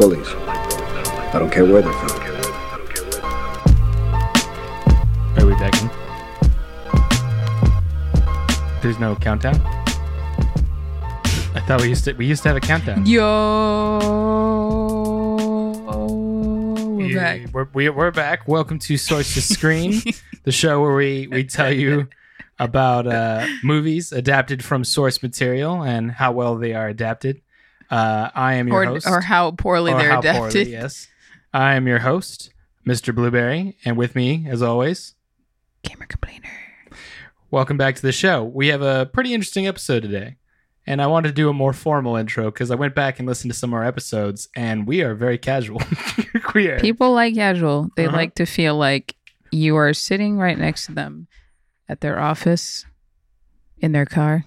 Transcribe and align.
bullies. 0.00 0.26
I 0.28 1.38
don't 1.38 1.50
care 1.52 1.64
where 1.66 1.82
they're 1.82 1.92
from. 1.92 2.10
Are 5.36 5.46
we 5.46 5.52
back? 5.54 5.74
There's 8.82 8.98
no 8.98 9.14
countdown. 9.16 9.56
I 11.54 11.60
thought 11.66 11.82
we 11.82 11.88
used 11.90 12.04
to 12.04 12.14
we 12.14 12.24
used 12.24 12.42
to 12.44 12.48
have 12.48 12.56
a 12.56 12.60
countdown. 12.60 13.04
Yo, 13.04 13.98
we're 16.96 17.06
Yeah, 17.06 17.14
back. 17.44 17.52
We're, 17.52 17.68
we- 17.74 17.90
we're 17.90 18.10
back. 18.10 18.48
Welcome 18.48 18.78
to 18.78 18.96
Source 18.96 19.34
to 19.34 19.42
Screen, 19.42 20.00
the 20.44 20.52
show 20.52 20.80
where 20.80 20.94
we, 20.94 21.26
we 21.30 21.44
tell 21.44 21.70
you 21.72 22.08
about 22.58 23.06
uh, 23.06 23.46
movies 23.62 24.12
adapted 24.12 24.64
from 24.64 24.82
source 24.84 25.22
material 25.22 25.82
and 25.82 26.10
how 26.12 26.32
well 26.32 26.56
they 26.56 26.72
are 26.72 26.88
adapted. 26.88 27.42
Uh, 27.90 28.30
I 28.34 28.54
am 28.54 28.68
your 28.68 28.82
Or, 28.82 28.84
host. 28.86 29.06
or 29.06 29.20
how 29.20 29.50
poorly 29.52 29.92
or 29.92 29.98
they're 29.98 30.10
how 30.12 30.20
adapted. 30.20 30.52
poorly, 30.52 30.70
yes. 30.72 31.08
I 31.52 31.74
am 31.74 31.86
your 31.88 31.98
host, 32.00 32.52
Mr. 32.86 33.14
Blueberry, 33.14 33.76
and 33.84 33.96
with 33.96 34.14
me, 34.14 34.46
as 34.48 34.62
always, 34.62 35.14
Gamer 35.82 36.06
complainer. 36.06 36.48
welcome 37.50 37.76
back 37.76 37.96
to 37.96 38.02
the 38.02 38.12
show. 38.12 38.44
We 38.44 38.68
have 38.68 38.82
a 38.82 39.06
pretty 39.06 39.34
interesting 39.34 39.66
episode 39.66 40.02
today. 40.02 40.36
And 40.86 41.00
I 41.02 41.06
wanted 41.08 41.28
to 41.28 41.34
do 41.34 41.48
a 41.48 41.52
more 41.52 41.72
formal 41.72 42.16
intro 42.16 42.46
because 42.50 42.70
I 42.70 42.74
went 42.74 42.94
back 42.94 43.18
and 43.18 43.28
listened 43.28 43.52
to 43.52 43.58
some 43.58 43.70
of 43.70 43.74
our 43.74 43.84
episodes, 43.84 44.48
and 44.56 44.86
we 44.86 45.02
are 45.02 45.14
very 45.14 45.36
casual. 45.38 45.80
are. 46.42 46.80
People 46.80 47.12
like 47.12 47.34
casual. 47.34 47.90
They 47.96 48.06
Uh-huh. 48.06 48.16
like 48.16 48.34
to 48.36 48.46
feel 48.46 48.76
like 48.76 49.14
you 49.52 49.76
are 49.76 49.92
sitting 49.92 50.38
right 50.38 50.58
next 50.58 50.86
to 50.86 50.92
them 50.92 51.28
at 51.88 52.00
their 52.00 52.18
office, 52.18 52.86
in 53.78 53.92
their 53.92 54.06
car, 54.06 54.46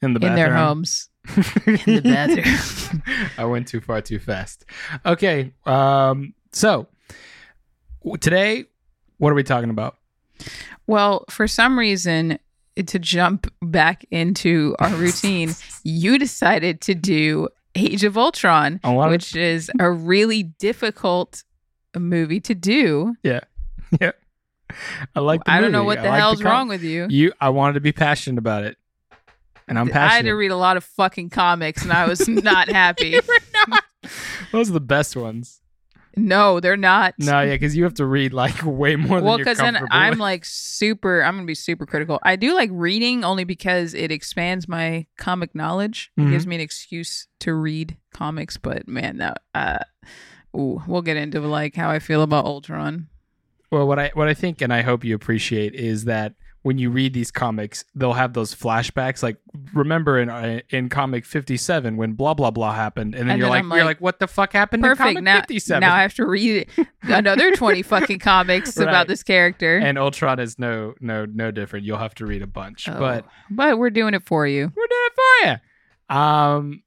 in 0.00 0.14
the 0.14 0.26
in 0.26 0.34
their 0.34 0.54
homes. 0.54 1.10
In 1.66 1.94
the 1.96 2.00
bathroom. 2.04 3.02
I 3.38 3.44
went 3.44 3.68
too 3.68 3.80
far 3.80 4.00
too 4.00 4.18
fast. 4.18 4.64
Okay. 5.04 5.52
Um, 5.64 6.34
so 6.52 6.86
today, 8.20 8.64
what 9.18 9.30
are 9.30 9.34
we 9.34 9.42
talking 9.42 9.70
about? 9.70 9.96
Well, 10.86 11.24
for 11.30 11.46
some 11.48 11.78
reason, 11.78 12.38
to 12.76 12.98
jump 12.98 13.52
back 13.62 14.04
into 14.10 14.76
our 14.78 14.90
routine, 14.94 15.54
you 15.82 16.18
decided 16.18 16.80
to 16.82 16.94
do 16.94 17.48
Age 17.74 18.04
of 18.04 18.16
Ultron, 18.16 18.80
lot 18.84 19.06
of- 19.06 19.10
which 19.12 19.34
is 19.36 19.70
a 19.80 19.90
really 19.90 20.42
difficult 20.44 21.42
movie 21.96 22.40
to 22.40 22.54
do. 22.54 23.14
Yeah. 23.22 23.40
Yeah. 24.00 24.10
I 25.14 25.20
like. 25.20 25.44
The 25.44 25.52
I 25.52 25.60
don't 25.60 25.70
know 25.70 25.84
what 25.84 25.98
I 25.98 26.02
the 26.02 26.08
like 26.08 26.18
hell's 26.18 26.42
wrong 26.42 26.66
with 26.66 26.82
you. 26.82 27.06
You. 27.08 27.32
I 27.40 27.50
wanted 27.50 27.74
to 27.74 27.80
be 27.80 27.92
passionate 27.92 28.36
about 28.38 28.64
it, 28.64 28.76
and 29.68 29.78
I'm 29.78 29.88
passionate. 29.88 30.12
I 30.12 30.16
had 30.16 30.24
to 30.26 30.32
read 30.32 30.50
a 30.50 30.56
lot 30.56 30.76
of 30.76 30.84
fucking 30.84 31.30
comics 31.30 31.82
and 31.82 31.92
I 31.92 32.06
was 32.06 32.26
not 32.28 32.68
happy. 32.68 33.18
Those 34.52 34.70
are 34.70 34.74
the 34.74 34.80
best 34.80 35.16
ones. 35.16 35.60
no, 36.16 36.60
they're 36.60 36.76
not. 36.76 37.14
No, 37.18 37.42
yeah, 37.42 37.52
because 37.54 37.76
you 37.76 37.84
have 37.84 37.94
to 37.94 38.06
read 38.06 38.32
like 38.32 38.64
way 38.64 38.96
more 38.96 39.20
well, 39.20 39.36
because 39.36 39.58
then 39.58 39.76
I'm 39.90 40.10
with. 40.12 40.18
like 40.20 40.44
super. 40.44 41.22
I'm 41.22 41.34
gonna 41.34 41.46
be 41.46 41.54
super 41.54 41.84
critical. 41.84 42.18
I 42.22 42.36
do 42.36 42.54
like 42.54 42.70
reading 42.72 43.24
only 43.24 43.44
because 43.44 43.92
it 43.94 44.10
expands 44.10 44.66
my 44.68 45.06
comic 45.18 45.54
knowledge. 45.54 46.10
It 46.16 46.20
Mhm. 46.22 46.30
gives 46.30 46.46
me 46.46 46.54
an 46.54 46.60
excuse 46.62 47.26
to 47.40 47.52
read 47.54 47.96
comics. 48.14 48.56
But 48.56 48.88
man, 48.88 49.18
that 49.18 49.42
uh, 49.54 49.78
ooh, 50.56 50.82
we'll 50.86 51.02
get 51.02 51.16
into 51.18 51.40
like 51.40 51.74
how 51.76 51.90
I 51.90 51.98
feel 51.98 52.22
about 52.22 52.46
Ultron. 52.46 53.08
Well, 53.70 53.86
what 53.86 53.98
I 53.98 54.10
what 54.14 54.28
I 54.28 54.34
think 54.34 54.62
and 54.62 54.72
I 54.72 54.82
hope 54.82 55.04
you 55.04 55.14
appreciate 55.14 55.74
is 55.74 56.04
that 56.04 56.34
when 56.66 56.78
you 56.78 56.90
read 56.90 57.14
these 57.14 57.30
comics, 57.30 57.84
they'll 57.94 58.14
have 58.14 58.32
those 58.32 58.52
flashbacks. 58.52 59.22
Like 59.22 59.36
remember 59.72 60.18
in 60.18 60.28
uh, 60.28 60.60
in 60.70 60.88
comic 60.88 61.24
fifty 61.24 61.56
seven 61.56 61.96
when 61.96 62.14
blah 62.14 62.34
blah 62.34 62.50
blah 62.50 62.72
happened, 62.72 63.14
and 63.14 63.28
then 63.28 63.34
And 63.34 63.38
you're 63.38 63.46
then 63.46 63.50
like, 63.50 63.64
I'm 63.64 63.70
you're 63.70 63.78
like, 63.84 63.96
like, 63.98 64.00
what 64.00 64.18
the 64.18 64.26
fuck 64.26 64.52
happened 64.52 64.84
in 64.84 64.90
Perfect. 64.90 65.06
comic 65.10 65.22
Now, 65.22 65.36
fifty 65.36 65.60
seven? 65.60 65.82
now 65.82 65.94
I 65.94 66.02
have 66.02 66.14
to 66.14 66.26
read 66.26 66.68
another 67.02 67.54
twenty 67.54 67.82
fucking 67.92 68.18
comics 68.18 68.76
Right. 68.76 68.88
about 68.88 69.06
this 69.06 69.22
character. 69.22 69.78
and 69.78 69.96
Ultron 69.96 70.40
is 70.40 70.58
no 70.58 70.94
no 71.00 71.24
no 71.24 71.52
different. 71.52 71.86
You'll 71.86 71.98
have 71.98 72.16
to 72.16 72.26
read 72.26 72.42
a 72.42 72.48
bunch, 72.48 72.88
Oh, 72.88 72.98
but 72.98 73.24
but 73.48 73.78
we're 73.78 73.90
doing 73.90 74.14
it 74.14 74.24
for 74.26 74.44
you. 74.44 74.72
we're 74.74 74.86
doing 74.88 75.06
it 75.06 75.12
for 75.14 75.48
you. 76.10 76.16
Um, 76.16 76.82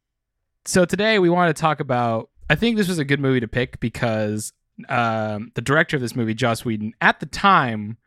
so 0.66 0.84
today 0.84 1.20
we 1.20 1.30
want 1.30 1.56
to 1.56 1.60
talk 1.60 1.80
about. 1.80 2.30
I 2.50 2.56
think 2.56 2.76
this 2.76 2.90
was 2.90 3.00
a 3.00 3.06
good 3.06 3.20
movie 3.22 3.40
to 3.40 3.48
pick 3.48 3.80
because 3.80 4.52
um, 4.90 5.52
the 5.56 5.62
director 5.62 5.96
of 5.96 6.02
this 6.02 6.16
movie, 6.16 6.34
Joss 6.34 6.66
Whedon, 6.66 6.94
at 7.00 7.20
the 7.22 7.26
time 7.28 7.98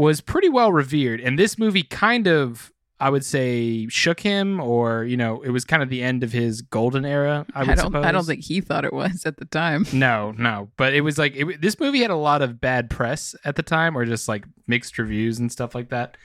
was 0.00 0.20
pretty 0.20 0.48
well 0.48 0.72
revered, 0.72 1.20
and 1.20 1.38
this 1.38 1.58
movie 1.58 1.82
kind 1.82 2.26
of. 2.26 2.72
I 3.02 3.08
would 3.08 3.24
say 3.24 3.88
shook 3.88 4.20
him, 4.20 4.60
or 4.60 5.04
you 5.04 5.16
know, 5.16 5.40
it 5.40 5.48
was 5.48 5.64
kind 5.64 5.82
of 5.82 5.88
the 5.88 6.02
end 6.02 6.22
of 6.22 6.32
his 6.32 6.60
golden 6.60 7.06
era. 7.06 7.46
I 7.54 7.60
I, 7.60 7.64
would 7.64 7.76
don't. 7.76 7.86
suppose. 7.86 8.04
I 8.04 8.12
don't 8.12 8.26
think 8.26 8.44
he 8.44 8.60
thought 8.60 8.84
it 8.84 8.92
was 8.92 9.24
at 9.24 9.38
the 9.38 9.46
time. 9.46 9.86
No, 9.94 10.32
no, 10.32 10.68
but 10.76 10.92
it 10.92 11.00
was 11.00 11.16
like 11.16 11.34
it, 11.34 11.62
this 11.62 11.80
movie 11.80 12.00
had 12.00 12.10
a 12.10 12.16
lot 12.16 12.42
of 12.42 12.60
bad 12.60 12.90
press 12.90 13.34
at 13.42 13.56
the 13.56 13.62
time, 13.62 13.96
or 13.96 14.04
just 14.04 14.28
like 14.28 14.44
mixed 14.66 14.98
reviews 14.98 15.38
and 15.38 15.50
stuff 15.50 15.74
like 15.74 15.88
that. 15.88 16.18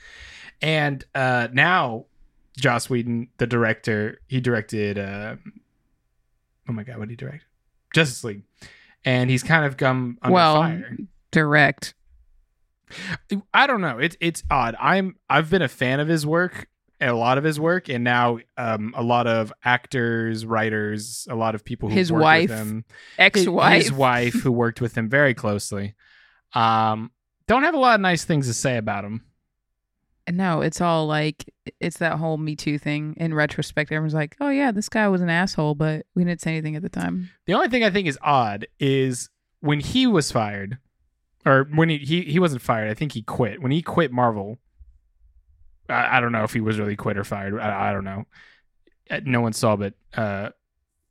And 0.60 1.02
uh, 1.14 1.48
now, 1.50 2.04
Joss 2.58 2.90
Whedon, 2.90 3.28
the 3.38 3.46
director, 3.46 4.20
he 4.26 4.42
directed. 4.42 4.98
Uh, 4.98 5.36
oh 6.68 6.72
my 6.74 6.82
god, 6.82 6.98
what 6.98 7.08
did 7.08 7.12
he 7.12 7.16
direct? 7.16 7.46
Justice 7.94 8.22
League, 8.22 8.42
and 9.02 9.30
he's 9.30 9.42
kind 9.42 9.64
of 9.64 9.78
come 9.78 10.18
under 10.20 10.34
well, 10.34 10.56
fire. 10.56 10.96
direct. 11.30 11.94
I 13.52 13.66
don't 13.66 13.80
know. 13.80 13.98
It's 13.98 14.16
it's 14.20 14.42
odd. 14.50 14.76
I'm 14.80 15.16
I've 15.28 15.50
been 15.50 15.62
a 15.62 15.68
fan 15.68 16.00
of 16.00 16.08
his 16.08 16.24
work, 16.26 16.68
a 17.00 17.12
lot 17.12 17.36
of 17.38 17.44
his 17.44 17.58
work, 17.58 17.88
and 17.88 18.04
now 18.04 18.38
um, 18.56 18.94
a 18.96 19.02
lot 19.02 19.26
of 19.26 19.52
actors, 19.64 20.46
writers, 20.46 21.26
a 21.30 21.34
lot 21.34 21.54
of 21.54 21.64
people 21.64 21.88
who 21.88 21.94
His 21.96 22.12
worked 22.12 22.22
wife, 22.22 22.50
with 22.50 22.58
him. 22.58 22.84
Ex-wife. 23.18 23.82
his 23.82 23.92
wife 23.92 24.34
who 24.34 24.52
worked 24.52 24.80
with 24.80 24.96
him 24.96 25.08
very 25.08 25.34
closely 25.34 25.94
um 26.54 27.10
don't 27.48 27.64
have 27.64 27.74
a 27.74 27.78
lot 27.78 27.96
of 27.96 28.00
nice 28.00 28.24
things 28.24 28.46
to 28.46 28.54
say 28.54 28.76
about 28.76 29.04
him 29.04 29.24
No, 30.30 30.60
it's 30.60 30.80
all 30.80 31.06
like 31.06 31.52
it's 31.80 31.98
that 31.98 32.18
whole 32.18 32.36
Me 32.36 32.56
Too 32.56 32.78
thing. 32.78 33.14
In 33.16 33.34
retrospect, 33.34 33.92
everyone's 33.92 34.14
like, 34.14 34.36
"Oh 34.40 34.48
yeah, 34.48 34.70
this 34.72 34.88
guy 34.88 35.06
was 35.08 35.20
an 35.22 35.28
asshole," 35.28 35.74
but 35.74 36.06
we 36.14 36.24
didn't 36.24 36.40
say 36.40 36.52
anything 36.52 36.76
at 36.76 36.82
the 36.82 36.88
time. 36.88 37.30
the 37.46 37.54
only 37.54 37.68
thing 37.68 37.82
i 37.84 37.90
think 37.90 38.06
is 38.08 38.18
odd 38.22 38.66
is 38.80 39.28
when 39.60 39.80
he 39.80 40.06
was 40.06 40.30
fired 40.32 40.78
or 41.46 41.64
when 41.74 41.88
he 41.88 41.98
he, 41.98 42.22
he 42.22 42.38
wasn't 42.38 42.60
fired 42.60 42.90
i 42.90 42.94
think 42.94 43.12
he 43.12 43.22
quit 43.22 43.62
when 43.62 43.70
he 43.72 43.80
quit 43.82 44.12
marvel 44.12 44.58
I, 45.88 46.18
I 46.18 46.20
don't 46.20 46.32
know 46.32 46.42
if 46.44 46.52
he 46.52 46.60
was 46.60 46.78
really 46.78 46.96
quit 46.96 47.16
or 47.16 47.24
fired 47.24 47.58
i, 47.60 47.90
I 47.90 47.92
don't 47.92 48.04
know 48.04 48.26
Uh, 49.10 49.20
no 49.24 49.40
one 49.40 49.52
saw 49.52 49.76
but 49.76 49.94
uh 50.16 50.50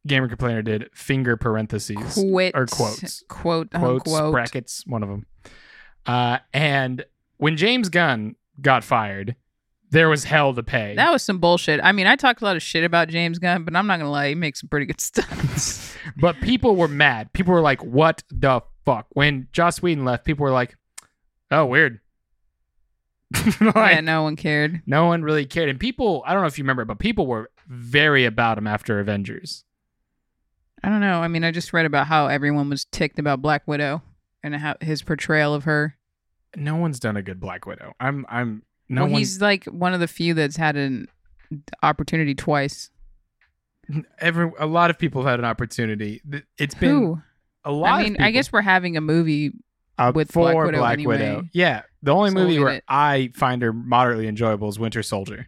gamer 0.06 0.28
complainer 0.28 0.62
did 0.62 0.90
finger 0.94 1.36
parentheses 1.38 2.14
Quit 2.14 2.54
or 2.56 2.66
quotes. 2.68 3.24
quote 3.28 3.72
quotes 3.72 4.08
unquote. 4.08 4.32
brackets 4.32 4.84
one 4.86 5.02
of 5.02 5.10
them 5.10 5.26
uh 6.06 6.38
and 6.54 7.04
when 7.38 7.58
james 7.58 7.90
gunn 7.90 8.36
got 8.62 8.84
fired 8.84 9.36
there 9.92 10.10
was 10.10 10.26
hell 10.26 10.54
to 10.54 10.64
pay 10.64 10.96
That 10.96 11.12
was 11.14 11.22
some 11.24 11.38
bullshit. 11.38 11.80
I 11.82 11.92
mean, 11.94 12.06
I 12.08 12.16
talked 12.18 12.42
a 12.42 12.46
lot 12.46 12.58
of 12.58 12.64
shit 12.64 12.84
about 12.84 13.08
James 13.08 13.40
Gunn, 13.40 13.64
but 13.64 13.76
I'm 13.78 13.88
not 13.88 13.98
gonna 14.00 14.10
lie, 14.12 14.30
he 14.30 14.36
makes 14.36 14.60
some 14.60 14.68
pretty 14.68 14.88
good 14.88 15.00
stuff. 15.10 15.96
But 16.18 16.36
people 16.42 16.76
were 16.76 16.90
mad. 16.90 17.32
People 17.32 17.54
were 17.54 17.62
like, 17.62 17.82
"What 17.84 18.24
the 18.30 18.62
fuck?" 18.86 19.08
When 19.12 19.48
Joss 19.52 19.82
Whedon 19.82 20.06
left, 20.06 20.26
people 20.26 20.44
were 20.44 20.52
like, 20.52 20.78
"Oh, 21.52 21.66
weird." 21.66 22.00
like, 23.62 23.76
yeah, 23.76 24.02
no 24.02 24.24
one 24.24 24.36
cared. 24.36 24.82
no 24.86 25.08
one 25.08 25.24
really 25.24 25.46
cared, 25.46 25.70
and 25.70 25.80
people. 25.80 26.24
I 26.26 26.34
don't 26.34 26.42
know 26.42 26.48
if 26.48 26.58
you 26.58 26.64
remember, 26.64 26.86
but 26.86 27.00
people 27.00 27.28
were 27.28 27.50
very 27.68 28.26
about 28.26 28.58
him 28.58 28.68
after 28.68 29.00
Avengers. 29.00 29.64
I 30.84 30.90
don't 30.90 31.02
know. 31.02 31.22
I 31.22 31.28
mean, 31.28 31.44
I 31.44 31.52
just 31.52 31.74
read 31.74 31.86
about 31.86 32.08
how 32.08 32.28
everyone 32.28 32.70
was 32.70 32.86
ticked 32.86 33.18
about 33.18 33.42
Black 33.42 33.68
Widow 33.68 34.04
and 34.44 34.56
how 34.56 34.76
his 34.82 35.02
portrayal 35.02 35.54
of 35.54 35.64
her. 35.64 35.98
No 36.56 36.76
one's 36.76 37.00
done 37.00 37.18
a 37.18 37.24
good 37.24 37.40
Black 37.40 37.66
Widow. 37.66 37.94
I'm. 38.00 38.26
I'm. 38.30 38.64
No 38.88 39.02
well, 39.02 39.14
one. 39.14 39.20
he's 39.20 39.42
like 39.42 39.66
one 39.66 39.96
of 39.96 40.00
the 40.00 40.08
few 40.08 40.36
that's 40.36 40.58
had 40.58 40.76
an 40.76 41.08
opportunity 41.82 42.36
twice. 42.36 42.92
Every. 44.20 44.52
A 44.60 44.68
lot 44.68 44.92
of 44.92 45.00
people 45.00 45.24
have 45.24 45.32
had 45.32 45.40
an 45.40 45.46
opportunity. 45.46 46.22
It's 46.58 46.76
been 46.76 46.90
Who? 46.90 47.22
A 47.66 47.72
lot. 47.72 48.00
I 48.00 48.04
mean, 48.04 48.16
of 48.16 48.22
I 48.22 48.32
guess 48.32 48.52
we're 48.54 48.62
having 48.62 48.96
a 48.98 49.02
movie. 49.02 49.52
uh, 49.98 50.12
with 50.16 50.32
for 50.32 50.52
Black 50.54 50.66
Widow 50.66 50.84
anyway. 50.84 51.42
Yeah, 51.54 51.82
the 52.04 52.14
only 52.14 52.30
So 52.30 52.36
movie 52.36 52.60
where 52.60 52.74
it. 52.76 52.84
I 52.88 53.32
find 53.36 53.62
her 53.62 53.74
moderately 53.74 54.28
enjoyable 54.28 54.70
is 54.70 54.78
Winter 54.80 55.02
Soldier. 55.04 55.48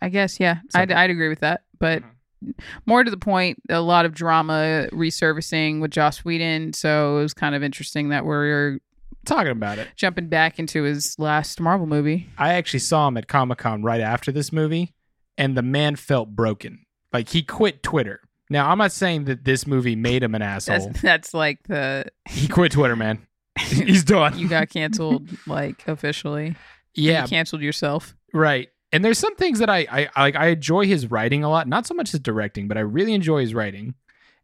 I 0.00 0.08
guess, 0.10 0.38
yeah, 0.38 0.58
So- 0.70 0.80
I'd, 0.80 0.92
I'd 0.92 1.10
agree 1.10 1.28
with 1.28 1.40
that. 1.40 1.62
But 1.78 2.02
Mm-hmm. 2.44 2.50
more 2.86 3.02
to 3.02 3.10
the 3.10 3.16
point, 3.16 3.58
a 3.68 3.80
lot 3.80 4.04
of 4.04 4.14
drama 4.14 4.86
resurfacing 4.92 5.80
with 5.80 5.90
Joss 5.90 6.24
Whedon. 6.24 6.72
So 6.72 7.18
it 7.18 7.22
was 7.22 7.34
kind 7.34 7.56
of 7.56 7.64
interesting 7.64 8.10
that 8.10 8.24
we're 8.24 8.78
Talking 9.26 9.50
about 9.50 9.78
it. 9.78 9.88
jumping 9.96 10.28
back 10.28 10.60
into 10.60 10.84
his 10.84 11.18
last 11.18 11.60
Marvel 11.60 11.88
movie. 11.88 12.28
I 12.38 12.54
actually 12.54 12.78
saw 12.78 13.08
him 13.08 13.16
at 13.16 13.26
Comic 13.26 13.58
Con 13.58 13.82
right 13.82 14.00
after 14.00 14.30
this 14.30 14.52
movie, 14.52 14.94
and 15.36 15.56
the 15.56 15.62
man 15.62 15.96
felt 15.96 16.30
broken. 16.36 16.86
Like 17.12 17.30
he 17.30 17.42
quit 17.42 17.82
Twitter. 17.82 18.20
Now 18.50 18.70
I'm 18.70 18.78
not 18.78 18.92
saying 18.92 19.24
that 19.24 19.44
this 19.44 19.66
movie 19.66 19.96
made 19.96 20.22
him 20.22 20.34
an 20.34 20.42
asshole. 20.42 20.78
That's 20.86 21.00
that's 21.02 21.34
like 21.34 21.62
the 21.64 22.06
he 22.28 22.48
quit 22.48 22.72
Twitter, 22.72 22.96
man. 22.96 23.26
He's 23.58 24.04
done. 24.04 24.38
you 24.38 24.48
got 24.48 24.68
canceled 24.70 25.28
like 25.46 25.86
officially. 25.88 26.54
yeah, 26.94 27.22
you 27.22 27.28
canceled 27.28 27.62
yourself. 27.62 28.14
right. 28.32 28.68
and 28.92 29.04
there's 29.04 29.18
some 29.18 29.34
things 29.36 29.58
that 29.58 29.68
I, 29.68 29.86
I 29.90 30.08
I 30.16 30.22
like. 30.22 30.36
I 30.36 30.46
enjoy 30.48 30.86
his 30.86 31.10
writing 31.10 31.44
a 31.44 31.50
lot, 31.50 31.68
not 31.68 31.86
so 31.86 31.94
much 31.94 32.12
his 32.12 32.20
directing, 32.20 32.68
but 32.68 32.76
I 32.78 32.80
really 32.80 33.14
enjoy 33.14 33.40
his 33.40 33.54
writing. 33.54 33.94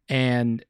And 0.09 0.65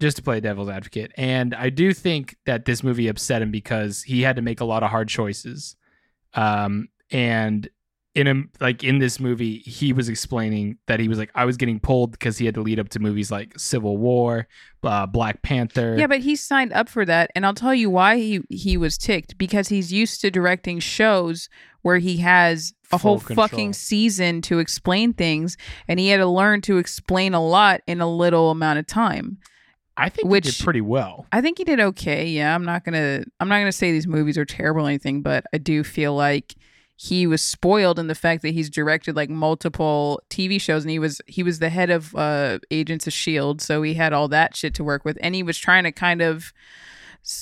just 0.00 0.16
to 0.16 0.22
play 0.22 0.40
devil's 0.40 0.68
advocate, 0.70 1.12
and 1.16 1.54
I 1.54 1.68
do 1.68 1.92
think 1.92 2.36
that 2.46 2.64
this 2.64 2.82
movie 2.82 3.06
upset 3.08 3.42
him 3.42 3.50
because 3.50 4.02
he 4.02 4.22
had 4.22 4.36
to 4.36 4.42
make 4.42 4.60
a 4.60 4.64
lot 4.64 4.82
of 4.82 4.90
hard 4.90 5.08
choices. 5.08 5.76
Um, 6.34 6.88
and 7.10 7.68
in 8.14 8.26
a 8.26 8.42
like 8.60 8.82
in 8.82 8.98
this 8.98 9.20
movie, 9.20 9.58
he 9.58 9.92
was 9.92 10.08
explaining 10.08 10.78
that 10.86 10.98
he 11.00 11.06
was 11.08 11.18
like, 11.18 11.30
I 11.34 11.44
was 11.44 11.56
getting 11.56 11.78
pulled 11.78 12.12
because 12.12 12.38
he 12.38 12.44
had 12.46 12.54
to 12.56 12.60
lead 12.60 12.80
up 12.80 12.88
to 12.90 12.98
movies 12.98 13.30
like 13.30 13.56
Civil 13.58 13.98
War, 13.98 14.48
uh, 14.82 15.06
Black 15.06 15.42
Panther. 15.42 15.94
Yeah, 15.98 16.08
but 16.08 16.20
he 16.20 16.34
signed 16.34 16.72
up 16.72 16.88
for 16.88 17.04
that, 17.04 17.30
and 17.36 17.46
I'll 17.46 17.54
tell 17.54 17.74
you 17.74 17.88
why 17.90 18.16
he 18.16 18.40
he 18.50 18.76
was 18.76 18.98
ticked 18.98 19.38
because 19.38 19.68
he's 19.68 19.92
used 19.92 20.20
to 20.22 20.30
directing 20.30 20.80
shows 20.80 21.48
where 21.82 21.98
he 21.98 22.16
has 22.18 22.74
a 22.92 22.98
Full 22.98 23.12
whole 23.12 23.20
control. 23.20 23.46
fucking 23.48 23.72
season 23.74 24.42
to 24.42 24.58
explain 24.58 25.12
things, 25.12 25.56
and 25.86 26.00
he 26.00 26.08
had 26.08 26.18
to 26.18 26.26
learn 26.26 26.60
to 26.62 26.78
explain 26.78 27.32
a 27.32 27.42
lot 27.44 27.80
in 27.86 28.00
a 28.00 28.10
little 28.10 28.50
amount 28.50 28.80
of 28.80 28.86
time. 28.88 29.38
I 29.96 30.08
think 30.08 30.28
which- 30.28 30.46
he 30.46 30.50
did 30.50 30.64
pretty 30.64 30.80
well. 30.80 31.26
I 31.30 31.40
think 31.40 31.58
he 31.58 31.64
did 31.64 31.78
okay. 31.78 32.26
Yeah, 32.26 32.54
I'm 32.54 32.64
not 32.64 32.84
gonna 32.84 33.22
I'm 33.38 33.48
not 33.48 33.58
gonna 33.60 33.70
say 33.70 33.92
these 33.92 34.08
movies 34.08 34.36
are 34.36 34.44
terrible 34.44 34.82
or 34.82 34.88
anything, 34.88 35.22
but 35.22 35.44
I 35.54 35.58
do 35.58 35.84
feel 35.84 36.14
like 36.16 36.54
he 37.02 37.26
was 37.26 37.40
spoiled 37.40 37.98
in 37.98 38.08
the 38.08 38.14
fact 38.14 38.42
that 38.42 38.50
he's 38.50 38.68
directed 38.68 39.16
like 39.16 39.30
multiple 39.30 40.22
TV 40.28 40.60
shows 40.60 40.84
and 40.84 40.90
he 40.90 40.98
was 40.98 41.18
he 41.26 41.42
was 41.42 41.58
the 41.58 41.70
head 41.70 41.88
of 41.88 42.14
uh 42.14 42.58
Agents 42.70 43.06
of 43.06 43.14
Shield, 43.14 43.62
so 43.62 43.80
he 43.80 43.94
had 43.94 44.12
all 44.12 44.28
that 44.28 44.54
shit 44.54 44.74
to 44.74 44.84
work 44.84 45.02
with 45.02 45.16
and 45.22 45.34
he 45.34 45.42
was 45.42 45.56
trying 45.56 45.84
to 45.84 45.92
kind 45.92 46.20
of 46.20 46.52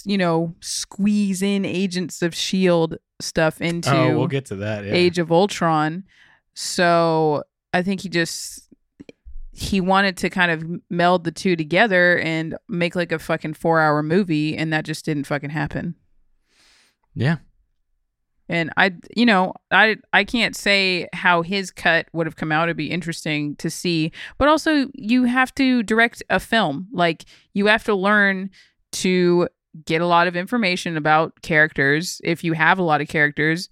you 0.05 0.16
know 0.16 0.55
squeeze 0.60 1.43
in 1.43 1.64
Agents 1.64 2.22
of 2.22 2.37
Shield 2.37 2.99
stuff 3.20 3.60
into 3.60 3.93
oh, 3.93 4.16
we'll 4.16 4.28
get 4.28 4.44
to 4.46 4.55
that. 4.56 4.84
Yeah. 4.84 4.93
Age 4.93 5.19
of 5.19 5.32
Ultron. 5.32 6.05
So 6.55 7.43
I 7.75 7.82
think 7.82 8.02
he 8.02 8.08
just 8.08 8.69
he 9.50 9.81
wanted 9.81 10.16
to 10.19 10.31
kind 10.31 10.52
of 10.52 10.81
meld 10.88 11.25
the 11.25 11.32
two 11.32 11.56
together 11.56 12.20
and 12.20 12.56
make 12.69 12.94
like 12.94 13.10
a 13.10 13.19
fucking 13.19 13.55
four 13.55 13.81
hour 13.81 14.05
movie, 14.05 14.56
and 14.56 14.72
that 14.72 14.84
just 14.84 15.05
didn't 15.05 15.25
fucking 15.25 15.50
happen. 15.50 15.96
yeah. 17.12 17.38
And 18.49 18.71
I, 18.77 18.95
you 19.15 19.27
know, 19.27 19.55
I 19.71 19.97
I 20.12 20.25
can't 20.25 20.56
say 20.56 21.06
how 21.12 21.43
his 21.43 21.71
cut 21.71 22.06
would 22.12 22.27
have 22.27 22.37
come 22.37 22.50
out. 22.50 22.65
It'd 22.65 22.77
be 22.77 22.91
interesting 22.91 23.56
to 23.56 23.69
see. 23.69 24.11
But 24.39 24.49
also, 24.49 24.89
you 24.95 25.25
have 25.25 25.55
to 25.56 25.83
direct 25.83 26.23
a 26.31 26.41
film. 26.41 26.89
Like 26.93 27.25
you 27.53 27.67
have 27.67 27.85
to 27.85 27.95
learn 27.95 28.50
to 28.93 29.49
get 29.85 30.00
a 30.00 30.06
lot 30.06 30.27
of 30.27 30.37
information 30.37 30.97
about 30.97 31.43
characters 31.43 32.21
if 32.25 32.43
you 32.43 32.55
have 32.55 32.79
a 32.79 32.83
lot 32.83 33.00
of 33.00 33.09
characters 33.09 33.69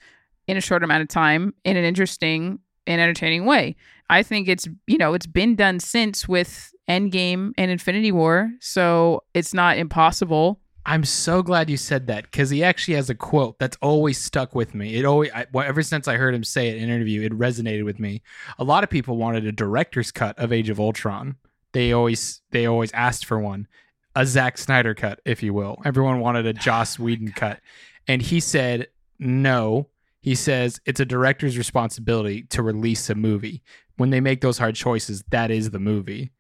in 0.47 0.57
a 0.57 0.61
short 0.61 0.85
amount 0.85 1.03
of 1.03 1.09
time 1.09 1.55
in 1.65 1.77
an 1.77 1.85
interesting 1.85 2.59
and 2.87 3.01
entertaining 3.01 3.45
way. 3.45 3.77
I 4.09 4.23
think 4.23 4.49
it's 4.49 4.69
you 4.87 4.99
know 4.99 5.15
it's 5.15 5.27
been 5.27 5.57
done 5.57 5.81
since 5.81 6.29
with 6.29 6.73
Endgame 6.89 7.53
and 7.59 7.71
Infinity 7.71 8.13
War, 8.13 8.51
so 8.61 9.25
it's 9.35 9.53
not 9.53 9.79
impossible. 9.79 10.61
I'm 10.89 11.05
so 11.05 11.43
glad 11.43 11.69
you 11.69 11.77
said 11.77 12.07
that 12.07 12.23
because 12.23 12.49
he 12.49 12.63
actually 12.63 12.95
has 12.95 13.11
a 13.11 13.15
quote 13.15 13.59
that's 13.59 13.77
always 13.83 14.19
stuck 14.19 14.55
with 14.55 14.73
me. 14.73 14.95
It 14.95 15.05
always, 15.05 15.33
I, 15.35 15.47
well, 15.53 15.67
ever 15.67 15.83
since 15.83 16.07
I 16.07 16.17
heard 16.17 16.33
him 16.33 16.45
say 16.45 16.69
it 16.69 16.77
in 16.77 16.85
an 16.85 16.91
interview, 16.91 17.23
it 17.23 17.33
resonated 17.33 17.85
with 17.85 17.99
me. 17.99 18.23
A 18.61 18.65
lot 18.65 18.85
of 18.85 18.91
people 18.91 19.17
wanted 19.17 19.45
a 19.45 19.53
director's 19.53 20.13
cut 20.13 20.39
of 20.39 20.53
Age 20.53 20.71
of 20.71 20.79
Ultron. 20.79 21.37
They 21.73 21.93
always, 21.93 22.41
they 22.53 22.67
always 22.67 22.93
asked 22.93 23.27
for 23.27 23.41
one, 23.41 23.67
a 24.15 24.25
Zack 24.25 24.59
Snyder 24.59 24.95
cut, 24.95 25.21
if 25.25 25.43
you 25.43 25.53
will. 25.53 25.77
Everyone 25.85 26.21
wanted 26.21 26.47
a 26.47 26.51
oh 26.51 26.53
Joss 26.53 27.01
Whedon 27.01 27.33
cut, 27.33 27.61
and 28.07 28.23
he 28.23 28.39
said 28.39 28.87
no. 29.19 29.89
He 30.21 30.37
says 30.37 30.81
it's 30.87 31.01
a 31.01 31.05
director's 31.05 31.59
responsibility 31.59 32.43
to 32.51 32.63
release 32.63 33.11
a 33.11 33.17
movie. 33.17 33.63
When 33.97 34.11
they 34.11 34.21
make 34.21 34.41
those 34.41 34.59
hard 34.59 34.77
choices, 34.77 35.25
that 35.31 35.51
is 35.51 35.71
the 35.71 35.81
movie. 35.81 36.31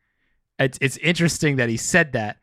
It's 0.58 0.78
it's 0.80 0.96
interesting 0.98 1.56
that 1.56 1.68
he 1.68 1.76
said 1.76 2.12
that 2.12 2.38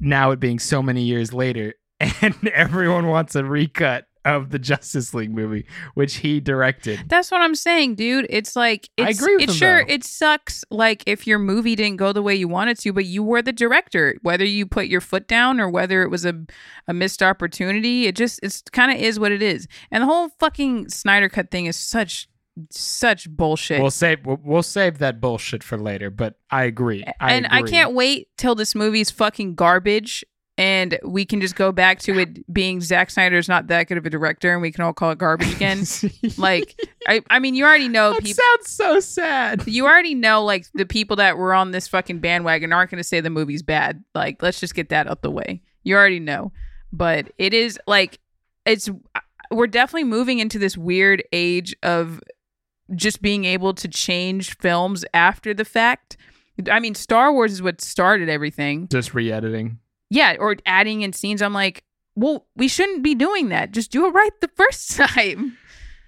now 0.00 0.30
it 0.30 0.40
being 0.40 0.58
so 0.58 0.82
many 0.82 1.02
years 1.02 1.32
later 1.32 1.74
and 2.00 2.48
everyone 2.48 3.08
wants 3.08 3.34
a 3.34 3.44
recut 3.44 4.06
of 4.24 4.50
the 4.50 4.58
Justice 4.58 5.14
League 5.14 5.34
movie 5.34 5.64
which 5.94 6.16
he 6.16 6.38
directed. 6.38 7.00
That's 7.08 7.30
what 7.30 7.40
I'm 7.40 7.54
saying, 7.54 7.94
dude. 7.94 8.26
It's 8.28 8.54
like 8.54 8.90
I 8.98 9.10
it's, 9.10 9.20
agree 9.20 9.36
with 9.36 9.48
him, 9.48 9.54
sure 9.54 9.84
though. 9.84 9.92
it 9.92 10.04
sucks 10.04 10.64
like 10.70 11.02
if 11.06 11.26
your 11.26 11.38
movie 11.38 11.74
didn't 11.74 11.96
go 11.96 12.12
the 12.12 12.22
way 12.22 12.34
you 12.34 12.46
wanted 12.46 12.78
to, 12.80 12.92
but 12.92 13.06
you 13.06 13.22
were 13.22 13.40
the 13.40 13.52
director. 13.52 14.16
Whether 14.22 14.44
you 14.44 14.66
put 14.66 14.86
your 14.86 15.00
foot 15.00 15.28
down 15.28 15.60
or 15.60 15.68
whether 15.70 16.02
it 16.02 16.10
was 16.10 16.26
a 16.26 16.44
a 16.86 16.92
missed 16.92 17.22
opportunity, 17.22 18.06
it 18.06 18.16
just 18.16 18.38
it's 18.42 18.62
kind 18.62 18.92
of 18.92 18.98
is 18.98 19.18
what 19.18 19.32
it 19.32 19.42
is. 19.42 19.66
And 19.90 20.02
the 20.02 20.06
whole 20.06 20.28
fucking 20.38 20.90
Snyder 20.90 21.28
cut 21.28 21.50
thing 21.50 21.66
is 21.66 21.76
such 21.76 22.28
such 22.70 23.28
bullshit. 23.30 23.80
We'll 23.80 23.90
save 23.90 24.20
we'll, 24.24 24.62
save 24.62 24.98
that 24.98 25.20
bullshit 25.20 25.62
for 25.62 25.78
later, 25.78 26.10
but 26.10 26.34
I 26.50 26.64
agree. 26.64 27.04
I 27.20 27.34
and 27.34 27.46
I 27.48 27.62
can't 27.62 27.94
wait 27.94 28.28
till 28.36 28.54
this 28.54 28.74
movie's 28.74 29.10
fucking 29.10 29.54
garbage 29.54 30.24
and 30.58 30.98
we 31.04 31.24
can 31.24 31.40
just 31.40 31.54
go 31.54 31.70
back 31.70 32.00
to 32.00 32.18
it 32.18 32.52
being 32.52 32.80
Zack 32.80 33.10
Snyder's 33.10 33.48
not 33.48 33.68
that 33.68 33.86
good 33.86 33.96
of 33.96 34.04
a 34.04 34.10
director 34.10 34.52
and 34.52 34.60
we 34.60 34.72
can 34.72 34.84
all 34.84 34.92
call 34.92 35.12
it 35.12 35.18
garbage 35.18 35.54
again. 35.54 35.84
like 36.36 36.78
I 37.06 37.22
I 37.30 37.38
mean 37.38 37.54
you 37.54 37.64
already 37.64 37.88
know 37.88 38.12
that 38.14 38.24
people 38.24 38.42
sounds 38.42 38.68
so 38.68 39.00
sad. 39.00 39.66
you 39.66 39.86
already 39.86 40.14
know 40.14 40.44
like 40.44 40.66
the 40.74 40.86
people 40.86 41.16
that 41.16 41.38
were 41.38 41.54
on 41.54 41.70
this 41.70 41.86
fucking 41.88 42.18
bandwagon 42.18 42.72
aren't 42.72 42.90
going 42.90 42.98
to 42.98 43.04
say 43.04 43.20
the 43.20 43.30
movie's 43.30 43.62
bad. 43.62 44.02
Like 44.14 44.42
let's 44.42 44.60
just 44.60 44.74
get 44.74 44.88
that 44.90 45.06
out 45.06 45.22
the 45.22 45.30
way. 45.30 45.62
You 45.84 45.96
already 45.96 46.20
know. 46.20 46.52
But 46.92 47.32
it 47.38 47.54
is 47.54 47.78
like 47.86 48.18
it's 48.66 48.90
we're 49.50 49.66
definitely 49.66 50.04
moving 50.04 50.40
into 50.40 50.58
this 50.58 50.76
weird 50.76 51.22
age 51.32 51.74
of 51.82 52.20
just 52.94 53.22
being 53.22 53.44
able 53.44 53.74
to 53.74 53.88
change 53.88 54.56
films 54.56 55.04
after 55.14 55.54
the 55.54 55.64
fact. 55.64 56.16
I 56.70 56.80
mean, 56.80 56.94
Star 56.94 57.32
Wars 57.32 57.52
is 57.52 57.62
what 57.62 57.80
started 57.80 58.28
everything. 58.28 58.88
Just 58.88 59.14
re-editing. 59.14 59.78
Yeah, 60.10 60.36
or 60.38 60.56
adding 60.66 61.02
in 61.02 61.12
scenes. 61.12 61.42
I'm 61.42 61.52
like, 61.52 61.84
well, 62.16 62.46
we 62.56 62.66
shouldn't 62.66 63.02
be 63.02 63.14
doing 63.14 63.50
that. 63.50 63.70
Just 63.72 63.92
do 63.92 64.06
it 64.06 64.10
right 64.10 64.32
the 64.40 64.50
first 64.56 64.90
time. 64.96 65.56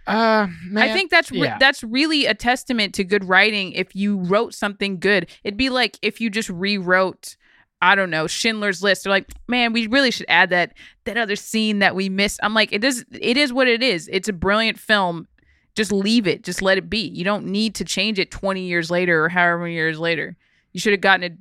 Uh 0.06 0.48
man, 0.64 0.88
I 0.88 0.92
think 0.92 1.10
that's 1.10 1.30
re- 1.30 1.40
yeah. 1.42 1.58
that's 1.58 1.84
really 1.84 2.26
a 2.26 2.34
testament 2.34 2.94
to 2.94 3.04
good 3.04 3.24
writing. 3.24 3.72
If 3.72 3.94
you 3.94 4.16
wrote 4.18 4.54
something 4.54 4.98
good, 4.98 5.28
it'd 5.44 5.58
be 5.58 5.68
like 5.68 5.98
if 6.02 6.20
you 6.20 6.30
just 6.30 6.48
rewrote, 6.48 7.36
I 7.82 7.94
don't 7.94 8.10
know, 8.10 8.26
Schindler's 8.26 8.82
List. 8.82 9.04
They're 9.04 9.12
like, 9.12 9.30
man, 9.46 9.72
we 9.72 9.86
really 9.86 10.10
should 10.10 10.26
add 10.28 10.50
that 10.50 10.72
that 11.04 11.16
other 11.16 11.36
scene 11.36 11.80
that 11.80 11.94
we 11.94 12.08
missed. 12.08 12.40
I'm 12.42 12.54
like, 12.54 12.72
it 12.72 12.82
is 12.82 13.04
it 13.12 13.36
is 13.36 13.52
what 13.52 13.68
it 13.68 13.82
is. 13.82 14.08
It's 14.10 14.28
a 14.28 14.32
brilliant 14.32 14.78
film. 14.80 15.28
Just 15.74 15.92
leave 15.92 16.26
it. 16.26 16.42
Just 16.42 16.62
let 16.62 16.78
it 16.78 16.90
be. 16.90 16.98
You 17.08 17.24
don't 17.24 17.46
need 17.46 17.74
to 17.76 17.84
change 17.84 18.18
it 18.18 18.30
20 18.30 18.62
years 18.62 18.90
later 18.90 19.24
or 19.24 19.28
however 19.28 19.60
many 19.60 19.74
years 19.74 19.98
later. 19.98 20.36
You 20.72 20.80
should 20.80 20.92
have 20.92 21.00
gotten 21.00 21.22
it 21.22 21.32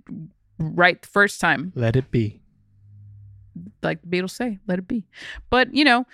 right 0.57 1.01
the 1.01 1.07
first 1.07 1.39
time 1.39 1.71
let 1.75 1.95
it 1.95 2.11
be. 2.11 2.41
like 3.81 4.01
the 4.01 4.07
Beatles 4.07 4.31
say, 4.31 4.59
let 4.67 4.79
it 4.79 4.87
be. 4.87 5.05
But 5.49 5.73
you 5.73 5.83
know, 5.83 6.05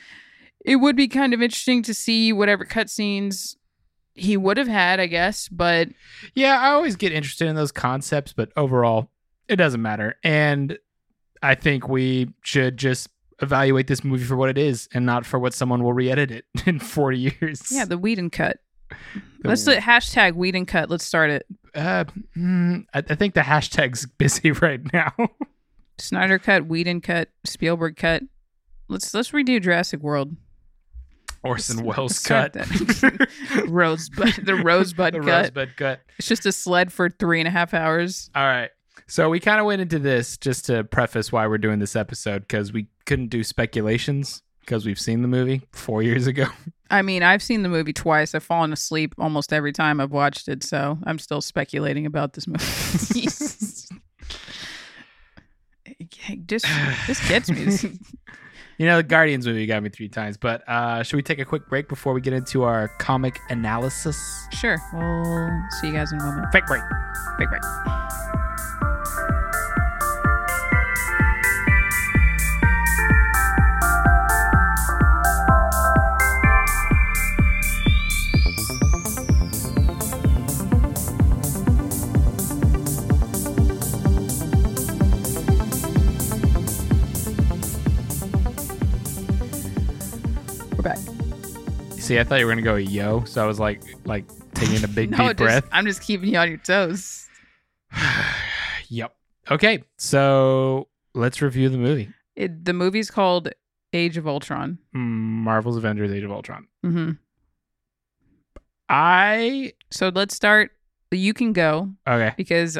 it 0.63 0.77
would 0.77 0.95
be 0.95 1.07
kind 1.07 1.33
of 1.33 1.41
interesting 1.41 1.81
to 1.83 1.93
see 1.93 2.31
whatever 2.33 2.65
cutscenes 2.65 3.55
he 4.13 4.37
would 4.37 4.57
have 4.57 4.67
had, 4.67 4.99
I 4.99 5.07
guess. 5.07 5.47
But 5.49 5.89
Yeah, 6.33 6.59
I 6.59 6.71
always 6.71 6.95
get 6.95 7.11
interested 7.11 7.47
in 7.47 7.55
those 7.55 7.71
concepts, 7.71 8.33
but 8.33 8.51
overall, 8.55 9.09
it 9.47 9.57
doesn't 9.57 9.81
matter. 9.81 10.15
And 10.23 10.77
I 11.43 11.55
think 11.55 11.87
we 11.87 12.29
should 12.41 12.77
just 12.77 13.09
evaluate 13.41 13.87
this 13.87 14.03
movie 14.03 14.23
for 14.23 14.35
what 14.35 14.49
it 14.49 14.57
is 14.57 14.87
and 14.93 15.05
not 15.05 15.25
for 15.25 15.39
what 15.39 15.53
someone 15.53 15.83
will 15.83 15.93
re-edit 15.93 16.31
it 16.31 16.45
in 16.65 16.79
40 16.79 17.17
years. 17.17 17.67
yeah, 17.71 17.85
the 17.85 17.97
Whedon 17.97 18.29
cut. 18.29 18.57
The- 19.41 19.49
Let's 19.49 19.63
do 19.63 19.71
hashtag 19.75 20.33
Whedon 20.35 20.65
cut. 20.65 20.89
Let's 20.89 21.05
start 21.05 21.29
it. 21.29 21.45
Uh, 21.73 22.05
mm, 22.37 22.85
I, 22.93 22.99
I 22.99 23.15
think 23.15 23.33
the 23.33 23.41
hashtag's 23.41 24.05
busy 24.17 24.51
right 24.51 24.79
now. 24.93 25.11
Snyder 25.97 26.39
cut, 26.39 26.67
Whedon 26.67 27.01
cut, 27.01 27.29
Spielberg 27.45 27.95
cut. 27.97 28.23
Let's 28.87 29.13
let's 29.13 29.31
redo 29.31 29.61
Jurassic 29.61 30.01
World. 30.01 30.35
Orson 31.43 31.83
Welles 31.85 32.19
cut. 32.19 32.55
Rosebud, 33.67 34.45
the 34.45 34.55
Rosebud 34.63 35.13
the 35.13 35.19
cut. 35.19 35.25
Rosebud 35.27 35.77
cut. 35.77 36.01
It's 36.17 36.27
just 36.27 36.45
a 36.45 36.51
sled 36.51 36.91
for 36.91 37.09
three 37.09 37.39
and 37.39 37.47
a 37.47 37.51
half 37.51 37.73
hours. 37.73 38.29
All 38.35 38.43
right. 38.45 38.69
So 39.07 39.29
we 39.29 39.39
kind 39.39 39.59
of 39.59 39.65
went 39.65 39.81
into 39.81 39.99
this 39.99 40.37
just 40.37 40.65
to 40.65 40.83
preface 40.83 41.31
why 41.31 41.45
we're 41.47 41.57
doing 41.59 41.79
this 41.79 41.95
episode 41.95 42.41
because 42.41 42.73
we 42.73 42.87
couldn't 43.05 43.27
do 43.27 43.43
speculations 43.43 44.41
because 44.61 44.85
we've 44.85 44.99
seen 44.99 45.21
the 45.21 45.27
movie 45.27 45.61
four 45.71 46.01
years 46.01 46.27
ago. 46.27 46.47
I 46.89 47.01
mean, 47.01 47.23
I've 47.23 47.41
seen 47.41 47.63
the 47.63 47.69
movie 47.69 47.93
twice. 47.93 48.35
I've 48.35 48.43
fallen 48.43 48.71
asleep 48.73 49.15
almost 49.17 49.51
every 49.53 49.71
time 49.71 49.99
I've 49.99 50.11
watched 50.11 50.47
it, 50.47 50.63
so 50.63 50.99
I'm 51.03 51.17
still 51.19 51.41
speculating 51.41 52.05
about 52.05 52.33
this 52.33 52.47
movie. 52.47 53.21
just, 56.45 56.65
this 57.07 57.27
gets 57.27 57.49
me. 57.49 57.99
You 58.77 58.85
know, 58.87 58.97
the 58.97 59.03
Guardians 59.03 59.47
movie 59.47 59.65
got 59.65 59.81
me 59.83 59.89
three 59.89 60.09
times, 60.09 60.35
but 60.35 60.67
uh, 60.67 61.01
should 61.01 61.15
we 61.15 61.23
take 61.23 61.39
a 61.39 61.45
quick 61.45 61.69
break 61.69 61.87
before 61.87 62.13
we 62.13 62.19
get 62.19 62.33
into 62.33 62.63
our 62.63 62.89
comic 62.99 63.39
analysis? 63.47 64.17
sure, 64.51 64.77
we'll 64.91 65.63
see 65.79 65.87
you 65.87 65.93
guys 65.93 66.11
in 66.11 66.19
a 66.19 66.23
moment. 66.25 66.51
Fake 66.51 66.65
break. 66.65 66.81
Fake 67.37 67.47
break, 67.47 67.61
break. 90.85 90.97
See, 91.99 92.19
I 92.19 92.23
thought 92.23 92.39
you 92.39 92.45
were 92.45 92.51
gonna 92.51 92.61
go 92.61 92.75
yo, 92.75 93.23
so 93.25 93.43
I 93.43 93.47
was 93.47 93.59
like, 93.59 93.81
like 94.05 94.25
taking 94.53 94.83
a 94.83 94.87
big 94.99 95.11
no, 95.11 95.17
deep 95.17 95.27
just, 95.27 95.37
breath. 95.37 95.67
I'm 95.71 95.85
just 95.85 96.01
keeping 96.01 96.29
you 96.29 96.37
on 96.37 96.49
your 96.49 96.57
toes. 96.57 97.27
yep. 98.89 99.15
Okay, 99.49 99.83
so 99.97 100.87
let's 101.15 101.41
review 101.41 101.69
the 101.69 101.77
movie. 101.77 102.09
It, 102.35 102.65
the 102.65 102.73
movie's 102.73 103.09
called 103.09 103.49
Age 103.93 104.17
of 104.17 104.27
Ultron. 104.27 104.77
Marvel's 104.93 105.77
Avengers: 105.77 106.11
Age 106.11 106.23
of 106.23 106.31
Ultron. 106.31 106.67
hmm 106.83 107.11
I 108.87 109.73
So 109.89 110.09
let's 110.13 110.35
start. 110.35 110.71
You 111.09 111.33
can 111.33 111.53
go 111.53 111.91
okay. 112.07 112.33
because 112.37 112.77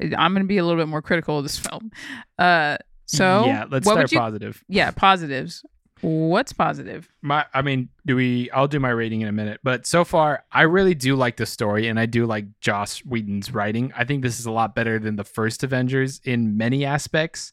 I'm 0.00 0.32
going 0.32 0.42
to 0.42 0.48
be 0.48 0.58
a 0.58 0.64
little 0.64 0.80
bit 0.80 0.88
more 0.88 1.00
critical 1.00 1.38
of 1.38 1.44
this 1.44 1.58
film. 1.58 1.90
Uh, 2.38 2.76
so 3.06 3.44
yeah, 3.46 3.64
let's 3.70 3.88
start 3.88 4.10
you, 4.12 4.18
positive. 4.18 4.62
Yeah, 4.68 4.90
positives. 4.90 5.64
What's 6.02 6.52
positive? 6.52 7.08
My, 7.20 7.44
I 7.52 7.62
mean, 7.62 7.90
do 8.06 8.16
we? 8.16 8.50
I'll 8.50 8.68
do 8.68 8.80
my 8.80 8.90
rating 8.90 9.20
in 9.20 9.28
a 9.28 9.32
minute, 9.32 9.60
but 9.62 9.86
so 9.86 10.04
far, 10.04 10.44
I 10.50 10.62
really 10.62 10.94
do 10.94 11.14
like 11.14 11.36
the 11.36 11.46
story, 11.46 11.88
and 11.88 12.00
I 12.00 12.06
do 12.06 12.26
like 12.26 12.46
Joss 12.60 13.04
Whedon's 13.04 13.52
writing. 13.52 13.92
I 13.96 14.04
think 14.04 14.22
this 14.22 14.40
is 14.40 14.46
a 14.46 14.50
lot 14.50 14.74
better 14.74 14.98
than 14.98 15.16
the 15.16 15.24
first 15.24 15.62
Avengers 15.62 16.20
in 16.24 16.56
many 16.56 16.84
aspects. 16.84 17.52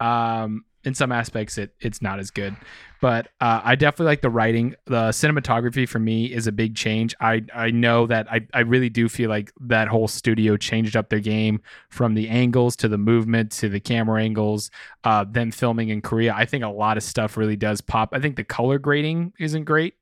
Um, 0.00 0.64
in 0.84 0.94
some 0.94 1.12
aspects, 1.12 1.56
it 1.56 1.74
it's 1.80 2.02
not 2.02 2.18
as 2.18 2.30
good, 2.30 2.56
but 3.02 3.26
uh, 3.40 3.60
I 3.64 3.74
definitely 3.74 4.06
like 4.06 4.22
the 4.22 4.30
writing. 4.30 4.76
The 4.86 5.08
cinematography 5.08 5.88
for 5.88 5.98
me 5.98 6.26
is 6.26 6.46
a 6.46 6.52
big 6.52 6.76
change. 6.76 7.16
I 7.20 7.42
I 7.52 7.72
know 7.72 8.06
that 8.06 8.30
I 8.30 8.46
I 8.54 8.60
really 8.60 8.88
do 8.88 9.08
feel 9.08 9.28
like 9.28 9.52
that 9.60 9.88
whole 9.88 10.06
studio 10.06 10.56
changed 10.56 10.96
up 10.96 11.08
their 11.08 11.20
game 11.20 11.60
from 11.88 12.14
the 12.14 12.28
angles 12.28 12.76
to 12.76 12.88
the 12.88 12.96
movement 12.96 13.50
to 13.52 13.68
the 13.68 13.80
camera 13.80 14.22
angles. 14.22 14.70
Uh, 15.02 15.24
them 15.24 15.50
filming 15.50 15.88
in 15.88 16.00
Korea, 16.00 16.32
I 16.32 16.46
think 16.46 16.62
a 16.62 16.68
lot 16.68 16.96
of 16.96 17.02
stuff 17.02 17.36
really 17.36 17.56
does 17.56 17.80
pop. 17.80 18.10
I 18.12 18.20
think 18.20 18.36
the 18.36 18.44
color 18.44 18.78
grading 18.78 19.32
isn't 19.40 19.64
great. 19.64 19.94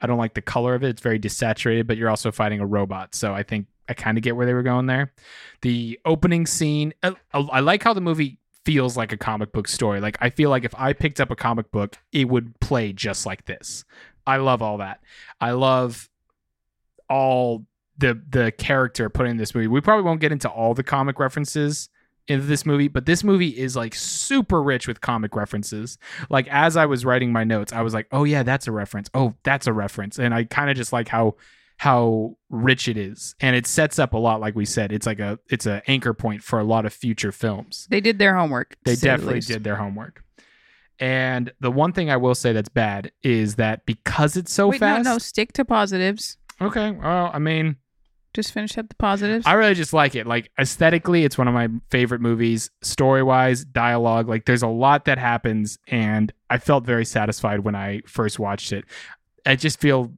I 0.00 0.06
don't 0.06 0.18
like 0.18 0.32
the 0.32 0.42
color 0.42 0.74
of 0.74 0.82
it. 0.82 0.88
It's 0.88 1.02
very 1.02 1.20
desaturated, 1.20 1.86
but 1.86 1.98
you're 1.98 2.10
also 2.10 2.32
fighting 2.32 2.60
a 2.60 2.66
robot, 2.66 3.14
so 3.14 3.34
I 3.34 3.42
think 3.42 3.66
I 3.86 3.92
kind 3.92 4.16
of 4.16 4.24
get 4.24 4.34
where 4.34 4.46
they 4.46 4.54
were 4.54 4.62
going 4.62 4.86
there. 4.86 5.12
The 5.60 6.00
opening 6.06 6.46
scene, 6.46 6.94
I, 7.02 7.14
I 7.34 7.60
like 7.60 7.82
how 7.82 7.92
the 7.92 8.00
movie 8.00 8.38
feels 8.66 8.96
like 8.96 9.12
a 9.12 9.16
comic 9.16 9.52
book 9.52 9.68
story. 9.68 10.00
Like 10.00 10.18
I 10.20 10.28
feel 10.28 10.50
like 10.50 10.64
if 10.64 10.74
I 10.76 10.92
picked 10.92 11.20
up 11.20 11.30
a 11.30 11.36
comic 11.36 11.70
book, 11.70 11.96
it 12.12 12.28
would 12.28 12.58
play 12.58 12.92
just 12.92 13.24
like 13.24 13.44
this. 13.46 13.84
I 14.26 14.38
love 14.38 14.60
all 14.60 14.78
that. 14.78 15.00
I 15.40 15.52
love 15.52 16.10
all 17.08 17.64
the 17.96 18.20
the 18.28 18.50
character 18.50 19.08
put 19.08 19.28
in 19.28 19.36
this 19.36 19.54
movie. 19.54 19.68
We 19.68 19.80
probably 19.80 20.02
won't 20.02 20.20
get 20.20 20.32
into 20.32 20.50
all 20.50 20.74
the 20.74 20.82
comic 20.82 21.20
references 21.20 21.88
in 22.26 22.48
this 22.48 22.66
movie, 22.66 22.88
but 22.88 23.06
this 23.06 23.22
movie 23.22 23.56
is 23.56 23.76
like 23.76 23.94
super 23.94 24.60
rich 24.60 24.88
with 24.88 25.00
comic 25.00 25.36
references. 25.36 25.96
Like 26.28 26.48
as 26.48 26.76
I 26.76 26.86
was 26.86 27.04
writing 27.04 27.32
my 27.32 27.44
notes, 27.44 27.72
I 27.72 27.82
was 27.82 27.94
like, 27.94 28.08
"Oh 28.10 28.24
yeah, 28.24 28.42
that's 28.42 28.66
a 28.66 28.72
reference. 28.72 29.08
Oh, 29.14 29.34
that's 29.44 29.68
a 29.68 29.72
reference." 29.72 30.18
And 30.18 30.34
I 30.34 30.42
kind 30.42 30.70
of 30.70 30.76
just 30.76 30.92
like 30.92 31.06
how 31.06 31.36
how 31.78 32.36
rich 32.48 32.88
it 32.88 32.96
is 32.96 33.34
and 33.40 33.54
it 33.54 33.66
sets 33.66 33.98
up 33.98 34.14
a 34.14 34.16
lot 34.16 34.40
like 34.40 34.54
we 34.54 34.64
said 34.64 34.92
it's 34.92 35.06
like 35.06 35.18
a 35.20 35.38
it's 35.50 35.66
an 35.66 35.82
anchor 35.86 36.14
point 36.14 36.42
for 36.42 36.58
a 36.58 36.64
lot 36.64 36.86
of 36.86 36.92
future 36.92 37.32
films 37.32 37.86
They 37.90 38.00
did 38.00 38.18
their 38.18 38.34
homework. 38.36 38.76
they 38.84 38.94
say 38.94 39.00
the 39.00 39.06
definitely 39.16 39.40
did 39.40 39.62
their 39.64 39.76
homework 39.76 40.22
and 40.98 41.52
the 41.60 41.70
one 41.70 41.92
thing 41.92 42.10
i 42.10 42.16
will 42.16 42.34
say 42.34 42.52
that's 42.52 42.68
bad 42.70 43.12
is 43.22 43.56
that 43.56 43.84
because 43.86 44.36
it's 44.36 44.52
so 44.52 44.68
Wait, 44.68 44.80
fast 44.80 45.04
no, 45.04 45.12
no, 45.12 45.18
stick 45.18 45.52
to 45.54 45.64
positives. 45.64 46.38
okay 46.60 46.90
well 46.92 47.30
i 47.34 47.38
mean 47.38 47.76
Just 48.32 48.52
finish 48.52 48.78
up 48.78 48.88
the 48.88 48.94
positives. 48.94 49.46
i 49.46 49.52
really 49.52 49.74
just 49.74 49.92
like 49.92 50.14
it 50.14 50.26
like 50.26 50.50
aesthetically 50.58 51.24
it's 51.24 51.36
one 51.36 51.48
of 51.48 51.54
my 51.54 51.68
favorite 51.90 52.22
movies 52.22 52.70
story 52.80 53.22
wise 53.22 53.64
dialogue 53.66 54.28
like 54.28 54.46
there's 54.46 54.62
a 54.62 54.68
lot 54.68 55.04
that 55.04 55.18
happens 55.18 55.78
and 55.88 56.32
i 56.48 56.56
felt 56.56 56.84
very 56.86 57.04
satisfied 57.04 57.60
when 57.60 57.74
i 57.74 58.00
first 58.06 58.38
watched 58.38 58.72
it 58.72 58.84
i 59.44 59.54
just 59.54 59.78
feel 59.78 60.12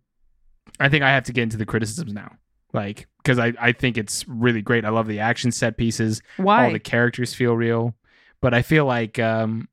I 0.80 0.88
think 0.88 1.04
I 1.04 1.10
have 1.10 1.24
to 1.24 1.32
get 1.32 1.42
into 1.42 1.56
the 1.56 1.66
criticisms 1.66 2.12
now. 2.12 2.36
Like, 2.72 3.06
because 3.18 3.38
I, 3.38 3.52
I 3.60 3.72
think 3.72 3.96
it's 3.96 4.26
really 4.28 4.62
great. 4.62 4.84
I 4.84 4.90
love 4.90 5.06
the 5.06 5.20
action 5.20 5.52
set 5.52 5.76
pieces. 5.76 6.22
Why? 6.36 6.66
All 6.66 6.72
the 6.72 6.78
characters 6.78 7.34
feel 7.34 7.56
real. 7.56 7.94
But 8.40 8.54
I 8.54 8.62
feel 8.62 8.84
like 8.84 9.18
um, 9.18 9.68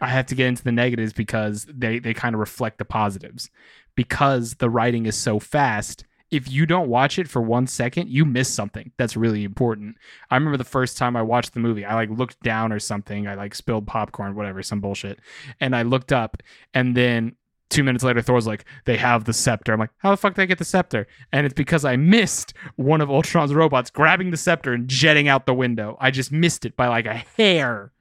I 0.00 0.08
have 0.08 0.26
to 0.26 0.34
get 0.34 0.48
into 0.48 0.64
the 0.64 0.72
negatives 0.72 1.12
because 1.12 1.66
they, 1.68 1.98
they 1.98 2.14
kind 2.14 2.34
of 2.34 2.40
reflect 2.40 2.78
the 2.78 2.84
positives. 2.84 3.50
Because 3.94 4.54
the 4.54 4.70
writing 4.70 5.06
is 5.06 5.16
so 5.16 5.38
fast, 5.38 6.04
if 6.30 6.50
you 6.50 6.66
don't 6.66 6.88
watch 6.88 7.18
it 7.18 7.28
for 7.28 7.40
one 7.40 7.66
second, 7.66 8.08
you 8.08 8.24
miss 8.24 8.52
something 8.52 8.90
that's 8.96 9.16
really 9.16 9.44
important. 9.44 9.96
I 10.30 10.36
remember 10.36 10.56
the 10.56 10.64
first 10.64 10.98
time 10.98 11.14
I 11.14 11.22
watched 11.22 11.54
the 11.54 11.60
movie, 11.60 11.84
I 11.84 11.94
like 11.94 12.10
looked 12.10 12.42
down 12.42 12.72
or 12.72 12.80
something. 12.80 13.28
I 13.28 13.34
like 13.34 13.54
spilled 13.54 13.86
popcorn, 13.86 14.34
whatever, 14.34 14.62
some 14.62 14.80
bullshit. 14.80 15.20
And 15.60 15.76
I 15.76 15.82
looked 15.82 16.12
up 16.12 16.42
and 16.72 16.96
then 16.96 17.36
two 17.70 17.82
minutes 17.84 18.04
later, 18.04 18.22
Thor's 18.22 18.46
like, 18.46 18.64
they 18.84 18.96
have 18.96 19.24
the 19.24 19.32
scepter. 19.32 19.72
I'm 19.72 19.80
like, 19.80 19.90
how 19.98 20.10
the 20.10 20.16
fuck 20.16 20.34
did 20.34 20.42
I 20.42 20.46
get 20.46 20.58
the 20.58 20.64
scepter? 20.64 21.06
And 21.32 21.44
it's 21.46 21.54
because 21.54 21.84
I 21.84 21.96
missed 21.96 22.54
one 22.76 23.00
of 23.00 23.10
Ultron's 23.10 23.54
robots 23.54 23.90
grabbing 23.90 24.30
the 24.30 24.36
scepter 24.36 24.72
and 24.72 24.88
jetting 24.88 25.28
out 25.28 25.46
the 25.46 25.54
window. 25.54 25.96
I 26.00 26.10
just 26.10 26.30
missed 26.32 26.64
it 26.64 26.76
by 26.76 26.88
like 26.88 27.06
a 27.06 27.14
hair. 27.36 27.92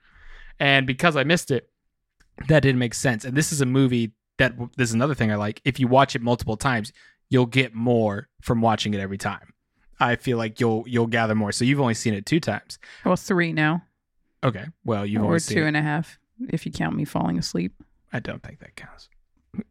And 0.60 0.86
because 0.88 1.16
I 1.16 1.24
missed 1.24 1.52
it, 1.52 1.70
that 2.48 2.62
didn't 2.62 2.80
make 2.80 2.94
sense. 2.94 3.26
And 3.26 3.36
this 3.36 3.52
is 3.52 3.62
a 3.62 3.66
movie 3.66 4.12
that 4.38 4.54
this 4.78 4.90
is 4.90 4.96
another 4.96 5.16
thing 5.16 5.32
I 5.32 5.36
like. 5.36 5.62
If 5.66 5.80
you 5.80 5.88
watch 5.88 6.16
it 6.16 6.22
multiple 6.22 6.58
times, 6.58 6.92
you'll 7.30 7.46
get 7.46 7.74
more 7.74 8.30
from 8.42 8.62
watching 8.62 8.94
it 8.94 9.00
every 9.00 9.18
time. 9.18 9.54
I 10.00 10.16
feel 10.16 10.38
like 10.38 10.60
you'll 10.60 10.84
you'll 10.88 11.08
gather 11.08 11.36
more. 11.36 11.52
So 11.52 11.66
you've 11.66 11.80
only 11.80 11.94
seen 11.94 12.14
it 12.14 12.26
two 12.26 12.40
times. 12.40 12.80
well, 13.06 13.16
three 13.16 13.54
now, 13.54 13.84
Okay. 14.44 14.66
Well, 14.84 15.06
you've 15.06 15.22
or 15.22 15.28
only 15.28 15.40
seen 15.40 15.58
two 15.58 15.66
it. 15.66 15.76
a 15.76 15.82
half 15.82 16.20
if 16.50 16.66
you 16.66 16.72
count 16.72 16.96
me 16.96 17.06
falling 17.06 17.38
asleep. 17.38 17.74
I 18.12 18.20
don't 18.20 18.44
think 18.44 18.60
that 18.60 18.76
counts. 18.76 19.08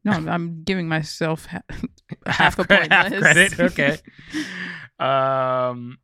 No, 0.05 0.13
I'm 0.13 0.63
giving 0.65 0.89
myself 0.89 1.47
ha- 1.47 1.63
half 2.27 2.59
a 2.59 2.65
point. 2.65 2.93
half 2.93 3.13
credit. 3.13 3.59
Okay. 3.61 3.99
um, 4.99 5.99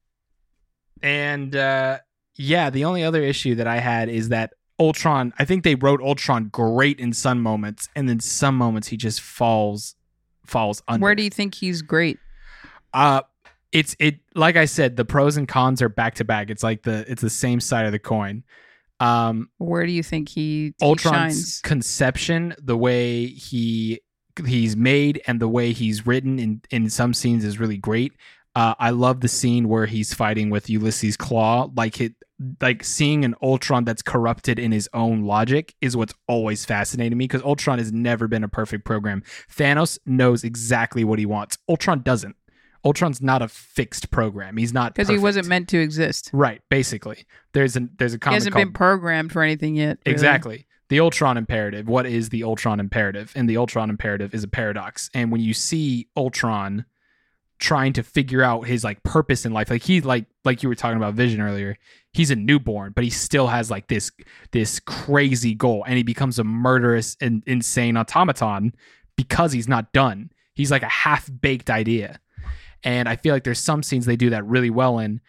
and 1.02 1.54
uh, 1.54 1.99
yeah, 2.37 2.70
the 2.70 2.85
only 2.85 3.04
other 3.04 3.23
issue 3.23 3.54
that 3.56 3.66
I 3.66 3.78
had 3.78 4.08
is 4.08 4.30
that 4.30 4.52
Ultron. 4.80 5.32
I 5.38 5.44
think 5.44 5.64
they 5.64 5.75
wrote 5.75 6.00
Ultron 6.00 6.49
great 6.49 6.99
in 7.00 7.12
some 7.12 7.40
moments, 7.40 7.88
and 7.94 8.08
then 8.08 8.20
some 8.20 8.56
moments 8.56 8.88
he 8.88 8.97
just 8.97 9.20
falls 9.20 9.94
falls 10.47 10.82
under. 10.88 11.02
Where 11.02 11.14
do 11.14 11.23
you 11.23 11.30
think 11.30 11.54
he's 11.54 11.82
great? 11.82 12.18
Uh 12.92 13.23
it's 13.70 13.94
it 13.99 14.20
like 14.35 14.56
I 14.56 14.64
said, 14.64 14.97
the 14.97 15.04
pros 15.04 15.37
and 15.37 15.47
cons 15.47 15.82
are 15.82 15.88
back 15.88 16.14
to 16.16 16.25
back. 16.25 16.49
It's 16.50 16.62
like 16.62 16.82
the 16.82 17.04
it's 17.08 17.23
the 17.23 17.30
same 17.30 17.61
side 17.61 17.87
of 17.87 17.92
the 17.92 17.99
coin. 17.99 18.44
Um 19.00 19.49
Where 19.59 19.87
do 19.87 19.93
you 19.93 20.02
think 20.02 20.28
he, 20.28 20.75
he 20.78 20.87
Ultron's 20.87 21.35
shines? 21.35 21.61
conception, 21.62 22.55
the 22.62 22.76
way 22.76 23.26
he 23.26 24.00
he's 24.47 24.76
made 24.76 25.21
and 25.26 25.40
the 25.40 25.49
way 25.49 25.73
he's 25.73 26.07
written 26.07 26.38
in 26.38 26.62
in 26.71 26.90
some 26.90 27.14
scenes 27.14 27.45
is 27.45 27.59
really 27.59 27.78
great. 27.78 28.12
Uh, 28.55 28.75
I 28.78 28.90
love 28.90 29.21
the 29.21 29.28
scene 29.28 29.69
where 29.69 29.87
he's 29.87 30.12
fighting 30.14 30.50
with 30.50 30.69
Ulysses 30.69 31.17
Klaue. 31.17 31.71
Like 31.76 32.00
it, 32.00 32.14
like 32.61 32.83
seeing 32.83 33.25
an 33.25 33.37
Ultron 33.40 33.85
that's 33.85 34.02
corrupted 34.02 34.59
in 34.59 34.73
his 34.73 34.88
own 34.93 35.23
logic 35.23 35.75
is 35.81 35.97
what's 35.97 36.14
always 36.26 36.64
fascinated 36.64 37.17
me 37.17 37.25
because 37.25 37.43
Ultron 37.43 37.78
has 37.78 37.93
never 37.93 38.26
been 38.26 38.43
a 38.43 38.49
perfect 38.49 38.85
program. 38.85 39.23
Thanos 39.55 39.99
knows 40.07 40.43
exactly 40.43 41.05
what 41.05 41.21
he 41.21 41.26
wants. 41.26 41.57
Ultron 41.69 42.02
doesn't. 42.02 42.35
Ultron's 42.85 43.20
not 43.20 43.42
a 43.42 43.49
fixed 43.49 44.11
program. 44.11 44.56
He's 44.56 44.73
not 44.73 44.94
Because 44.94 45.08
he 45.08 45.18
wasn't 45.18 45.47
meant 45.49 45.68
to 45.70 45.78
exist. 45.78 46.30
right. 46.32 46.62
Basically, 46.70 47.26
there's 47.52 47.76
a 47.76 47.88
there's 47.99 48.12
a 48.12 48.16
He 48.16 48.20
comic 48.20 48.35
hasn't 48.37 48.52
called 48.54 48.66
been 48.66 48.73
programmed 48.73 49.32
for 49.32 49.42
anything 49.42 49.75
yet. 49.76 49.99
really. 50.06 50.14
Exactly. 50.14 50.66
The 50.88 51.00
Ultron 51.00 51.37
imperative. 51.37 51.87
What 51.88 52.06
is 52.06 52.30
the 52.30 52.44
Ultron 52.44 52.80
imperative? 52.80 53.32
And 53.37 53.49
the 53.50 53.56
Ultron 53.58 53.90
imperative 53.90 54.32
is 54.32 54.42
a 54.44 54.49
paradox. 54.49 55.11
And 55.12 55.30
when 55.30 55.40
you 55.42 55.52
see 55.52 56.08
Ultron 56.16 56.87
trying 57.58 57.92
to 57.92 58.02
figure 58.02 58.42
out 58.42 58.66
his 58.66 58.85
like 58.85 59.02
purpose 59.02 59.44
in 59.44 59.52
life, 59.52 59.68
like 59.70 59.82
he 59.82 60.00
like 60.00 60.26
like 60.44 60.62
you 60.62 60.68
were 60.68 60.75
talking 60.75 60.97
about 60.97 61.14
Vision 61.14 61.40
earlier, 61.40 61.76
he's 62.12 62.30
a 62.30 62.37
newborn, 62.37 62.92
but 62.94 63.04
he 63.04 63.11
still 63.11 63.49
has 63.49 63.70
like 63.70 63.88
this 63.88 64.11
this 64.52 64.80
crazy 64.80 65.54
goal, 65.54 65.85
and 65.87 65.97
he 65.97 66.02
becomes 66.04 66.38
a 66.38 66.44
murderous 66.44 67.16
and 67.20 67.42
insane 67.47 67.97
automaton 67.97 68.73
because 69.16 69.52
he's 69.52 69.68
not 69.68 69.92
done. 69.92 70.30
He's 70.54 70.70
like 70.70 70.82
a 70.82 70.88
half 70.88 71.28
baked 71.40 71.68
idea. 71.70 72.20
And 72.85 73.08
I 73.08 73.16
feel 73.16 73.35
like 73.35 73.44
there's 73.44 73.58
some 73.58 73.82
scenes 73.82 74.06
they 74.06 74.16
do 74.16 74.30
that 74.30 74.44
really 74.47 74.70
well 74.70 74.99
in, 74.99 75.20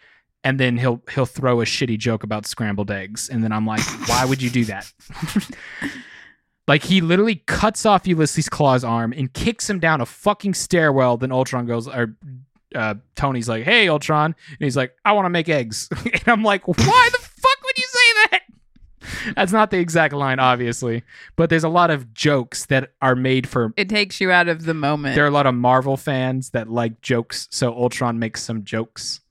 and 0.44 0.60
then 0.60 0.78
he'll 0.78 1.02
he'll 1.12 1.26
throw 1.26 1.62
a 1.62 1.66
shitty 1.66 1.98
joke 1.98 2.24
about 2.24 2.46
scrambled 2.46 2.92
eggs, 2.92 3.30
and 3.30 3.44
then 3.44 3.52
I'm 3.52 3.66
like, 3.66 3.82
why 4.08 4.26
would 4.26 4.42
you 4.42 4.50
do 4.50 4.66
that? 4.66 4.92
like 6.68 6.84
he 6.84 7.02
literally 7.02 7.44
cuts 7.48 7.86
off 7.86 8.08
Ulysses 8.08 8.50
Klaue's 8.50 8.84
arm 8.84 9.14
and 9.14 9.34
kicks 9.34 9.70
him 9.70 9.80
down 9.80 10.02
a 10.02 10.06
fucking 10.06 10.54
stairwell. 10.54 11.18
Then 11.18 11.32
Ultron 11.32 11.66
goes, 11.66 11.88
or 11.88 12.16
uh, 12.76 12.96
Tony's 13.16 13.50
like, 13.50 13.64
"Hey, 13.64 13.90
Ultron," 13.90 14.36
and 14.48 14.58
he's 14.60 14.78
like, 14.78 14.96
"I 15.04 15.14
want 15.14 15.26
to 15.26 15.30
make 15.30 15.50
eggs," 15.50 15.90
and 16.06 16.24
I'm 16.28 16.44
like, 16.44 16.68
why 16.68 17.10
the 17.12 17.18
fuck 17.18 17.64
would 17.64 17.78
you 17.78 17.88
say 17.88 18.14
that? 18.32 18.42
That's 19.36 19.52
not 19.52 19.72
the 19.72 19.78
exact 19.78 20.14
line, 20.14 20.40
obviously, 20.40 21.04
but 21.36 21.50
there's 21.50 21.64
a 21.64 21.70
lot 21.70 21.92
of 21.92 22.14
jokes 22.14 22.66
that 22.68 22.94
are 23.02 23.16
made 23.16 23.48
for 23.48 23.74
It 23.78 23.90
takes 23.90 24.20
you 24.20 24.32
out 24.32 24.48
of 24.48 24.66
the 24.66 24.74
moment. 24.74 25.16
there 25.16 25.24
are 25.24 25.28
a 25.28 25.32
lot 25.32 25.48
of 25.48 25.56
Marvel 25.56 25.98
fans 25.98 26.52
that 26.52 26.70
like 26.70 27.02
jokes, 27.02 27.48
so 27.52 27.74
Ultron 27.74 28.20
makes 28.20 28.44
some 28.44 28.64
jokes. 28.64 29.22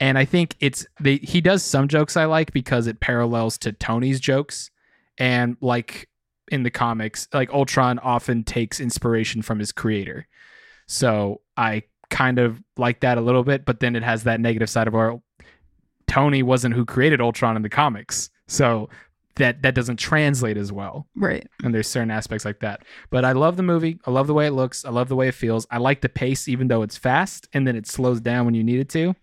And 0.00 0.18
I 0.18 0.24
think 0.24 0.56
it's 0.60 0.86
they 1.00 1.16
he 1.16 1.40
does 1.40 1.62
some 1.62 1.88
jokes 1.88 2.16
I 2.16 2.24
like 2.24 2.52
because 2.52 2.86
it 2.86 3.00
parallels 3.00 3.58
to 3.58 3.72
Tony's 3.72 4.20
jokes. 4.20 4.70
And 5.18 5.56
like 5.60 6.08
in 6.50 6.64
the 6.64 6.70
comics, 6.70 7.28
like 7.32 7.50
Ultron 7.52 7.98
often 8.00 8.42
takes 8.42 8.80
inspiration 8.80 9.42
from 9.42 9.60
his 9.60 9.72
creator. 9.72 10.26
So 10.86 11.40
I 11.56 11.84
kind 12.10 12.38
of 12.38 12.62
like 12.76 13.00
that 13.00 13.18
a 13.18 13.20
little 13.20 13.44
bit, 13.44 13.64
but 13.64 13.80
then 13.80 13.96
it 13.96 14.02
has 14.02 14.24
that 14.24 14.40
negative 14.40 14.68
side 14.68 14.88
of 14.88 14.94
where 14.94 15.20
Tony 16.06 16.42
wasn't 16.42 16.74
who 16.74 16.84
created 16.84 17.20
Ultron 17.20 17.56
in 17.56 17.62
the 17.62 17.68
comics. 17.68 18.30
So 18.46 18.88
that 19.36 19.62
that 19.62 19.74
doesn't 19.74 19.96
translate 19.96 20.56
as 20.56 20.70
well. 20.72 21.06
Right. 21.16 21.46
And 21.62 21.74
there's 21.74 21.88
certain 21.88 22.10
aspects 22.10 22.44
like 22.44 22.60
that. 22.60 22.82
But 23.10 23.24
I 23.24 23.32
love 23.32 23.56
the 23.56 23.62
movie. 23.62 23.98
I 24.06 24.10
love 24.10 24.26
the 24.26 24.34
way 24.34 24.46
it 24.46 24.52
looks. 24.52 24.84
I 24.84 24.90
love 24.90 25.08
the 25.08 25.16
way 25.16 25.28
it 25.28 25.34
feels. 25.34 25.66
I 25.70 25.78
like 25.78 26.00
the 26.00 26.08
pace 26.08 26.48
even 26.48 26.68
though 26.68 26.82
it's 26.82 26.96
fast 26.96 27.48
and 27.52 27.66
then 27.66 27.76
it 27.76 27.86
slows 27.86 28.20
down 28.20 28.44
when 28.44 28.54
you 28.54 28.62
need 28.64 28.80
it 28.80 28.88
to. 28.90 29.14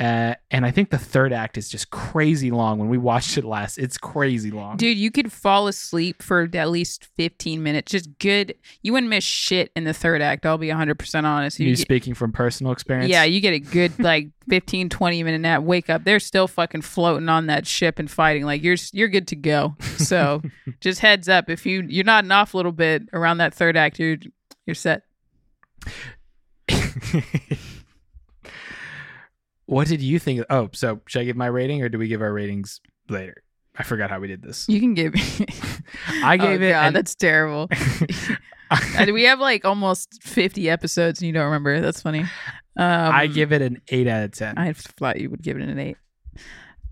Uh, 0.00 0.34
and 0.50 0.66
I 0.66 0.72
think 0.72 0.90
the 0.90 0.98
third 0.98 1.32
act 1.32 1.56
is 1.56 1.68
just 1.68 1.90
crazy 1.90 2.50
long. 2.50 2.78
When 2.80 2.88
we 2.88 2.98
watched 2.98 3.38
it 3.38 3.44
last, 3.44 3.78
it's 3.78 3.96
crazy 3.98 4.50
long. 4.50 4.76
Dude, 4.76 4.96
you 4.98 5.12
could 5.12 5.30
fall 5.30 5.68
asleep 5.68 6.22
for 6.22 6.48
at 6.54 6.70
least 6.70 7.06
15 7.16 7.62
minutes. 7.62 7.92
Just 7.92 8.18
good. 8.18 8.54
You 8.82 8.92
wouldn't 8.94 9.10
miss 9.10 9.22
shit 9.22 9.70
in 9.76 9.84
the 9.84 9.92
third 9.94 10.20
act. 10.20 10.44
I'll 10.44 10.58
be 10.58 10.68
100% 10.68 11.24
honest. 11.24 11.60
you 11.60 11.68
You 11.68 11.76
get- 11.76 11.82
speaking 11.82 12.14
from 12.14 12.32
personal 12.32 12.72
experience? 12.72 13.10
yeah, 13.10 13.22
you 13.24 13.40
get 13.40 13.52
a 13.54 13.60
good 13.60 13.96
like 14.02 14.30
15 14.48 14.88
20 14.88 15.22
minute 15.22 15.40
nap. 15.40 15.62
Wake 15.62 15.88
up. 15.88 16.02
They're 16.02 16.18
still 16.20 16.48
fucking 16.48 16.82
floating 16.82 17.28
on 17.28 17.46
that 17.46 17.66
ship 17.66 18.00
and 18.00 18.10
fighting. 18.10 18.44
Like 18.44 18.62
you're 18.64 18.76
you're 18.92 19.08
good 19.08 19.28
to 19.28 19.36
go. 19.36 19.76
So, 19.98 20.42
just 20.80 20.98
heads 21.00 21.28
up 21.28 21.48
if 21.48 21.64
you 21.64 21.82
you're 21.88 22.04
nodding 22.04 22.32
off 22.32 22.54
a 22.54 22.56
little 22.56 22.72
bit 22.72 23.02
around 23.12 23.38
that 23.38 23.54
third 23.54 23.76
act, 23.76 24.00
you're 24.00 24.16
you're 24.66 24.74
set. 24.74 25.02
what 29.72 29.88
did 29.88 30.02
you 30.02 30.18
think? 30.18 30.44
Oh, 30.50 30.68
so 30.72 31.00
should 31.06 31.22
I 31.22 31.24
give 31.24 31.36
my 31.36 31.46
rating 31.46 31.82
or 31.82 31.88
do 31.88 31.98
we 31.98 32.08
give 32.08 32.20
our 32.22 32.32
ratings 32.32 32.80
later? 33.08 33.42
I 33.76 33.84
forgot 33.84 34.10
how 34.10 34.20
we 34.20 34.28
did 34.28 34.42
this. 34.42 34.68
You 34.68 34.80
can 34.80 34.92
give 34.92 35.14
me 35.14 35.22
I 36.22 36.36
gave 36.36 36.60
oh, 36.60 36.64
it. 36.64 36.70
God, 36.72 36.86
an- 36.88 36.92
that's 36.94 37.14
terrible. 37.14 37.68
And 38.96 39.12
we 39.12 39.24
have 39.24 39.38
like 39.38 39.66
almost 39.66 40.22
50 40.22 40.70
episodes 40.70 41.20
and 41.20 41.26
you 41.26 41.32
don't 41.34 41.44
remember. 41.44 41.80
That's 41.82 42.00
funny. 42.00 42.20
Um, 42.20 42.28
I 42.78 43.26
give 43.26 43.52
it 43.52 43.60
an 43.60 43.82
eight 43.88 44.06
out 44.06 44.24
of 44.24 44.32
ten. 44.32 44.56
I 44.56 44.72
thought 44.72 45.20
you 45.20 45.28
would 45.28 45.42
give 45.42 45.58
it 45.58 45.68
an 45.68 45.78
eight. 45.78 45.98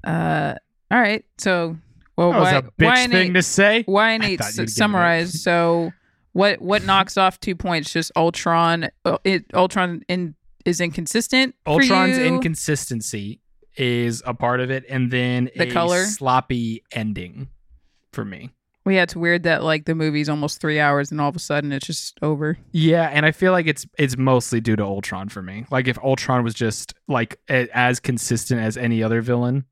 Uh, 0.05 0.57
all 0.91 1.01
right. 1.01 1.25
So, 1.39 1.79
well, 2.17 2.33
that 2.33 2.39
was 2.39 2.53
why, 2.53 2.59
a 2.59 2.63
bitch 2.63 3.11
thing 3.11 3.31
eight? 3.31 3.33
to 3.33 3.43
say. 3.43 3.83
Why 3.87 4.11
an 4.11 4.23
eight? 4.23 4.41
S- 4.43 4.59
you'd 4.59 4.65
give 4.65 4.69
it 4.69 4.73
summarize. 4.73 5.43
So, 5.43 5.93
what 6.33 6.61
what 6.61 6.85
knocks 6.85 7.17
off 7.17 7.41
two 7.41 7.57
points? 7.57 7.91
Just 7.95 8.13
Ultron. 8.15 8.91
uh, 9.07 9.17
It 9.25 9.47
Ultron 9.55 10.03
in 10.07 10.35
is 10.65 10.81
inconsistent. 10.81 11.55
Ultron's 11.67 12.19
inconsistency 12.19 13.41
is 13.77 14.23
a 14.27 14.35
part 14.35 14.61
of 14.61 14.71
it, 14.71 14.85
and 14.89 15.11
then 15.11 15.51
The 15.57 15.69
a 15.69 15.73
color? 15.73 16.05
sloppy 16.05 16.83
ending 16.93 17.49
for 18.13 18.25
me. 18.25 18.51
Well, 18.85 18.95
yeah, 18.95 19.03
it's 19.03 19.15
weird 19.15 19.43
that 19.43 19.63
like 19.63 19.85
the 19.85 19.95
movie's 19.95 20.29
almost 20.29 20.61
three 20.61 20.81
hours 20.81 21.11
and 21.11 21.21
all 21.21 21.29
of 21.29 21.37
a 21.37 21.41
sudden 21.41 21.71
it's 21.71 21.87
just 21.87 22.19
over. 22.23 22.57
Yeah, 22.73 23.11
and 23.13 23.27
I 23.27 23.31
feel 23.33 23.53
like 23.53 23.67
it's 23.67 23.87
it's 23.99 24.17
mostly 24.17 24.61
due 24.61 24.75
to 24.77 24.83
Ultron 24.83 25.29
for 25.29 25.43
me. 25.43 25.67
Like 25.71 25.87
if 25.87 25.99
Ultron 25.99 26.43
was 26.45 26.55
just 26.55 26.95
like 27.07 27.39
a, 27.51 27.69
as 27.77 28.01
consistent 28.01 28.61
as 28.61 28.77
any 28.77 29.03
other 29.03 29.21
villain. 29.21 29.65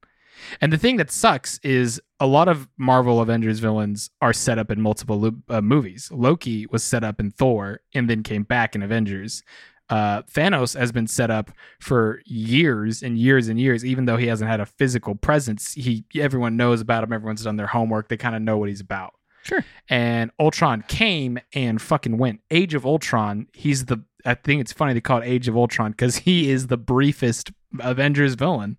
And 0.61 0.73
the 0.73 0.79
thing 0.79 0.99
that 0.99 1.11
sucks 1.11 1.59
is 1.65 2.01
a 2.21 2.27
lot 2.27 2.47
of 2.49 2.69
Marvel 2.79 3.21
Avengers 3.21 3.59
villains 3.59 4.11
are 4.21 4.33
set 4.33 4.57
up 4.59 4.71
in 4.71 4.81
multiple 4.81 5.33
uh, 5.49 5.61
movies. 5.63 6.11
Loki 6.13 6.67
was 6.67 6.85
set 6.85 7.03
up 7.03 7.19
in 7.19 7.33
Thor 7.33 7.81
and 7.95 8.09
then 8.09 8.23
came 8.23 8.45
back 8.45 8.77
in 8.77 8.83
Avengers. 8.83 9.43
Uh, 9.91 10.23
Thanos 10.23 10.79
has 10.79 10.93
been 10.93 11.07
set 11.07 11.31
up 11.31 11.51
for 11.81 12.21
years 12.27 13.03
and 13.03 13.19
years 13.19 13.49
and 13.49 13.59
years, 13.59 13.85
even 13.85 14.05
though 14.05 14.17
he 14.19 14.27
hasn't 14.27 14.51
had 14.51 14.61
a 14.61 14.67
physical 14.67 15.15
presence. 15.15 15.73
He 15.73 16.05
everyone 16.17 16.57
knows 16.57 16.81
about 16.81 17.05
him. 17.05 17.13
Everyone's 17.13 17.43
done 17.45 17.57
their 17.57 17.67
homework. 17.69 18.09
They 18.09 18.17
kind 18.19 18.37
of 18.37 18.43
know 18.43 18.59
what 18.59 18.69
he's 18.69 18.81
about 18.83 19.15
Sure. 19.45 19.65
and 19.89 20.31
Ultron 20.39 20.85
came 20.89 21.39
and 21.55 21.81
fucking 21.81 22.19
went. 22.19 22.41
Age 22.51 22.75
of 22.75 22.85
Ultron, 22.85 23.47
he's 23.55 23.87
the 23.87 24.03
I 24.27 24.35
think 24.35 24.61
it's 24.61 24.73
funny 24.75 24.93
they 24.93 25.01
call 25.01 25.23
it 25.23 25.27
Age 25.27 25.49
of 25.49 25.57
Ultron 25.57 25.93
because 25.93 26.17
he 26.17 26.51
is 26.51 26.67
the 26.67 26.77
briefest 26.77 27.51
Avengers 27.81 28.35
villain. 28.35 28.77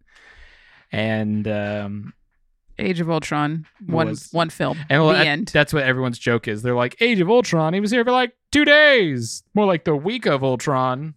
And 0.92 1.48
um 1.48 2.14
Age 2.80 3.00
of 3.00 3.10
Ultron, 3.10 3.66
one 3.86 4.08
Was- 4.08 4.30
one 4.32 4.50
film. 4.50 4.78
and 4.90 5.02
well, 5.02 5.10
the 5.12 5.18
that- 5.20 5.28
end. 5.28 5.48
that's 5.54 5.74
what 5.74 5.84
everyone's 5.84 6.18
joke 6.20 6.48
is. 6.48 6.62
They're 6.62 6.76
like, 6.76 6.96
Age 7.02 7.20
of 7.20 7.30
Ultron, 7.30 7.74
he 7.74 7.80
was 7.80 7.92
here 7.92 8.04
for 8.04 8.12
like 8.12 8.34
two 8.52 8.66
days. 8.66 9.44
More 9.54 9.66
like 9.66 9.84
the 9.86 9.96
week 9.96 10.26
of 10.26 10.44
Ultron. 10.44 11.14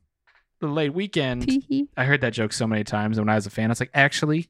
The 0.61 0.69
late 0.69 0.95
weekend. 0.95 1.51
I 1.97 2.05
heard 2.05 2.21
that 2.21 2.33
joke 2.33 2.53
so 2.53 2.67
many 2.69 2.85
times 2.85 3.19
and 3.19 3.27
when 3.27 3.33
I 3.33 3.37
was 3.37 3.47
a 3.47 3.51
fan. 3.51 3.67
I 3.71 3.73
was 3.73 3.81
like, 3.81 3.91
actually, 3.95 4.49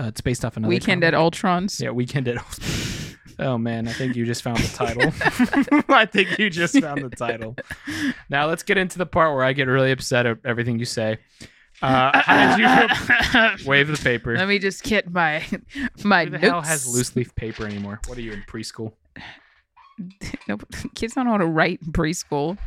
uh, 0.00 0.04
it's 0.04 0.20
based 0.20 0.44
off 0.44 0.56
another 0.56 0.68
Weekend 0.70 1.02
comic. 1.02 1.14
at 1.14 1.14
Ultron's. 1.14 1.80
Yeah, 1.80 1.90
Weekend 1.90 2.26
at 2.26 2.38
Oh 3.38 3.58
man, 3.58 3.86
I 3.88 3.92
think 3.92 4.14
you 4.16 4.24
just 4.26 4.42
found 4.42 4.58
the 4.58 4.76
title. 4.76 5.12
I 5.94 6.06
think 6.06 6.38
you 6.38 6.50
just 6.50 6.80
found 6.80 7.02
the 7.02 7.10
title. 7.10 7.56
Now 8.28 8.46
let's 8.46 8.62
get 8.62 8.78
into 8.78 8.98
the 8.98 9.06
part 9.06 9.34
where 9.34 9.44
I 9.44 9.52
get 9.52 9.66
really 9.68 9.90
upset 9.92 10.26
at 10.26 10.38
everything 10.44 10.78
you 10.78 10.84
say. 10.84 11.18
Uh, 11.82 12.20
how 12.22 12.56
did 12.56 12.62
you 12.62 13.66
wave 13.68 13.88
the 13.88 13.96
paper? 14.02 14.36
Let 14.36 14.48
me 14.48 14.58
just 14.58 14.82
get 14.84 15.10
my 15.12 15.44
my 16.04 16.24
Who 16.24 16.30
the 16.30 16.38
notes. 16.38 16.50
hell 16.50 16.62
has 16.62 16.86
loose 16.86 17.14
leaf 17.16 17.34
paper 17.34 17.66
anymore? 17.66 18.00
What 18.06 18.16
are 18.16 18.22
you 18.22 18.32
in 18.32 18.42
preschool? 18.42 18.92
Nope. 20.48 20.64
Kids 20.96 21.14
don't 21.14 21.26
know 21.26 21.30
how 21.32 21.36
to 21.38 21.46
write 21.46 21.80
in 21.86 21.92
preschool. 21.92 22.58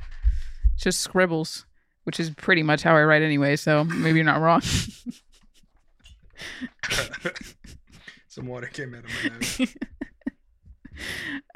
Just 0.78 1.02
scribbles, 1.02 1.66
which 2.06 2.22
is 2.22 2.30
pretty 2.30 2.64
much 2.64 2.84
how 2.84 2.96
I 2.96 3.04
write 3.04 3.22
anyway. 3.22 3.58
So 3.58 3.84
maybe 3.84 4.20
you're 4.20 4.26
not 4.26 4.40
wrong. 4.40 4.62
Some 8.30 8.48
water 8.48 8.68
came 8.68 8.94
out 8.96 9.04
of 9.04 9.10
my 9.24 9.30
nose. 9.40 9.76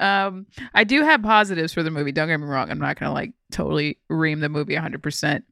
Um, 0.00 0.46
I 0.74 0.84
do 0.84 1.02
have 1.02 1.22
positives 1.22 1.72
for 1.72 1.82
the 1.82 1.90
movie. 1.90 2.12
Don't 2.12 2.28
get 2.28 2.38
me 2.38 2.46
wrong. 2.46 2.70
I'm 2.70 2.78
not 2.78 2.98
gonna 2.98 3.12
like 3.12 3.32
totally 3.50 3.98
ream 4.08 4.40
the 4.40 4.48
movie 4.48 4.74
100. 4.74 5.02
percent 5.02 5.44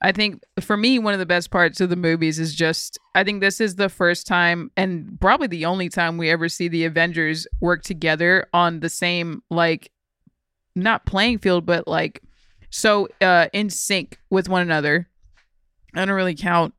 I 0.00 0.12
think 0.12 0.42
for 0.60 0.76
me, 0.76 0.98
one 0.98 1.12
of 1.12 1.20
the 1.20 1.26
best 1.26 1.50
parts 1.50 1.80
of 1.80 1.90
the 1.90 1.96
movies 1.96 2.38
is 2.38 2.54
just 2.54 2.98
I 3.14 3.24
think 3.24 3.40
this 3.40 3.60
is 3.60 3.76
the 3.76 3.88
first 3.88 4.26
time 4.26 4.70
and 4.76 5.18
probably 5.20 5.46
the 5.46 5.66
only 5.66 5.88
time 5.88 6.16
we 6.16 6.30
ever 6.30 6.48
see 6.48 6.68
the 6.68 6.84
Avengers 6.84 7.46
work 7.60 7.82
together 7.82 8.46
on 8.52 8.80
the 8.80 8.88
same 8.88 9.42
like 9.50 9.90
not 10.74 11.06
playing 11.06 11.38
field, 11.38 11.66
but 11.66 11.86
like 11.88 12.22
so 12.70 13.08
uh 13.20 13.48
in 13.52 13.70
sync 13.70 14.18
with 14.30 14.48
one 14.48 14.62
another. 14.62 15.08
I 15.94 16.04
don't 16.04 16.14
really 16.14 16.36
count 16.36 16.72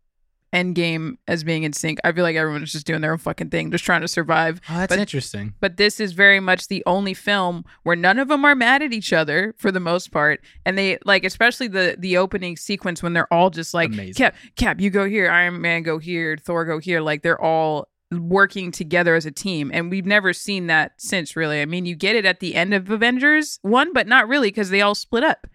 Endgame 0.54 1.18
as 1.28 1.44
being 1.44 1.64
in 1.64 1.74
sync. 1.74 2.00
I 2.04 2.12
feel 2.12 2.24
like 2.24 2.36
everyone's 2.36 2.72
just 2.72 2.86
doing 2.86 3.02
their 3.02 3.12
own 3.14 3.18
fucking 3.18 3.50
thing, 3.50 3.72
just 3.72 3.84
trying 3.86 4.02
to 4.02 4.08
survive 4.08 4.60
Oh, 4.70 4.78
that's 4.78 4.92
But- 4.92 5.00
interesting. 5.00 5.54
but 5.60 5.78
this 5.78 6.00
is 6.00 6.12
very 6.14 6.40
much 6.40 6.68
the 6.68 6.84
only 6.86 7.14
film 7.14 7.64
where 7.84 7.96
none 7.96 8.20
of 8.20 8.28
them 8.28 8.44
are 8.46 8.56
mad 8.56 8.82
at 8.82 8.94
each 8.94 9.14
other 9.14 9.56
for 9.58 9.72
the 9.72 9.80
most 9.80 10.12
part 10.12 10.42
and 10.66 10.78
they 10.78 10.98
like 11.06 11.24
especially 11.24 11.68
the 11.68 11.96
the 11.98 12.18
opening 12.18 12.58
sequence 12.58 13.02
when 13.02 13.14
they're 13.14 13.32
all 13.34 13.50
just 13.50 13.74
like 13.74 13.92
Amazing. 13.94 14.14
cap 14.16 14.36
cap 14.56 14.82
you 14.82 14.90
go 14.90 15.08
here 15.08 15.30
iron 15.30 15.62
man 15.62 15.84
go 15.84 15.98
here 16.00 16.38
thor 16.38 16.66
go 16.66 16.80
here 16.80 17.02
like 17.02 17.22
they're 17.24 17.42
all 17.42 17.88
working 18.12 18.72
together 18.72 19.16
as 19.16 19.26
a 19.26 19.32
team 19.32 19.72
and 19.74 19.90
we've 19.90 20.06
never 20.06 20.34
seen 20.34 20.68
that 20.68 20.92
since 20.98 21.36
really 21.38 21.62
i 21.62 21.66
mean 21.66 21.86
you 21.86 21.96
get 21.96 22.14
it 22.16 22.26
at 22.26 22.42
the 22.42 22.56
end 22.56 22.74
of 22.74 22.90
avengers 22.90 23.58
1 23.62 23.94
but 23.94 24.06
not 24.06 24.28
really 24.28 24.50
because 24.50 24.70
they 24.70 24.82
all 24.82 24.96
split 24.96 25.24
up 25.24 25.48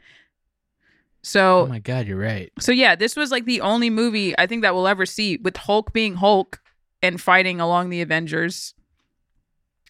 so 1.27 1.63
Oh 1.63 1.67
my 1.67 1.81
god, 1.81 2.07
you're 2.07 2.17
right. 2.17 2.53
so 2.61 2.71
yeah, 2.71 2.95
this 2.95 3.17
was 3.17 3.33
like 3.33 3.45
the 3.47 3.61
only 3.61 3.91
movie 3.91 4.39
I 4.39 4.47
think 4.47 4.63
that 4.63 4.75
we'll 4.75 4.87
ever 4.87 5.05
see 5.07 5.39
with 5.39 5.57
Hulk 5.57 5.93
being 5.93 6.15
Hulk 6.15 6.61
and 7.03 7.21
fighting 7.21 7.61
along 7.61 7.91
the 7.91 8.01
Avengers 8.01 8.75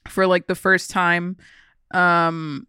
for 0.08 0.26
like 0.26 0.46
the 0.46 0.54
first 0.54 0.90
time. 0.90 1.36
Um 1.92 2.66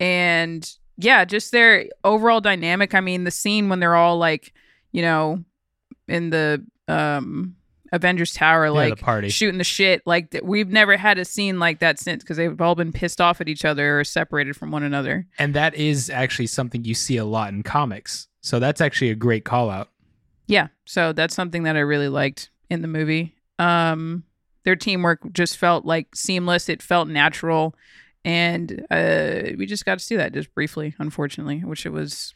and 0.00 0.70
yeah, 0.98 1.24
just 1.24 1.50
their 1.52 1.86
overall 2.04 2.40
dynamic. 2.40 2.94
I 2.94 3.00
mean, 3.00 3.24
the 3.24 3.30
scene 3.30 3.68
when 3.68 3.80
they're 3.80 3.96
all 3.96 4.18
like, 4.18 4.52
you 4.92 5.00
know, 5.02 5.44
in 6.08 6.30
the 6.30 6.64
um 6.88 7.56
Avengers 7.92 8.32
Tower 8.34 8.70
like 8.70 8.96
the 8.96 9.02
party. 9.02 9.28
shooting 9.28 9.58
the 9.58 9.64
shit 9.64 10.02
like 10.06 10.30
th- 10.30 10.44
we've 10.44 10.68
never 10.68 10.96
had 10.96 11.18
a 11.18 11.24
scene 11.24 11.58
like 11.58 11.78
that 11.80 11.98
since 11.98 12.22
because 12.22 12.36
they've 12.36 12.60
all 12.60 12.74
been 12.74 12.92
pissed 12.92 13.20
off 13.20 13.40
at 13.40 13.48
each 13.48 13.64
other 13.64 13.98
or 14.00 14.04
separated 14.04 14.56
from 14.56 14.70
one 14.70 14.82
another. 14.82 15.26
And 15.38 15.54
that 15.54 15.74
is 15.74 16.10
actually 16.10 16.46
something 16.48 16.84
you 16.84 16.94
see 16.94 17.16
a 17.16 17.24
lot 17.24 17.52
in 17.52 17.62
comics. 17.62 18.28
So 18.40 18.58
that's 18.58 18.80
actually 18.80 19.10
a 19.10 19.14
great 19.14 19.44
call 19.44 19.68
out. 19.70 19.88
yeah 20.46 20.68
so 20.86 21.12
that's 21.12 21.34
something 21.34 21.64
that 21.64 21.76
i 21.76 21.80
really 21.80 22.08
liked 22.08 22.48
in 22.70 22.80
the 22.80 22.88
movie 22.88 23.34
um 23.58 24.22
their 24.64 24.76
teamwork 24.76 25.20
just 25.32 25.58
felt 25.58 25.84
like 25.84 26.14
seamless 26.14 26.68
it 26.70 26.80
felt 26.82 27.08
natural 27.08 27.74
and 28.24 28.86
uh 28.90 29.42
we 29.58 29.66
just 29.66 29.84
got 29.84 29.98
to 29.98 30.04
see 30.04 30.16
that 30.16 30.32
just 30.32 30.54
briefly 30.54 30.94
unfortunately 30.98 31.60
which 31.64 31.84
it 31.84 31.90
was 31.92 32.32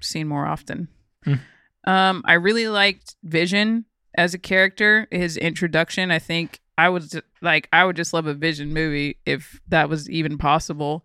seen 0.00 0.26
more 0.26 0.46
often 0.46 0.88
Hmm. 1.24 1.34
um 1.84 2.22
i 2.24 2.32
really 2.34 2.66
liked 2.66 3.14
vision 3.22 3.84
as 4.16 4.34
a 4.34 4.38
character 4.38 5.06
his 5.10 5.36
introduction 5.36 6.10
i 6.10 6.18
think 6.18 6.60
i 6.78 6.88
was 6.88 7.20
like 7.40 7.68
i 7.72 7.84
would 7.84 7.96
just 7.96 8.12
love 8.12 8.26
a 8.26 8.34
vision 8.34 8.72
movie 8.72 9.16
if 9.26 9.60
that 9.68 9.88
was 9.88 10.08
even 10.10 10.38
possible 10.38 11.04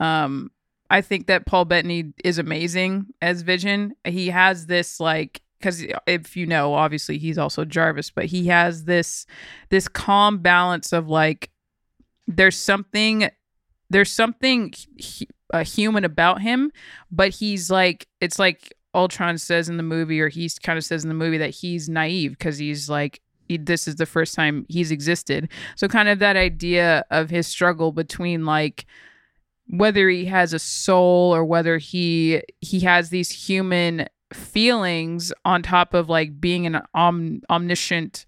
um 0.00 0.50
I 0.90 1.00
think 1.00 1.26
that 1.26 1.46
Paul 1.46 1.64
Bettany 1.64 2.12
is 2.24 2.38
amazing 2.38 3.06
as 3.20 3.42
Vision. 3.42 3.94
He 4.04 4.28
has 4.28 4.66
this 4.66 5.00
like 5.00 5.42
because 5.58 5.84
if 6.06 6.36
you 6.36 6.46
know, 6.46 6.74
obviously 6.74 7.18
he's 7.18 7.38
also 7.38 7.64
Jarvis, 7.64 8.10
but 8.10 8.26
he 8.26 8.46
has 8.46 8.84
this 8.84 9.26
this 9.70 9.88
calm 9.88 10.38
balance 10.38 10.92
of 10.92 11.08
like 11.08 11.50
there's 12.26 12.56
something 12.56 13.28
there's 13.90 14.10
something 14.10 14.72
hu- 15.00 15.26
uh, 15.52 15.64
human 15.64 16.04
about 16.04 16.42
him, 16.42 16.70
but 17.10 17.30
he's 17.30 17.70
like 17.70 18.06
it's 18.20 18.38
like 18.38 18.74
Ultron 18.96 19.38
says 19.38 19.68
in 19.68 19.76
the 19.76 19.82
movie, 19.82 20.20
or 20.20 20.28
he 20.28 20.50
kind 20.62 20.76
of 20.78 20.84
says 20.84 21.04
in 21.04 21.08
the 21.08 21.14
movie 21.14 21.38
that 21.38 21.50
he's 21.50 21.88
naive 21.88 22.32
because 22.32 22.58
he's 22.58 22.88
like 22.88 23.20
he, 23.48 23.56
this 23.58 23.86
is 23.86 23.94
the 23.96 24.06
first 24.06 24.34
time 24.34 24.66
he's 24.68 24.90
existed. 24.90 25.48
So 25.76 25.86
kind 25.86 26.08
of 26.08 26.18
that 26.18 26.36
idea 26.36 27.04
of 27.12 27.30
his 27.30 27.46
struggle 27.46 27.92
between 27.92 28.44
like 28.44 28.86
whether 29.68 30.08
he 30.08 30.24
has 30.26 30.52
a 30.52 30.58
soul 30.58 31.34
or 31.34 31.44
whether 31.44 31.78
he 31.78 32.42
he 32.60 32.80
has 32.80 33.10
these 33.10 33.30
human 33.30 34.06
feelings 34.32 35.32
on 35.44 35.62
top 35.62 35.94
of 35.94 36.08
like 36.08 36.40
being 36.40 36.66
an 36.66 36.80
om- 36.94 37.40
omniscient 37.50 38.26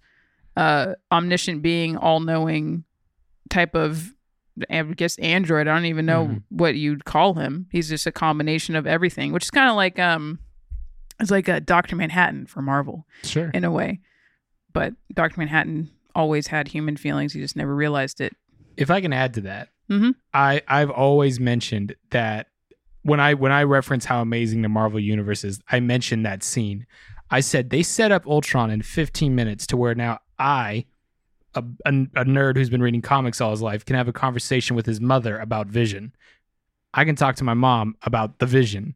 uh 0.57 0.95
omniscient 1.11 1.63
being 1.63 1.97
all-knowing 1.97 2.85
type 3.51 3.75
of 3.75 4.13
I 4.71 4.83
guess 4.83 5.17
android. 5.19 5.69
I 5.69 5.75
don't 5.75 5.85
even 5.87 6.05
know 6.07 6.27
Mhm. 6.27 6.43
what 6.49 6.75
you'd 6.75 7.05
call 7.05 7.35
him. 7.35 7.67
He's 7.71 7.89
just 7.89 8.07
a 8.09 8.13
combination 8.13 8.75
of 8.75 8.87
everything, 8.89 9.33
which 9.33 9.45
is 9.45 9.51
kind 9.51 9.71
of 9.71 9.77
like 9.77 9.99
um 10.01 10.41
it's 11.21 11.31
like 11.31 11.49
a 11.49 11.61
Dr. 11.61 11.97
Manhattan 11.97 12.47
for 12.47 12.63
Marvel 12.63 13.07
Sure. 13.23 13.51
in 13.55 13.65
a 13.65 13.71
way. 13.71 14.01
But 14.73 14.95
Dr. 15.13 15.41
Manhattan 15.41 15.91
always 16.15 16.47
had 16.49 16.69
human 16.69 16.97
feelings. 16.97 17.33
He 17.33 17.41
just 17.41 17.57
never 17.57 17.75
realized 17.75 18.21
it. 18.21 18.35
if 18.77 18.91
I 18.93 19.01
can 19.01 19.13
add 19.13 19.35
to 19.35 19.41
that, 19.41 19.71
Mhm. 19.91 20.15
I 20.33 20.63
I've 20.69 20.91
always 20.91 21.41
mentioned 21.41 21.97
that 22.11 22.47
when 23.03 23.19
I 23.21 23.35
when 23.35 23.51
I 23.51 23.65
reference 23.65 24.05
how 24.05 24.21
amazing 24.23 24.63
the 24.63 24.69
Marvel 24.69 25.01
universe 25.01 25.43
is, 25.45 25.61
I 25.69 25.81
mentioned 25.81 26.25
that 26.27 26.43
scene. 26.45 26.87
I 27.31 27.41
said 27.41 27.71
they 27.71 27.83
set 27.83 28.13
up 28.13 28.27
Ultron 28.27 28.71
in 28.71 28.83
15 28.83 29.35
minutes 29.35 29.67
to 29.69 29.77
where 29.77 29.95
now 29.97 30.21
I, 30.39 30.85
a, 31.55 31.65
a, 31.85 31.89
a 31.91 32.25
nerd 32.25 32.57
who's 32.57 32.71
been 32.71 32.83
reading 32.83 33.03
comics 33.03 33.41
all 33.41 33.51
his 33.51 33.61
life, 33.63 33.85
can 33.85 33.97
have 33.97 34.07
a 34.09 34.13
conversation 34.13 34.77
with 34.77 34.87
his 34.87 35.01
mother 35.01 35.39
about 35.39 35.67
Vision. 35.67 36.13
I 36.95 37.05
can 37.05 37.17
talk 37.17 37.35
to 37.37 37.45
my 37.45 37.55
mom 37.55 37.97
about 38.03 38.39
the 38.39 38.47
Vision, 38.47 38.95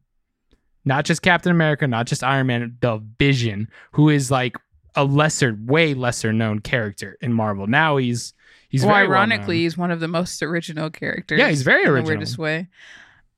not 0.85 1.05
just 1.05 1.21
Captain 1.21 1.51
America, 1.51 1.87
not 1.87 2.07
just 2.07 2.23
Iron 2.23 2.47
Man, 2.47 2.77
the 2.81 3.03
Vision, 3.19 3.67
who 3.91 4.09
is 4.09 4.29
like 4.29 4.55
a 4.95 5.03
lesser, 5.03 5.57
way 5.65 5.93
lesser 5.93 6.33
known 6.33 6.59
character 6.59 7.17
in 7.21 7.33
Marvel. 7.33 7.67
Now 7.67 7.97
he's 7.97 8.33
he's 8.69 8.85
well, 8.85 8.95
very 8.95 9.07
well 9.07 9.17
ironically, 9.17 9.59
he's 9.59 9.77
one 9.77 9.91
of 9.91 9.99
the 9.99 10.07
most 10.07 10.41
original 10.43 10.89
characters. 10.89 11.39
Yeah, 11.39 11.49
he's 11.49 11.63
very 11.63 11.83
in 11.83 11.89
original. 11.89 12.03
the 12.03 12.09
weirdest 12.09 12.37
way. 12.37 12.67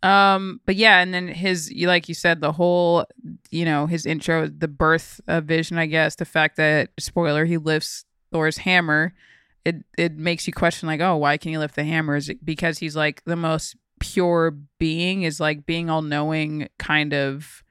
Um, 0.04 0.62
but 0.66 0.76
yeah, 0.76 1.00
and 1.00 1.14
then 1.14 1.28
his, 1.28 1.72
you 1.72 1.88
like 1.88 2.08
you 2.08 2.14
said, 2.14 2.40
the 2.40 2.52
whole, 2.52 3.06
you 3.50 3.66
know, 3.66 3.88
his 3.88 4.06
intro, 4.06 4.48
the 4.48 4.68
birth 4.68 5.20
of 5.28 5.46
Vision, 5.46 5.80
I 5.80 5.88
guess, 5.88 6.16
the 6.16 6.26
fact 6.26 6.58
that 6.58 6.90
spoiler, 7.00 7.46
he 7.46 7.58
lifts 7.58 8.06
Thor's 8.32 8.58
hammer, 8.58 9.16
it 9.64 9.78
it 9.98 10.16
makes 10.16 10.46
you 10.46 10.54
question 10.54 10.88
like, 10.88 11.02
oh, 11.02 11.18
why 11.18 11.38
can 11.38 11.52
he 11.52 11.58
lift 11.58 11.76
the 11.76 11.84
hammer? 11.84 12.16
Is 12.16 12.30
it 12.30 12.46
because 12.46 12.78
he's 12.78 12.96
like 12.96 13.24
the 13.26 13.36
most 13.36 13.76
pure 14.14 14.52
being? 14.80 15.24
Is 15.24 15.40
like 15.40 15.66
being 15.66 15.90
all 15.90 16.02
knowing 16.02 16.70
kind 16.78 17.14
of 17.14 17.64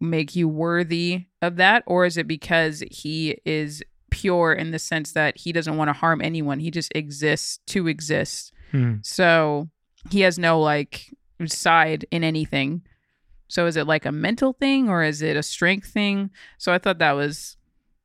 make 0.00 0.34
you 0.34 0.48
worthy 0.48 1.26
of 1.40 1.56
that, 1.56 1.82
or 1.86 2.04
is 2.06 2.16
it 2.16 2.26
because 2.26 2.82
he 2.90 3.38
is 3.44 3.82
pure 4.10 4.52
in 4.52 4.70
the 4.72 4.78
sense 4.78 5.12
that 5.12 5.38
he 5.38 5.52
doesn't 5.52 5.76
want 5.76 5.88
to 5.88 5.92
harm 5.94 6.20
anyone. 6.20 6.60
He 6.60 6.70
just 6.70 6.92
exists 6.94 7.58
to 7.68 7.88
exist. 7.88 8.52
Hmm. 8.70 8.96
So 9.02 9.70
he 10.10 10.20
has 10.20 10.38
no 10.38 10.60
like 10.60 11.10
side 11.46 12.04
in 12.10 12.22
anything. 12.22 12.82
So 13.48 13.66
is 13.66 13.76
it 13.76 13.86
like 13.86 14.04
a 14.04 14.12
mental 14.12 14.52
thing 14.54 14.88
or 14.88 15.02
is 15.02 15.22
it 15.22 15.36
a 15.36 15.42
strength 15.42 15.88
thing? 15.88 16.30
So 16.58 16.72
I 16.72 16.78
thought 16.78 16.98
that 16.98 17.12
was 17.12 17.56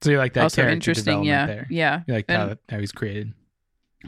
So 0.02 0.12
you 0.12 0.18
like 0.18 0.34
that 0.34 0.44
also 0.44 0.68
interesting. 0.68 1.24
Yeah, 1.24 1.46
there? 1.46 1.68
yeah. 1.70 2.02
You 2.08 2.14
like 2.14 2.26
how, 2.30 2.48
And- 2.50 2.60
how 2.70 2.80
he's 2.80 2.92
created? 2.94 3.34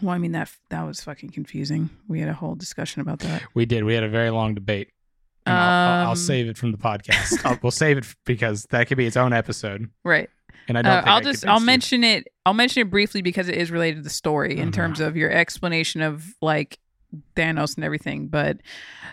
Well, 0.01 0.13
I 0.13 0.17
mean 0.17 0.31
that 0.33 0.51
that 0.69 0.83
was 0.83 1.01
fucking 1.01 1.31
confusing. 1.31 1.89
We 2.07 2.19
had 2.19 2.29
a 2.29 2.33
whole 2.33 2.55
discussion 2.55 3.01
about 3.01 3.19
that. 3.19 3.41
We 3.53 3.65
did. 3.65 3.83
We 3.83 3.93
had 3.95 4.03
a 4.03 4.09
very 4.09 4.29
long 4.29 4.53
debate. 4.53 4.91
And 5.45 5.57
I'll, 5.57 5.69
I'll, 5.69 6.03
I'll 6.05 6.09
Um, 6.11 6.15
save 6.15 6.47
it 6.47 6.57
from 6.57 6.71
the 6.71 6.77
podcast. 6.77 7.39
I'll, 7.45 7.57
we'll 7.63 7.71
save 7.71 7.97
it 7.97 8.05
because 8.25 8.65
that 8.69 8.87
could 8.87 8.97
be 8.97 9.07
its 9.07 9.17
own 9.17 9.33
episode. 9.33 9.89
Right. 10.03 10.29
And 10.67 10.77
I 10.77 10.81
don't. 10.83 10.91
Uh, 10.91 10.95
think 10.97 11.07
I'll 11.07 11.17
I 11.17 11.21
just 11.21 11.47
I'll 11.47 11.59
you. 11.59 11.65
mention 11.65 12.03
it. 12.03 12.27
I'll 12.45 12.53
mention 12.53 12.81
it 12.81 12.91
briefly 12.91 13.21
because 13.23 13.49
it 13.49 13.55
is 13.55 13.71
related 13.71 13.97
to 13.97 14.01
the 14.03 14.09
story 14.11 14.59
in 14.59 14.69
Mhm. 14.69 14.73
terms 14.73 14.99
of 14.99 15.17
your 15.17 15.31
explanation 15.31 16.01
of 16.03 16.23
like 16.41 16.77
Thanos 17.35 17.75
and 17.75 17.83
everything. 17.83 18.27
But 18.27 18.57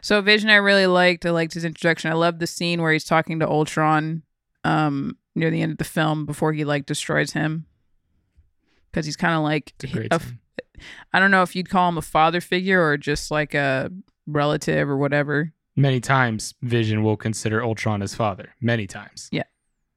so 0.02 0.20
Vision, 0.20 0.50
I 0.50 0.56
really 0.56 0.86
liked. 0.86 1.24
I 1.24 1.30
liked 1.30 1.54
his 1.54 1.64
introduction. 1.64 2.10
I 2.10 2.14
loved 2.14 2.40
the 2.40 2.46
scene 2.46 2.82
where 2.82 2.92
he's 2.92 3.04
talking 3.04 3.40
to 3.40 3.48
Ultron 3.48 4.22
um, 4.64 5.16
near 5.34 5.50
the 5.50 5.62
end 5.62 5.72
of 5.72 5.78
the 5.78 5.84
film 5.84 6.26
before 6.26 6.52
he 6.52 6.64
like 6.66 6.84
destroys 6.84 7.32
him 7.32 7.64
because 8.90 9.06
he's 9.06 9.16
kind 9.16 9.34
of 9.34 9.42
like 9.42 9.72
It's 9.80 9.84
a 9.90 9.94
great 9.96 10.08
a- 10.12 10.20
scene. 10.20 10.38
I 11.12 11.20
don't 11.20 11.30
know 11.30 11.42
if 11.42 11.56
you'd 11.56 11.70
call 11.70 11.88
him 11.88 11.98
a 11.98 12.02
father 12.02 12.40
figure 12.40 12.84
or 12.84 12.96
just 12.96 13.30
like 13.30 13.54
a 13.54 13.90
relative 14.26 14.88
or 14.88 14.96
whatever. 14.96 15.52
Many 15.76 16.00
times, 16.00 16.54
Vision 16.62 17.02
will 17.02 17.16
consider 17.16 17.62
Ultron 17.62 18.00
his 18.00 18.14
father. 18.14 18.54
Many 18.60 18.86
times. 18.86 19.28
Yeah, 19.30 19.44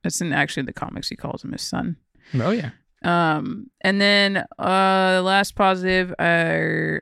that's 0.04 0.20
in 0.22 0.34
actually 0.34 0.64
the 0.64 0.74
comics. 0.74 1.10
He 1.10 1.16
calls 1.16 1.44
him 1.44 1.52
his 1.52 1.62
son. 1.62 1.96
Oh 2.36 2.52
yeah. 2.52 2.72
Um, 3.02 3.70
and 3.82 4.02
then 4.02 4.46
uh, 4.58 5.22
last 5.24 5.56
positive, 5.56 6.14
uh, 6.20 7.00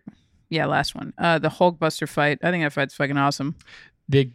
yeah, 0.50 0.66
last 0.68 0.94
one. 0.94 1.14
Uh, 1.18 1.40
the 1.40 1.50
Hulkbuster 1.50 2.08
fight. 2.08 2.38
I 2.44 2.52
think 2.52 2.64
that 2.64 2.74
fight's 2.74 2.94
fucking 2.94 3.18
awesome. 3.18 3.56
The 4.08 4.32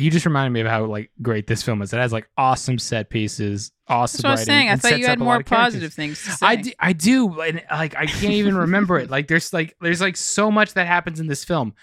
you 0.00 0.10
just 0.10 0.26
reminded 0.26 0.50
me 0.50 0.60
of 0.60 0.66
how 0.66 0.84
like 0.84 1.10
great 1.22 1.46
this 1.46 1.62
film 1.62 1.82
is. 1.82 1.92
It 1.92 1.98
has 1.98 2.12
like 2.12 2.28
awesome 2.36 2.78
set 2.78 3.10
pieces, 3.10 3.72
awesome 3.88 4.18
That's 4.18 4.24
what 4.24 4.30
I 4.30 4.32
was 4.32 4.44
saying. 4.44 4.68
I 4.68 4.76
thought 4.76 4.98
you 4.98 5.06
had 5.06 5.18
up 5.18 5.20
a 5.20 5.24
lot 5.24 5.34
more 5.34 5.42
positive 5.44 5.92
things 5.92 6.22
to 6.24 6.30
say. 6.30 6.46
I 6.46 6.56
do, 6.56 6.72
I 6.78 6.92
do, 6.92 7.40
and 7.40 7.62
like 7.70 7.94
I 7.96 8.06
can't 8.06 8.32
even 8.34 8.56
remember 8.56 8.98
it. 8.98 9.10
Like 9.10 9.28
there's 9.28 9.52
like 9.52 9.76
there's 9.80 10.00
like 10.00 10.16
so 10.16 10.50
much 10.50 10.74
that 10.74 10.86
happens 10.86 11.20
in 11.20 11.26
this 11.26 11.44
film, 11.44 11.74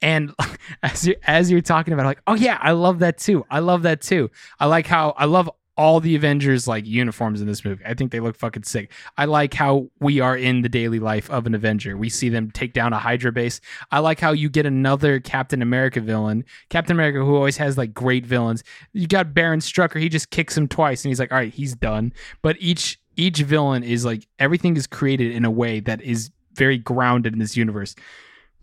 and 0.00 0.34
as 0.82 1.06
you 1.06 1.16
as 1.26 1.50
you're 1.50 1.60
talking 1.60 1.92
about, 1.94 2.04
it, 2.04 2.08
like 2.08 2.22
oh 2.26 2.34
yeah, 2.34 2.58
I 2.60 2.72
love 2.72 3.00
that 3.00 3.18
too. 3.18 3.44
I 3.50 3.60
love 3.60 3.82
that 3.82 4.00
too. 4.00 4.30
I 4.58 4.66
like 4.66 4.86
how 4.86 5.10
I 5.16 5.26
love 5.26 5.50
all 5.76 6.00
the 6.00 6.16
Avengers 6.16 6.66
like 6.66 6.86
uniforms 6.86 7.40
in 7.40 7.46
this 7.46 7.64
movie. 7.64 7.84
I 7.84 7.94
think 7.94 8.10
they 8.10 8.20
look 8.20 8.36
fucking 8.36 8.62
sick. 8.62 8.92
I 9.18 9.26
like 9.26 9.52
how 9.52 9.88
we 10.00 10.20
are 10.20 10.36
in 10.36 10.62
the 10.62 10.68
daily 10.68 10.98
life 10.98 11.28
of 11.30 11.46
an 11.46 11.54
Avenger. 11.54 11.96
We 11.96 12.08
see 12.08 12.28
them 12.28 12.50
take 12.50 12.72
down 12.72 12.92
a 12.92 12.98
Hydra 12.98 13.30
base. 13.32 13.60
I 13.90 13.98
like 13.98 14.18
how 14.18 14.32
you 14.32 14.48
get 14.48 14.64
another 14.64 15.20
Captain 15.20 15.60
America 15.60 16.00
villain, 16.00 16.44
Captain 16.70 16.96
America, 16.96 17.18
who 17.18 17.36
always 17.36 17.58
has 17.58 17.76
like 17.76 17.92
great 17.92 18.24
villains. 18.24 18.64
You 18.92 19.06
got 19.06 19.34
Baron 19.34 19.60
Strucker. 19.60 20.00
He 20.00 20.08
just 20.08 20.30
kicks 20.30 20.56
him 20.56 20.68
twice, 20.68 21.04
and 21.04 21.10
he's 21.10 21.20
like, 21.20 21.32
all 21.32 21.38
right, 21.38 21.52
he's 21.52 21.74
done. 21.74 22.12
But 22.42 22.56
each 22.58 22.98
each 23.16 23.38
villain 23.38 23.82
is 23.82 24.04
like 24.04 24.26
everything 24.38 24.76
is 24.76 24.86
created 24.86 25.32
in 25.32 25.44
a 25.44 25.50
way 25.50 25.80
that 25.80 26.00
is 26.02 26.30
very 26.54 26.78
grounded 26.78 27.32
in 27.32 27.38
this 27.38 27.56
universe. 27.56 27.94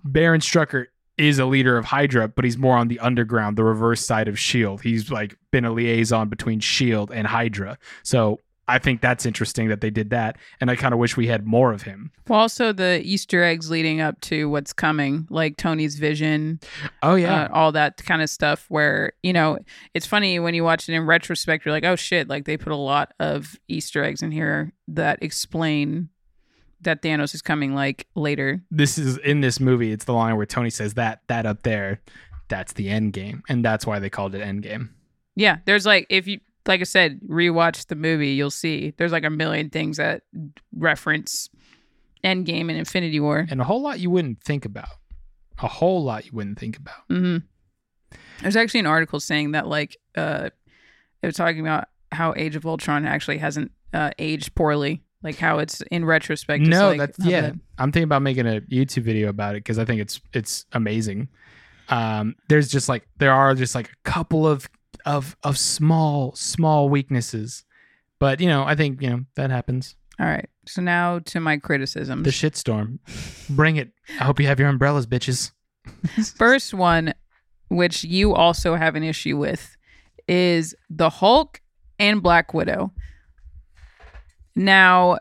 Baron 0.04 0.41
Strucker 0.41 0.88
is 1.17 1.39
a 1.39 1.45
leader 1.45 1.78
of 1.78 1.86
Hydra, 1.86 2.28
but 2.28 2.43
he's 2.43 2.58
more 2.58 2.78
on 2.78 2.88
the 2.88 2.99
underground, 2.99 3.58
the 3.58 3.63
reverse 3.63 4.06
side 4.06 4.28
of 4.28 4.39
Shield. 4.39 4.82
He's 4.82 5.12
like 5.12 5.38
been 5.52 5.65
a 5.65 5.71
liaison 5.71 6.30
between 6.30 6.60
Shield 6.60 7.12
and 7.12 7.28
Hydra. 7.28 7.78
So 8.04 8.39
I 8.67 8.80
think 8.80 9.02
that's 9.02 9.26
interesting 9.26 9.67
that 9.67 9.82
they 9.82 9.89
did 9.89 10.10
that, 10.12 10.38
and 10.62 10.71
I 10.71 10.78
kind 10.78 10.93
of 10.93 10.99
wish 10.99 11.17
we 11.17 11.28
had 11.28 11.45
more 11.45 11.73
of 11.73 11.82
him. 11.82 12.12
well, 12.30 12.39
also 12.39 12.71
the 12.71 13.02
Easter 13.04 13.43
eggs 13.43 13.69
leading 13.69 13.99
up 13.99 14.21
to 14.21 14.49
what's 14.49 14.71
coming, 14.71 15.28
like 15.30 15.58
Tony's 15.58 15.97
vision, 15.97 16.62
Oh 17.02 17.15
yeah, 17.15 17.43
uh, 17.43 17.49
all 17.52 17.73
that 17.73 17.97
kind 18.06 18.21
of 18.21 18.30
stuff. 18.30 18.65
Where 18.69 19.13
you 19.21 19.34
know, 19.34 19.60
it's 19.93 20.06
funny 20.06 20.39
when 20.39 20.54
you 20.54 20.63
watch 20.63 20.88
it 20.88 20.93
in 20.93 21.06
retrospect, 21.06 21.65
you're 21.65 21.73
like, 21.73 21.84
oh 21.84 21.97
shit, 21.97 22.30
like 22.30 22.45
they 22.45 22.56
put 22.56 22.71
a 22.71 22.78
lot 22.78 23.13
of 23.19 23.60
Easter 23.67 24.02
eggs 24.02 24.21
in 24.21 24.32
here 24.32 24.71
that 24.88 25.21
explain 25.21 26.10
that 26.83 27.01
Thanos 27.01 27.33
is 27.33 27.41
coming 27.41 27.73
like 27.75 28.07
later. 28.15 28.61
this 28.71 28.97
is 28.97 29.17
in 29.17 29.41
this 29.41 29.59
movie. 29.59 29.91
It's 29.91 30.05
the 30.05 30.13
line 30.13 30.35
where 30.37 30.45
Tony 30.45 30.69
says 30.69 30.93
that 30.95 31.21
that 31.27 31.45
up 31.45 31.63
there, 31.63 32.01
that's 32.47 32.73
the 32.73 32.89
end 32.89 33.13
game, 33.13 33.43
and 33.49 33.63
that's 33.63 33.85
why 33.87 33.99
they 33.99 34.09
called 34.09 34.35
it 34.35 34.41
end 34.41 34.63
game. 34.63 34.93
Yeah, 35.35 35.57
there's 35.65 35.85
like 35.85 36.05
if 36.09 36.27
you 36.27 36.39
like 36.65 36.79
I 36.79 36.85
said, 36.85 37.19
rewatch 37.27 37.87
the 37.87 37.95
movie, 37.95 38.29
you'll 38.29 38.49
see 38.51 38.93
there's 38.97 39.11
like 39.11 39.25
a 39.25 39.29
million 39.29 39.69
things 39.69 39.97
that 39.97 40.21
reference 40.75 41.49
end 42.23 42.45
game 42.45 42.69
and 42.69 42.79
Infinity 42.79 43.19
War. 43.19 43.45
and 43.49 43.59
a 43.59 43.63
whole 43.65 43.81
lot 43.81 43.99
you 43.99 44.09
wouldn't 44.09 44.41
think 44.41 44.63
about. 44.65 44.87
A 45.61 45.67
whole 45.67 46.03
lot 46.03 46.25
you 46.25 46.31
wouldn't 46.33 46.57
think 46.57 46.77
about. 46.77 46.95
hmm 47.09 47.37
There's 48.41 48.55
actually 48.55 48.81
an 48.81 48.85
article 48.87 49.19
saying 49.19 49.51
that 49.51 49.67
like 49.67 49.97
uh, 50.15 50.49
it 51.21 51.25
was 51.25 51.35
talking 51.35 51.59
about 51.61 51.87
how 52.11 52.33
Age 52.37 52.55
of 52.55 52.65
Ultron 52.65 53.05
actually 53.05 53.39
hasn't 53.39 53.71
uh, 53.93 54.11
aged 54.19 54.55
poorly, 54.55 55.01
like 55.23 55.38
how 55.38 55.59
it's 55.59 55.81
in 55.89 56.05
retrospect. 56.05 56.63
No, 56.63 56.89
like, 56.89 56.99
that's 56.99 57.19
yeah. 57.25 57.51
I'm 57.77 57.91
thinking 57.91 58.03
about 58.03 58.21
making 58.21 58.45
a 58.45 58.62
YouTube 58.62 59.03
video 59.03 59.29
about 59.29 59.55
it 59.55 59.63
because 59.63 59.79
I 59.79 59.86
think 59.86 60.01
it's 60.01 60.19
it's 60.33 60.65
amazing. 60.73 61.29
Um, 61.89 62.36
there's 62.49 62.69
just 62.69 62.89
like 62.89 63.07
there 63.17 63.33
are 63.33 63.55
just 63.55 63.73
like 63.75 63.89
a 63.89 64.09
couple 64.09 64.45
of 64.47 64.69
of 65.05 65.36
of 65.43 65.57
small 65.57 66.36
small 66.36 66.89
weaknesses, 66.89 67.63
but 68.19 68.39
you 68.39 68.47
know 68.47 68.63
I 68.63 68.75
think 68.75 69.01
you 69.01 69.09
know 69.09 69.25
that 69.36 69.49
happens. 69.49 69.95
All 70.19 70.27
right, 70.27 70.49
so 70.65 70.81
now 70.81 71.19
to 71.19 71.39
my 71.39 71.57
criticisms. 71.57 72.23
The 72.23 72.31
shitstorm, 72.31 72.99
bring 73.49 73.77
it. 73.77 73.91
I 74.19 74.25
hope 74.25 74.39
you 74.39 74.47
have 74.47 74.59
your 74.59 74.69
umbrellas, 74.69 75.07
bitches. 75.07 75.51
First 76.38 76.73
one, 76.73 77.13
which 77.69 78.03
you 78.03 78.36
also 78.36 78.75
have 78.75 78.95
an 78.95 79.03
issue 79.03 79.38
with, 79.38 79.75
is 80.27 80.75
the 80.89 81.09
Hulk 81.09 81.62
and 81.99 82.21
Black 82.21 82.53
Widow. 82.53 82.91
Now, 84.55 85.17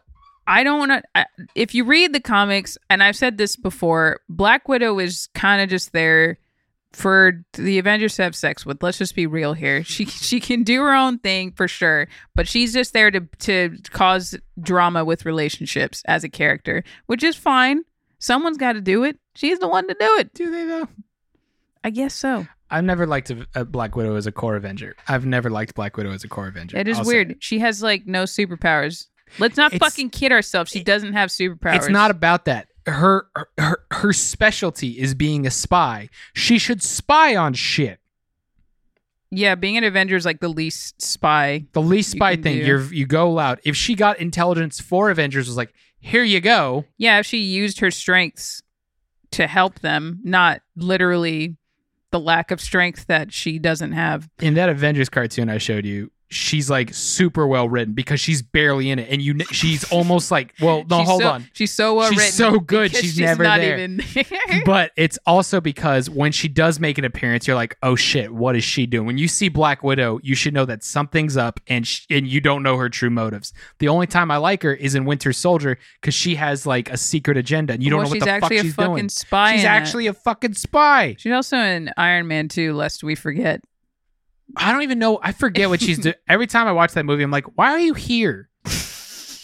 I 0.47 0.64
don't 0.64 0.79
want 0.79 1.05
to. 1.14 1.27
If 1.55 1.75
you 1.75 1.85
read 1.85 2.12
the 2.12 2.21
comics, 2.21 2.77
and 2.90 3.03
I've 3.03 3.16
said 3.16 3.38
this 3.38 3.57
before, 3.57 4.21
Black 4.29 4.68
Widow 4.68 4.99
is 4.99 5.29
kind 5.35 5.62
of 5.62 5.68
just 5.68 5.92
there 5.92 6.38
for 6.92 7.42
the 7.55 7.79
Avengers 7.79 8.16
to 8.16 8.23
have 8.23 8.37
sex 8.37 8.66
with. 8.66 8.83
Let's 8.83 8.99
just 8.99 9.14
be 9.14 9.27
real 9.27 9.55
here. 9.55 9.83
She 9.92 10.05
she 10.07 10.40
can 10.40 10.62
do 10.62 10.81
her 10.83 10.95
own 10.95 11.18
thing 11.18 11.53
for 11.53 11.68
sure, 11.68 12.09
but 12.35 12.49
she's 12.49 12.73
just 12.73 12.92
there 12.92 13.11
to 13.11 13.21
to 13.40 13.79
cause 13.90 14.37
drama 14.61 15.05
with 15.05 15.25
relationships 15.25 16.03
as 16.07 16.25
a 16.25 16.29
character, 16.29 16.85
which 17.07 17.23
is 17.23 17.37
fine. 17.37 17.83
Someone's 18.18 18.59
got 18.59 18.75
to 18.75 18.81
do 18.81 19.05
it. 19.05 19.18
She's 19.35 19.59
the 19.59 19.68
one 19.68 19.88
to 19.88 19.95
do 19.99 20.16
it. 20.18 20.35
Do 20.35 20.51
they 20.51 20.64
though? 20.64 20.88
I 21.85 21.90
guess 21.90 22.14
so. 22.14 22.47
I've 22.71 22.85
never 22.85 23.07
liked 23.07 23.31
a, 23.31 23.47
a 23.55 23.64
Black 23.64 23.97
Widow 23.97 24.14
as 24.16 24.27
a 24.27 24.33
core 24.33 24.57
Avenger. 24.57 24.97
I've 25.07 25.27
never 25.27 25.51
liked 25.51 25.75
Black 25.75 25.97
Widow 25.97 26.12
as 26.12 26.25
a 26.25 26.29
core 26.29 26.47
Avenger. 26.47 26.79
It 26.79 26.88
is 26.88 26.99
I'll 26.99 27.05
weird. 27.05 27.33
it. 27.33 27.42
She 27.42 27.59
has 27.59 27.83
like 27.83 28.07
no 28.07 28.25
superpowers. 28.25 29.09
Let's 29.38 29.57
not 29.57 29.73
It's- 29.75 29.88
fucking 29.90 30.11
kid 30.11 30.33
ourselves. 30.33 30.71
She 30.71 30.83
doesn't 30.83 31.12
have 31.14 31.31
superpowers. 31.31 31.77
It's 31.77 31.88
not 31.88 32.11
about 32.11 32.45
that. 32.47 32.68
Her, 32.87 33.27
her 33.59 33.85
her 33.92 34.12
specialty 34.12 34.99
is 34.99 35.14
being 35.14 35.47
a 35.47 35.51
spy. 35.51 36.09
She 36.35 36.59
should 36.59 36.83
spy 36.83 37.37
on 37.37 37.55
shit. 37.55 38.01
yeah, 39.31 39.55
being 39.55 39.77
an 39.77 39.85
Avenger 39.85 40.16
is 40.16 40.25
like 40.27 40.40
the 40.40 40.49
least 40.49 41.01
spy. 41.01 41.64
The 41.73 41.81
least 41.83 42.11
spy 42.11 42.35
can 42.35 42.42
thing. 42.42 42.59
You're 42.66 42.83
you 42.92 43.07
go 43.07 43.31
loud. 43.31 43.61
If 43.64 43.77
she 43.77 43.95
got 43.95 44.18
intelligence 44.18 44.81
for 44.81 45.11
Avengers, 45.11 45.47
was 45.47 45.57
like, 45.57 45.73
here 46.01 46.25
you 46.25 46.40
go. 46.40 46.85
Yeah, 46.99 47.18
if 47.21 47.27
she 47.27 47.38
used 47.38 47.81
her 47.81 47.90
strengths 47.90 48.62
to 49.31 49.47
help 49.47 49.79
them, 49.81 50.21
not 50.25 50.61
literally 50.77 51.57
the 52.11 52.21
lack 52.21 52.51
of 52.51 52.61
strength 52.61 53.07
that 53.07 53.33
she 53.33 53.59
doesn't 53.59 53.92
have. 53.92 54.29
In 54.40 54.55
that 54.55 54.68
Avengers 54.68 55.09
cartoon 55.09 55.49
I 55.49 55.57
showed 55.59 55.87
you, 55.87 56.11
she's 56.33 56.71
like 56.71 56.92
super 56.95 57.47
well 57.47 57.68
written 57.68 57.95
because 57.95 58.21
she's 58.21 58.42
barely 58.42 58.90
in 58.90 58.99
it, 58.99 59.09
and 59.11 59.23
you 59.23 59.38
she's 59.51 59.90
almost 59.92 60.31
like, 60.31 60.55
well, 60.61 60.85
no, 60.88 61.01
she's 61.01 61.09
hold 61.09 61.23
so, 61.23 61.29
on. 61.29 61.49
She's 61.53 61.73
so 61.73 61.95
well 61.95 62.11
She's 62.11 62.35
so 62.35 62.59
good, 62.59 62.90
because 62.90 63.05
she's 63.05 63.18
never 63.18 63.42
not 63.42 63.59
there. 63.59 63.79
even. 63.79 64.01
but 64.64 64.92
it's 64.97 65.18
also 65.27 65.61
because 65.61 66.09
when 66.11 66.33
she 66.33 66.49
does 66.49 66.81
make 66.81 66.99
an 66.99 67.05
appearance, 67.05 67.47
you're 67.47 67.57
like, 67.57 67.77
oh 67.83 67.97
shit, 67.97 68.33
what 68.33 68.57
is 68.57 68.64
she 68.64 68.87
doing? 68.87 69.07
When 69.07 69.18
you 69.18 69.29
see 69.29 69.49
Black 69.49 69.83
Widow, 69.83 70.21
you 70.23 70.35
should 70.35 70.55
know 70.55 70.64
that 70.64 70.83
something's 70.83 71.37
up, 71.37 71.61
and 71.66 71.87
sh- 71.87 72.07
and 72.11 72.27
you 72.27 72.40
don't 72.40 72.62
know 72.62 72.77
her 72.77 72.88
true 72.88 73.11
motives. 73.11 73.53
The 73.79 73.88
only 73.88 74.07
time 74.07 74.31
I 74.31 74.37
like 74.37 74.62
her 74.62 74.75
is 74.75 74.95
in 74.95 75.05
Winter 75.05 75.33
Soldier 75.33 75.79
because 76.01 76.14
she 76.14 76.35
has 76.37 76.66
like 76.66 76.90
a 76.90 76.97
secret 76.97 77.37
agenda, 77.37 77.75
and 77.75 77.83
you 77.83 77.90
don't 77.90 77.99
well, 77.99 78.07
know 78.07 78.11
what 78.11 78.14
she's 78.16 78.25
the 78.25 78.40
fuck 78.40 78.53
she's 78.53 78.75
fucking 78.75 78.95
doing. 78.95 79.09
spy. 79.09 79.57
She's 79.57 79.64
actually 79.64 80.07
a 80.07 80.14
fucking 80.14 80.55
spy. 80.55 81.16
She's 81.18 81.33
also 81.33 81.57
in 81.57 81.90
Iron 81.97 82.27
Man 82.29 82.49
2, 82.49 82.75
lest 82.75 83.05
we 83.05 83.14
forget. 83.14 83.62
I 84.57 84.73
don't 84.73 84.83
even 84.83 84.99
know. 84.99 85.19
I 85.23 85.33
forget 85.33 85.69
what 85.69 85.81
she's 85.81 85.99
doing. 85.99 86.15
Every 86.29 86.47
time 86.47 86.67
I 86.67 86.73
watch 86.73 86.93
that 86.93 87.05
movie, 87.05 87.23
I'm 87.23 87.31
like, 87.31 87.57
why 87.57 87.71
are 87.73 87.79
you 87.79 87.95
here? 87.95 88.49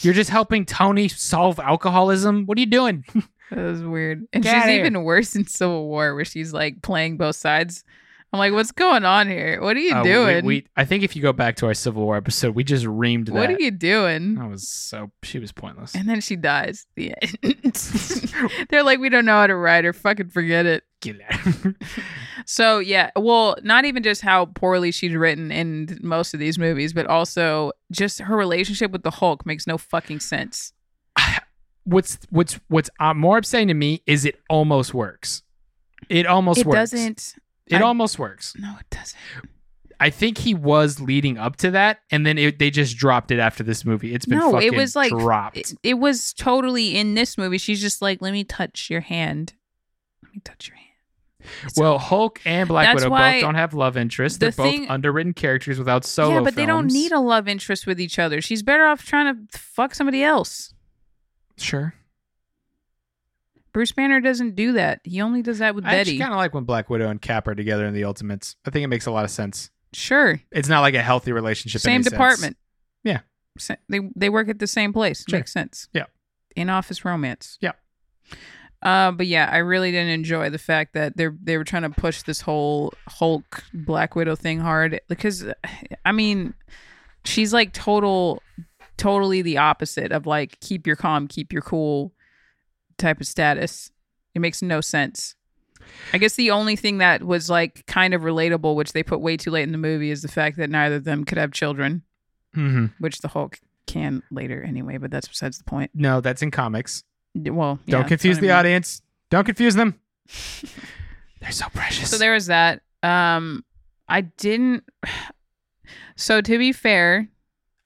You're 0.01 0.15
just 0.15 0.31
helping 0.31 0.65
Tony 0.65 1.09
solve 1.09 1.59
alcoholism. 1.59 2.47
What 2.47 2.57
are 2.59 2.61
you 2.61 2.67
doing? 2.67 3.05
That 3.51 3.65
was 3.65 3.83
weird. 3.83 4.27
And 4.35 4.43
Get 4.43 4.65
she's 4.65 4.73
even 4.75 5.05
worse 5.05 5.35
in 5.35 5.47
Civil 5.47 5.89
War, 5.89 6.15
where 6.15 6.27
she's 6.27 6.53
like 6.53 6.83
playing 6.83 7.17
both 7.17 7.37
sides. 7.37 7.83
I'm 8.33 8.39
like, 8.39 8.53
what's 8.53 8.73
going 8.73 9.07
on 9.07 9.27
here? 9.27 9.61
What 9.63 9.75
are 9.77 9.81
you 9.81 9.95
Uh, 9.95 10.03
doing? 10.03 10.45
We, 10.45 10.67
I 10.77 10.85
think 10.85 11.03
if 11.03 11.17
you 11.17 11.23
go 11.23 11.33
back 11.33 11.57
to 11.57 11.67
our 11.67 11.73
Civil 11.73 12.05
War 12.05 12.15
episode, 12.17 12.55
we 12.55 12.63
just 12.63 12.85
reamed 12.85 13.27
that. 13.27 13.35
what 13.35 13.49
are 13.49 13.59
you 13.59 13.71
doing? 13.71 14.35
That 14.35 14.49
was 14.51 14.69
so. 14.69 15.11
She 15.23 15.39
was 15.39 15.51
pointless. 15.51 15.95
And 15.95 16.07
then 16.07 16.21
she 16.21 16.37
dies. 16.37 16.87
The 16.95 17.15
end. 17.43 17.75
They're 18.69 18.83
like, 18.83 18.99
we 18.99 19.09
don't 19.09 19.25
know 19.25 19.33
how 19.41 19.47
to 19.47 19.57
write 19.57 19.85
her. 19.85 19.95
Fucking 19.95 20.29
forget 20.29 20.67
it. 20.67 20.85
Get 21.01 21.17
out. 21.31 21.75
So 22.45 22.81
yeah, 22.81 23.11
well, 23.17 23.57
not 23.63 23.85
even 23.85 24.03
just 24.03 24.21
how 24.21 24.47
poorly 24.47 24.91
she's 24.91 25.15
written 25.15 25.51
in 25.53 25.99
most 26.03 26.35
of 26.35 26.41
these 26.41 26.59
movies, 26.59 26.93
but 26.93 27.07
also 27.07 27.73
just 27.93 28.19
her 28.21 28.37
relationship 28.37 28.91
with 28.91 29.05
the 29.05 29.11
Hulk 29.13 29.47
makes 29.47 29.67
no 29.67 29.79
fucking 29.79 30.21
sense. 30.21 30.73
what's 31.85 32.19
what's 32.31 32.59
what's 32.69 32.91
uh, 33.01 33.15
more 33.15 33.39
upsetting 33.39 33.69
to 33.69 33.75
me 33.75 34.03
is 34.07 34.25
it 34.25 34.39
almost 34.51 34.93
works. 34.93 35.43
It 36.09 36.27
almost 36.27 36.65
works. 36.65 36.67
it 36.67 36.69
works. 36.69 36.91
doesn't. 36.91 37.35
It 37.71 37.77
I- 37.77 37.83
almost 37.83 38.19
works. 38.19 38.55
No, 38.59 38.77
it 38.81 38.87
doesn't. 38.91 39.17
I 40.01 40.11
think 40.11 40.39
he 40.39 40.55
was 40.55 41.01
leading 41.01 41.39
up 41.39 41.57
to 41.57 41.73
that, 41.73 41.99
and 42.13 42.25
then 42.25 42.39
it, 42.39 42.61
they 42.61 42.71
just 42.71 42.97
dropped 42.97 43.33
it 43.33 43.41
after 43.41 43.65
this 43.65 43.85
movie. 43.85 44.15
It's 44.15 44.27
been 44.27 44.39
No, 44.39 44.59
it 44.59 44.73
was 44.75 44.95
like- 44.95 45.11
dropped. 45.11 45.57
It, 45.57 45.73
it 45.83 45.95
was 45.95 46.33
totally 46.35 46.97
in 46.97 47.15
this 47.15 47.37
movie. 47.37 47.59
She's 47.59 47.81
just 47.81 48.01
like, 48.01 48.23
let 48.23 48.33
me 48.33 48.45
touch 48.45 48.91
your 48.91 49.01
hand. 49.01 49.55
Let 50.23 50.33
me 50.33 50.41
touch 50.45 50.69
your 50.69 50.77
hand. 50.77 50.85
It's 51.65 51.79
well, 51.79 51.99
Hulk 51.99 52.41
and 52.45 52.69
Black 52.69 52.87
That's 52.87 53.05
Widow 53.05 53.17
both 53.17 53.41
don't 53.41 53.55
have 53.57 53.73
love 53.75 53.97
interests. 53.97 54.39
the 54.39 54.51
They're 54.51 54.71
both 54.81 54.91
underwritten 54.91 55.33
characters 55.33 55.79
without 55.79 56.05
solo. 56.05 56.35
yeah, 56.35 56.41
but 56.43 56.55
they 56.55 56.67
don't 56.67 56.87
need 56.87 57.11
a 57.11 57.21
love 57.21 57.49
interest 57.49 57.87
with 57.87 58.01
each 58.01 58.19
other. 58.19 58.41
She's 58.41 58.63
better 58.63 58.85
off 58.85 59.05
trying 59.05 59.35
to 59.35 59.59
fuck 59.59 59.95
somebody 59.95 60.23
else. 60.23 60.75
Sure. 61.57 61.95
Bruce 63.79 63.93
Banner 63.93 64.21
doesn't 64.21 64.57
do 64.57 64.73
that. 64.73 64.99
He 65.05 65.21
only 65.21 65.41
does 65.41 65.61
that 65.61 65.73
with 65.77 65.87
I 65.87 65.91
Betty. 65.93 66.19
kind 66.19 66.33
of 66.33 66.37
like 66.39 66.53
when 66.53 66.65
Black 66.65 66.91
Widow 66.91 67.09
and 67.11 67.23
Cap 67.23 67.47
are 67.47 67.55
together 67.55 67.87
in 67.87 67.95
the 67.95 68.03
Ultimates. 68.03 68.57
I 68.67 68.71
think 68.71 68.83
it 68.83 68.89
makes 68.89 69.07
a 69.07 69.13
lot 69.13 69.25
of 69.25 69.31
sense. 69.31 69.71
Sure. 69.93 70.41
It's 70.51 70.69
not 70.69 70.81
like 70.81 70.95
a 70.95 71.01
healthy 71.01 71.31
relationship. 71.31 71.79
in 71.79 71.83
Same 71.83 71.95
any 71.95 72.03
sense. 72.03 72.11
department. 72.11 72.57
Yeah. 73.05 73.21
They 73.89 74.01
they 74.17 74.31
work 74.31 74.49
at 74.49 74.59
the 74.59 74.67
same 74.67 74.93
place. 74.93 75.25
Sure. 75.31 75.39
Makes 75.39 75.53
sense. 75.53 75.87
Yeah. 75.93 76.07
In 76.57 76.71
office 76.71 77.05
romance. 77.05 77.57
Yeah. 77.61 77.71
Uh, 78.83 79.13
but 79.13 79.29
yeah, 79.29 79.49
I 79.49 79.59
really 79.59 79.93
didn't 79.93 80.11
enjoy 80.11 80.51
the 80.51 80.59
fact 80.59 80.95
that 80.95 81.17
they 81.17 81.29
they 81.41 81.57
were 81.57 81.63
trying 81.63 81.83
to 81.85 81.91
push 81.91 82.23
this 82.23 82.41
whole 82.41 82.93
Hulk 83.07 83.63
Black 83.73 84.17
Widow 84.17 84.35
thing 84.35 84.59
hard 84.59 85.01
because, 85.07 85.47
I 86.05 86.11
mean, 86.11 86.53
she's 87.25 87.53
like 87.53 87.73
total, 87.73 88.43
totally 88.97 89.41
the 89.43 89.59
opposite 89.59 90.11
of 90.11 90.27
like 90.27 90.59
keep 90.59 90.85
your 90.85 90.97
calm, 90.97 91.29
keep 91.29 91.53
your 91.53 91.63
cool 91.63 92.13
type 92.99 93.21
of 93.21 93.27
status. 93.27 93.91
It 94.35 94.41
makes 94.41 94.61
no 94.63 94.81
sense. 94.81 95.35
I 96.13 96.19
guess 96.19 96.35
the 96.35 96.51
only 96.51 96.77
thing 96.77 96.99
that 96.99 97.23
was 97.23 97.49
like 97.49 97.87
kind 97.87 98.13
of 98.15 98.23
relatable, 98.23 98.75
which 98.75 98.93
they 98.93 99.03
put 99.03 99.21
way 99.21 99.37
too 99.37 99.51
late 99.51 99.63
in 99.63 99.73
the 99.73 99.79
movie, 99.79 100.11
is 100.11 100.23
the 100.23 100.29
fact 100.29 100.57
that 100.59 100.69
neither 100.71 100.97
of 100.97 101.05
them 101.05 101.25
could 101.25 101.39
have 101.39 101.53
children, 101.53 102.03
hmm 102.55 102.87
which 102.99 103.19
the 103.21 103.29
Hulk 103.29 103.59
can 103.87 104.23
later 104.31 104.63
anyway. 104.63 104.99
But 104.99 105.11
that's 105.11 105.29
besides 105.29 105.57
the 105.59 105.65
point. 105.65 105.91
No, 105.95 106.21
that's 106.21 106.43
in 106.43 106.51
comics. 106.51 107.05
Well, 107.35 107.79
yeah, 107.87 107.93
Don't 107.99 108.09
confuse 108.09 108.37
I 108.39 108.41
the 108.41 108.47
mean. 108.49 108.57
audience. 108.57 109.01
Don't 109.31 109.45
confuse 109.45 109.75
them. 109.77 109.99
They're 111.41 111.53
so 111.53 111.67
precious. 111.73 112.11
So 112.11 112.19
there 112.19 112.33
was 112.33 112.47
that. 112.47 112.83
Um, 113.03 113.65
I 114.09 114.23
didn't. 114.23 114.85
So 116.17 116.41
to 116.41 116.59
be 116.59 116.73
fair, 116.73 117.29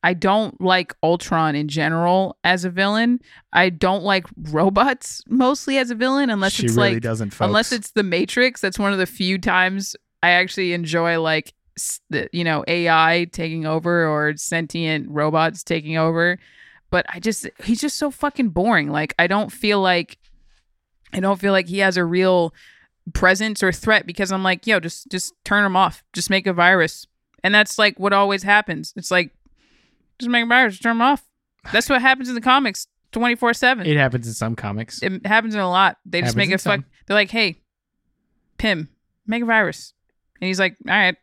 I 0.04 0.14
don't 0.14 0.60
like 0.60 0.94
Ultron 1.02 1.54
in 1.54 1.68
general 1.68 2.36
as 2.42 2.64
a 2.64 2.70
villain. 2.70 3.20
I 3.52 3.68
don't 3.70 4.02
like 4.02 4.26
robots 4.36 5.22
mostly 5.28 5.78
as 5.78 5.90
a 5.90 5.94
villain, 5.94 6.28
unless 6.28 6.52
she 6.52 6.66
it's 6.66 6.76
really 6.76 6.94
like 6.94 7.02
doesn't. 7.02 7.30
Folks. 7.30 7.46
unless 7.46 7.72
it's 7.72 7.92
the 7.92 8.02
Matrix. 8.02 8.60
That's 8.60 8.78
one 8.78 8.92
of 8.92 8.98
the 8.98 9.06
few 9.06 9.38
times 9.38 9.94
I 10.22 10.30
actually 10.30 10.72
enjoy 10.72 11.20
like 11.20 11.52
the 12.10 12.28
you 12.32 12.44
know 12.44 12.64
AI 12.66 13.26
taking 13.32 13.64
over 13.64 14.06
or 14.06 14.36
sentient 14.36 15.08
robots 15.08 15.62
taking 15.62 15.96
over. 15.96 16.38
But 16.90 17.06
I 17.08 17.20
just 17.20 17.48
he's 17.62 17.80
just 17.80 17.96
so 17.96 18.10
fucking 18.10 18.50
boring. 18.50 18.90
Like 18.90 19.14
I 19.18 19.28
don't 19.28 19.50
feel 19.50 19.80
like 19.80 20.18
I 21.12 21.20
don't 21.20 21.40
feel 21.40 21.52
like 21.52 21.68
he 21.68 21.78
has 21.78 21.96
a 21.96 22.04
real 22.04 22.52
presence 23.14 23.62
or 23.62 23.72
threat 23.72 24.06
because 24.06 24.32
I'm 24.32 24.42
like, 24.42 24.66
yo, 24.66 24.80
just 24.80 25.08
just 25.10 25.32
turn 25.44 25.64
him 25.64 25.76
off. 25.76 26.02
Just 26.12 26.28
make 26.28 26.46
a 26.48 26.52
virus. 26.52 27.06
And 27.44 27.54
that's 27.54 27.78
like 27.78 27.98
what 28.00 28.12
always 28.12 28.42
happens. 28.42 28.92
It's 28.96 29.10
like 29.10 29.30
just 30.18 30.30
make 30.30 30.44
a 30.44 30.48
virus, 30.48 30.78
turn 30.78 30.92
him 30.96 31.02
off. 31.02 31.22
That's 31.72 31.88
what 31.88 32.00
happens 32.00 32.28
in 32.28 32.34
the 32.34 32.40
comics 32.40 32.86
24/7 33.12 33.86
it 33.86 33.96
happens 33.96 34.26
in 34.26 34.32
some 34.32 34.56
comics. 34.56 35.02
it 35.02 35.26
happens 35.26 35.54
in 35.54 35.60
a 35.60 35.68
lot. 35.68 35.98
They 36.06 36.20
just 36.22 36.34
Happens 36.34 36.36
make 36.48 36.54
a 36.54 36.58
fuck. 36.58 36.80
some. 36.80 36.84
They're 37.06 37.14
like, 37.16 37.30
"Hey, 37.30 37.60
Pym, 38.58 38.88
make 39.26 39.42
a 39.42 39.46
virus," 39.46 39.92
and 40.40 40.46
he's 40.48 40.58
like, 40.58 40.76
"All 40.88 40.94
right, 40.94 41.16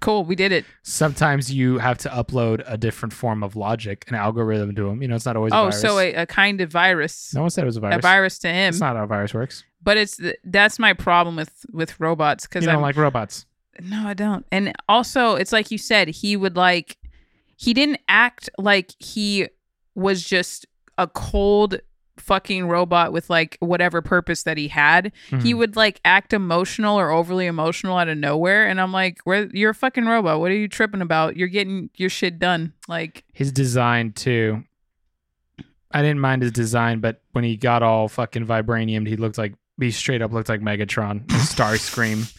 cool, 0.00 0.24
we 0.24 0.36
did 0.36 0.52
it." 0.52 0.64
Sometimes 0.82 1.52
you 1.52 1.78
have 1.78 1.98
to 1.98 2.08
upload 2.10 2.62
a 2.66 2.76
different 2.76 3.12
form 3.12 3.42
of 3.42 3.56
logic, 3.56 4.04
an 4.08 4.14
algorithm 4.14 4.74
to 4.76 4.84
them. 4.84 5.02
You 5.02 5.08
know, 5.08 5.16
it's 5.16 5.26
not 5.26 5.36
always. 5.36 5.52
a 5.52 5.56
oh, 5.56 5.70
so 5.70 5.98
a, 5.98 6.14
a 6.14 6.26
kind 6.26 6.60
of 6.60 6.70
virus, 6.70 7.32
no 7.34 7.40
one 7.42 7.50
said 7.50 7.62
it 7.62 7.66
was 7.66 7.76
a 7.76 7.80
virus. 7.80 7.96
a 7.96 8.00
virus 8.02 8.38
to 8.40 8.48
him. 8.48 8.68
It's 8.68 8.80
not 8.80 8.96
how 8.96 9.04
a 9.04 9.06
virus 9.06 9.34
works. 9.34 9.64
but 9.82 9.96
it's 9.96 10.16
th- 10.18 10.36
that's 10.44 10.78
my 10.78 10.92
problem 10.92 11.36
with 11.36 11.66
with 11.72 11.98
robots 11.98 12.46
because 12.46 12.62
You 12.64 12.70
I'm 12.70 12.76
don't 12.76 12.82
like 12.82 12.96
robots. 12.96 13.46
no, 13.80 14.06
I 14.06 14.14
don't. 14.14 14.46
And 14.52 14.72
also, 14.88 15.34
it's 15.34 15.50
like 15.52 15.70
you 15.70 15.78
said, 15.78 16.08
he 16.08 16.36
would 16.36 16.56
like 16.56 16.98
he 17.62 17.72
didn't 17.74 18.00
act 18.08 18.50
like 18.58 18.90
he 18.98 19.46
was 19.94 20.24
just 20.24 20.66
a 20.98 21.06
cold 21.06 21.78
fucking 22.18 22.66
robot 22.66 23.12
with 23.12 23.28
like 23.30 23.56
whatever 23.60 24.02
purpose 24.02 24.42
that 24.44 24.56
he 24.58 24.68
had. 24.68 25.12
He 25.30 25.36
Mhm. 25.36 25.58
would 25.58 25.76
like 25.76 26.00
act 26.04 26.32
emotional 26.32 26.98
or 26.98 27.10
overly 27.10 27.46
emotional 27.46 27.96
out 27.96 28.08
of 28.08 28.18
nowhere 28.18 28.66
and 28.68 28.80
I'm 28.80 28.92
like, 28.92 29.18
"Where 29.24 29.48
you're 29.52 29.70
a 29.70 29.74
fucking 29.74 30.04
robot. 30.06 30.40
What 30.40 30.50
are 30.50 30.56
you 30.56 30.68
tripping 30.68 31.00
about? 31.02 31.36
You're 31.36 31.48
getting 31.48 31.88
your 31.96 32.10
shit 32.10 32.38
done." 32.38 32.72
Like, 32.88 33.24
his 33.32 33.50
design 33.52 34.12
too. 34.12 34.64
I 35.90 36.00
didn't 36.02 36.20
mind 36.20 36.42
his 36.42 36.52
design, 36.52 37.00
but 37.00 37.22
when 37.32 37.44
he 37.44 37.56
got 37.56 37.82
all 37.82 38.08
fucking 38.08 38.46
vibranium, 38.46 39.06
he 39.06 39.16
looked 39.16 39.38
like 39.38 39.54
he 39.80 39.90
straight 39.90 40.22
up 40.22 40.32
looked 40.32 40.48
like 40.48 40.60
Megatron, 40.60 41.26
Starscream. 41.28 42.30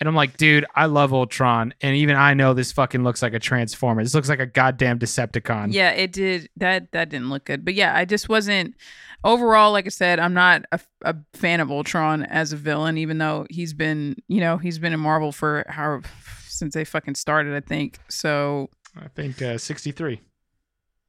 And 0.00 0.08
I'm 0.08 0.14
like, 0.14 0.38
dude, 0.38 0.64
I 0.74 0.86
love 0.86 1.12
Ultron, 1.12 1.74
and 1.82 1.94
even 1.94 2.16
I 2.16 2.32
know 2.32 2.54
this 2.54 2.72
fucking 2.72 3.04
looks 3.04 3.20
like 3.20 3.34
a 3.34 3.38
Transformer. 3.38 4.02
This 4.02 4.14
looks 4.14 4.30
like 4.30 4.40
a 4.40 4.46
goddamn 4.46 4.98
Decepticon. 4.98 5.74
Yeah, 5.74 5.90
it 5.90 6.12
did. 6.12 6.48
That 6.56 6.90
that 6.92 7.10
didn't 7.10 7.28
look 7.28 7.44
good. 7.44 7.66
But 7.66 7.74
yeah, 7.74 7.94
I 7.94 8.06
just 8.06 8.26
wasn't 8.26 8.76
overall. 9.24 9.72
Like 9.72 9.84
I 9.84 9.90
said, 9.90 10.18
I'm 10.18 10.32
not 10.32 10.64
a, 10.72 10.80
a 11.02 11.16
fan 11.34 11.60
of 11.60 11.70
Ultron 11.70 12.22
as 12.22 12.54
a 12.54 12.56
villain, 12.56 12.96
even 12.96 13.18
though 13.18 13.46
he's 13.50 13.74
been, 13.74 14.16
you 14.26 14.40
know, 14.40 14.56
he's 14.56 14.78
been 14.78 14.94
in 14.94 15.00
Marvel 15.00 15.32
for 15.32 15.66
how 15.68 16.00
since 16.48 16.72
they 16.72 16.84
fucking 16.84 17.14
started. 17.14 17.54
I 17.54 17.60
think 17.60 17.98
so. 18.08 18.70
I 18.96 19.08
think 19.08 19.42
uh, 19.42 19.58
63. 19.58 20.20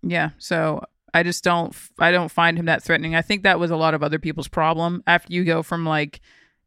Yeah. 0.04 0.32
So 0.38 0.84
I 1.14 1.24
just 1.24 1.44
don't. 1.44 1.76
I 2.00 2.12
don't 2.12 2.30
find 2.30 2.58
him 2.58 2.66
that 2.66 2.84
threatening. 2.84 3.16
I 3.16 3.22
think 3.22 3.44
that 3.44 3.60
was 3.60 3.72
a 3.72 3.76
lot 3.76 3.94
of 3.94 4.04
other 4.04 4.20
people's 4.20 4.48
problem. 4.48 5.04
After 5.08 5.32
you 5.34 5.44
go 5.44 5.64
from 5.64 5.86
like, 5.86 6.22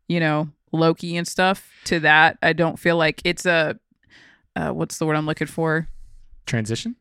you 0.09 0.21
know, 0.21 0.49
Loki 0.75 1.17
and 1.17 1.27
stuff 1.27 1.71
to 1.85 2.01
that, 2.01 2.39
I 2.43 2.53
don't 2.53 2.79
feel 2.79 2.97
like 2.97 3.21
it's 3.25 3.47
a. 3.47 3.79
Uh, 4.57 4.71
what's 4.71 4.99
the 4.99 5.07
word 5.07 5.17
I'm 5.17 5.27
looking 5.27 5.47
for? 5.49 5.89
Transition. 6.47 6.97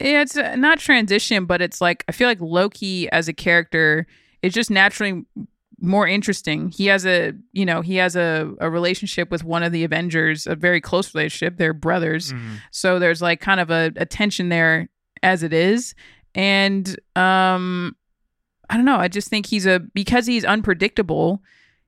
Yeah, 0.00 0.22
it's 0.22 0.36
uh, 0.36 0.56
not 0.56 0.78
transition, 0.78 1.44
but 1.46 1.60
it's 1.62 1.80
like 1.80 2.04
I 2.08 2.12
feel 2.12 2.28
like 2.28 2.40
Loki 2.40 3.08
as 3.10 3.28
a 3.28 3.32
character 3.32 4.06
is 4.42 4.52
just 4.54 4.70
naturally 4.70 5.24
more 5.78 6.06
interesting. 6.08 6.70
He 6.70 6.86
has 6.86 7.04
a, 7.04 7.32
you 7.52 7.66
know, 7.66 7.82
he 7.82 7.96
has 7.96 8.16
a, 8.16 8.50
a 8.60 8.70
relationship 8.70 9.30
with 9.30 9.44
one 9.44 9.62
of 9.62 9.72
the 9.72 9.84
Avengers, 9.84 10.46
a 10.46 10.56
very 10.56 10.80
close 10.80 11.14
relationship. 11.14 11.58
They're 11.58 11.74
brothers. 11.74 12.32
Mhm. 12.32 12.56
So 12.70 12.98
there's 12.98 13.20
like 13.20 13.40
kind 13.40 13.60
of 13.60 13.70
a, 13.70 13.92
a 13.96 14.06
tension 14.06 14.48
there 14.48 14.88
as 15.22 15.42
it 15.42 15.52
is. 15.52 15.94
And 16.34 16.98
um 17.14 17.94
I 18.70 18.76
don't 18.76 18.86
know, 18.86 18.96
I 18.96 19.08
just 19.08 19.28
think 19.28 19.46
he's 19.46 19.66
a 19.66 19.78
because 19.94 20.26
he's 20.26 20.44
unpredictable, 20.44 21.42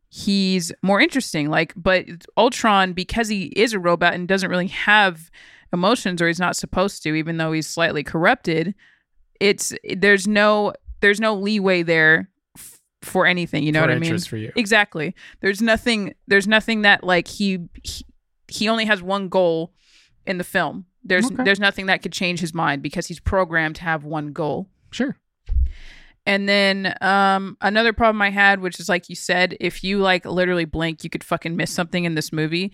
he's 0.09 0.73
more 0.83 1.01
interesting. 1.01 1.49
Like 1.51 1.73
but 1.77 2.07
Ultron 2.37 2.92
because 2.92 3.29
he 3.29 3.47
is 3.47 3.73
a 3.73 3.79
robot 3.79 4.14
and 4.14 4.27
doesn't 4.29 4.51
really 4.51 4.68
have 4.68 5.31
emotions 5.73 6.23
or 6.23 6.27
he's 6.29 6.40
not 6.40 6.57
supposed 6.57 7.03
to 7.03 7.14
even 7.14 7.37
though 7.37 7.53
he's 7.53 7.66
slightly 7.66 8.03
corrupted, 8.03 8.75
it's 9.40 9.73
there's 9.97 10.27
no 10.27 10.73
there's 11.01 11.21
no 11.21 11.35
leeway 11.35 11.83
there 11.83 12.29
f- 12.57 12.81
for 13.03 13.27
anything, 13.27 13.62
you 13.62 13.71
know 13.73 13.81
For 13.81 13.88
what 13.88 13.97
I 13.97 13.99
mean? 13.99 14.18
for 14.18 14.37
you. 14.37 14.53
Exactly. 14.57 15.14
There's 15.40 15.61
nothing 15.62 16.14
there's 16.27 16.47
nothing 16.49 16.83
that 16.83 17.05
like 17.05 17.29
he 17.29 17.59
he, 17.85 18.05
he 18.49 18.68
only 18.68 18.87
has 18.87 19.03
one 19.03 19.29
goal 19.29 19.73
in 20.27 20.38
the 20.38 20.44
film. 20.44 20.87
There's 21.05 21.27
Okay. 21.27 21.44
there's 21.44 21.61
nothing 21.61 21.87
that 21.87 22.03
could 22.03 22.12
change 22.12 22.40
his 22.40 22.53
mind 22.55 22.83
because 22.83 23.07
he's 23.07 23.21
programmed 23.21 23.77
to 23.77 23.83
have 23.83 24.05
one 24.05 24.33
goal. 24.33 24.68
Sure. 24.90 25.16
And 26.29 26.49
then 26.49 26.95
um 27.01 27.57
another 27.61 27.93
problem 27.93 28.23
I 28.23 28.31
had 28.31 28.61
which 28.61 28.79
is 28.79 28.88
like 28.88 29.09
you 29.09 29.17
said 29.17 29.57
if 29.61 29.83
you 29.83 29.99
like 29.99 30.25
literally 30.25 30.67
blink 30.67 31.03
you 31.03 31.11
could 31.11 31.25
fucking 31.25 31.57
miss 31.57 31.73
something 31.73 32.05
in 32.05 32.14
this 32.14 32.33
movie. 32.33 32.73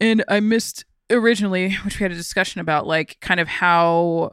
And 0.00 0.22
I 0.28 0.38
missed 0.40 0.84
originally 1.10 1.74
which 1.84 1.98
we 1.98 2.04
had 2.04 2.12
a 2.12 2.16
discussion 2.16 2.60
about 2.60 2.86
like 2.86 3.18
kind 3.20 3.40
of 3.40 3.48
how 3.48 4.30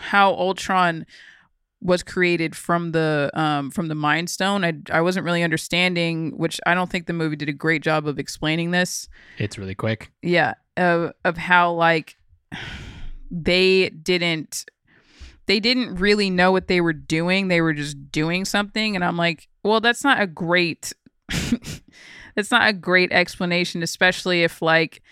how 0.00 0.32
Ultron 0.34 1.06
was 1.82 2.02
created 2.02 2.54
from 2.54 2.92
the 2.92 3.30
um 3.34 3.70
from 3.70 3.88
the 3.88 3.94
mind 3.94 4.28
stone 4.28 4.64
I, 4.64 4.74
I 4.92 5.00
wasn't 5.00 5.24
really 5.24 5.42
understanding 5.42 6.36
which 6.36 6.60
i 6.66 6.74
don't 6.74 6.90
think 6.90 7.06
the 7.06 7.14
movie 7.14 7.36
did 7.36 7.48
a 7.48 7.54
great 7.54 7.82
job 7.82 8.06
of 8.06 8.18
explaining 8.18 8.70
this 8.70 9.08
It's 9.38 9.56
really 9.56 9.74
quick. 9.74 10.10
yeah 10.20 10.52
of 10.76 11.12
of 11.24 11.38
how 11.38 11.72
like 11.72 12.16
they 13.30 13.88
didn't 13.90 14.64
they 15.50 15.58
didn't 15.58 15.96
really 15.96 16.30
know 16.30 16.52
what 16.52 16.68
they 16.68 16.80
were 16.80 16.92
doing. 16.92 17.48
They 17.48 17.60
were 17.60 17.72
just 17.72 18.12
doing 18.12 18.44
something. 18.44 18.94
And 18.94 19.04
i'm 19.04 19.16
like 19.16 19.48
well 19.64 19.80
that's 19.80 20.04
not 20.04 20.20
a 20.20 20.26
great 20.26 20.92
that's 22.36 22.52
not 22.52 22.68
a 22.68 22.72
great 22.72 23.10
explanation 23.10 23.82
especially 23.82 24.44
if 24.44 24.62
like 24.62 25.02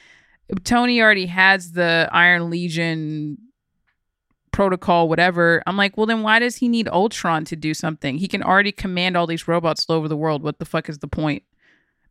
tony 0.62 1.02
already 1.02 1.26
has 1.26 1.72
the 1.72 2.08
iron 2.12 2.50
legion 2.50 3.36
protocol 4.52 5.08
whatever. 5.08 5.60
I'm 5.66 5.76
like 5.76 5.96
well 5.96 6.06
then 6.06 6.22
why 6.22 6.38
does 6.38 6.56
he 6.56 6.68
need 6.68 6.88
ultron 6.88 7.44
to 7.46 7.56
do 7.56 7.74
something? 7.74 8.18
He 8.18 8.28
can 8.28 8.44
already 8.44 8.72
command 8.72 9.16
all 9.16 9.26
these 9.26 9.48
robots 9.48 9.86
all 9.88 9.96
over 9.96 10.06
the 10.06 10.16
world. 10.16 10.44
What 10.44 10.60
the 10.60 10.64
fuck 10.64 10.88
is 10.88 10.98
the 10.98 11.08
point 11.08 11.42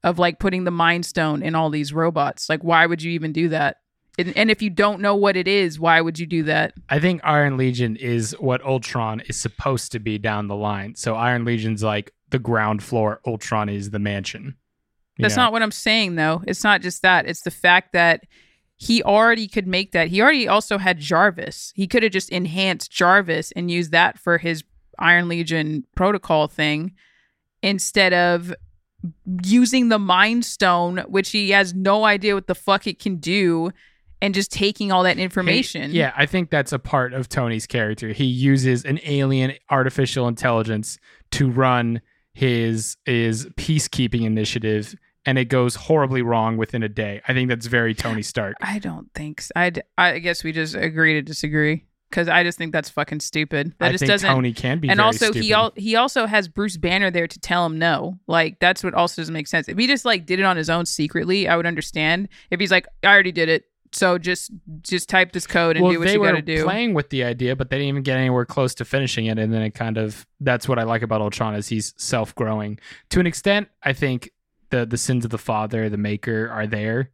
of 0.04 0.20
like 0.20 0.40
putting 0.40 0.66
the 0.66 0.72
mind 0.72 1.06
stone 1.06 1.42
in 1.42 1.56
all 1.56 1.70
these 1.70 1.94
robots? 1.94 2.50
Like 2.50 2.62
why 2.62 2.86
would 2.86 3.02
you 3.02 3.12
even 3.12 3.32
do 3.32 3.48
that 3.50 3.78
and, 4.18 4.36
and 4.36 4.50
if 4.50 4.62
you 4.62 4.70
don't 4.70 5.02
know 5.02 5.16
what 5.16 5.36
it 5.36 5.48
is 5.48 5.80
why 5.80 6.02
would 6.02 6.18
you 6.20 6.26
do 6.26 6.44
that 6.44 6.74
I 6.90 7.00
think 7.00 7.22
Iron 7.24 7.58
Legion 7.58 7.96
is 7.96 8.36
what 8.40 8.64
Ultron 8.64 9.22
is 9.22 9.38
supposed 9.38 9.92
to 9.92 10.00
be 10.00 10.18
down 10.18 10.48
the 10.48 10.56
line. 10.56 10.96
So 10.96 11.16
Iron 11.16 11.46
Legion's 11.46 11.84
like 11.84 12.14
the 12.30 12.40
ground 12.40 12.84
floor. 12.84 13.22
Ultron 13.26 13.70
is 13.70 13.92
the 13.92 14.00
mansion. 14.00 14.56
That's 15.20 15.36
know? 15.36 15.44
not 15.44 15.52
what 15.52 15.64
I'm 15.64 15.72
saying, 15.72 16.16
though. 16.16 16.44
It's 16.48 16.64
not 16.64 16.82
just 16.82 17.02
that. 17.02 17.28
It's 17.28 17.42
the 17.42 17.52
fact 17.52 17.94
that 17.94 18.24
he 18.76 19.02
already 19.02 19.48
could 19.48 19.68
make 19.68 19.92
that. 19.94 20.10
He 20.10 20.22
already 20.22 20.48
also 20.48 20.78
had 20.78 21.00
Jarvis. 21.00 21.74
He 21.76 21.88
could 21.88 22.04
have 22.04 22.12
just 22.12 22.30
enhanced 22.30 22.92
Jarvis 22.92 23.52
and 23.54 23.72
used 23.72 23.92
that 23.92 24.20
for 24.20 24.38
his 24.38 24.64
Iron 25.00 25.28
Legion 25.28 25.86
protocol 25.96 26.48
thing 26.48 26.94
instead 27.64 28.14
of 28.14 28.54
using 29.44 29.90
the 29.90 30.00
Mind 30.00 30.46
Stone, 30.46 31.00
which 31.08 31.32
he 31.32 31.52
has 31.52 31.74
no 31.74 32.06
idea 32.06 32.36
what 32.36 32.48
the 32.48 32.56
fuck 32.56 32.86
it 32.86 33.00
can 33.00 33.18
do, 33.18 33.72
and 34.22 34.34
just 34.34 34.52
taking 34.52 34.92
all 34.92 35.04
that 35.04 35.18
information. 35.18 35.92
Yeah, 35.92 36.14
I 36.16 36.26
think 36.26 36.50
that's 36.50 36.72
a 36.74 36.80
part 36.80 37.14
of 37.14 37.30
Tony's 37.30 37.68
character. 37.68 38.10
He 38.10 38.26
uses 38.26 38.84
an 38.86 39.00
alien 39.04 39.54
artificial 39.70 40.28
intelligence 40.28 40.98
to 41.32 41.50
run 41.50 42.02
his 42.34 42.98
his 43.06 43.48
peacekeeping 43.58 44.24
initiative 44.24 44.96
and 45.28 45.38
it 45.38 45.46
goes 45.46 45.76
horribly 45.76 46.22
wrong 46.22 46.56
within 46.56 46.84
a 46.84 46.90
day. 46.90 47.22
I 47.28 47.34
think 47.34 47.50
that's 47.50 47.66
very 47.66 47.94
Tony 47.94 48.22
Stark. 48.22 48.56
I 48.62 48.80
don't 48.80 49.14
think 49.14 49.42
so. 49.42 49.52
I, 49.56 49.74
I 49.98 50.20
guess 50.20 50.44
we 50.44 50.54
just 50.54 50.74
agree 50.74 51.16
to 51.16 51.22
disagree 51.22 51.84
because 52.10 52.30
I 52.30 52.44
just 52.44 52.58
think 52.58 52.72
that's 52.72 52.90
fucking 52.90 53.20
stupid. 53.20 53.74
That 53.80 53.88
I 53.88 53.92
just 53.92 54.04
think 54.04 54.12
doesn't. 54.12 54.30
Tony 54.30 54.54
can 54.54 54.80
be 54.80 54.88
and 54.88 55.02
also 55.02 55.26
stupid. 55.26 55.44
he 55.44 55.54
al- 55.54 55.74
he 55.76 55.96
also 55.98 56.28
has 56.28 56.48
Bruce 56.48 56.78
Banner 56.78 57.12
there 57.12 57.28
to 57.28 57.40
tell 57.40 57.66
him 57.66 57.78
no. 57.78 58.18
Like 58.28 58.60
that's 58.62 58.86
what 58.86 58.94
also 58.94 59.22
doesn't 59.22 59.34
make 59.34 59.48
sense. 59.48 59.68
If 59.68 59.78
he 59.78 59.86
just 59.86 60.06
like 60.06 60.26
did 60.26 60.40
it 60.40 60.44
on 60.44 60.56
his 60.56 60.70
own 60.70 60.86
secretly, 60.86 61.50
I 61.50 61.58
would 61.58 61.66
understand. 61.66 62.30
If 62.50 62.62
he's 62.62 62.72
like, 62.72 62.88
I 63.04 63.08
already 63.08 63.34
did 63.34 63.50
it, 63.50 63.66
so 63.92 64.18
just 64.18 64.52
just 64.82 65.10
type 65.10 65.32
this 65.32 65.48
code 65.48 65.76
and 65.76 65.84
well, 65.84 65.94
do 65.94 66.00
what 66.00 66.08
they 66.08 66.14
you 66.14 66.20
were 66.20 66.28
got 66.28 66.36
to 66.36 66.42
do. 66.42 66.64
playing 66.64 66.94
with 66.94 67.10
the 67.10 67.24
idea, 67.24 67.56
but 67.56 67.70
they 67.70 67.78
didn't 67.78 67.90
even 67.90 68.04
get 68.04 68.18
anywhere 68.18 68.46
close 68.46 68.74
to 68.76 68.86
finishing 68.86 69.26
it. 69.28 69.38
And 69.38 69.54
then 69.54 69.62
it 69.62 69.72
kind 69.72 69.98
of 69.98 70.26
that's 70.40 70.68
what 70.68 70.80
I 70.80 70.84
like 70.84 71.02
about 71.02 71.22
Ultron 71.22 71.56
is 71.56 71.68
he's 71.68 71.94
self 71.98 72.34
growing 72.36 72.80
to 73.10 73.20
an 73.20 73.28
extent. 73.28 73.70
I 73.84 73.94
think 73.94 74.32
the 74.70 74.86
the 74.86 74.98
sins 74.98 75.26
of 75.26 75.32
the 75.32 75.38
father, 75.38 75.90
the 75.90 75.98
maker, 75.98 76.50
are 76.50 76.68
there, 76.68 77.12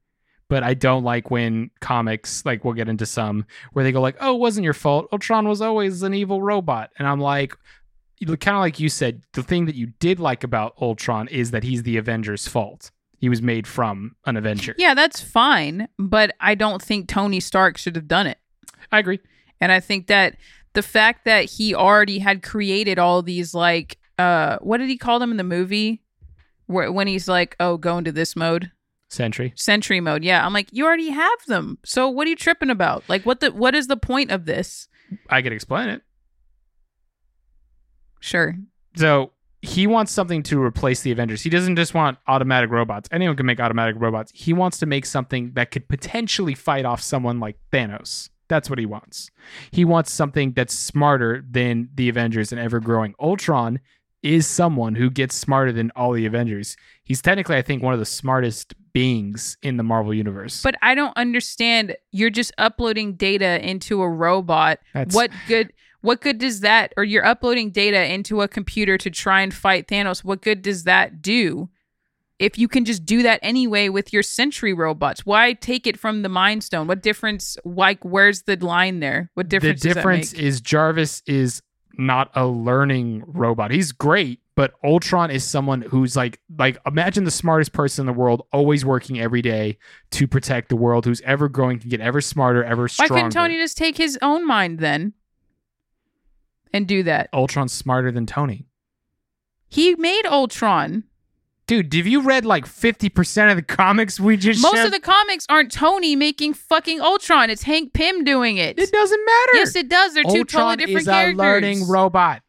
but 0.49 0.63
I 0.63 0.73
don't 0.73 1.03
like 1.03 1.31
when 1.31 1.69
comics 1.79 2.45
like 2.45 2.63
we'll 2.63 2.73
get 2.73 2.89
into 2.89 3.05
some 3.05 3.45
where 3.73 3.83
they 3.83 3.91
go 3.91 4.01
like, 4.01 4.17
"Oh, 4.19 4.36
it 4.36 4.39
wasn't 4.39 4.63
your 4.65 4.73
fault. 4.73 5.07
Ultron 5.12 5.47
was 5.47 5.62
always 5.62 6.03
an 6.03 6.13
evil 6.13 6.41
robot," 6.41 6.91
and 6.97 7.07
I'm 7.07 7.19
like. 7.19 7.55
Kind 8.25 8.55
of 8.55 8.62
like 8.62 8.79
you 8.79 8.88
said, 8.88 9.23
the 9.33 9.43
thing 9.43 9.65
that 9.65 9.75
you 9.75 9.88
did 9.99 10.17
like 10.17 10.45
about 10.45 10.75
Ultron 10.79 11.27
is 11.27 11.51
that 11.51 11.63
he's 11.63 11.83
the 11.83 11.97
Avengers' 11.97 12.47
fault. 12.47 12.89
He 13.23 13.29
was 13.29 13.41
made 13.41 13.65
from 13.67 14.17
an 14.25 14.36
Avenger. 14.36 14.75
yeah, 14.77 14.93
that's 14.93 15.21
fine, 15.21 15.88
but 15.97 16.36
I 16.41 16.55
don't 16.55 16.81
think 16.81 17.07
Tony 17.07 17.39
Stark 17.39 17.77
should 17.77 17.95
have 17.95 18.09
done 18.09 18.27
it. 18.27 18.38
I 18.91 18.99
agree. 18.99 19.21
And 19.62 19.71
I 19.71 19.79
think 19.79 20.07
that 20.07 20.36
the 20.73 20.81
fact 20.81 21.23
that 21.23 21.45
he 21.45 21.73
already 21.73 22.19
had 22.19 22.43
created 22.43 22.99
all 22.99 23.21
these 23.21 23.53
like 23.53 23.97
uh 24.19 24.57
what 24.59 24.79
did 24.79 24.89
he 24.89 24.97
call 24.97 25.19
them 25.19 25.31
in 25.31 25.38
the 25.38 25.43
movie? 25.45 26.03
Where 26.65 26.91
when 26.91 27.07
he's 27.07 27.29
like, 27.29 27.55
"Oh, 27.62 27.77
go 27.77 27.97
into 27.97 28.12
this 28.12 28.36
mode." 28.36 28.71
Sentry. 29.07 29.53
Sentry 29.55 30.01
mode. 30.01 30.25
Yeah. 30.25 30.45
I'm 30.45 30.51
like, 30.51 30.67
"You 30.73 30.86
already 30.86 31.12
have 31.12 31.45
them. 31.47 31.77
So 31.86 32.09
what 32.09 32.27
are 32.27 32.29
you 32.29 32.36
tripping 32.36 32.69
about? 32.69 33.05
Like 33.07 33.25
what 33.25 33.39
the 33.39 33.54
what 33.54 33.73
is 33.73 33.87
the 33.87 33.95
point 33.95 34.31
of 34.31 34.43
this?" 34.43 34.89
I 35.29 35.41
could 35.41 35.54
explain 35.54 35.87
it. 35.87 36.02
Sure. 38.19 38.56
So 38.98 39.31
he 39.65 39.87
wants 39.87 40.11
something 40.11 40.43
to 40.43 40.61
replace 40.61 41.01
the 41.01 41.11
Avengers. 41.11 41.41
He 41.41 41.49
doesn't 41.49 41.77
just 41.77 41.93
want 41.93 42.17
automatic 42.27 42.69
robots. 42.69 43.07
Anyone 43.13 43.37
can 43.37 43.45
make 43.45 43.61
automatic 43.61 43.95
robots. 43.97 44.29
He 44.35 44.51
wants 44.51 44.77
to 44.79 44.85
make 44.85 45.05
something 45.05 45.53
that 45.53 45.71
could 45.71 45.87
potentially 45.87 46.53
fight 46.53 46.83
off 46.83 47.01
someone 47.01 47.39
like 47.39 47.57
Thanos. 47.71 48.29
That's 48.49 48.69
what 48.69 48.77
he 48.77 48.85
wants. 48.85 49.31
He 49.71 49.85
wants 49.85 50.11
something 50.11 50.51
that's 50.51 50.73
smarter 50.73 51.43
than 51.49 51.87
the 51.95 52.09
Avengers 52.09 52.51
and 52.51 52.59
ever 52.59 52.81
growing. 52.81 53.15
Ultron 53.21 53.79
is 54.21 54.45
someone 54.45 54.95
who 54.95 55.09
gets 55.09 55.33
smarter 55.33 55.71
than 55.71 55.91
all 55.95 56.11
the 56.11 56.25
Avengers. 56.25 56.75
He's 57.05 57.21
technically, 57.21 57.55
I 57.55 57.61
think, 57.61 57.81
one 57.81 57.93
of 57.93 57.99
the 57.99 58.05
smartest 58.05 58.73
beings 58.91 59.57
in 59.63 59.77
the 59.77 59.83
Marvel 59.83 60.13
universe. 60.13 60.61
But 60.61 60.75
I 60.81 60.93
don't 60.93 61.15
understand. 61.17 61.95
You're 62.11 62.29
just 62.29 62.51
uploading 62.57 63.13
data 63.13 63.65
into 63.65 64.01
a 64.01 64.09
robot. 64.09 64.79
That's- 64.93 65.15
What 65.15 65.31
good 65.47 65.71
what 66.04 66.19
good 66.19 66.37
does 66.37 66.60
that 66.60 66.93
or 66.97 67.06
you're 67.06 67.25
uploading 67.25 67.71
data 67.71 68.13
into 68.13 68.41
a 68.41 68.47
computer 68.47 68.97
to 68.97 69.10
try 69.10 69.39
and 69.39 69.54
fight 69.54 69.87
Thanos? 69.87 70.21
What 70.21 70.41
good 70.41 70.62
does 70.62 70.83
that 70.83 71.21
do? 71.21 71.69
If 72.39 72.58
you 72.58 72.67
can 72.67 72.83
just 72.83 73.06
do 73.06 73.23
that 73.23 73.39
anyway 73.41 73.87
with 73.87 74.12
your 74.12 74.21
Sentry 74.21 74.73
robots, 74.73 75.25
why 75.25 75.54
take 75.54 75.87
it 75.87 75.97
from 75.97 76.21
the 76.21 76.27
Mind 76.27 76.62
Stone? 76.62 76.87
What 76.87 77.01
difference? 77.04 77.58
Like, 77.63 78.04
where's 78.04 78.41
the 78.41 78.58
line 78.58 78.99
there? 78.99 79.31
What 79.35 79.47
difference? 79.47 79.81
the 79.81 79.93
difference 79.93 80.33
is 80.33 80.60
Jarvis 80.60 81.23
is 81.25 81.62
not 81.97 82.31
a 82.35 82.47
learning 82.47 83.23
robot. 83.25 83.71
He's 83.71 83.93
great, 83.93 84.41
but 84.56 84.73
Ultron 84.83 85.31
is 85.31 85.45
someone 85.45 85.83
who's 85.83 86.17
like 86.17 86.41
like 86.58 86.77
imagine 86.85 87.23
the 87.23 87.31
smartest 87.31 87.71
person 87.71 88.01
in 88.04 88.08
the 88.08 88.19
world, 88.19 88.45
always 88.51 88.83
working 88.83 89.21
every 89.21 89.41
day 89.41 89.77
to 90.12 90.27
protect 90.27 90.67
the 90.67 90.75
world, 90.75 91.06
who's 91.06 91.21
ever 91.21 91.47
growing, 91.47 91.79
can 91.79 91.89
get 91.89 92.01
ever 92.01 92.19
smarter, 92.19 92.62
ever 92.62 92.83
Why 92.83 92.87
stronger. 92.87 93.13
couldn't 93.13 93.31
Tony 93.31 93.56
just 93.56 93.77
take 93.77 93.95
his 93.95 94.19
own 94.21 94.45
mind 94.45 94.79
then 94.79 95.13
and 96.74 96.88
do 96.88 97.04
that? 97.04 97.30
Ultron's 97.34 97.74
smarter 97.74 98.12
than 98.12 98.26
Tony. 98.26 98.65
He 99.67 99.96
made 99.96 100.26
Ultron. 100.26 101.06
Dude, 101.65 101.94
have 101.94 102.06
you 102.06 102.21
read 102.21 102.46
like 102.46 102.65
50% 102.65 103.50
of 103.50 103.56
the 103.56 103.62
comics 103.63 104.19
we 104.19 104.36
just 104.36 104.62
Most 104.62 104.86
of 104.86 104.92
the 104.92 105.00
comics 105.00 105.46
aren't 105.50 105.71
Tony 105.71 106.15
making 106.15 106.54
fucking 106.54 107.00
Ultron. 107.00 107.50
It's 107.50 107.63
Hank 107.63 107.94
Pym 107.94 108.24
doing 108.24 108.58
it. 108.58 108.78
It 108.78 108.92
doesn't 108.92 109.26
matter. 109.26 109.52
Yes, 109.54 109.76
it 109.76 109.90
does. 109.90 110.13
They're 110.13 110.24
two 110.24 110.44
totally 110.44 110.76
different 110.76 111.00
is 111.00 111.06
characters. 111.08 111.40
a 111.40 111.42
learning 111.42 111.88
robot. 111.88 112.42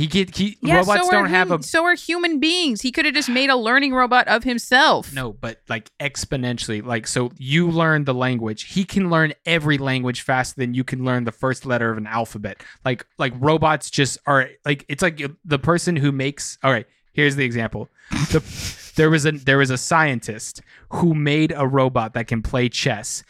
He 0.00 0.06
get 0.06 0.34
he 0.34 0.56
yeah, 0.62 0.76
robots 0.76 1.06
so 1.06 1.10
don't 1.10 1.28
have 1.28 1.50
a 1.50 1.62
so 1.62 1.84
are 1.84 1.94
human 1.94 2.40
beings. 2.40 2.80
He 2.80 2.90
could 2.90 3.04
have 3.04 3.12
just 3.12 3.28
made 3.28 3.50
a 3.50 3.56
learning 3.56 3.92
robot 3.92 4.26
of 4.28 4.44
himself. 4.44 5.12
no, 5.12 5.34
but 5.34 5.60
like 5.68 5.90
exponentially. 6.00 6.82
Like 6.82 7.06
so 7.06 7.32
you 7.36 7.70
learn 7.70 8.04
the 8.04 8.14
language. 8.14 8.72
He 8.72 8.84
can 8.84 9.10
learn 9.10 9.34
every 9.44 9.76
language 9.76 10.22
faster 10.22 10.58
than 10.58 10.72
you 10.72 10.84
can 10.84 11.04
learn 11.04 11.24
the 11.24 11.32
first 11.32 11.66
letter 11.66 11.90
of 11.90 11.98
an 11.98 12.06
alphabet. 12.06 12.62
Like 12.82 13.04
like 13.18 13.34
robots 13.36 13.90
just 13.90 14.16
are 14.24 14.48
like 14.64 14.86
it's 14.88 15.02
like 15.02 15.22
uh, 15.22 15.28
the 15.44 15.58
person 15.58 15.96
who 15.96 16.12
makes 16.12 16.56
All 16.62 16.72
right, 16.72 16.86
here's 17.12 17.36
the 17.36 17.44
example. 17.44 17.90
The 18.30 18.42
there 18.96 19.10
was 19.10 19.26
a 19.26 19.32
there 19.32 19.58
was 19.58 19.68
a 19.68 19.76
scientist 19.76 20.62
who 20.92 21.12
made 21.12 21.52
a 21.54 21.66
robot 21.66 22.14
that 22.14 22.26
can 22.26 22.40
play 22.40 22.70
chess. 22.70 23.22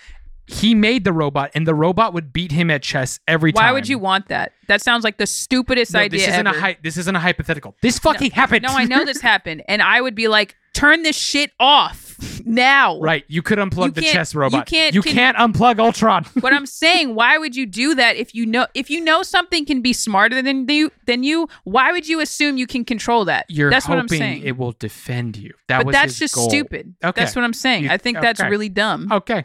He 0.51 0.75
made 0.75 1.05
the 1.05 1.13
robot 1.13 1.51
and 1.55 1.67
the 1.67 1.75
robot 1.75 2.13
would 2.13 2.33
beat 2.33 2.51
him 2.53 2.71
at 2.71 2.83
chess 2.83 3.21
every 3.29 3.53
time. 3.53 3.65
Why 3.65 3.73
would 3.73 3.89
you 3.89 3.99
want 3.99 4.29
that? 4.29 4.53
That 4.69 4.83
sounds 4.83 5.05
like 5.05 5.17
the 5.19 5.27
stupidest 5.27 5.93
No, 5.95 6.01
idea 6.01 6.21
this 6.21 6.29
isn't 6.29 6.47
ever. 6.47 6.57
a 6.57 6.61
hy- 6.61 6.79
this 6.83 6.97
isn't 6.97 7.15
a 7.17 7.21
hypothetical. 7.21 7.77
This 7.83 7.99
fucking 7.99 8.33
happened. 8.33 8.63
no, 8.65 8.71
I 8.71 8.85
know 8.85 9.05
this 9.05 9.21
happened, 9.33 9.63
and 9.69 9.81
I 9.83 10.01
would 10.01 10.15
be 10.15 10.29
like, 10.29 10.57
"Turn 10.75 11.03
this 11.03 11.17
shit 11.17 11.53
off 11.61 12.17
now!" 12.45 13.01
Right, 13.01 13.25
you 13.29 13.43
could 13.43 13.59
unplug 13.59 13.87
You 13.87 13.91
the 13.93 14.03
chess 14.03 14.35
robot. 14.35 14.59
you 14.59 14.77
can't 14.77 14.95
You 14.95 15.03
con- 15.03 15.13
can't 15.13 15.37
unplug 15.37 15.79
Ultron. 15.79 16.25
But 16.37 16.53
I'm 16.53 16.67
saying, 16.67 17.15
why 17.15 17.39
would 17.39 17.55
you 17.57 17.67
do 17.67 17.95
that 17.97 18.17
if 18.17 18.35
you 18.35 18.47
know 18.47 18.67
if 18.75 18.91
you 18.91 19.01
know 19.01 19.23
something 19.23 19.65
can 19.67 19.81
be 19.83 19.93
smarter 19.93 20.41
than 20.43 20.69
you 20.69 20.91
than 21.07 21.23
you? 21.23 21.49
Why 21.65 21.91
would 21.93 22.09
you 22.09 22.21
assume 22.21 22.57
you 22.57 22.67
can 22.67 22.85
control 22.85 23.25
that? 23.27 23.47
You're 23.49 23.71
that's 23.71 23.89
what 23.89 23.99
I'm 23.99 24.05
hoping 24.05 24.19
saying. 24.19 24.43
it 24.45 24.57
will 24.57 24.73
defend 24.73 25.37
you. 25.37 25.55
That 25.69 25.85
but 25.85 25.93
that's 25.93 26.19
just 26.19 26.35
goal. 26.35 26.49
stupid. 26.49 26.95
Okay. 27.03 27.21
That's 27.21 27.35
what 27.37 27.45
I'm 27.45 27.53
saying. 27.55 27.85
You- 27.85 27.91
I 27.91 27.97
think 27.99 28.21
that's 28.21 28.41
really 28.41 28.69
dumb. 28.69 29.09
Okay. 29.13 29.45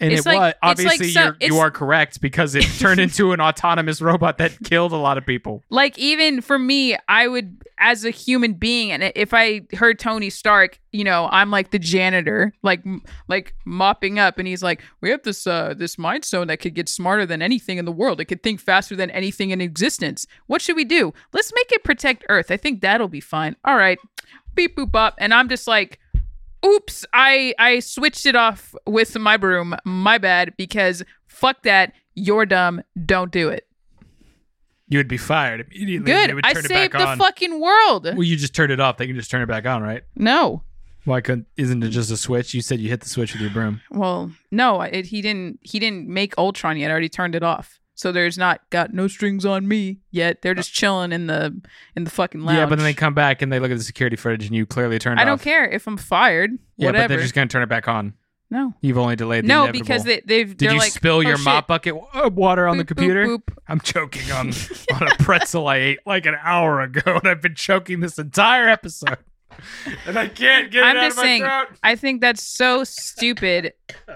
And 0.00 0.12
It's 0.12 0.26
it 0.26 0.28
like- 0.28 0.34
was 0.36 0.40
like 0.40 0.56
obviously 0.62 1.08
you're, 1.08 1.36
you 1.40 1.58
are 1.58 1.70
correct 1.70 2.20
because 2.20 2.54
it 2.54 2.64
turned 2.78 3.00
into 3.00 3.32
an 3.32 3.40
autonomous 3.40 4.00
robot 4.00 4.38
that 4.38 4.52
killed 4.64 4.92
a 4.92 4.96
lot 4.96 5.18
of 5.18 5.24
people. 5.26 5.62
Like 5.70 5.98
even 5.98 6.40
for 6.40 6.58
me, 6.58 6.96
I 7.08 7.28
would 7.28 7.62
as 7.78 8.04
a 8.04 8.10
human 8.10 8.54
being, 8.54 8.92
and 8.92 9.12
if 9.16 9.34
I 9.34 9.62
heard 9.74 9.98
Tony 9.98 10.30
Stark, 10.30 10.80
you 10.92 11.02
know, 11.04 11.28
I'm 11.30 11.50
like 11.50 11.70
the 11.70 11.78
janitor, 11.78 12.52
like 12.62 12.82
like 13.28 13.54
mopping 13.64 14.18
up, 14.18 14.38
and 14.38 14.46
he's 14.48 14.62
like, 14.62 14.80
"We 15.00 15.10
have 15.10 15.22
this 15.22 15.46
uh 15.46 15.74
this 15.76 15.98
mind 15.98 16.24
stone 16.24 16.46
that 16.46 16.58
could 16.60 16.74
get 16.74 16.88
smarter 16.88 17.26
than 17.26 17.42
anything 17.42 17.78
in 17.78 17.84
the 17.84 17.92
world. 17.92 18.20
It 18.20 18.26
could 18.26 18.42
think 18.42 18.60
faster 18.60 18.94
than 18.96 19.10
anything 19.10 19.50
in 19.50 19.60
existence. 19.60 20.26
What 20.46 20.62
should 20.62 20.76
we 20.76 20.84
do? 20.84 21.12
Let's 21.32 21.52
make 21.54 21.70
it 21.72 21.84
protect 21.84 22.24
Earth. 22.28 22.50
I 22.50 22.56
think 22.56 22.80
that'll 22.80 23.08
be 23.08 23.20
fine. 23.20 23.56
All 23.64 23.76
right, 23.76 23.98
beep 24.54 24.76
boop 24.76 24.94
up, 24.94 25.14
and 25.18 25.32
I'm 25.34 25.48
just 25.48 25.66
like." 25.66 25.98
Oops, 26.64 27.04
I 27.12 27.54
I 27.58 27.80
switched 27.80 28.26
it 28.26 28.36
off 28.36 28.74
with 28.86 29.18
my 29.18 29.36
broom. 29.36 29.76
My 29.84 30.18
bad 30.18 30.54
because 30.56 31.02
fuck 31.26 31.62
that. 31.62 31.92
You're 32.14 32.46
dumb. 32.46 32.82
Don't 33.04 33.32
do 33.32 33.48
it. 33.48 33.66
You 34.88 34.98
would 34.98 35.08
be 35.08 35.16
fired 35.16 35.60
immediately. 35.60 36.12
Good. 36.12 36.34
would 36.34 36.46
I 36.46 36.54
saved 36.54 36.92
the 36.92 37.06
on. 37.06 37.18
fucking 37.18 37.60
world. 37.60 38.04
well, 38.04 38.22
you 38.22 38.36
just 38.36 38.54
turned 38.54 38.70
it 38.70 38.80
off. 38.80 38.98
They 38.98 39.06
can 39.06 39.16
just 39.16 39.30
turn 39.30 39.42
it 39.42 39.46
back 39.46 39.66
on, 39.66 39.82
right? 39.82 40.02
No. 40.14 40.62
Why 41.04 41.20
couldn't? 41.20 41.46
Isn't 41.56 41.82
it 41.82 41.88
just 41.88 42.10
a 42.10 42.16
switch? 42.16 42.54
You 42.54 42.62
said 42.62 42.80
you 42.80 42.88
hit 42.88 43.00
the 43.00 43.08
switch 43.08 43.32
with 43.32 43.42
your 43.42 43.50
broom. 43.50 43.80
Well, 43.90 44.30
no, 44.50 44.80
it, 44.80 45.06
he 45.06 45.20
didn't. 45.20 45.58
He 45.62 45.78
didn't 45.78 46.08
make 46.08 46.34
Ultron 46.38 46.76
yet. 46.76 46.88
I 46.88 46.92
already 46.92 47.08
turned 47.08 47.34
it 47.34 47.42
off. 47.42 47.78
So 47.96 48.10
there's 48.10 48.36
not 48.36 48.68
got 48.70 48.92
no 48.92 49.06
strings 49.06 49.44
on 49.46 49.68
me 49.68 49.98
yet. 50.10 50.42
They're 50.42 50.54
just 50.54 50.72
chilling 50.74 51.12
in 51.12 51.26
the 51.28 51.60
in 51.94 52.04
the 52.04 52.10
fucking 52.10 52.40
lounge. 52.42 52.58
Yeah, 52.58 52.66
but 52.66 52.76
then 52.76 52.84
they 52.84 52.94
come 52.94 53.14
back 53.14 53.40
and 53.40 53.52
they 53.52 53.60
look 53.60 53.70
at 53.70 53.78
the 53.78 53.84
security 53.84 54.16
footage 54.16 54.46
and 54.46 54.54
you 54.54 54.66
clearly 54.66 54.98
turned 54.98 55.20
I 55.20 55.22
off. 55.22 55.26
don't 55.28 55.40
care 55.42 55.64
if 55.68 55.86
I'm 55.86 55.96
fired. 55.96 56.50
Yeah, 56.76 56.86
whatever. 56.88 57.04
but 57.04 57.08
they're 57.14 57.22
just 57.22 57.34
gonna 57.34 57.46
turn 57.46 57.62
it 57.62 57.68
back 57.68 57.86
on. 57.86 58.14
no, 58.50 58.74
You've 58.80 58.98
only 58.98 59.14
delayed 59.14 59.44
the 59.44 59.48
no, 59.48 59.62
inevitable. 59.64 59.84
because 59.84 60.04
they 60.04 60.22
they've. 60.26 60.48
Did 60.48 60.58
they're 60.58 60.72
you 60.74 60.78
like, 60.80 60.90
spill 60.92 61.16
"Oh, 61.16 61.20
your 61.20 61.36
shit. 61.36 61.44
mop 61.44 61.68
bucket 61.68 61.94
uh, 62.14 62.30
water 62.32 62.66
on 62.66 62.78
the 62.78 62.84
Boop, 62.84 62.86
boop, 62.86 62.96
computer? 62.96 63.26
boop. 63.26 63.42
I'm 63.68 63.80
choking 63.80 64.30
on 64.32 64.48
on 65.00 65.08
a 65.12 65.14
pretzel 65.22 65.68
I 65.68 65.76
ate 65.76 65.98
like 66.04 66.26
an 66.26 66.34
hour 66.42 66.80
ago, 66.80 67.02
and 67.22 67.28
I've 67.28 67.40
been 67.42 67.54
choking 67.54 68.00
this 68.00 68.18
entire 68.18 68.68
episode, 68.68 69.18
and 70.06 70.18
I 70.18 70.26
can't 70.26 70.70
get 70.72 70.82
it 70.82 70.86
I'm 70.86 70.96
out 70.96 71.02
just 71.04 71.12
of 71.12 71.16
my 71.18 71.22
saying. 71.22 71.42
throat. 71.42 71.66
I 71.84 71.94
think 71.94 72.20
that's 72.20 72.42
so 72.42 72.82
stupid. 72.82 73.72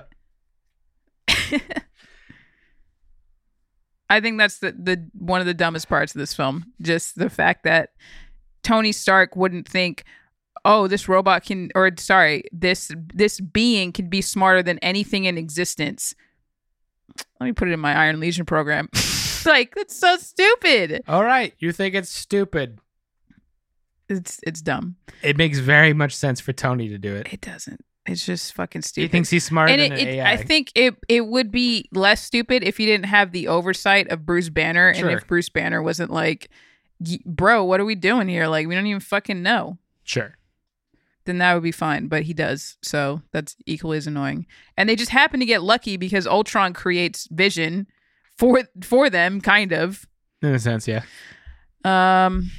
I 4.11 4.21
think 4.21 4.39
that's 4.39 4.59
the, 4.59 4.73
the 4.73 5.09
one 5.13 5.41
of 5.41 5.47
the 5.47 5.55
dumbest 5.55 5.89
parts 5.89 6.15
of 6.15 6.19
this 6.19 6.35
film. 6.35 6.73
Just 6.81 7.19
the 7.19 7.31
fact 7.31 7.65
that 7.65 7.91
Tony 8.63 8.93
Stark 8.93 9.37
wouldn't 9.37 9.69
think, 9.69 10.05
"Oh, 10.65 10.89
this 10.89 11.09
robot 11.09 11.45
can," 11.45 11.71
or 11.75 11.91
sorry, 11.99 12.45
this 12.53 12.91
this 13.15 13.41
being 13.41 13.93
can 13.93 14.09
be 14.09 14.23
smarter 14.23 14.63
than 14.63 14.79
anything 14.79 15.25
in 15.25 15.37
existence. 15.37 16.15
Let 17.41 17.47
me 17.47 17.53
put 17.53 17.69
it 17.69 17.73
in 17.73 17.81
my 17.81 17.95
Iron 17.95 18.21
Legion 18.21 18.47
program. 18.47 18.89
like 19.47 19.75
that's 19.75 19.97
so 19.97 20.17
stupid. 20.17 21.03
All 21.07 21.25
right, 21.25 21.55
you 21.59 21.73
think 21.73 21.95
it's 21.95 22.11
stupid? 22.11 22.79
It's 24.09 24.41
it's 24.47 24.63
dumb. 24.63 24.97
It 25.23 25.37
makes 25.37 25.59
very 25.59 25.93
much 25.93 26.17
sense 26.17 26.41
for 26.41 26.53
Tony 26.53 26.89
to 26.89 26.99
do 26.99 27.15
it. 27.15 27.33
It 27.33 27.41
doesn't. 27.43 27.85
It's 28.09 28.25
just 28.25 28.55
fucking 28.55 28.83
stupid. 28.83 29.09
He 29.09 29.13
thinks 29.13 29.31
he's 29.31 29.45
smarter 29.45 29.73
and 29.73 29.81
than 29.81 29.93
it, 29.93 30.01
an 30.03 30.09
it, 30.09 30.11
AI. 30.17 30.33
I 30.33 30.37
think 30.37 30.73
it 30.75 30.97
it 31.09 31.27
would 31.27 31.51
be 31.51 31.89
less 31.93 32.23
stupid 32.23 32.65
if 32.65 32.81
you 32.81 32.87
didn't 32.87 33.07
have 33.07 33.33
the 33.33 33.49
oversight 33.49 34.09
of 34.09 34.25
Bruce 34.25 34.49
Banner, 34.49 34.95
Sure. 34.95 35.09
and 35.09 35.19
if 35.19 35.27
Bruce 35.27 35.49
Banner 35.49 35.83
wasn't 35.83 36.11
like, 36.11 36.49
"Bro, 37.27 37.65
what 37.65 37.81
are 37.81 37.85
we 37.85 37.95
doing 37.95 38.29
here? 38.29 38.47
Like, 38.47 38.67
we 38.67 38.75
don't 38.75 38.87
even 38.87 39.01
fucking 39.01 39.43
know." 39.43 39.79
sure. 40.05 40.35
Then 41.27 41.37
that 41.39 41.53
would 41.53 41.63
be 41.63 41.73
fine. 41.73 42.09
But 42.09 42.23
he 42.23 42.33
does, 42.33 42.79
so 42.83 43.21
that's 43.33 43.55
equally 43.67 43.99
as 43.99 44.07
annoying. 44.07 44.47
And 44.79 44.89
they 44.89 44.97
just 44.97 45.11
happen 45.11 45.41
to 45.41 45.45
get 45.47 45.63
lucky 45.63 45.99
because 45.99 46.27
Ultron 46.27 46.73
creates 46.73 47.29
Vision 47.31 47.87
for 48.39 48.63
for 48.83 49.11
them, 49.11 49.43
kind 49.43 49.73
of. 49.73 50.07
In 50.41 50.55
a 50.55 50.59
sense, 50.59 50.89
yeah. 50.89 51.03
Um, 51.85 52.51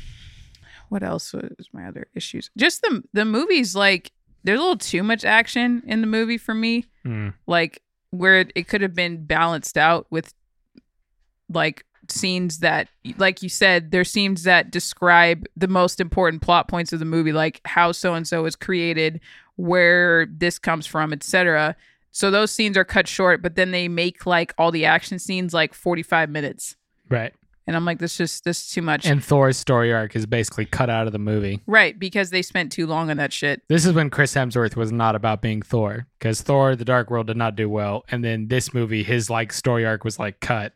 what 0.89 1.01
else 1.01 1.33
was 1.33 1.69
my 1.73 1.87
other 1.87 2.07
issues? 2.13 2.51
Just 2.57 2.81
the 2.83 3.01
the 3.13 3.25
movies. 3.25 3.75
Like, 3.75 4.11
there's 4.43 4.59
a 4.59 4.61
little 4.61 4.77
too 4.77 5.03
much 5.03 5.25
action 5.25 5.83
in 5.85 6.01
the 6.01 6.07
movie 6.07 6.37
for 6.37 6.53
me. 6.53 6.85
Mm. 7.05 7.33
like 7.47 7.81
where 8.11 8.39
it, 8.39 8.51
it 8.55 8.67
could 8.67 8.81
have 8.81 8.93
been 8.93 9.25
balanced 9.25 9.77
out 9.77 10.05
with 10.09 10.33
like 11.51 11.85
scenes 12.09 12.59
that 12.59 12.87
like 13.17 13.41
you 13.43 13.49
said 13.49 13.91
there's 13.91 14.09
scenes 14.11 14.43
that 14.43 14.71
describe 14.71 15.45
the 15.55 15.67
most 15.67 15.99
important 15.99 16.41
plot 16.41 16.67
points 16.67 16.91
of 16.91 16.99
the 16.99 17.05
movie 17.05 17.31
like 17.31 17.61
how 17.65 17.91
so 17.91 18.15
and 18.15 18.27
so 18.27 18.45
is 18.45 18.55
created 18.55 19.19
where 19.57 20.25
this 20.25 20.57
comes 20.57 20.87
from 20.87 21.13
etc 21.13 21.75
so 22.11 22.31
those 22.31 22.51
scenes 22.51 22.75
are 22.75 22.83
cut 22.83 23.07
short 23.07 23.41
but 23.41 23.55
then 23.55 23.71
they 23.71 23.87
make 23.87 24.25
like 24.25 24.53
all 24.57 24.71
the 24.71 24.85
action 24.85 25.19
scenes 25.19 25.53
like 25.53 25.73
45 25.73 26.29
minutes 26.29 26.75
Right. 27.09 27.33
And 27.69 27.75
i'm 27.77 27.85
like 27.85 27.99
this 27.99 28.17
just 28.17 28.43
this 28.43 28.61
is 28.65 28.71
too 28.71 28.81
much 28.81 29.05
And 29.05 29.23
Thor's 29.23 29.55
story 29.57 29.93
arc 29.93 30.15
is 30.15 30.25
basically 30.25 30.65
cut 30.65 30.89
out 30.89 31.05
of 31.07 31.13
the 31.13 31.19
movie. 31.19 31.61
right 31.67 31.97
because 31.97 32.31
they 32.31 32.41
spent 32.41 32.71
too 32.71 32.85
long 32.87 33.09
on 33.09 33.17
that 33.17 33.31
shit 33.31 33.61
This 33.69 33.85
is 33.85 33.93
when 33.93 34.09
Chris 34.09 34.33
Hemsworth 34.33 34.75
was 34.75 34.91
not 34.91 35.15
about 35.15 35.41
being 35.41 35.61
Thor, 35.61 36.07
because 36.17 36.41
Thor: 36.41 36.75
The 36.75 36.83
Dark 36.85 37.09
World 37.11 37.27
did 37.27 37.37
not 37.37 37.55
do 37.55 37.69
well, 37.69 38.03
and 38.09 38.23
then 38.25 38.47
this 38.47 38.73
movie, 38.73 39.03
his 39.03 39.29
like 39.29 39.53
story 39.53 39.85
arc 39.85 40.03
was 40.03 40.17
like 40.19 40.39
cut. 40.41 40.73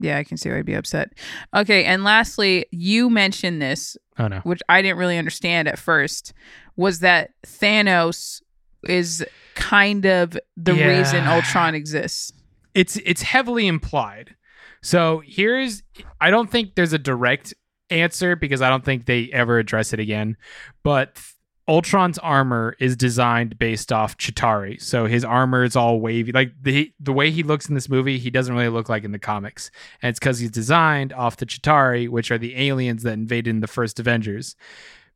yeah 0.00 0.18
i 0.18 0.24
can 0.24 0.36
see 0.36 0.50
why 0.50 0.58
i'd 0.58 0.66
be 0.66 0.74
upset 0.74 1.12
okay 1.54 1.84
and 1.84 2.02
lastly 2.02 2.66
you 2.72 3.08
mentioned 3.08 3.62
this 3.62 3.96
Oh 4.18 4.28
no. 4.28 4.40
which 4.40 4.60
I 4.68 4.82
didn't 4.82 4.98
really 4.98 5.16
understand 5.16 5.68
at 5.68 5.78
first, 5.78 6.34
was 6.76 6.98
that 7.00 7.30
Thanos 7.46 8.42
is 8.84 9.24
kind 9.54 10.04
of 10.04 10.36
the 10.56 10.74
Yeah. 10.74 10.98
reason 10.98 11.24
Ultron 11.26 11.74
exists. 11.74 12.30
it's 12.74 12.96
it's 13.06 13.22
heavily 13.22 13.66
implied. 13.66 14.34
So 14.82 15.22
here's 15.24 15.82
I 16.20 16.30
don't 16.30 16.50
think 16.50 16.74
there's 16.74 16.92
a 16.92 16.98
direct 16.98 17.54
answer 17.90 18.36
because 18.36 18.62
I 18.62 18.68
don't 18.68 18.84
think 18.84 19.06
they 19.06 19.30
ever 19.32 19.58
address 19.58 19.92
it 19.92 20.00
again. 20.00 20.36
But 20.82 21.20
Ultron's 21.68 22.18
armor 22.18 22.74
is 22.80 22.96
designed 22.96 23.58
based 23.58 23.92
off 23.92 24.18
Chitauri. 24.18 24.82
So 24.82 25.06
his 25.06 25.24
armor 25.24 25.62
is 25.62 25.76
all 25.76 26.00
wavy. 26.00 26.32
Like 26.32 26.52
the 26.60 26.92
the 26.98 27.12
way 27.12 27.30
he 27.30 27.42
looks 27.42 27.68
in 27.68 27.74
this 27.74 27.88
movie, 27.88 28.18
he 28.18 28.30
doesn't 28.30 28.54
really 28.54 28.68
look 28.68 28.88
like 28.88 29.04
in 29.04 29.12
the 29.12 29.18
comics. 29.18 29.70
And 30.02 30.10
it's 30.10 30.18
because 30.18 30.40
he's 30.40 30.50
designed 30.50 31.12
off 31.12 31.36
the 31.36 31.46
Chitauri, 31.46 32.08
which 32.08 32.30
are 32.30 32.38
the 32.38 32.56
aliens 32.56 33.04
that 33.04 33.12
invaded 33.12 33.50
in 33.50 33.60
the 33.60 33.68
first 33.68 34.00
Avengers. 34.00 34.56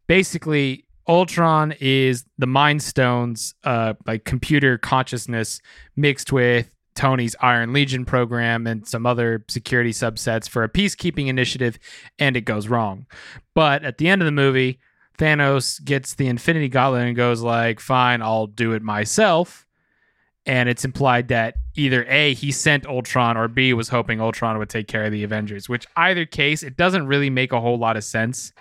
Basically, 0.06 0.84
Ultron 1.08 1.74
is 1.80 2.24
the 2.38 2.46
Mind 2.46 2.82
Stones, 2.82 3.54
uh, 3.64 3.94
like 4.06 4.24
computer 4.24 4.78
consciousness 4.78 5.60
mixed 5.96 6.32
with 6.32 6.70
Tony's 6.97 7.36
Iron 7.40 7.72
Legion 7.72 8.05
program 8.05 8.66
and 8.66 8.86
some 8.86 9.07
other 9.07 9.44
security 9.49 9.92
subsets 9.92 10.49
for 10.49 10.64
a 10.64 10.68
peacekeeping 10.68 11.28
initiative, 11.28 11.78
and 12.18 12.36
it 12.36 12.42
goes 12.42 12.68
wrong. 12.68 13.07
But 13.55 13.84
at 13.84 13.99
the 13.99 14.09
end 14.09 14.22
of 14.22 14.26
the 14.26 14.32
movie, 14.32 14.80
Thanos 15.18 15.82
gets 15.84 16.14
the 16.14 16.26
Infinity 16.26 16.68
Gauntlet 16.68 17.07
and 17.07 17.16
goes 17.16 17.42
like, 17.42 17.80
"Fine, 17.80 18.22
I'll 18.22 18.47
do 18.47 18.72
it 18.72 18.82
myself." 18.82 19.66
And 20.44 20.68
it's 20.68 20.84
implied 20.84 21.28
that 21.28 21.57
either 21.74 22.05
A, 22.09 22.32
he 22.34 22.53
sent 22.53 22.86
Ultron, 22.86 23.36
or 23.36 23.49
B, 23.49 23.72
was 23.72 23.88
hoping 23.88 24.20
Ultron 24.20 24.59
would 24.59 24.68
take 24.68 24.86
care 24.86 25.05
of 25.05 25.12
the 25.12 25.24
Avengers, 25.24 25.68
which 25.68 25.86
either 25.97 26.24
case, 26.24 26.62
it 26.62 26.76
doesn't 26.76 27.07
really 27.07 27.30
make 27.30 27.53
a 27.53 27.61
whole 27.61 27.78
lot 27.78 27.97
of 27.97 28.05
sense. 28.05 28.53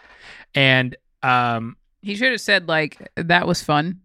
And 0.55 0.95
um, 1.21 1.77
He 2.01 2.15
should 2.15 2.31
have 2.31 2.41
said 2.41 2.67
like 2.67 3.07
that 3.15 3.47
was 3.47 3.61
fun, 3.61 4.01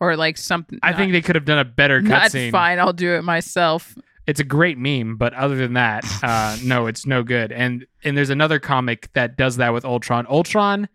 or 0.00 0.16
like 0.16 0.36
something. 0.36 0.78
I 0.82 0.92
think 0.92 1.12
they 1.12 1.22
could 1.22 1.34
have 1.34 1.44
done 1.44 1.58
a 1.58 1.64
better 1.64 2.00
not 2.00 2.30
cutscene. 2.30 2.50
fine. 2.50 2.78
I'll 2.78 2.92
do 2.92 3.14
it 3.14 3.22
myself. 3.22 3.96
It's 4.26 4.40
a 4.40 4.44
great 4.44 4.78
meme, 4.78 5.16
but 5.16 5.34
other 5.34 5.56
than 5.56 5.74
that, 5.74 6.04
uh, 6.22 6.56
no, 6.62 6.86
it's 6.86 7.06
no 7.06 7.22
good. 7.22 7.52
And 7.52 7.86
and 8.02 8.16
there's 8.16 8.30
another 8.30 8.58
comic 8.58 9.12
that 9.12 9.36
does 9.36 9.56
that 9.56 9.72
with 9.72 9.84
Ultron. 9.84 10.26
Ultron 10.28 10.88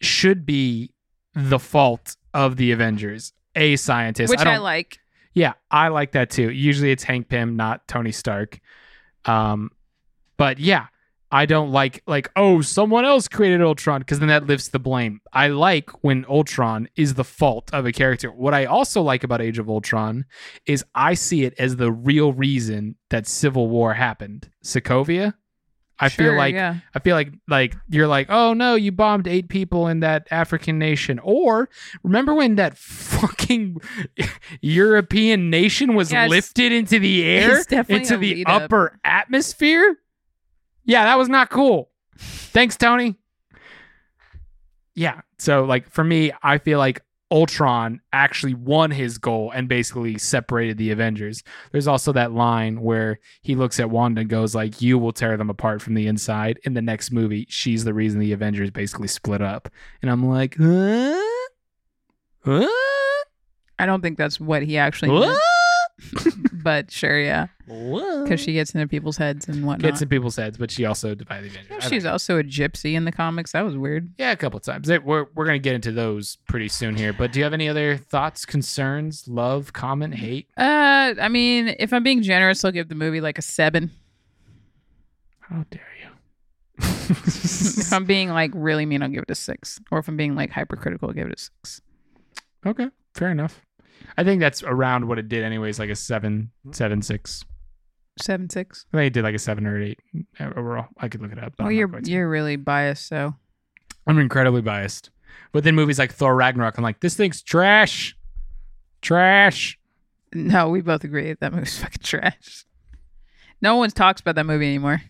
should 0.00 0.46
be 0.46 0.92
the 1.34 1.58
fault 1.58 2.16
of 2.34 2.56
the 2.56 2.72
Avengers. 2.72 3.32
A 3.56 3.76
scientist, 3.76 4.30
which 4.30 4.40
I, 4.40 4.54
I, 4.54 4.56
like. 4.58 4.98
Yeah, 5.34 5.54
I 5.70 5.88
like 5.88 6.12
that 6.12 6.30
too. 6.30 6.50
Usually 6.50 6.90
it's 6.90 7.02
Hank 7.02 7.28
Pym, 7.28 7.56
not 7.56 7.86
Tony 7.88 8.12
Stark. 8.12 8.60
Um, 9.24 9.70
but 10.36 10.58
yeah, 10.58 10.86
I 11.30 11.44
don't 11.46 11.70
like 11.70 12.02
like 12.06 12.30
oh 12.36 12.62
someone 12.62 13.04
else 13.04 13.28
created 13.28 13.60
Ultron 13.60 14.00
because 14.00 14.18
then 14.18 14.28
that 14.28 14.46
lifts 14.46 14.68
the 14.68 14.78
blame. 14.78 15.20
I 15.32 15.48
like 15.48 15.90
when 16.02 16.24
Ultron 16.28 16.88
is 16.96 17.14
the 17.14 17.24
fault 17.24 17.70
of 17.72 17.84
a 17.84 17.92
character. 17.92 18.30
What 18.30 18.54
I 18.54 18.64
also 18.64 19.02
like 19.02 19.24
about 19.24 19.42
Age 19.42 19.58
of 19.58 19.68
Ultron 19.68 20.24
is 20.66 20.84
I 20.94 21.14
see 21.14 21.44
it 21.44 21.54
as 21.58 21.76
the 21.76 21.92
real 21.92 22.32
reason 22.32 22.96
that 23.10 23.26
Civil 23.26 23.68
War 23.68 23.94
happened. 23.94 24.50
Sokovia. 24.64 25.34
I 26.00 26.08
feel 26.10 26.36
like 26.36 26.54
yeah. 26.54 26.76
I 26.94 27.00
feel 27.00 27.16
like 27.16 27.32
like 27.48 27.74
you're 27.90 28.06
like, 28.06 28.28
oh 28.30 28.54
no, 28.54 28.76
you 28.76 28.92
bombed 28.92 29.26
eight 29.26 29.48
people 29.48 29.88
in 29.88 30.00
that 30.00 30.28
African 30.30 30.78
nation. 30.78 31.18
Or 31.18 31.68
remember 32.04 32.34
when 32.34 32.54
that 32.54 32.78
fucking 32.78 33.78
European 34.60 35.50
nation 35.50 35.94
was 35.94 36.12
Yeah, 36.12 36.28
lifted 36.28 36.72
into 36.72 36.98
the 37.00 37.24
air 37.24 37.58
into 37.88 38.16
the 38.16 38.34
lead 38.34 38.48
up. 38.48 38.62
upper 38.62 38.98
atmosphere? 39.04 39.96
Yeah, 40.88 41.04
that 41.04 41.18
was 41.18 41.28
not 41.28 41.50
cool. 41.50 41.90
Thanks, 42.16 42.76
Tony. 42.76 43.14
Yeah. 44.94 45.20
So 45.38 45.64
like 45.64 45.88
for 45.90 46.02
me, 46.02 46.32
I 46.42 46.56
feel 46.56 46.78
like 46.78 47.02
Ultron 47.30 48.00
actually 48.14 48.54
won 48.54 48.90
his 48.90 49.18
goal 49.18 49.50
and 49.54 49.68
basically 49.68 50.16
separated 50.16 50.78
the 50.78 50.90
Avengers. 50.90 51.44
There's 51.72 51.86
also 51.86 52.10
that 52.14 52.32
line 52.32 52.80
where 52.80 53.20
he 53.42 53.54
looks 53.54 53.78
at 53.78 53.90
Wanda 53.90 54.22
and 54.22 54.30
goes 54.30 54.54
like, 54.54 54.80
"You 54.80 54.96
will 54.98 55.12
tear 55.12 55.36
them 55.36 55.50
apart 55.50 55.82
from 55.82 55.92
the 55.92 56.06
inside." 56.06 56.58
In 56.64 56.72
the 56.72 56.80
next 56.80 57.12
movie, 57.12 57.44
she's 57.50 57.84
the 57.84 57.92
reason 57.92 58.18
the 58.18 58.32
Avengers 58.32 58.70
basically 58.70 59.08
split 59.08 59.42
up, 59.42 59.68
and 60.00 60.10
I'm 60.10 60.24
like, 60.26 60.56
huh? 60.56 61.20
Huh? 62.46 62.66
I 63.78 63.84
don't 63.84 64.00
think 64.00 64.16
that's 64.16 64.40
what 64.40 64.62
he 64.62 64.78
actually 64.78 65.10
What? 65.10 65.38
but 66.52 66.90
sure, 66.90 67.20
yeah, 67.20 67.48
because 67.66 68.40
she 68.40 68.52
gets 68.52 68.74
into 68.74 68.86
people's 68.86 69.16
heads 69.16 69.48
and 69.48 69.66
whatnot. 69.66 69.82
gets 69.90 70.02
in 70.02 70.08
people's 70.08 70.36
heads, 70.36 70.56
but 70.56 70.70
she 70.70 70.84
also 70.84 71.14
divided 71.14 71.50
the 71.50 71.58
Avengers. 71.58 71.88
She's 71.88 72.06
also 72.06 72.38
a 72.38 72.44
gypsy 72.44 72.94
in 72.94 73.04
the 73.04 73.12
comics. 73.12 73.52
That 73.52 73.62
was 73.62 73.76
weird. 73.76 74.10
yeah, 74.18 74.30
a 74.30 74.36
couple 74.36 74.58
of 74.58 74.62
times. 74.62 74.88
We're 74.88 75.26
we're 75.34 75.44
gonna 75.44 75.58
get 75.58 75.74
into 75.74 75.92
those 75.92 76.36
pretty 76.46 76.68
soon 76.68 76.96
here. 76.96 77.12
But 77.12 77.32
do 77.32 77.40
you 77.40 77.44
have 77.44 77.52
any 77.52 77.68
other 77.68 77.96
thoughts, 77.96 78.46
concerns, 78.46 79.26
love, 79.26 79.72
comment, 79.72 80.14
hate? 80.14 80.48
Uh, 80.56 81.14
I 81.20 81.28
mean, 81.28 81.74
if 81.78 81.92
I'm 81.92 82.02
being 82.02 82.22
generous, 82.22 82.64
I'll 82.64 82.72
give 82.72 82.88
the 82.88 82.94
movie 82.94 83.20
like 83.20 83.38
a 83.38 83.42
seven. 83.42 83.90
How 85.40 85.64
dare 85.70 85.82
you? 86.02 86.08
if 87.10 87.92
I'm 87.92 88.04
being 88.04 88.28
like 88.28 88.52
really 88.54 88.86
mean, 88.86 89.02
I'll 89.02 89.08
give 89.08 89.22
it 89.22 89.30
a 89.30 89.34
six. 89.34 89.80
Or 89.90 89.98
if 89.98 90.08
I'm 90.08 90.16
being 90.16 90.34
like 90.34 90.50
hypercritical, 90.50 91.08
I'll 91.08 91.14
give 91.14 91.26
it 91.26 91.34
a 91.34 91.38
six. 91.38 91.80
Okay, 92.66 92.88
fair 93.14 93.30
enough. 93.30 93.62
I 94.16 94.24
think 94.24 94.40
that's 94.40 94.62
around 94.62 95.06
what 95.06 95.18
it 95.18 95.28
did, 95.28 95.44
anyways, 95.44 95.78
like 95.78 95.90
a 95.90 95.96
seven, 95.96 96.50
seven, 96.72 97.02
six. 97.02 97.44
Seven, 98.20 98.50
six. 98.50 98.86
I 98.92 98.96
think 98.96 99.06
it 99.08 99.12
did 99.12 99.22
like 99.22 99.34
a 99.34 99.38
seven 99.38 99.66
or 99.66 99.80
eight 99.80 100.00
uh, 100.40 100.50
overall. 100.56 100.86
I 100.98 101.08
could 101.08 101.22
look 101.22 101.32
it 101.32 101.38
up. 101.42 101.54
Oh, 101.60 101.66
I'm 101.66 101.72
you're 101.72 102.00
you're 102.04 102.28
really 102.28 102.56
biased. 102.56 103.06
So 103.06 103.34
I'm 104.06 104.18
incredibly 104.18 104.62
biased. 104.62 105.10
But 105.52 105.62
then 105.64 105.74
movies 105.74 105.98
like 105.98 106.12
Thor 106.12 106.34
Ragnarok, 106.34 106.76
I'm 106.78 106.84
like, 106.84 107.00
this 107.00 107.14
thing's 107.14 107.42
trash, 107.42 108.16
trash. 109.02 109.78
no, 110.34 110.68
we 110.68 110.80
both 110.80 111.04
agree 111.04 111.34
that 111.38 111.52
movie's 111.52 111.78
fucking 111.82 112.02
trash. 112.02 112.64
No 113.60 113.76
one 113.76 113.90
talks 113.90 114.20
about 114.20 114.34
that 114.34 114.44
movie 114.46 114.66
anymore. 114.66 115.02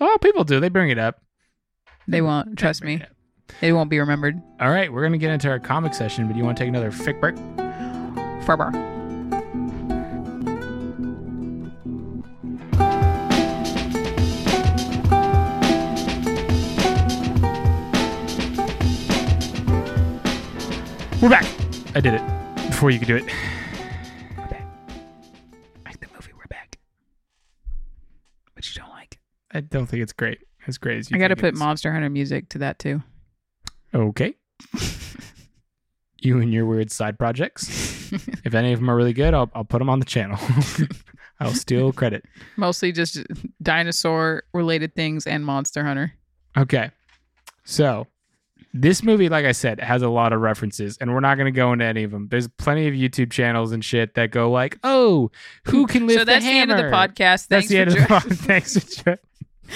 Oh, 0.00 0.18
people 0.20 0.44
do. 0.44 0.60
They 0.60 0.68
bring 0.68 0.90
it 0.90 0.98
up. 0.98 1.22
They 2.06 2.20
won't. 2.22 2.58
Trust 2.58 2.80
Bring 2.82 2.98
me, 2.98 3.04
it 3.04 3.10
it 3.68 3.72
won't 3.72 3.90
be 3.90 3.98
remembered. 3.98 4.40
All 4.60 4.70
right, 4.70 4.92
we're 4.92 5.02
gonna 5.02 5.18
get 5.18 5.30
into 5.30 5.48
our 5.48 5.58
comic 5.58 5.94
session, 5.94 6.26
but 6.26 6.36
you 6.36 6.44
want 6.44 6.56
to 6.56 6.62
take 6.62 6.68
another 6.68 6.90
fic 6.90 7.20
break? 7.20 7.36
Forever. 8.48 8.70
We're 21.20 21.28
back. 21.28 21.44
I 21.94 22.00
did 22.00 22.14
it 22.14 22.22
before 22.68 22.90
you 22.90 22.98
could 22.98 23.08
do 23.08 23.16
it. 23.16 23.24
We're 24.38 24.46
back. 24.46 24.66
Like 25.84 26.00
the 26.00 26.06
movie, 26.14 26.32
we're 26.34 26.46
back. 26.48 26.78
But 28.54 28.66
you 28.66 28.80
don't 28.80 28.88
like. 28.88 29.18
I 29.52 29.60
don't 29.60 29.84
think 29.84 30.02
it's 30.02 30.14
great. 30.14 30.38
As 30.66 30.78
great 30.78 30.96
as 30.96 31.10
you. 31.10 31.18
I 31.18 31.20
got 31.20 31.28
to 31.28 31.36
put. 31.36 31.54
Monster 31.54 31.92
Hunter 31.92 32.08
music 32.08 32.48
to 32.48 32.58
that 32.60 32.78
too. 32.78 33.02
Okay. 33.94 34.36
you 36.22 36.40
and 36.40 36.50
your 36.50 36.64
weird 36.64 36.90
side 36.90 37.18
projects. 37.18 37.84
if 38.44 38.54
any 38.54 38.72
of 38.72 38.80
them 38.80 38.90
are 38.90 38.96
really 38.96 39.12
good, 39.12 39.34
I'll 39.34 39.50
I'll 39.54 39.64
put 39.64 39.78
them 39.78 39.88
on 39.90 39.98
the 39.98 40.04
channel. 40.04 40.38
I'll 41.40 41.54
steal 41.54 41.92
credit. 41.92 42.24
Mostly 42.56 42.90
just 42.92 43.18
dinosaur 43.62 44.42
related 44.52 44.94
things 44.94 45.26
and 45.26 45.44
Monster 45.44 45.84
Hunter. 45.84 46.12
Okay. 46.56 46.90
So, 47.64 48.06
this 48.74 49.02
movie, 49.02 49.28
like 49.28 49.44
I 49.44 49.52
said, 49.52 49.78
has 49.80 50.02
a 50.02 50.08
lot 50.08 50.32
of 50.32 50.40
references, 50.40 50.98
and 50.98 51.12
we're 51.14 51.20
not 51.20 51.36
going 51.36 51.52
to 51.52 51.56
go 51.56 51.72
into 51.72 51.84
any 51.84 52.02
of 52.02 52.10
them. 52.10 52.28
There's 52.28 52.48
plenty 52.48 52.88
of 52.88 52.94
YouTube 52.94 53.30
channels 53.30 53.72
and 53.72 53.84
shit 53.84 54.14
that 54.14 54.30
go 54.30 54.50
like, 54.50 54.78
"Oh, 54.82 55.30
who 55.64 55.86
can 55.86 56.06
lift 56.08 56.18
so 56.20 56.24
that's 56.24 56.44
the 56.44 56.50
the, 56.50 56.58
end 56.58 56.70
of 56.70 56.76
the 56.76 56.84
hammer?" 56.84 57.08
podcast. 57.08 57.46
That's 57.48 57.48
Thanks 57.48 57.68
the 57.68 57.78
end 57.78 57.92
for 57.92 57.98
of 57.98 58.02
the 58.02 58.08
joining. 58.08 58.28
pod. 58.28 58.38
Thanks 58.38 58.78
for 58.78 59.02
joining. 59.04 59.18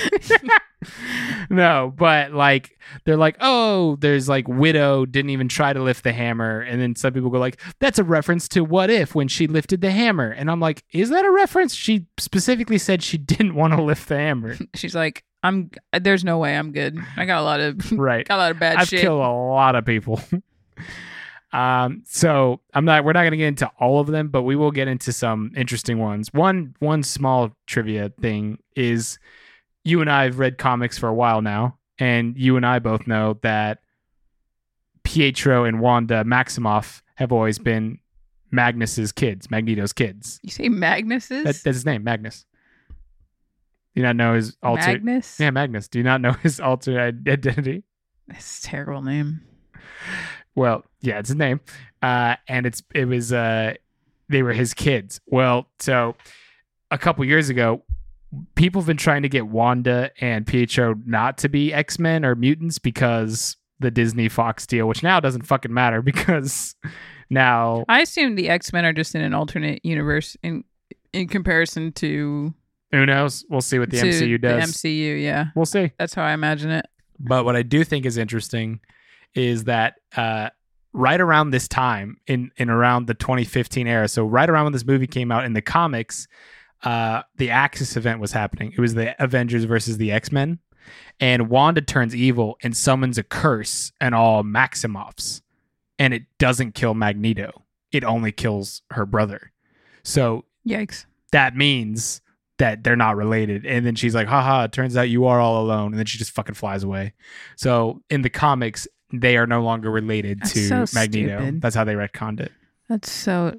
no, 1.51 1.93
but 1.97 2.33
like 2.33 2.79
they're 3.05 3.17
like, 3.17 3.37
oh, 3.41 3.97
there's 3.97 4.29
like 4.29 4.49
Widow 4.49 5.07
didn't 5.07 5.31
even 5.31 5.49
try 5.49 5.73
to 5.73 5.83
lift 5.83 6.05
the 6.05 6.13
hammer, 6.13 6.61
and 6.61 6.81
then 6.81 6.97
some 6.97 7.13
people 7.13 7.31
go 7.31 7.39
like, 7.39 7.61
that's 7.79 7.99
a 7.99 8.05
reference 8.05 8.49
to 8.49 8.63
What 8.65 8.91
If 8.91 9.15
when 9.15 9.29
she 9.29 9.47
lifted 9.47 9.81
the 9.81 9.91
hammer, 9.91 10.31
and 10.31 10.51
I'm 10.51 10.61
like, 10.61 10.85
is 10.93 11.11
that 11.11 11.25
a 11.25 11.31
reference? 11.31 11.75
She 11.75 12.07
specifically 12.19 12.79
said 12.79 13.03
she 13.03 13.19
didn't 13.33 13.55
want 13.55 13.75
to 13.75 13.83
lift 13.83 14.09
the 14.09 14.17
hammer, 14.17 14.57
She's 14.75 14.95
like, 14.95 15.25
I'm. 15.43 15.71
There's 15.99 16.25
no 16.25 16.39
way 16.39 16.57
I'm 16.57 16.73
good. 16.73 16.99
I 17.17 17.25
got 17.25 17.41
a 17.41 17.45
lot 17.45 17.61
of 17.61 17.93
right? 17.93 18.27
got 18.27 18.37
a 18.37 18.43
lot 18.43 18.51
of 18.53 18.59
bad 18.59 18.77
I've 18.77 18.89
shit. 18.89 19.01
killed 19.01 19.21
a 19.21 19.31
lot 19.31 19.75
of 19.75 19.85
people. 19.85 20.21
um, 21.53 22.03
so 22.07 22.61
I'm 22.75 22.85
not. 22.85 23.05
We're 23.05 23.13
not 23.13 23.23
going 23.23 23.33
to 23.33 23.37
get 23.37 23.49
into 23.49 23.71
all 23.79 24.01
of 24.01 24.07
them, 24.07 24.29
but 24.29 24.43
we 24.43 24.57
will 24.57 24.71
get 24.71 24.89
into 24.89 25.13
some 25.13 25.53
interesting 25.57 25.99
ones. 25.99 26.33
One 26.33 26.75
one 26.79 27.03
small 27.03 27.51
trivia 27.67 28.11
thing 28.21 28.59
is, 28.77 29.19
you 29.85 30.01
and 30.01 30.11
I 30.11 30.25
have 30.25 30.39
read 30.39 30.59
comics 30.59 30.99
for 30.99 31.09
a 31.09 31.15
while 31.15 31.43
now, 31.43 31.79
and 31.99 32.37
you 32.37 32.57
and 32.57 32.65
I 32.65 32.79
both 32.79 33.07
know 33.07 33.39
that 33.43 33.79
Pietro 35.03 35.65
and 35.65 35.81
Wanda 35.81 36.25
Maximoff 36.25 37.03
have 37.17 37.33
always 37.33 37.59
been 37.59 37.99
Magnus's 38.51 39.13
kids, 39.13 39.51
Magneto's 39.51 39.93
kids. 39.93 40.41
You 40.43 40.51
say 40.51 40.69
Magnus's? 40.69 41.45
That, 41.45 41.57
that's 41.63 41.77
his 41.77 41.87
name, 41.87 42.05
Magnus. 42.05 42.45
Do 43.95 44.01
you 44.01 44.07
not 44.07 44.17
know 44.17 44.35
his 44.35 44.57
alter? 44.63 44.81
Magnus? 44.87 45.39
Yeah, 45.39 45.51
Magnus. 45.51 45.89
Do 45.89 45.99
you 45.99 46.05
not 46.05 46.21
know 46.21 46.33
his 46.43 46.61
alter 46.61 46.99
identity? 47.01 47.85
That's 48.29 48.61
a 48.61 48.63
terrible 48.63 49.03
name. 49.03 49.43
Well, 50.55 50.85
yeah, 51.01 51.19
it's 51.19 51.29
his 51.29 51.37
name. 51.37 51.61
Uh, 52.01 52.37
and 52.49 52.67
it's 52.67 52.83
it 52.95 53.07
was 53.07 53.33
uh 53.33 53.75
they 54.29 54.43
were 54.43 54.53
his 54.53 54.75
kids. 54.75 55.21
Well, 55.27 55.69
so 55.79 56.17
a 56.91 56.99
couple 56.99 57.25
years 57.25 57.49
ago, 57.49 57.83
people 58.55 58.81
have 58.81 58.87
been 58.87 58.97
trying 58.97 59.23
to 59.23 59.29
get 59.29 59.49
Wanda 59.49 60.11
and 60.21 60.47
Pietro 60.47 60.95
not 61.05 61.39
to 61.39 61.49
be 61.49 61.73
X-Men 61.73 62.25
or 62.25 62.35
mutants 62.35 62.79
because 62.79 63.57
the 63.79 63.91
Disney 63.91 64.29
Fox 64.29 64.67
deal, 64.67 64.87
which 64.89 65.03
now 65.03 65.21
doesn't 65.21 65.43
fucking 65.43 65.73
matter 65.73 66.03
because 66.03 66.75
now 67.31 67.85
I 67.89 68.01
assume 68.01 68.37
the 68.37 68.49
X 68.49 68.73
Men 68.73 68.85
are 68.85 68.93
just 68.93 69.15
in 69.15 69.23
an 69.23 69.35
alternate 69.35 69.85
universe 69.85 70.37
in 70.43 70.65
in 71.13 71.29
comparison 71.29 71.93
to, 71.93 72.55
who 72.91 73.05
knows? 73.07 73.45
We'll 73.51 73.61
see 73.61 73.79
what 73.79 73.91
the 73.91 73.99
MCU 73.99 74.41
does. 74.41 74.81
The 74.83 74.89
MCU, 74.89 75.23
yeah, 75.23 75.47
we'll 75.55 75.67
see. 75.67 75.93
that's 75.99 76.15
how 76.15 76.23
I 76.23 76.33
imagine 76.33 76.71
it. 76.71 76.87
But 77.19 77.45
what 77.45 77.55
I 77.55 77.63
do 77.63 77.85
think 77.85 78.07
is 78.07 78.17
interesting 78.17 78.81
is 79.35 79.65
that 79.65 79.95
uh, 80.17 80.49
right 80.93 81.21
around 81.21 81.51
this 81.51 81.69
time 81.69 82.17
in 82.27 82.51
in 82.57 82.71
around 82.71 83.07
the 83.07 83.15
2015 83.15 83.87
era. 83.87 84.09
So 84.09 84.25
right 84.25 84.49
around 84.49 84.65
when 84.65 84.73
this 84.73 84.87
movie 84.87 85.07
came 85.07 85.31
out 85.31 85.45
in 85.45 85.53
the 85.53 85.63
comics, 85.63 86.27
uh, 86.83 87.23
the 87.37 87.51
Axis 87.51 87.97
event 87.97 88.21
was 88.21 88.33
happening. 88.33 88.73
It 88.77 88.81
was 88.81 88.95
the 88.95 89.21
Avengers 89.23 89.65
versus 89.65 89.99
the 89.99 90.11
X 90.13 90.33
Men, 90.33 90.59
and 91.21 91.49
Wanda 91.49 91.81
turns 91.81 92.15
evil 92.15 92.57
and 92.63 92.77
summons 92.77 93.19
a 93.19 93.23
curse 93.23 93.93
and 94.01 94.15
all 94.15 94.43
Maximoffs, 94.43 95.43
and 95.99 96.13
it 96.13 96.25
doesn't 96.39 96.75
kill 96.75 96.95
Magneto. 96.95 97.63
It 97.93 98.05
only 98.05 98.33
kills 98.33 98.83
her 98.91 99.05
brother. 99.07 99.53
So 100.03 100.45
Yikes. 100.67 101.05
that 101.31 101.55
means 101.57 102.21
that 102.59 102.85
they're 102.85 102.97
not 102.97 103.17
related. 103.17 103.67
And 103.67 103.85
then 103.85 103.95
she's 103.97 104.15
like, 104.15 104.29
haha, 104.29 104.65
it 104.65 104.73
turns 104.73 104.97
out 104.97 105.09
you 105.09 105.27
are 105.27 105.41
all 105.41 105.63
alone. 105.63 105.93
And 105.93 105.99
then 105.99 106.07
she 106.07 106.17
just 106.19 106.31
fucking 106.33 106.55
flies 106.55 106.83
away. 106.85 107.13
So 107.57 108.03
in 108.09 108.23
the 108.23 108.31
comics, 108.31 108.87
they 109.13 109.37
are 109.37 109.47
no 109.47 109.63
longer 109.63 109.91
related 109.91 110.41
That's 110.41 110.53
to 110.55 110.69
so 110.87 110.99
Magneto. 110.99 111.39
stupid. 111.39 111.61
That's 111.61 111.75
how 111.75 111.85
they 111.85 111.95
retconned 111.95 112.41
it. 112.41 112.53
That's 112.89 113.11
so. 113.11 113.57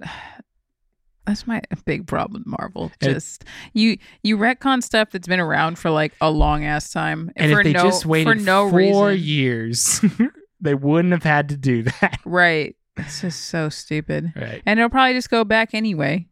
That's 1.25 1.47
my 1.47 1.61
big 1.85 2.07
problem 2.07 2.43
with 2.45 2.59
Marvel. 2.59 2.91
Just 3.01 3.45
you 3.73 3.97
you 4.23 4.37
retcon 4.37 4.83
stuff 4.83 5.09
that's 5.11 5.27
been 5.27 5.39
around 5.39 5.77
for 5.79 5.89
like 5.89 6.13
a 6.21 6.29
long 6.29 6.65
ass 6.65 6.91
time, 6.91 7.31
And 7.35 7.51
for 7.51 7.61
if 7.61 7.65
they 7.65 7.73
no 7.73 7.83
just 7.83 8.05
waited 8.05 8.27
for 8.27 8.35
no 8.35 8.69
four 8.69 9.07
reason. 9.09 9.27
years, 9.27 10.01
they 10.61 10.73
wouldn't 10.75 11.13
have 11.13 11.23
had 11.23 11.49
to 11.49 11.57
do 11.57 11.83
that. 11.83 12.19
Right. 12.25 12.75
It's 12.95 13.21
just 13.21 13.45
so 13.47 13.69
stupid. 13.69 14.33
Right. 14.35 14.61
And 14.65 14.79
it'll 14.79 14.89
probably 14.89 15.13
just 15.13 15.29
go 15.31 15.43
back 15.43 15.73
anyway. 15.73 16.27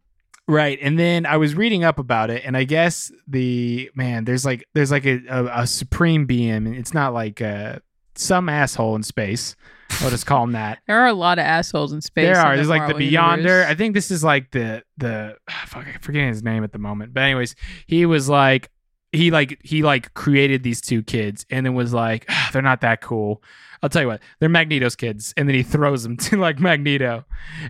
Right. 0.48 0.78
And 0.82 1.00
then 1.00 1.26
I 1.26 1.38
was 1.38 1.56
reading 1.56 1.84
up 1.84 1.98
about 1.98 2.30
it, 2.30 2.44
and 2.46 2.56
I 2.58 2.66
guess 2.66 3.12
the 3.28 3.90
man, 3.96 4.26
there's 4.26 4.46
like 4.46 4.66
there's 4.74 4.92
like 4.92 5.06
a, 5.06 5.22
a, 5.28 5.62
a 5.62 5.68
supreme 5.68 6.26
being, 6.26 6.52
and 6.68 6.76
it's 6.76 6.94
not 6.94 7.14
like 7.14 7.42
uh, 7.42 7.80
some 8.16 8.50
asshole 8.50 8.96
in 8.96 9.04
space. 9.04 9.56
I'll 10.02 10.10
just 10.10 10.26
call 10.26 10.44
him 10.44 10.54
that. 10.54 10.80
There 10.88 11.00
are 11.00 11.08
a 11.08 11.14
lot 11.14 11.40
of 11.40 11.44
assholes 11.44 11.92
in 11.94 12.02
space. 12.02 12.26
there 12.26 12.38
are. 12.38 12.52
the 12.52 12.56
There's 12.58 12.70
like 12.70 12.88
the 12.88 12.94
Beyonder. 12.94 13.38
universe. 13.38 13.66
I 13.68 13.76
think 13.76 13.94
this 13.94 14.12
is 14.12 14.24
like 14.24 14.52
the 14.52 14.84
the 14.98 15.36
fuck. 15.68 15.86
I'm 15.88 16.00
forgetting 16.02 16.30
his 16.30 16.44
name 16.44 16.64
at 16.64 16.72
the 16.72 16.80
moment. 16.80 17.14
But 17.14 17.24
anyways, 17.24 17.56
he 17.88 18.06
was 18.06 18.30
like 18.30 18.70
he 19.12 19.32
like 19.32 19.60
he 19.64 19.84
like 19.84 20.14
created 20.14 20.64
these 20.64 20.82
two 20.82 21.04
kids, 21.04 21.46
and 21.50 21.66
then 21.66 21.74
was 21.74 21.94
like 21.94 22.26
"Ah, 22.30 22.50
they're 22.54 22.62
not 22.62 22.82
that 22.82 23.02
cool. 23.02 23.44
I'll 23.84 23.90
tell 23.90 24.04
you 24.04 24.08
what, 24.08 24.22
they're 24.40 24.50
Magneto's 24.50 24.96
kids, 24.96 25.34
and 25.38 25.48
then 25.50 25.56
he 25.56 25.64
throws 25.64 26.04
them 26.04 26.16
to 26.28 26.38
like 26.38 26.60
Magneto, 26.60 27.26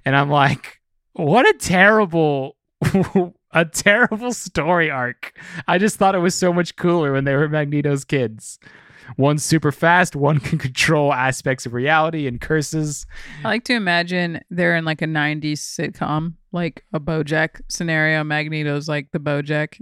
and 0.05 0.15
I'm 0.15 0.30
like, 0.30 0.80
what 1.13 1.47
a 1.47 1.53
terrible. 1.57 2.57
A 3.53 3.65
terrible 3.65 4.32
story 4.32 4.89
arc. 4.89 5.38
I 5.67 5.78
just 5.78 5.97
thought 5.97 6.15
it 6.15 6.19
was 6.19 6.34
so 6.34 6.53
much 6.53 6.78
cooler 6.78 7.11
when 7.11 7.26
they 7.26 7.36
were 7.36 7.49
Magneto's 7.49 8.05
kids. 8.05 8.57
One's 9.18 9.43
super 9.43 9.72
fast, 9.72 10.16
one 10.16 10.39
can 10.39 10.57
control 10.57 11.14
aspects 11.14 11.66
of 11.66 11.74
reality 11.74 12.28
and 12.28 12.39
curses. 12.39 13.05
I 13.43 13.47
like 13.49 13.64
to 13.66 13.74
imagine 13.74 14.39
they're 14.49 14.76
in 14.76 14.86
like 14.86 15.01
a 15.01 15.05
90s 15.05 15.53
sitcom, 15.59 16.34
like 16.51 16.84
a 16.93 16.99
Bojack 16.99 17.62
scenario. 17.68 18.24
Magneto's 18.24 18.88
like 18.88 19.12
the 19.12 19.20
Bojack. 19.20 19.82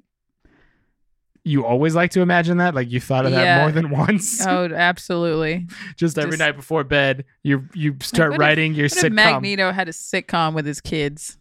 you 1.46 1.66
always 1.66 1.96
like 1.96 2.12
to 2.12 2.22
imagine 2.22 2.58
that 2.58 2.76
like 2.76 2.92
you 2.92 3.00
thought 3.00 3.26
of 3.26 3.32
that 3.32 3.44
Yeah. 3.44 3.62
more 3.62 3.72
than 3.72 3.90
once 3.90 4.46
Oh, 4.46 4.66
absolutely. 4.66 5.68
just 5.96 6.18
every 6.18 6.32
just- 6.32 6.40
night 6.40 6.56
before 6.56 6.84
bed 6.84 7.24
you 7.44 7.68
you 7.74 7.96
start 8.02 8.34
if- 8.34 8.40
writing 8.40 8.74
your 8.74 8.86
if 8.88 8.94
sitcom 8.94 9.14
Magneto 9.14 9.72
had 9.72 9.88
a 9.88 9.92
sitcom 9.94 10.54
with 10.54 10.66
his 10.66 10.82
kids? 10.82 11.38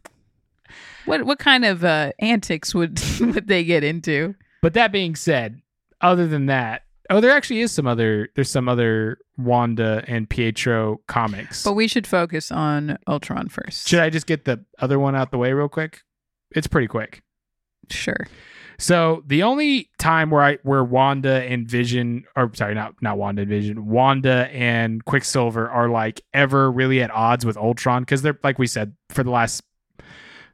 What 1.05 1.24
what 1.24 1.39
kind 1.39 1.64
of 1.64 1.84
uh, 1.84 2.12
antics 2.20 2.74
would 2.74 3.01
would 3.20 3.49
they 3.49 3.64
get 3.64 3.82
into? 3.82 4.34
but 4.62 4.74
that 4.74 4.93
being 4.93 5.14
said 5.16 5.61
other 6.01 6.26
than 6.26 6.47
that 6.47 6.82
oh 7.11 7.20
there 7.20 7.30
actually 7.30 7.61
is 7.61 7.72
some 7.72 7.86
other 7.86 8.28
there's 8.34 8.50
some 8.50 8.68
other 8.68 9.18
wanda 9.36 10.04
and 10.06 10.28
pietro 10.28 11.00
comics 11.06 11.62
But 11.64 11.72
we 11.74 11.88
should 11.88 12.06
focus 12.06 12.50
on 12.50 12.98
Ultron 13.06 13.48
first. 13.48 13.88
should 13.88 14.00
i 14.00 14.11
just 14.11 14.26
get 14.26 14.44
the 14.44 14.64
other 14.78 14.98
one 14.98 15.14
out 15.14 15.30
the 15.30 15.38
way 15.38 15.52
real 15.52 15.68
quick 15.68 16.02
it's 16.52 16.66
pretty 16.66 16.86
quick 16.88 17.22
Sure. 17.90 18.26
So 18.78 19.24
the 19.26 19.42
only 19.44 19.88
time 19.98 20.28
where 20.30 20.42
I 20.42 20.59
where 20.62 20.84
Wanda 20.84 21.42
and 21.42 21.66
Vision 21.66 22.24
or 22.36 22.50
sorry, 22.54 22.74
not 22.74 22.94
not 23.00 23.16
Wanda 23.16 23.42
and 23.42 23.48
Vision, 23.48 23.86
Wanda 23.86 24.48
and 24.52 25.02
Quicksilver 25.06 25.70
are 25.70 25.88
like 25.88 26.20
ever 26.34 26.70
really 26.70 27.00
at 27.02 27.11
odds 27.11 27.46
with 27.46 27.56
Ultron 27.56 28.02
because 28.02 28.20
they're 28.20 28.38
like 28.44 28.59
we 28.59 28.66
said 28.66 28.94
for 29.09 29.24
the 29.24 29.30
last 29.30 29.62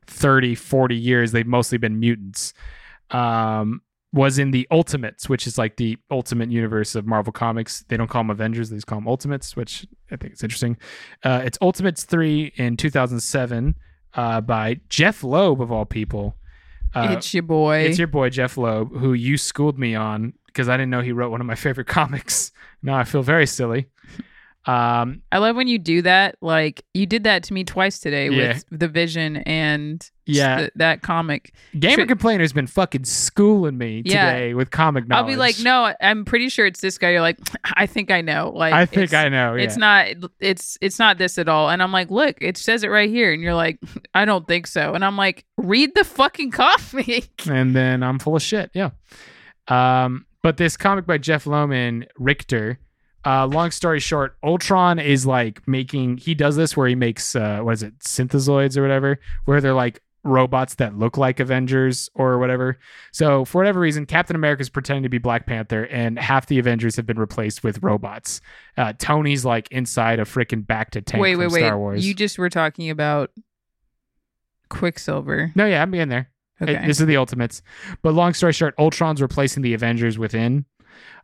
30, 0.07 0.55
40 0.55 0.95
years 0.97 1.33
they've 1.33 1.45
mostly 1.47 1.77
been 1.77 1.99
mutants. 1.99 2.55
Um 3.11 3.83
was 4.15 4.39
in 4.39 4.53
the 4.53 4.67
Ultimates, 4.71 5.29
which 5.29 5.47
is 5.47 5.59
like 5.59 5.77
the 5.77 5.99
ultimate 6.11 6.51
universe 6.51 6.95
of 6.95 7.05
Marvel 7.05 7.33
Comics. 7.33 7.85
They 7.89 7.97
don't 7.97 8.09
call 8.09 8.21
them 8.21 8.31
Avengers; 8.31 8.71
they 8.71 8.77
just 8.77 8.87
call 8.87 8.99
them 8.99 9.09
Ultimates, 9.09 9.57
which 9.57 9.85
I 10.11 10.17
think 10.17 10.35
is 10.35 10.43
interesting. 10.43 10.79
Uh, 11.25 11.43
it's 11.45 11.59
Ultimates 11.61 12.05
three 12.05 12.53
in 12.55 12.77
two 12.77 12.91
thousand 12.91 13.21
seven 13.21 13.75
uh, 14.15 14.41
by 14.41 14.81
Jeph 14.89 15.25
Loeb 15.25 15.61
of 15.61 15.73
all 15.73 15.85
people. 15.85 16.37
Uh, 16.95 17.09
it's 17.19 17.35
your 17.35 17.43
boy. 17.43 17.79
it's 17.79 17.99
your 17.99 18.07
boy 18.07 18.31
Jeph 18.31 18.57
Loeb, 18.57 18.97
who 18.97 19.13
you 19.15 19.37
schooled 19.37 19.79
me 19.79 19.97
on 19.97 20.33
because 20.47 20.69
I 20.69 20.77
didn't 20.77 20.91
know 20.91 21.01
he 21.01 21.11
wrote 21.11 21.33
one 21.33 21.41
of 21.41 21.47
my 21.47 21.55
favorite 21.67 21.89
comics. 21.89 22.53
Now 22.83 22.97
I 22.97 23.05
feel 23.05 23.23
very 23.23 23.47
silly. 23.47 23.89
Um, 24.67 25.21
I 25.31 25.39
love 25.39 25.57
when 25.57 25.69
you 25.69 25.79
do 25.79 26.01
that. 26.03 26.37
Like 26.41 26.85
you 26.95 27.05
did 27.05 27.25
that 27.25 27.43
to 27.45 27.53
me 27.53 27.65
twice 27.65 27.99
today 27.99 28.31
Yeah. 28.31 28.55
with 28.55 28.65
the 28.71 28.89
Vision 28.89 29.37
and 29.39 30.09
Yeah. 30.25 30.57
th- 30.59 30.71
that 30.77 31.03
comic. 31.03 31.53
Gamer 31.79 32.07
Complainer's 32.07 32.55
been 32.55 32.67
fucking 32.67 33.05
schooling 33.05 33.77
me 33.77 34.03
Yeah. 34.07 34.33
today 34.33 34.55
with 34.55 34.71
comic 34.71 35.07
knowledge. 35.07 35.23
I'll 35.23 35.29
be 35.29 35.37
like, 35.37 35.61
no, 35.61 35.95
I'm 36.01 36.25
pretty 36.25 36.49
sure 36.49 36.65
it's 36.65 36.81
this 36.81 36.97
guy. 36.97 37.11
You're 37.11 37.21
like, 37.21 37.37
I 37.75 37.85
think 37.87 38.11
I 38.11 38.23
know. 38.23 38.53
Like, 38.55 38.73
I 38.73 38.87
think 38.87 39.13
I 39.13 39.29
know. 39.29 39.55
Yeah. 39.55 39.65
It's 39.65 39.77
not. 39.77 40.07
It's 40.41 40.79
it's 40.81 40.99
not 40.99 41.19
this 41.19 41.37
at 41.37 41.47
all. 41.49 41.69
And 41.69 41.83
I'm 41.83 41.93
like, 41.93 42.11
look, 42.11 42.37
it 42.41 42.57
says 42.57 42.85
it 42.85 42.89
right 42.89 43.11
here. 43.11 43.35
And 43.35 43.43
you're 43.43 43.55
like, 43.55 43.79
I 44.15 44.25
don't 44.25 44.49
think 44.49 44.67
so. 44.67 44.95
And 44.95 45.05
I'm 45.05 45.19
like, 45.19 45.45
read 45.59 45.95
the 45.95 46.05
fucking 46.05 46.53
comic. 46.53 47.29
and 47.51 47.77
then 47.77 48.03
I'm 48.03 48.19
full 48.19 48.35
of 48.37 48.41
shit. 48.43 48.71
Yeah. 48.73 48.91
Um, 49.69 50.25
but 50.43 50.57
this 50.57 50.77
comic 50.77 51.07
by 51.07 51.19
Jeff 51.19 51.47
Loman, 51.47 52.07
Richter. 52.19 52.79
Uh, 53.27 53.47
long 53.47 53.71
story 53.71 54.01
short, 54.01 54.37
Ultron 54.43 54.99
is 54.99 55.25
like 55.27 55.67
making. 55.67 56.19
He 56.19 56.35
does 56.35 56.57
this 56.57 56.77
where 56.77 56.87
he 56.89 56.95
makes 56.95 57.35
uh, 57.35 57.61
what 57.63 57.73
is 57.73 57.83
it, 57.83 57.99
synthezoids 58.01 58.77
or 58.77 58.83
whatever, 58.83 59.19
where 59.47 59.61
they're 59.61 59.73
like 59.75 60.01
robots 60.27 60.77
that 60.77 60.97
look 60.99 61.19
like 61.19 61.39
Avengers 61.39 62.09
or 62.15 62.39
whatever. 62.39 62.79
So 63.13 63.45
for 63.45 63.59
whatever 63.59 63.79
reason, 63.81 64.07
Captain 64.07 64.35
America 64.37 64.63
is 64.63 64.71
pretending 64.71 65.03
to 65.03 65.09
be 65.09 65.19
Black 65.19 65.47
Panther, 65.47 65.85
and 65.85 66.19
half 66.19 66.47
the 66.47 66.59
Avengers 66.59 66.97
have 66.97 67.07
been 67.07 67.19
replaced 67.19 67.63
with 67.63 67.83
robots. 67.83 68.41
Uh, 68.77 68.93
Tony's 68.99 69.45
like 69.45 69.69
inside 69.71 70.21
a 70.21 70.25
freaking 70.25 70.65
bacta 70.65 71.05
tank 71.05 71.21
wait, 71.21 71.37
wait, 71.37 71.51
wait. 71.51 71.61
Star 71.61 71.79
Wars. 71.79 72.07
You 72.07 72.15
just 72.15 72.39
were 72.39 72.51
talking 72.51 72.89
about 72.91 73.31
Quicksilver. 74.69 75.53
no, 75.55 75.67
yeah, 75.67 75.83
I'm 75.83 75.95
in 75.95 76.09
there. 76.09 76.31
Okay. 76.63 76.75
It- 76.75 76.87
this 76.87 77.01
is 77.01 77.07
the 77.07 77.17
Ultimates. 77.17 77.63
But 78.03 78.15
long 78.15 78.33
story 78.35 78.53
short, 78.53 78.75
Ultron's 78.79 79.21
replacing 79.21 79.63
the 79.63 79.75
Avengers 79.75 80.19
within 80.19 80.65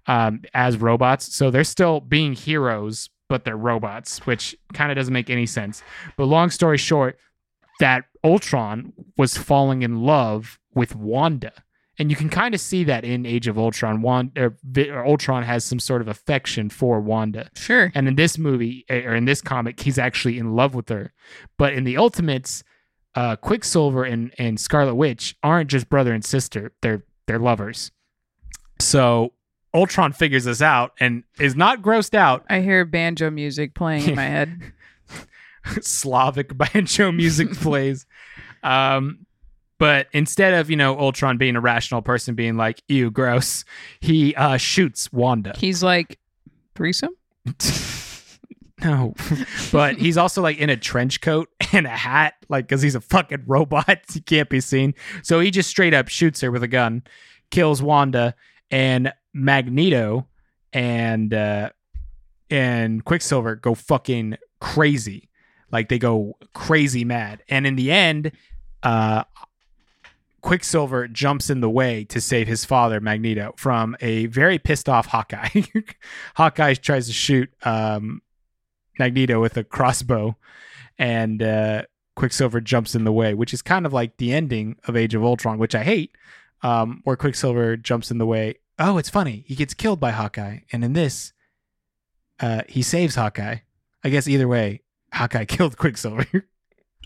um, 0.07 0.43
as 0.55 0.77
robots. 0.77 1.35
So 1.35 1.51
they're 1.51 1.65
still 1.65 2.01
being 2.01 2.33
heroes, 2.35 3.11
but 3.29 3.45
they're 3.45 3.57
robots, 3.57 4.27
which 4.27 4.57
kind 4.73 4.91
of 4.91 4.97
doesn't 4.97 5.13
make 5.13 5.31
any 5.31 5.47
sense. 5.47 5.83
But 6.17 6.25
long 6.25 6.51
story 6.51 6.79
short, 6.79 7.19
that 7.79 8.05
Ultron 8.25 8.93
was 9.17 9.37
falling 9.37 9.83
in 9.83 10.03
love 10.03 10.59
with 10.75 10.95
Wanda. 10.95 11.53
And 11.99 12.11
you 12.11 12.17
can 12.17 12.31
kind 12.31 12.55
of 12.55 12.61
see 12.61 12.85
that 12.85 13.05
in 13.05 13.27
Age 13.27 13.47
of 13.47 13.59
Ultron. 13.59 14.01
Wanda, 14.01 14.45
or 14.45 14.57
Vi- 14.65 14.89
or 14.89 15.05
Ultron 15.05 15.43
has 15.43 15.65
some 15.65 15.79
sort 15.79 16.01
of 16.01 16.09
affection 16.09 16.71
for 16.71 16.99
Wanda. 17.01 17.51
sure. 17.57 17.93
And 17.95 18.09
in 18.09 18.17
this 18.17 18.39
movie, 18.39 18.87
or 18.89 19.15
in 19.15 19.27
this 19.27 19.43
comic, 19.43 19.81
he's 19.81 19.99
actually 19.99 20.39
in 20.39 20.55
love 20.55 20.75
with 20.75 20.89
her. 20.89 21.13
But 21.59 21.75
in 21.75 21.85
the 21.85 21.99
Ultimates, 21.99 22.63
uh, 23.15 23.37
Quicksilver 23.37 24.05
and, 24.05 24.33
and 24.39 24.59
Scarlet 24.59 24.95
Witch 24.95 25.37
aren't 25.43 25.69
just 25.69 25.91
brother 25.91 26.15
and 26.15 26.25
sister; 26.25 26.73
they're 26.81 27.05
they're 27.27 27.39
lovers. 27.39 27.93
So 28.79 29.35
Ultron 29.75 30.13
figures 30.13 30.45
this 30.45 30.63
out 30.63 30.93
and 31.01 31.23
is 31.39 31.55
not 31.55 31.83
grossed 31.83 32.15
out. 32.15 32.45
I 32.49 32.61
hear 32.61 32.85
banjo 32.85 33.31
music 33.31 33.75
playing 33.75 34.09
in 34.09 34.15
my 34.17 34.25
head. 34.27 34.73
Slavic 35.81 36.57
banjo 36.75 37.13
music 37.13 37.53
plays. 37.53 38.07
Um, 38.63 39.27
but 39.79 40.09
instead 40.13 40.55
of 40.55 40.71
you 40.71 40.77
know 40.77 40.99
Ultron 40.99 41.39
being 41.39 41.57
a 41.57 41.61
rational 41.61 42.03
person, 42.03 42.35
being 42.35 42.57
like 42.57 42.83
"ew, 42.89 43.11
gross," 43.11 43.65
he 44.01 44.35
uh, 44.35 44.57
shoots 44.57 45.13
Wanda. 45.13 45.55
He's 45.57 45.83
like, 45.83 46.19
threesome? 46.75 47.15
No, 48.83 49.15
but 49.73 49.99
he's 49.99 50.17
also 50.17 50.41
like 50.41 50.57
in 50.59 50.71
a 50.71 50.77
trench 50.77 51.21
coat 51.21 51.51
and 51.73 51.87
a 51.87 51.91
hat, 51.91 52.35
like 52.49 52.67
because 52.67 52.81
he's 52.81 52.95
a 52.95 53.01
fucking 53.01 53.45
robot. 53.47 54.01
He 54.11 54.21
can't 54.21 54.49
be 54.49 54.61
seen. 54.61 54.95
So 55.23 55.41
he 55.41 55.51
just 55.51 55.69
straight 55.69 55.93
up 55.93 56.09
shoots 56.09 56.41
her 56.41 56.51
with 56.51 56.63
a 56.63 56.69
gun, 56.69 57.03
kills 57.51 57.83
Wanda, 57.83 58.35
and 58.71 59.13
Magneto 59.33 60.27
and 60.73 61.33
uh, 61.33 61.71
and 62.51 63.05
Quicksilver 63.05 63.57
go 63.57 63.75
fucking 63.75 64.37
crazy. 64.61 65.29
Like 65.71 65.89
they 65.89 65.99
go 65.99 66.37
crazy 66.53 67.05
mad. 67.05 67.43
And 67.49 67.67
in 67.67 67.77
the 67.77 67.93
end, 67.93 68.33
uh, 68.83 69.25
Quicksilver 70.41 71.07
jumps 71.07 71.51
in 71.51 71.61
the 71.61 71.71
way 71.71 72.05
to 72.05 72.21
save 72.21 72.49
his 72.49 72.65
father, 72.65 73.01
Magneto, 73.01 73.55
from 73.57 73.97
a 74.01 74.27
very 74.27 74.59
pissed 74.59 74.89
off 74.89 75.07
Hawkeye. 75.07 75.63
Hawkeye 76.35 76.75
tries 76.75 77.07
to 77.07 77.13
shoot 77.13 77.51
um, 77.63 78.23
Magneto 78.99 79.41
with 79.41 79.57
a 79.57 79.65
crossbow, 79.65 80.37
and 80.99 81.43
uh, 81.43 81.83
Quicksilver 82.17 82.61
jumps 82.61 82.95
in 82.95 83.05
the 83.05 83.13
way, 83.13 83.35
which 83.35 83.53
is 83.53 83.63
kind 83.63 83.87
of 83.87 83.93
like 83.93 84.17
the 84.17 84.33
ending 84.33 84.77
of 84.85 84.97
Age 84.97 85.15
of 85.15 85.23
Ultron, 85.23 85.59
which 85.59 85.75
I 85.75 85.85
hate, 85.85 86.17
um, 86.63 87.01
where 87.05 87.17
Quicksilver 87.17 87.77
jumps 87.77 88.11
in 88.11 88.19
the 88.19 88.27
way. 88.27 88.57
Oh, 88.79 88.99
it's 88.99 89.11
funny. 89.11 89.45
He 89.47 89.55
gets 89.55 89.75
killed 89.75 90.01
by 90.01 90.11
Hawkeye, 90.11 90.61
and 90.73 90.85
in 90.85 90.93
this, 90.93 91.33
uh, 92.41 92.63
he 92.69 92.83
saves 92.83 93.15
Hawkeye. 93.15 93.59
I 94.03 94.09
guess 94.09 94.27
either 94.27 94.49
way, 94.49 94.83
Hawkeye 95.13 95.45
killed 95.47 95.77
Quicksilver. 95.77 96.27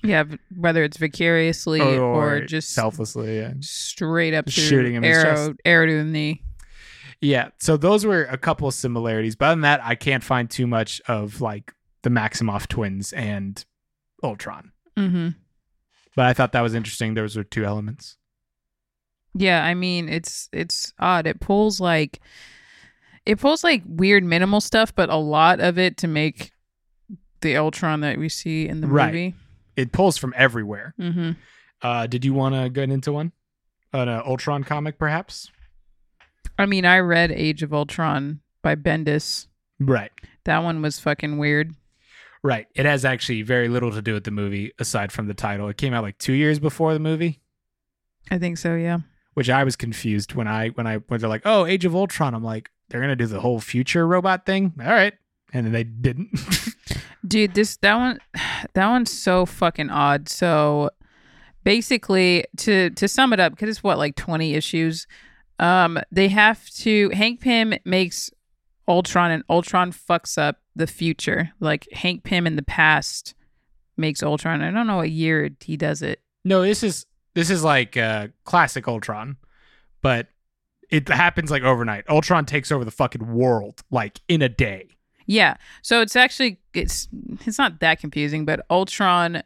Yeah, 0.02 0.24
whether 0.54 0.84
it's 0.84 0.98
vicariously 0.98 1.80
or, 1.80 2.40
just 2.42 2.72
selflessly. 2.72 3.38
Yeah. 3.38 3.54
straight 3.60 4.34
up 4.34 4.50
shooting 4.50 4.94
him 4.94 5.02
arrow, 5.02 5.54
arrow 5.64 5.86
to 5.86 5.96
the 5.96 6.04
knee. 6.04 6.42
Yeah. 7.22 7.48
So 7.58 7.78
those 7.78 8.04
were 8.04 8.24
a 8.24 8.36
couple 8.36 8.68
of 8.68 8.74
similarities, 8.74 9.34
but 9.34 9.46
other 9.46 9.54
than 9.54 9.60
that, 9.62 9.80
I 9.82 9.94
can't 9.94 10.22
find 10.22 10.50
too 10.50 10.66
much 10.66 11.00
of 11.08 11.40
like 11.40 11.72
the 12.02 12.10
Maximoff 12.10 12.66
twins 12.66 13.14
and 13.14 13.64
Ultron. 14.22 14.72
Mm-hmm. 14.96 15.28
But 16.14 16.26
I 16.26 16.34
thought 16.34 16.52
that 16.52 16.60
was 16.60 16.74
interesting. 16.74 17.14
Those 17.14 17.36
were 17.36 17.44
two 17.44 17.64
elements. 17.64 18.18
Yeah, 19.34 19.64
I 19.64 19.74
mean 19.74 20.08
it's 20.08 20.48
it's 20.52 20.92
odd. 20.98 21.26
It 21.26 21.40
pulls 21.40 21.80
like 21.80 22.20
it 23.26 23.40
pulls 23.40 23.64
like 23.64 23.82
weird 23.86 24.22
minimal 24.24 24.60
stuff, 24.60 24.94
but 24.94 25.08
a 25.08 25.16
lot 25.16 25.60
of 25.60 25.78
it 25.78 25.96
to 25.98 26.06
make 26.08 26.52
the 27.40 27.56
Ultron 27.56 28.00
that 28.00 28.18
we 28.18 28.28
see 28.28 28.68
in 28.68 28.80
the 28.80 28.86
Right. 28.86 29.06
movie. 29.12 29.34
It 29.76 29.92
pulls 29.92 30.16
from 30.16 30.32
everywhere. 30.36 30.94
Mm-hmm. 31.00 31.32
Uh, 31.82 32.06
did 32.06 32.24
you 32.24 32.32
want 32.32 32.54
to 32.54 32.70
get 32.70 32.90
into 32.90 33.12
one? 33.12 33.32
An 33.92 34.08
uh, 34.08 34.22
Ultron 34.24 34.62
comic, 34.64 34.98
perhaps? 34.98 35.50
I 36.58 36.66
mean, 36.66 36.84
I 36.86 36.98
read 37.00 37.30
Age 37.32 37.62
of 37.62 37.74
Ultron 37.74 38.40
by 38.62 38.76
Bendis. 38.76 39.46
Right. 39.80 40.10
That 40.44 40.62
one 40.62 40.80
was 40.82 41.00
fucking 41.00 41.38
weird. 41.38 41.74
Right. 42.42 42.66
It 42.74 42.86
has 42.86 43.04
actually 43.04 43.42
very 43.42 43.68
little 43.68 43.90
to 43.92 44.00
do 44.02 44.12
with 44.14 44.24
the 44.24 44.30
movie 44.30 44.72
aside 44.78 45.10
from 45.12 45.26
the 45.26 45.34
title. 45.34 45.68
It 45.68 45.76
came 45.76 45.92
out 45.94 46.02
like 46.04 46.18
two 46.18 46.32
years 46.34 46.58
before 46.58 46.92
the 46.92 47.00
movie, 47.00 47.40
I 48.30 48.38
think 48.38 48.58
so, 48.58 48.74
yeah. 48.76 48.98
Which 49.34 49.50
I 49.50 49.64
was 49.64 49.76
confused 49.76 50.34
when 50.34 50.48
I 50.48 50.68
when 50.70 50.86
I 50.86 50.96
when 50.96 51.20
they're 51.20 51.28
like, 51.28 51.42
"Oh, 51.44 51.66
Age 51.66 51.84
of 51.84 51.94
Ultron." 51.94 52.34
I'm 52.34 52.44
like, 52.44 52.70
they're 52.88 53.00
gonna 53.00 53.16
do 53.16 53.26
the 53.26 53.40
whole 53.40 53.60
future 53.60 54.06
robot 54.06 54.46
thing. 54.46 54.72
All 54.80 54.86
right, 54.86 55.14
and 55.52 55.66
then 55.66 55.72
they 55.72 55.84
didn't. 55.84 56.30
Dude, 57.26 57.54
this 57.54 57.76
that 57.78 57.94
one 57.96 58.18
that 58.74 58.88
one's 58.88 59.12
so 59.12 59.46
fucking 59.46 59.90
odd. 59.90 60.28
So 60.28 60.90
basically 61.64 62.44
to 62.58 62.90
to 62.90 63.08
sum 63.08 63.32
it 63.32 63.40
up 63.40 63.52
because 63.52 63.68
it's 63.68 63.82
what 63.82 63.96
like 63.96 64.14
20 64.16 64.54
issues 64.54 65.06
um 65.58 65.98
they 66.12 66.28
have 66.28 66.68
to 66.68 67.08
Hank 67.10 67.40
Pym 67.40 67.72
makes 67.86 68.30
Ultron 68.86 69.30
and 69.30 69.42
Ultron 69.48 69.92
fucks 69.92 70.36
up 70.36 70.58
the 70.76 70.86
future. 70.86 71.52
Like 71.60 71.88
Hank 71.92 72.22
Pym 72.24 72.46
in 72.46 72.56
the 72.56 72.62
past 72.62 73.34
makes 73.96 74.22
Ultron. 74.22 74.60
I 74.60 74.70
don't 74.70 74.86
know 74.86 74.96
what 74.96 75.10
year 75.10 75.48
he 75.60 75.76
does 75.76 76.02
it. 76.02 76.20
no, 76.44 76.62
this 76.62 76.82
is 76.82 77.06
this 77.34 77.50
is 77.50 77.62
like 77.64 77.96
uh, 77.96 78.28
classic 78.44 78.86
Ultron, 78.88 79.36
but 80.02 80.28
it 80.90 81.08
happens 81.08 81.50
like 81.50 81.62
overnight. 81.62 82.04
Ultron 82.08 82.44
takes 82.46 82.70
over 82.70 82.84
the 82.84 82.90
fucking 82.90 83.32
world 83.34 83.82
like 83.90 84.20
in 84.28 84.42
a 84.42 84.48
day. 84.48 84.88
Yeah. 85.26 85.56
So 85.82 86.00
it's 86.00 86.16
actually 86.16 86.60
it's 86.74 87.08
it's 87.46 87.58
not 87.58 87.80
that 87.80 87.98
confusing, 88.00 88.44
but 88.44 88.64
Ultron 88.70 89.42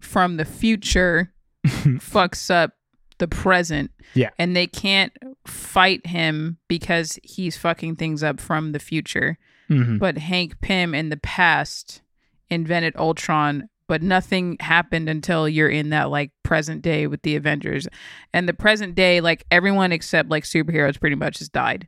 from 0.00 0.36
the 0.36 0.44
future 0.44 1.32
fucks 1.66 2.50
up 2.50 2.72
the 3.18 3.28
present. 3.28 3.90
Yeah. 4.14 4.30
And 4.38 4.56
they 4.56 4.66
can't 4.68 5.12
fight 5.46 6.06
him 6.06 6.58
because 6.68 7.18
he's 7.24 7.56
fucking 7.56 7.96
things 7.96 8.22
up 8.22 8.40
from 8.40 8.72
the 8.72 8.78
future. 8.78 9.38
Mhm. 9.68 9.98
But 9.98 10.18
Hank 10.18 10.60
Pym 10.60 10.94
in 10.94 11.08
the 11.10 11.16
past 11.18 12.00
invented 12.48 12.94
Ultron, 12.96 13.68
but 13.88 14.02
nothing 14.02 14.56
happened 14.60 15.08
until 15.08 15.48
you're 15.48 15.68
in 15.68 15.90
that 15.90 16.10
like 16.10 16.30
present 16.48 16.82
day 16.82 17.06
with 17.06 17.22
the 17.22 17.36
Avengers. 17.36 17.86
And 18.32 18.48
the 18.48 18.54
present 18.54 18.94
day, 18.96 19.20
like 19.20 19.44
everyone 19.50 19.92
except 19.92 20.30
like 20.30 20.44
superheroes 20.44 20.98
pretty 20.98 21.14
much 21.16 21.38
has 21.38 21.48
died. 21.48 21.86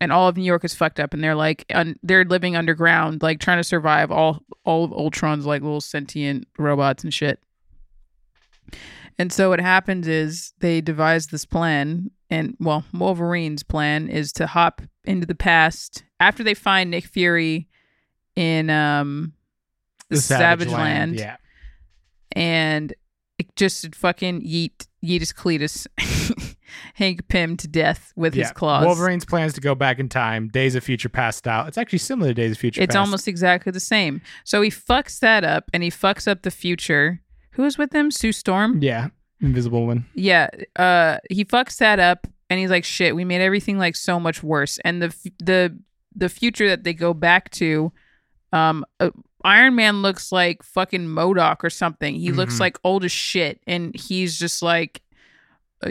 And 0.00 0.10
all 0.10 0.26
of 0.28 0.36
New 0.36 0.42
York 0.44 0.64
is 0.64 0.74
fucked 0.74 0.98
up 0.98 1.14
and 1.14 1.22
they're 1.22 1.36
like 1.36 1.64
un- 1.72 1.98
they're 2.02 2.24
living 2.24 2.56
underground, 2.56 3.22
like 3.22 3.38
trying 3.38 3.58
to 3.58 3.64
survive 3.64 4.10
all 4.10 4.40
all 4.64 4.84
of 4.84 4.92
Ultron's 4.92 5.46
like 5.46 5.62
little 5.62 5.80
sentient 5.80 6.48
robots 6.58 7.04
and 7.04 7.14
shit. 7.14 7.38
And 9.18 9.32
so 9.32 9.50
what 9.50 9.60
happens 9.60 10.08
is 10.08 10.52
they 10.58 10.80
devise 10.80 11.28
this 11.28 11.44
plan, 11.44 12.10
and 12.30 12.56
well, 12.58 12.84
Wolverine's 12.92 13.62
plan 13.62 14.08
is 14.08 14.32
to 14.32 14.46
hop 14.46 14.82
into 15.04 15.26
the 15.26 15.36
past 15.36 16.02
after 16.18 16.42
they 16.42 16.54
find 16.54 16.90
Nick 16.90 17.04
Fury 17.04 17.68
in 18.34 18.70
um 18.70 19.32
the, 20.08 20.16
Savage, 20.16 20.68
Land, 20.68 21.14
Yeah. 21.16 21.36
and 22.32 22.92
just 23.56 23.94
fucking 23.94 24.42
yeet 24.42 24.86
Yeetus 25.04 25.32
Cletus 25.34 25.86
Hank 26.94 27.28
Pym 27.28 27.56
to 27.58 27.68
death 27.68 28.12
with 28.16 28.34
his 28.34 28.50
claws. 28.52 28.84
Wolverine's 28.84 29.24
plans 29.24 29.52
to 29.54 29.60
go 29.60 29.74
back 29.74 29.98
in 29.98 30.08
time. 30.08 30.48
Days 30.48 30.74
of 30.74 30.84
Future 30.84 31.08
Past 31.08 31.38
style. 31.38 31.66
It's 31.66 31.78
actually 31.78 31.98
similar 31.98 32.30
to 32.30 32.34
Days 32.34 32.52
of 32.52 32.58
Future 32.58 32.80
It's 32.82 32.94
Past. 32.94 33.04
almost 33.04 33.28
exactly 33.28 33.70
the 33.72 33.80
same. 33.80 34.20
So 34.44 34.60
he 34.62 34.70
fucks 34.70 35.18
that 35.20 35.44
up, 35.44 35.70
and 35.72 35.82
he 35.82 35.90
fucks 35.90 36.26
up 36.28 36.42
the 36.42 36.50
future. 36.50 37.20
Who 37.52 37.64
is 37.64 37.78
with 37.78 37.92
him? 37.94 38.10
Sue 38.10 38.32
Storm. 38.32 38.80
yeah. 38.82 39.08
Invisible 39.40 39.86
one. 39.86 40.06
Yeah, 40.14 40.48
uh, 40.76 41.18
he 41.28 41.44
fucks 41.44 41.76
that 41.78 41.98
up, 41.98 42.26
and 42.48 42.58
he's 42.60 42.70
like, 42.70 42.84
"Shit, 42.84 43.14
we 43.14 43.24
made 43.24 43.42
everything 43.42 43.76
like 43.78 43.94
so 43.94 44.18
much 44.18 44.42
worse." 44.42 44.78
And 44.84 45.02
the 45.02 45.06
f- 45.06 45.32
the 45.38 45.78
the 46.14 46.28
future 46.30 46.68
that 46.68 46.84
they 46.84 46.94
go 46.94 47.12
back 47.12 47.50
to, 47.50 47.92
um, 48.52 48.86
uh, 49.00 49.10
Iron 49.44 49.74
Man 49.74 50.02
looks 50.02 50.32
like 50.32 50.62
fucking 50.62 51.06
MODOK 51.06 51.62
or 51.62 51.70
something. 51.70 52.14
He 52.14 52.32
looks 52.32 52.56
Mhm. 52.56 52.60
like 52.60 52.78
old 52.82 53.04
as 53.04 53.12
shit, 53.12 53.60
and 53.66 53.94
he's 53.94 54.38
just 54.38 54.62
like, 54.62 55.02
uh, 55.84 55.90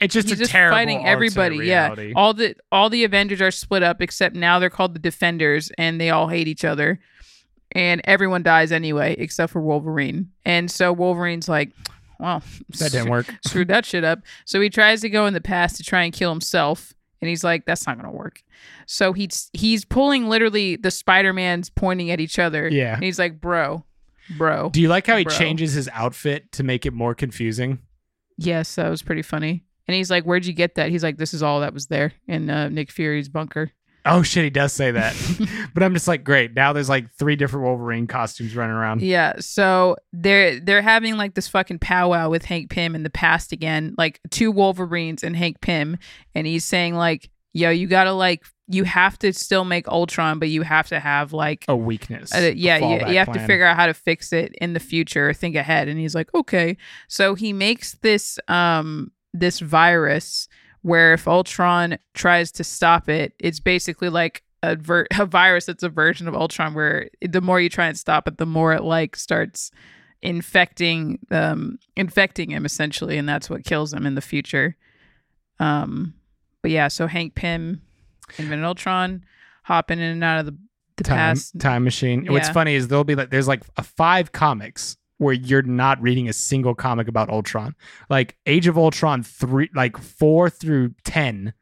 It's 0.00 0.14
just 0.14 0.30
a 0.30 0.36
just 0.36 0.52
terrible 0.52 0.76
fighting 0.76 1.04
everybody. 1.04 1.56
Yeah, 1.66 1.94
all 2.14 2.34
the 2.34 2.54
all 2.70 2.88
the 2.90 3.02
Avengers 3.04 3.40
are 3.40 3.50
split 3.50 3.82
up 3.82 4.00
except 4.00 4.36
now 4.36 4.58
they're 4.60 4.70
called 4.70 4.94
the 4.94 5.00
Defenders, 5.00 5.70
and 5.76 6.00
they 6.00 6.10
all 6.10 6.28
hate 6.28 6.46
each 6.46 6.64
other, 6.64 7.00
and 7.72 8.00
everyone 8.04 8.42
dies 8.44 8.70
anyway 8.70 9.16
except 9.18 9.52
for 9.52 9.60
Wolverine. 9.60 10.28
And 10.44 10.70
so 10.70 10.92
Wolverine's 10.92 11.48
like, 11.48 11.72
"Well, 12.20 12.42
that 12.78 12.92
didn't 12.92 13.10
work. 13.10 13.26
screwed 13.44 13.68
that 13.68 13.84
shit 13.84 14.04
up. 14.04 14.20
So 14.44 14.60
he 14.60 14.70
tries 14.70 15.00
to 15.00 15.08
go 15.10 15.26
in 15.26 15.34
the 15.34 15.40
past 15.40 15.76
to 15.78 15.82
try 15.82 16.04
and 16.04 16.12
kill 16.12 16.30
himself, 16.30 16.93
and 17.20 17.28
he's 17.28 17.44
like, 17.44 17.64
"That's 17.66 17.86
not 17.86 17.96
gonna 17.96 18.12
work." 18.12 18.42
So 18.86 19.12
he's 19.12 19.50
he's 19.52 19.84
pulling 19.84 20.28
literally 20.28 20.76
the 20.76 20.90
Spider 20.90 21.32
Mans 21.32 21.70
pointing 21.70 22.10
at 22.10 22.20
each 22.20 22.38
other. 22.38 22.68
Yeah. 22.68 22.94
and 22.94 23.02
he's 23.04 23.18
like, 23.18 23.40
"Bro, 23.40 23.84
bro." 24.36 24.70
Do 24.70 24.80
you 24.80 24.88
like 24.88 25.06
how 25.06 25.16
he 25.16 25.24
Bro. 25.24 25.34
changes 25.34 25.72
his 25.74 25.88
outfit 25.92 26.52
to 26.52 26.62
make 26.62 26.86
it 26.86 26.92
more 26.92 27.14
confusing? 27.14 27.78
yes, 28.36 28.74
that 28.74 28.88
was 28.88 29.02
pretty 29.02 29.22
funny. 29.22 29.64
And 29.86 29.94
he's 29.94 30.10
like, 30.10 30.24
"Where'd 30.24 30.46
you 30.46 30.52
get 30.54 30.74
that?" 30.76 30.90
He's 30.90 31.02
like, 31.04 31.18
"This 31.18 31.34
is 31.34 31.42
all 31.42 31.60
that 31.60 31.74
was 31.74 31.86
there 31.88 32.12
in 32.26 32.48
uh, 32.50 32.68
Nick 32.68 32.90
Fury's 32.90 33.28
bunker." 33.28 33.70
Oh 34.06 34.22
shit, 34.22 34.44
he 34.44 34.50
does 34.50 34.72
say 34.72 34.90
that. 34.90 35.14
but 35.74 35.82
I'm 35.82 35.94
just 35.94 36.06
like, 36.06 36.24
great. 36.24 36.54
Now 36.54 36.72
there's 36.72 36.88
like 36.90 37.10
three 37.14 37.36
different 37.36 37.64
Wolverine 37.64 38.06
costumes 38.06 38.54
running 38.54 38.76
around. 38.76 39.00
Yeah, 39.00 39.34
so 39.40 39.96
they're 40.12 40.60
they're 40.60 40.82
having 40.82 41.16
like 41.16 41.34
this 41.34 41.48
fucking 41.48 41.78
powwow 41.78 42.28
with 42.28 42.44
Hank 42.44 42.70
Pym 42.70 42.94
in 42.94 43.02
the 43.02 43.10
past 43.10 43.52
again, 43.52 43.94
like 43.96 44.20
two 44.30 44.50
Wolverines 44.50 45.24
and 45.24 45.34
Hank 45.34 45.60
Pym, 45.62 45.96
and 46.34 46.46
he's 46.46 46.64
saying 46.64 46.94
like, 46.94 47.30
"Yo, 47.54 47.70
you 47.70 47.86
gotta 47.86 48.12
like, 48.12 48.44
you 48.68 48.84
have 48.84 49.18
to 49.20 49.32
still 49.32 49.64
make 49.64 49.88
Ultron, 49.88 50.38
but 50.38 50.50
you 50.50 50.62
have 50.62 50.88
to 50.88 51.00
have 51.00 51.32
like, 51.32 51.64
A 51.68 51.76
weakness. 51.76 52.34
uh, 52.34 52.52
yeah, 52.54 52.76
a 52.76 53.06
you, 53.06 53.12
you 53.12 53.18
have 53.18 53.32
to 53.32 53.40
figure 53.46 53.64
out 53.64 53.76
how 53.76 53.86
to 53.86 53.94
fix 53.94 54.34
it 54.34 54.54
in 54.60 54.74
the 54.74 54.80
future, 54.80 55.32
think 55.32 55.56
ahead." 55.56 55.88
And 55.88 55.98
he's 55.98 56.14
like, 56.14 56.32
"Okay." 56.34 56.76
So 57.08 57.34
he 57.34 57.54
makes 57.54 57.94
this 58.02 58.38
um 58.48 59.12
this 59.32 59.60
virus 59.60 60.46
where 60.84 61.14
if 61.14 61.26
Ultron 61.26 61.96
tries 62.12 62.52
to 62.52 62.62
stop 62.62 63.08
it, 63.08 63.32
it's 63.38 63.58
basically 63.58 64.10
like 64.10 64.42
a, 64.62 64.76
ver- 64.76 65.06
a 65.18 65.24
virus 65.24 65.64
that's 65.64 65.82
a 65.82 65.88
version 65.88 66.28
of 66.28 66.34
Ultron 66.34 66.74
where 66.74 67.08
the 67.22 67.40
more 67.40 67.58
you 67.58 67.70
try 67.70 67.86
and 67.86 67.98
stop 67.98 68.28
it, 68.28 68.36
the 68.36 68.44
more 68.44 68.74
it 68.74 68.84
like 68.84 69.16
starts 69.16 69.70
infecting 70.20 71.18
um 71.30 71.78
infecting 71.96 72.50
him 72.50 72.64
essentially 72.64 73.18
and 73.18 73.28
that's 73.28 73.50
what 73.50 73.62
kills 73.64 73.94
him 73.94 74.06
in 74.06 74.14
the 74.14 74.20
future. 74.20 74.76
Um 75.58 76.12
but 76.60 76.70
yeah, 76.70 76.88
so 76.88 77.06
Hank 77.06 77.34
Pym 77.34 77.80
invented 78.36 78.64
Ultron, 78.64 79.24
hopping 79.62 79.98
in 79.98 80.04
and 80.04 80.24
out 80.24 80.40
of 80.40 80.46
the, 80.46 80.56
the 80.96 81.04
time, 81.04 81.16
past. 81.16 81.58
time 81.58 81.84
machine. 81.84 82.26
What's 82.30 82.50
funny 82.50 82.74
is 82.74 82.88
there'll 82.88 83.04
be 83.04 83.14
like 83.14 83.30
there's 83.30 83.48
like 83.48 83.62
a 83.78 83.82
five 83.82 84.32
comics 84.32 84.98
where 85.18 85.34
you're 85.34 85.62
not 85.62 86.00
reading 86.02 86.28
a 86.28 86.32
single 86.32 86.74
comic 86.74 87.08
about 87.08 87.30
Ultron. 87.30 87.74
Like 88.10 88.36
Age 88.46 88.66
of 88.66 88.76
Ultron 88.76 89.22
three 89.22 89.70
like 89.74 89.96
four 89.98 90.50
through 90.50 90.94
ten 91.04 91.52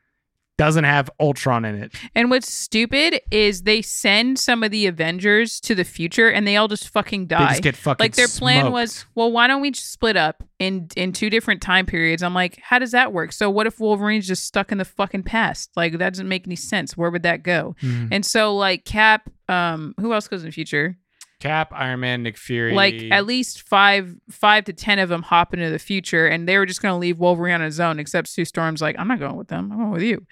doesn't 0.58 0.84
have 0.84 1.10
Ultron 1.18 1.64
in 1.64 1.74
it. 1.82 1.92
And 2.14 2.30
what's 2.30 2.52
stupid 2.52 3.20
is 3.30 3.62
they 3.62 3.82
send 3.82 4.38
some 4.38 4.62
of 4.62 4.70
the 4.70 4.86
Avengers 4.86 5.58
to 5.60 5.74
the 5.74 5.82
future 5.82 6.28
and 6.30 6.46
they 6.46 6.56
all 6.56 6.68
just 6.68 6.90
fucking 6.90 7.26
die. 7.26 7.38
They 7.38 7.50
just 7.52 7.62
get 7.62 7.74
fucking 7.74 8.04
like 8.04 8.14
their 8.14 8.28
plan 8.28 8.60
smoked. 8.60 8.72
was, 8.72 9.06
well, 9.14 9.32
why 9.32 9.46
don't 9.46 9.62
we 9.62 9.70
just 9.70 9.90
split 9.90 10.16
up 10.16 10.44
in 10.58 10.88
in 10.94 11.12
two 11.14 11.30
different 11.30 11.62
time 11.62 11.86
periods? 11.86 12.22
I'm 12.22 12.34
like, 12.34 12.60
how 12.62 12.78
does 12.78 12.92
that 12.92 13.12
work? 13.12 13.32
So 13.32 13.50
what 13.50 13.66
if 13.66 13.80
Wolverine's 13.80 14.26
just 14.26 14.44
stuck 14.44 14.70
in 14.70 14.78
the 14.78 14.84
fucking 14.84 15.24
past? 15.24 15.70
Like 15.74 15.98
that 15.98 16.12
doesn't 16.12 16.28
make 16.28 16.46
any 16.46 16.56
sense. 16.56 16.96
Where 16.96 17.10
would 17.10 17.22
that 17.24 17.42
go? 17.42 17.74
Mhm. 17.82 18.08
And 18.12 18.24
so 18.24 18.54
like 18.54 18.84
Cap, 18.84 19.28
um 19.48 19.94
who 19.98 20.12
else 20.12 20.28
goes 20.28 20.42
in 20.42 20.46
the 20.48 20.52
future? 20.52 20.96
Cap, 21.42 21.72
Iron 21.74 22.00
Man, 22.00 22.22
Nick 22.22 22.36
Fury. 22.36 22.72
Like 22.72 22.94
at 23.10 23.26
least 23.26 23.62
five 23.68 24.14
five 24.30 24.64
to 24.64 24.72
ten 24.72 24.98
of 24.98 25.08
them 25.08 25.22
hop 25.22 25.52
into 25.52 25.68
the 25.70 25.78
future 25.78 26.26
and 26.26 26.48
they 26.48 26.56
were 26.56 26.66
just 26.66 26.80
gonna 26.80 26.98
leave 26.98 27.18
Wolverine 27.18 27.54
on 27.56 27.60
his 27.62 27.80
own, 27.80 27.98
except 27.98 28.28
Sue 28.28 28.44
Storm's 28.44 28.80
like, 28.80 28.96
I'm 28.98 29.08
not 29.08 29.18
going 29.18 29.36
with 29.36 29.48
them, 29.48 29.70
I'm 29.72 29.78
going 29.78 29.90
with 29.90 30.02
you. 30.02 30.24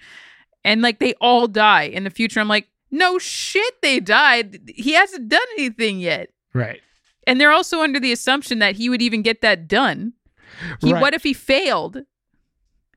And 0.63 0.81
like 0.81 0.99
they 0.99 1.13
all 1.21 1.47
die 1.47 1.83
in 1.83 2.03
the 2.05 2.09
future. 2.09 2.39
I'm 2.39 2.47
like, 2.47 2.67
no 2.91 3.19
shit, 3.19 3.73
they 3.81 3.99
died. 3.99 4.71
He 4.75 4.93
hasn't 4.93 5.27
done 5.29 5.39
anything 5.57 5.99
yet. 5.99 6.29
right. 6.53 6.79
And 7.27 7.39
they're 7.39 7.51
also 7.51 7.81
under 7.81 7.99
the 7.99 8.11
assumption 8.11 8.57
that 8.59 8.77
he 8.77 8.89
would 8.89 9.01
even 9.01 9.21
get 9.21 9.41
that 9.41 9.67
done. 9.67 10.13
He, 10.81 10.91
Right. 10.91 11.01
What 11.01 11.13
if 11.13 11.21
he 11.23 11.33
failed? 11.33 12.01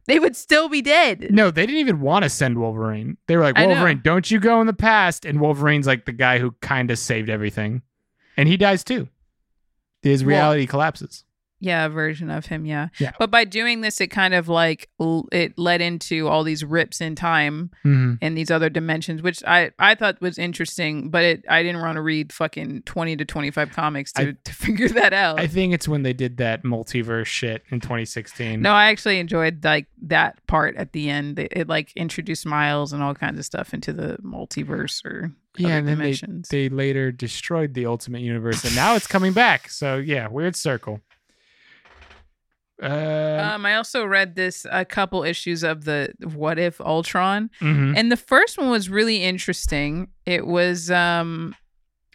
They 0.06 0.18
would 0.18 0.36
still 0.36 0.68
be 0.68 0.82
dead. 0.82 1.28
No, 1.30 1.50
they 1.50 1.64
didn't 1.66 1.80
even 1.80 2.00
want 2.00 2.24
to 2.24 2.28
send 2.28 2.58
Wolverine. 2.58 3.16
They 3.26 3.36
were 3.36 3.42
like, 3.42 3.56
Wolverine, 3.56 4.00
don't 4.04 4.30
you 4.30 4.38
go 4.38 4.60
in 4.60 4.66
the 4.66 4.72
past. 4.74 5.24
And 5.24 5.40
Wolverine's 5.40 5.86
like 5.86 6.04
the 6.04 6.12
guy 6.12 6.38
who 6.38 6.52
kind 6.60 6.90
of 6.90 6.98
saved 6.98 7.30
everything. 7.30 7.82
And 8.36 8.48
he 8.48 8.56
dies 8.56 8.84
too. 8.84 9.08
His 10.02 10.24
Well- 10.24 10.28
reality 10.30 10.66
collapses. 10.66 11.24
Yeah, 11.64 11.88
version 11.88 12.30
of 12.30 12.46
him, 12.46 12.66
yeah. 12.66 12.88
Yeah. 12.98 13.12
But 13.18 13.30
by 13.30 13.44
doing 13.44 13.80
this, 13.80 14.00
it 14.00 14.08
kind 14.08 14.34
of 14.34 14.48
like 14.48 14.90
l- 15.00 15.26
it 15.32 15.58
led 15.58 15.80
into 15.80 16.28
all 16.28 16.44
these 16.44 16.62
rips 16.64 17.00
in 17.00 17.14
time 17.14 17.70
Mm-hmm. 17.84 18.14
and 18.20 18.36
these 18.36 18.50
other 18.50 18.68
dimensions, 18.68 19.22
which 19.22 19.42
I 19.46 19.70
I 19.78 19.94
thought 19.94 20.20
was 20.20 20.38
interesting. 20.38 21.08
But 21.10 21.24
it 21.24 21.44
I 21.48 21.62
didn't 21.62 21.80
want 21.80 21.96
to 21.96 22.02
read 22.02 22.32
fucking 22.32 22.82
twenty 22.82 23.16
to 23.16 23.24
twenty 23.24 23.50
five 23.50 23.70
comics 23.72 24.12
to, 24.14 24.22
I- 24.28 24.36
to 24.44 24.52
figure 24.52 24.88
that 24.90 25.12
out. 25.12 25.40
I 25.40 25.46
think 25.46 25.72
it's 25.72 25.88
when 25.88 26.02
they 26.02 26.12
did 26.12 26.36
that 26.36 26.62
multiverse 26.64 27.26
shit 27.26 27.62
in 27.70 27.80
2016. 27.80 28.60
no, 28.60 28.72
I 28.72 28.86
actually 28.90 29.18
enjoyed 29.18 29.64
like 29.64 29.86
that 30.02 30.46
part 30.46 30.76
at 30.76 30.92
the 30.92 31.08
end. 31.10 31.38
It, 31.38 31.52
it 31.56 31.68
like 31.68 31.92
introduced 31.96 32.44
Miles 32.46 32.92
and 32.92 33.02
all 33.02 33.14
kinds 33.14 33.38
of 33.38 33.44
stuff 33.44 33.72
into 33.72 33.92
the 33.92 34.18
multiverse 34.22 35.04
or 35.04 35.32
yeah, 35.56 35.76
and 35.76 35.86
then 35.86 35.98
they, 35.98 36.14
they 36.50 36.68
later 36.68 37.12
destroyed 37.12 37.74
the 37.74 37.86
Ultimate 37.86 38.22
Universe, 38.22 38.64
and 38.64 38.74
now 38.74 38.96
it's 38.96 39.06
coming 39.06 39.32
back. 39.32 39.70
So 39.70 39.98
yeah, 39.98 40.26
weird 40.28 40.56
circle. 40.56 41.00
Uh, 42.84 43.52
um, 43.54 43.64
I 43.64 43.76
also 43.76 44.04
read 44.04 44.34
this 44.34 44.66
a 44.70 44.84
couple 44.84 45.24
issues 45.24 45.62
of 45.62 45.84
the 45.84 46.12
What 46.34 46.58
If 46.58 46.80
Ultron, 46.80 47.50
mhm. 47.60 47.94
and 47.96 48.12
the 48.12 48.16
first 48.16 48.58
one 48.58 48.70
was 48.70 48.90
really 48.90 49.22
interesting. 49.22 50.08
It 50.26 50.46
was 50.46 50.90
um, 50.90 51.54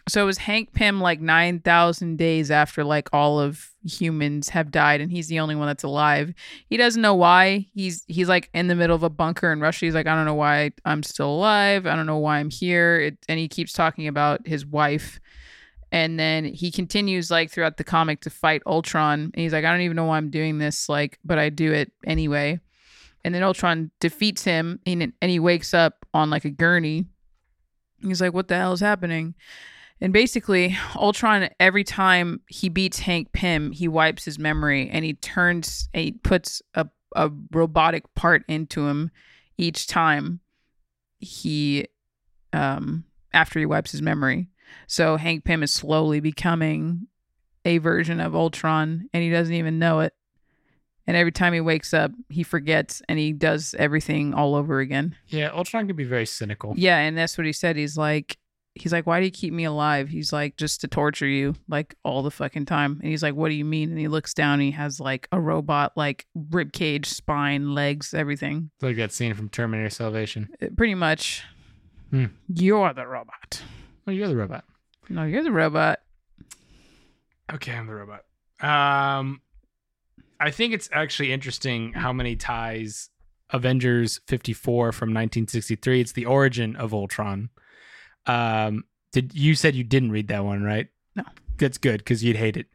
so 0.08 0.22
it 0.22 0.26
was 0.26 0.38
Hank 0.38 0.72
Pym 0.72 1.00
like 1.00 1.20
nine 1.20 1.60
thousand 1.60 2.18
days 2.18 2.50
after 2.50 2.84
like 2.84 3.08
all 3.12 3.40
of 3.40 3.70
humans 3.84 4.48
have 4.50 4.70
died, 4.70 5.00
and 5.00 5.10
he's 5.10 5.28
the 5.28 5.40
only 5.40 5.54
one 5.54 5.66
that's 5.66 5.82
alive. 5.82 6.32
He 6.68 6.76
doesn't 6.76 7.02
know 7.02 7.14
why. 7.14 7.66
He's 7.74 8.04
he's 8.06 8.28
like 8.28 8.48
in 8.54 8.68
the 8.68 8.74
middle 8.74 8.96
of 8.96 9.02
a 9.02 9.10
bunker 9.10 9.52
in 9.52 9.60
Russia. 9.60 9.86
He's 9.86 9.94
like, 9.94 10.06
I 10.06 10.14
don't 10.14 10.24
know 10.24 10.34
why 10.34 10.70
I'm 10.84 11.02
still 11.02 11.30
alive. 11.30 11.86
I 11.86 11.96
don't 11.96 12.06
know 12.06 12.18
why 12.18 12.38
I'm 12.38 12.50
here. 12.50 13.00
It, 13.00 13.18
and 13.28 13.38
he 13.38 13.48
keeps 13.48 13.72
talking 13.72 14.06
about 14.06 14.46
his 14.46 14.64
wife. 14.64 15.20
And 15.92 16.18
then 16.18 16.44
he 16.44 16.70
continues 16.70 17.30
like 17.30 17.50
throughout 17.50 17.76
the 17.76 17.84
comic 17.84 18.20
to 18.22 18.30
fight 18.30 18.62
Ultron. 18.66 19.30
And 19.34 19.34
he's 19.34 19.52
like, 19.52 19.64
I 19.64 19.72
don't 19.72 19.80
even 19.80 19.96
know 19.96 20.04
why 20.04 20.16
I'm 20.16 20.30
doing 20.30 20.58
this, 20.58 20.88
like, 20.88 21.18
but 21.24 21.38
I 21.38 21.48
do 21.48 21.72
it 21.72 21.92
anyway. 22.04 22.60
And 23.24 23.34
then 23.34 23.42
Ultron 23.42 23.90
defeats 24.00 24.44
him 24.44 24.80
and, 24.86 25.12
and 25.20 25.30
he 25.30 25.38
wakes 25.38 25.74
up 25.74 26.06
on 26.14 26.30
like 26.30 26.44
a 26.44 26.50
gurney. 26.50 27.06
He's 28.02 28.20
like, 28.20 28.32
What 28.32 28.48
the 28.48 28.56
hell 28.56 28.72
is 28.72 28.80
happening? 28.80 29.34
And 30.00 30.12
basically, 30.12 30.78
Ultron, 30.96 31.50
every 31.58 31.84
time 31.84 32.40
he 32.48 32.70
beats 32.70 33.00
Hank 33.00 33.32
Pym, 33.32 33.72
he 33.72 33.86
wipes 33.86 34.24
his 34.24 34.38
memory 34.38 34.88
and 34.88 35.04
he 35.04 35.14
turns 35.14 35.88
and 35.92 36.04
he 36.04 36.12
puts 36.12 36.62
a, 36.74 36.88
a 37.14 37.30
robotic 37.52 38.14
part 38.14 38.42
into 38.48 38.86
him 38.86 39.10
each 39.58 39.86
time 39.86 40.40
he 41.18 41.86
um 42.54 43.04
after 43.34 43.58
he 43.58 43.66
wipes 43.66 43.92
his 43.92 44.00
memory. 44.00 44.48
So 44.86 45.16
Hank 45.16 45.44
Pym 45.44 45.62
is 45.62 45.72
slowly 45.72 46.20
becoming 46.20 47.06
a 47.64 47.78
version 47.78 48.20
of 48.20 48.34
Ultron 48.34 49.08
and 49.12 49.22
he 49.22 49.30
doesn't 49.30 49.54
even 49.54 49.78
know 49.78 50.00
it. 50.00 50.14
And 51.06 51.16
every 51.16 51.32
time 51.32 51.52
he 51.52 51.60
wakes 51.60 51.92
up, 51.92 52.12
he 52.28 52.42
forgets 52.42 53.02
and 53.08 53.18
he 53.18 53.32
does 53.32 53.74
everything 53.78 54.32
all 54.32 54.54
over 54.54 54.78
again. 54.80 55.16
yeah, 55.26 55.50
Ultron 55.52 55.86
can 55.86 55.96
be 55.96 56.04
very 56.04 56.26
cynical. 56.26 56.74
Yeah, 56.76 56.98
and 56.98 57.18
that's 57.18 57.36
what 57.36 57.46
he 57.46 57.52
said. 57.52 57.76
He's 57.76 57.96
like 57.96 58.36
he's 58.74 58.92
like, 58.92 59.06
Why 59.06 59.18
do 59.20 59.26
you 59.26 59.32
keep 59.32 59.52
me 59.52 59.64
alive? 59.64 60.08
He's 60.08 60.32
like, 60.32 60.56
just 60.56 60.80
to 60.82 60.88
torture 60.88 61.26
you, 61.26 61.54
like 61.68 61.94
all 62.04 62.22
the 62.22 62.30
fucking 62.30 62.66
time. 62.66 62.98
And 63.02 63.10
he's 63.10 63.22
like, 63.22 63.34
What 63.34 63.48
do 63.48 63.54
you 63.54 63.64
mean? 63.64 63.90
And 63.90 63.98
he 63.98 64.08
looks 64.08 64.34
down 64.34 64.54
and 64.54 64.62
he 64.62 64.70
has 64.72 65.00
like 65.00 65.28
a 65.32 65.40
robot, 65.40 65.92
like 65.96 66.26
rib 66.34 66.72
cage, 66.72 67.06
spine, 67.06 67.74
legs, 67.74 68.14
everything. 68.14 68.70
It's 68.76 68.82
like 68.82 68.96
that 68.96 69.12
scene 69.12 69.34
from 69.34 69.48
Terminator 69.48 69.90
Salvation. 69.90 70.48
Uh, 70.62 70.66
Pretty 70.76 70.94
much. 70.94 71.44
Hmm. 72.10 72.26
You're 72.48 72.92
the 72.92 73.06
robot. 73.06 73.62
Oh, 74.06 74.10
you're 74.10 74.28
the 74.28 74.36
robot. 74.36 74.64
No, 75.08 75.24
you're 75.24 75.42
the 75.42 75.52
robot. 75.52 76.00
Okay, 77.52 77.72
I'm 77.72 77.86
the 77.86 77.94
robot. 77.94 78.24
Um, 78.60 79.40
I 80.38 80.50
think 80.50 80.72
it's 80.72 80.88
actually 80.92 81.32
interesting 81.32 81.92
how 81.92 82.12
many 82.12 82.36
ties 82.36 83.10
Avengers 83.50 84.20
54 84.28 84.92
from 84.92 85.08
1963. 85.08 86.00
It's 86.00 86.12
the 86.12 86.26
origin 86.26 86.76
of 86.76 86.94
Ultron. 86.94 87.50
Um, 88.26 88.84
did 89.12 89.34
you 89.34 89.54
said 89.54 89.74
you 89.74 89.84
didn't 89.84 90.12
read 90.12 90.28
that 90.28 90.44
one, 90.44 90.62
right? 90.62 90.88
No. 91.16 91.24
That's 91.58 91.78
good 91.78 91.98
because 91.98 92.22
you'd 92.24 92.36
hate 92.36 92.56
it. 92.56 92.66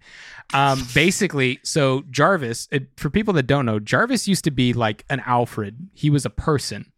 Um, 0.54 0.86
basically, 0.94 1.60
so 1.64 2.04
Jarvis, 2.12 2.68
it, 2.72 2.88
for 2.98 3.10
people 3.10 3.34
that 3.36 3.48
don't 3.48 3.66
know, 3.66 3.80
Jarvis 3.80 4.28
used 4.28 4.44
to 4.44 4.52
be 4.52 4.74
like 4.74 5.06
an 5.10 5.22
Alfred. 5.26 5.90
He 5.94 6.10
was 6.10 6.26
a 6.26 6.30
person 6.30 6.92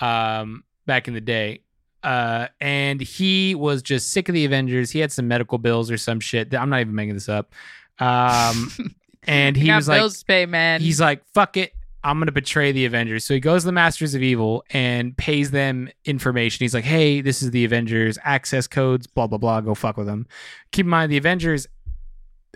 um, 0.00 0.64
back 0.86 1.08
in 1.08 1.14
the 1.14 1.20
day. 1.20 1.62
Uh, 2.02 2.48
and 2.60 3.00
he 3.00 3.54
was 3.54 3.82
just 3.82 4.12
sick 4.12 4.28
of 4.28 4.34
the 4.34 4.44
Avengers. 4.44 4.90
He 4.90 4.98
had 4.98 5.12
some 5.12 5.28
medical 5.28 5.58
bills 5.58 5.90
or 5.90 5.96
some 5.96 6.20
shit. 6.20 6.54
I'm 6.54 6.70
not 6.70 6.80
even 6.80 6.94
making 6.94 7.14
this 7.14 7.28
up. 7.28 7.54
Um, 7.98 8.72
and 9.24 9.56
he 9.56 9.70
was 9.70 9.88
like, 9.88 10.00
bills 10.00 10.18
to 10.18 10.24
pay, 10.24 10.46
man. 10.46 10.80
he's 10.80 11.00
like, 11.00 11.22
fuck 11.32 11.56
it. 11.56 11.72
I'm 12.04 12.18
going 12.18 12.26
to 12.26 12.32
betray 12.32 12.72
the 12.72 12.84
Avengers. 12.84 13.24
So 13.24 13.34
he 13.34 13.38
goes 13.38 13.62
to 13.62 13.66
the 13.66 13.72
Masters 13.72 14.14
of 14.14 14.22
Evil 14.22 14.64
and 14.70 15.16
pays 15.16 15.52
them 15.52 15.88
information. 16.04 16.64
He's 16.64 16.74
like, 16.74 16.84
hey, 16.84 17.20
this 17.20 17.42
is 17.42 17.52
the 17.52 17.64
Avengers 17.64 18.18
access 18.24 18.66
codes, 18.66 19.06
blah, 19.06 19.28
blah, 19.28 19.38
blah. 19.38 19.60
Go 19.60 19.74
fuck 19.74 19.96
with 19.96 20.06
them. 20.06 20.26
Keep 20.72 20.86
in 20.86 20.90
mind, 20.90 21.12
the 21.12 21.16
Avengers 21.16 21.68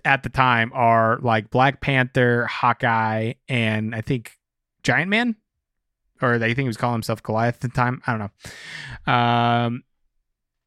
at 0.05 0.24
the 0.24 0.28
time 0.28 0.72
are 0.74 1.18
like 1.22 1.51
Black 1.51 1.80
Panther, 1.80 2.47
Hawkeye, 2.47 3.34
and 3.49 3.94
I 3.94 4.01
think 4.01 4.32
Giant 4.82 5.11
Man. 5.11 5.36
Or 6.23 6.35
I 6.35 6.39
think 6.39 6.59
he 6.59 6.67
was 6.67 6.77
calling 6.77 6.95
himself 6.95 7.23
Goliath 7.23 7.57
at 7.57 7.61
the 7.61 7.69
time. 7.69 8.03
I 8.07 8.17
don't 8.17 8.31
know. 9.07 9.12
Um, 9.12 9.83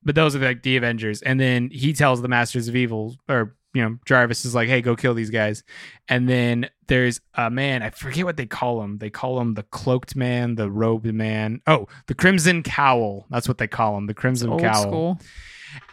but 0.04 0.16
those 0.16 0.36
are 0.36 0.40
like 0.40 0.64
the 0.64 0.78
Avengers. 0.78 1.22
And 1.22 1.40
then 1.40 1.70
he 1.72 1.94
tells 1.94 2.22
the 2.22 2.28
Masters 2.28 2.68
of 2.68 2.76
Evil, 2.76 3.16
or, 3.28 3.56
you 3.74 3.82
know, 3.82 3.98
Jarvis 4.06 4.46
is 4.46 4.56
like, 4.56 4.70
hey, 4.70 4.82
go 4.82 4.96
kill 4.96 5.14
these 5.14 5.30
guys. 5.30 5.64
And 6.08 6.28
then 6.28 6.70
there's 6.88 7.20
a 7.36 7.50
man, 7.50 7.84
I 7.84 7.90
forget 7.90 8.26
what 8.26 8.38
they 8.38 8.46
call 8.46 8.82
him. 8.82 8.98
They 8.98 9.10
call 9.10 9.40
him 9.40 9.56
the 9.56 9.64
cloaked 9.64 10.16
man, 10.16 10.56
the 10.56 10.72
robed 10.72 11.14
man. 11.14 11.62
Oh, 11.68 11.88
the 12.08 12.16
Crimson 12.16 12.64
Cowl. 12.64 13.26
That's 13.30 13.48
what 13.48 13.58
they 13.58 13.68
call 13.68 13.98
him, 13.98 14.08
the 14.08 14.14
Crimson 14.14 14.50
old 14.50 14.62
Cowl. 14.62 14.82
school. 14.82 15.20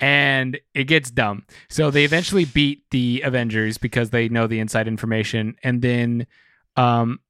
And 0.00 0.58
it 0.72 0.84
gets 0.84 1.10
dumb. 1.10 1.44
So 1.68 1.90
they 1.90 2.04
eventually 2.04 2.46
beat 2.46 2.84
the 2.90 3.22
Avengers 3.24 3.76
because 3.76 4.08
they 4.08 4.28
know 4.28 4.46
the 4.46 4.60
inside 4.60 4.88
information. 4.88 5.56
And 5.62 5.82
then 5.82 6.26
um, 6.76 7.20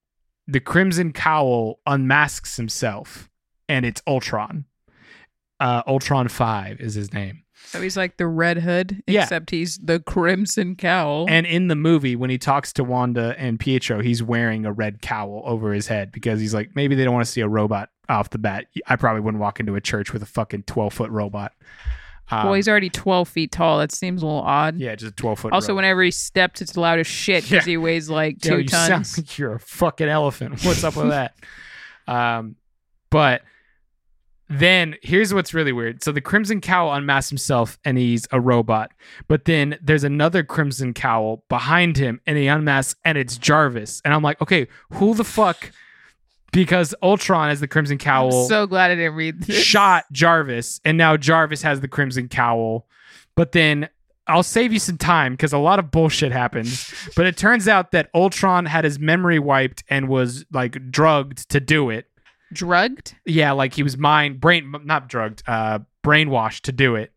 the 0.46 0.60
Crimson 0.60 1.12
Cowl 1.12 1.80
unmasks 1.86 2.56
himself, 2.56 3.28
and 3.68 3.84
it's 3.84 4.02
Ultron. 4.06 4.64
Uh, 5.58 5.82
Ultron 5.86 6.28
5 6.28 6.80
is 6.80 6.94
his 6.94 7.12
name. 7.12 7.42
So 7.68 7.80
he's 7.80 7.96
like 7.96 8.16
the 8.18 8.26
Red 8.28 8.58
Hood, 8.58 9.02
Yeah. 9.08 9.22
except 9.22 9.50
he's 9.50 9.78
the 9.78 9.98
Crimson 9.98 10.76
Cowl. 10.76 11.26
And 11.28 11.46
in 11.46 11.66
the 11.68 11.74
movie, 11.74 12.14
when 12.14 12.30
he 12.30 12.38
talks 12.38 12.72
to 12.74 12.84
Wanda 12.84 13.34
and 13.38 13.58
Pietro, 13.58 14.02
he's 14.02 14.22
wearing 14.22 14.66
a 14.66 14.72
red 14.72 15.00
cowl 15.02 15.42
over 15.44 15.72
his 15.72 15.88
head 15.88 16.12
because 16.12 16.38
he's 16.40 16.54
like, 16.54 16.76
maybe 16.76 16.94
they 16.94 17.02
don't 17.04 17.14
want 17.14 17.26
to 17.26 17.32
see 17.32 17.40
a 17.40 17.48
robot 17.48 17.90
off 18.08 18.30
the 18.30 18.38
bat. 18.38 18.66
I 18.86 18.94
probably 18.96 19.22
wouldn't 19.22 19.40
walk 19.40 19.58
into 19.58 19.74
a 19.74 19.80
church 19.80 20.12
with 20.12 20.22
a 20.22 20.26
fucking 20.26 20.64
12 20.64 20.92
foot 20.92 21.10
robot. 21.10 21.52
Um, 22.30 22.44
well, 22.46 22.54
he's 22.54 22.68
already 22.68 22.90
12 22.90 23.28
feet 23.28 23.52
tall. 23.52 23.78
That 23.78 23.92
seems 23.92 24.22
a 24.22 24.26
little 24.26 24.40
odd. 24.42 24.76
yeah, 24.78 24.94
just 24.96 25.12
a 25.12 25.14
12 25.16 25.38
foot 25.38 25.52
Also, 25.52 25.74
whenever 25.74 26.02
he 26.02 26.10
steps, 26.10 26.60
it's 26.60 26.76
loud 26.76 26.98
as 26.98 27.06
shit 27.06 27.44
because 27.44 27.66
Yeah. 27.66 27.70
he 27.70 27.76
weighs 27.76 28.10
like 28.10 28.44
Yo, 28.44 28.56
two 28.56 28.62
you 28.62 28.68
sound 28.68 28.90
tons. 28.90 29.16
like 29.18 29.38
you're 29.38 29.54
a 29.54 29.60
fucking 29.60 30.08
elephant. 30.08 30.60
What's 30.64 30.82
up 30.84 30.96
with 30.96 31.08
that? 31.10 31.36
Um, 32.08 32.56
but 33.10 33.42
then 34.48 34.94
here's 35.02 35.34
what's 35.34 35.52
really 35.54 35.72
weird. 35.72 36.04
So 36.04 36.12
the 36.12 36.20
Crimson 36.20 36.60
Cowl 36.60 36.92
unmasks 36.94 37.30
himself 37.30 37.78
and 37.84 37.98
he's 37.98 38.28
a 38.30 38.40
robot. 38.40 38.92
But 39.26 39.44
then 39.44 39.76
there's 39.82 40.04
another 40.04 40.44
Crimson 40.44 40.94
Cowl 40.94 41.42
behind 41.48 41.96
him 41.96 42.20
and 42.28 42.38
he 42.38 42.46
unmasks 42.46 42.94
and 43.04 43.18
it's 43.18 43.38
Jarvis. 43.38 44.00
And 44.04 44.14
I'm 44.14 44.22
like, 44.22 44.40
okay, 44.40 44.68
who 44.92 45.14
the 45.14 45.24
fuck? 45.24 45.72
Because 46.56 46.94
Ultron 47.02 47.50
as 47.50 47.60
the 47.60 47.68
Crimson 47.68 47.96
I'm 47.96 47.98
Cowl 47.98 48.48
so 48.48 48.66
glad 48.66 48.90
I 48.90 48.94
didn't 48.94 49.14
read 49.14 49.42
this. 49.42 49.62
shot 49.62 50.06
Jarvis, 50.10 50.80
and 50.86 50.96
now 50.96 51.18
Jarvis 51.18 51.60
has 51.60 51.80
the 51.80 51.88
Crimson 51.88 52.28
Cowl. 52.28 52.86
But 53.34 53.52
then 53.52 53.90
I'll 54.26 54.42
save 54.42 54.72
you 54.72 54.78
some 54.78 54.96
time 54.96 55.34
because 55.34 55.52
a 55.52 55.58
lot 55.58 55.78
of 55.78 55.90
bullshit 55.90 56.32
happens. 56.32 56.92
but 57.16 57.26
it 57.26 57.36
turns 57.36 57.68
out 57.68 57.92
that 57.92 58.08
Ultron 58.14 58.64
had 58.64 58.84
his 58.84 58.98
memory 58.98 59.38
wiped 59.38 59.84
and 59.90 60.08
was 60.08 60.46
like 60.50 60.90
drugged 60.90 61.48
to 61.50 61.60
do 61.60 61.90
it. 61.90 62.06
Drugged? 62.52 63.14
Yeah, 63.26 63.52
like 63.52 63.74
he 63.74 63.82
was 63.82 63.98
mind 63.98 64.40
brain 64.40 64.74
not 64.84 65.08
drugged, 65.08 65.42
uh 65.46 65.80
brainwashed 66.02 66.62
to 66.62 66.72
do 66.72 66.94
it. 66.94 67.12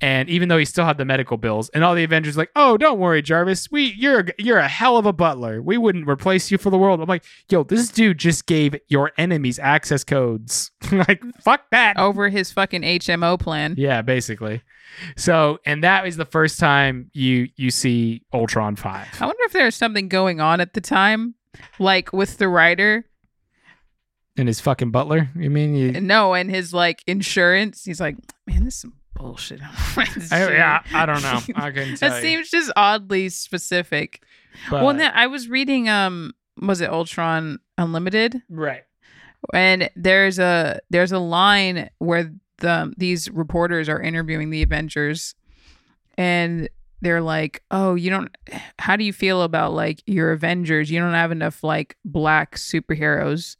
And 0.00 0.28
even 0.28 0.50
though 0.50 0.58
he 0.58 0.66
still 0.66 0.84
had 0.84 0.98
the 0.98 1.06
medical 1.06 1.38
bills, 1.38 1.70
and 1.70 1.82
all 1.82 1.94
the 1.94 2.04
Avengers 2.04 2.36
like, 2.36 2.50
oh, 2.54 2.76
don't 2.76 2.98
worry, 2.98 3.22
Jarvis, 3.22 3.70
we 3.70 3.94
you're 3.96 4.26
you're 4.38 4.58
a 4.58 4.68
hell 4.68 4.98
of 4.98 5.06
a 5.06 5.12
butler. 5.12 5.62
We 5.62 5.78
wouldn't 5.78 6.06
replace 6.06 6.50
you 6.50 6.58
for 6.58 6.68
the 6.68 6.76
world. 6.76 7.00
I'm 7.00 7.08
like, 7.08 7.24
yo, 7.48 7.62
this 7.64 7.88
dude 7.88 8.18
just 8.18 8.46
gave 8.46 8.76
your 8.88 9.12
enemies 9.16 9.58
access 9.58 10.04
codes. 10.04 10.70
like, 10.92 11.22
fuck 11.40 11.70
that. 11.70 11.96
Over 11.96 12.28
his 12.28 12.52
fucking 12.52 12.82
HMO 12.82 13.40
plan. 13.40 13.74
Yeah, 13.78 14.02
basically. 14.02 14.62
So, 15.16 15.58
and 15.64 15.82
that 15.82 16.06
is 16.06 16.16
the 16.16 16.26
first 16.26 16.60
time 16.60 17.10
you 17.14 17.48
you 17.56 17.70
see 17.70 18.22
Ultron 18.34 18.76
five. 18.76 19.08
I 19.18 19.24
wonder 19.24 19.44
if 19.44 19.52
there's 19.52 19.74
something 19.74 20.08
going 20.08 20.40
on 20.40 20.60
at 20.60 20.74
the 20.74 20.82
time, 20.82 21.34
like 21.78 22.12
with 22.12 22.36
the 22.36 22.48
writer. 22.48 23.06
And 24.36 24.48
his 24.48 24.60
fucking 24.60 24.90
butler. 24.90 25.30
You 25.34 25.48
mean 25.48 25.74
you? 25.74 25.98
No, 26.02 26.34
and 26.34 26.50
his 26.50 26.74
like 26.74 27.02
insurance. 27.06 27.84
He's 27.84 28.00
like, 28.00 28.16
man, 28.46 28.64
this 28.64 28.74
is 28.74 28.80
some 28.82 28.92
bullshit. 29.16 29.60
I, 29.96 30.06
yeah, 30.30 30.82
I 30.92 31.06
don't 31.06 31.22
know. 31.22 31.40
I 31.54 31.70
couldn't 31.70 31.96
tell 31.98 32.10
that 32.10 32.22
you. 32.22 32.28
seems 32.28 32.50
just 32.50 32.72
oddly 32.76 33.28
specific. 33.28 34.22
But, 34.70 34.82
well, 34.84 34.94
then 34.94 35.12
I 35.14 35.26
was 35.26 35.48
reading. 35.48 35.88
Um, 35.88 36.32
was 36.60 36.80
it 36.80 36.90
Ultron 36.90 37.58
Unlimited? 37.78 38.42
right. 38.48 38.84
and 39.52 39.90
there's 39.96 40.38
a 40.38 40.80
there's 40.90 41.12
a 41.12 41.18
line 41.18 41.90
where 41.98 42.32
the 42.58 42.92
these 42.96 43.30
reporters 43.30 43.88
are 43.88 44.00
interviewing 44.00 44.50
the 44.50 44.62
Avengers 44.62 45.34
and 46.16 46.68
they're 47.02 47.20
like, 47.20 47.62
"Oh, 47.70 47.94
you 47.94 48.08
don't 48.08 48.34
how 48.78 48.96
do 48.96 49.04
you 49.04 49.12
feel 49.12 49.42
about 49.42 49.74
like 49.74 50.02
your 50.06 50.32
Avengers? 50.32 50.90
You 50.90 50.98
don't 51.00 51.12
have 51.12 51.30
enough 51.32 51.62
like 51.62 51.96
black 52.06 52.56
superheroes 52.56 53.56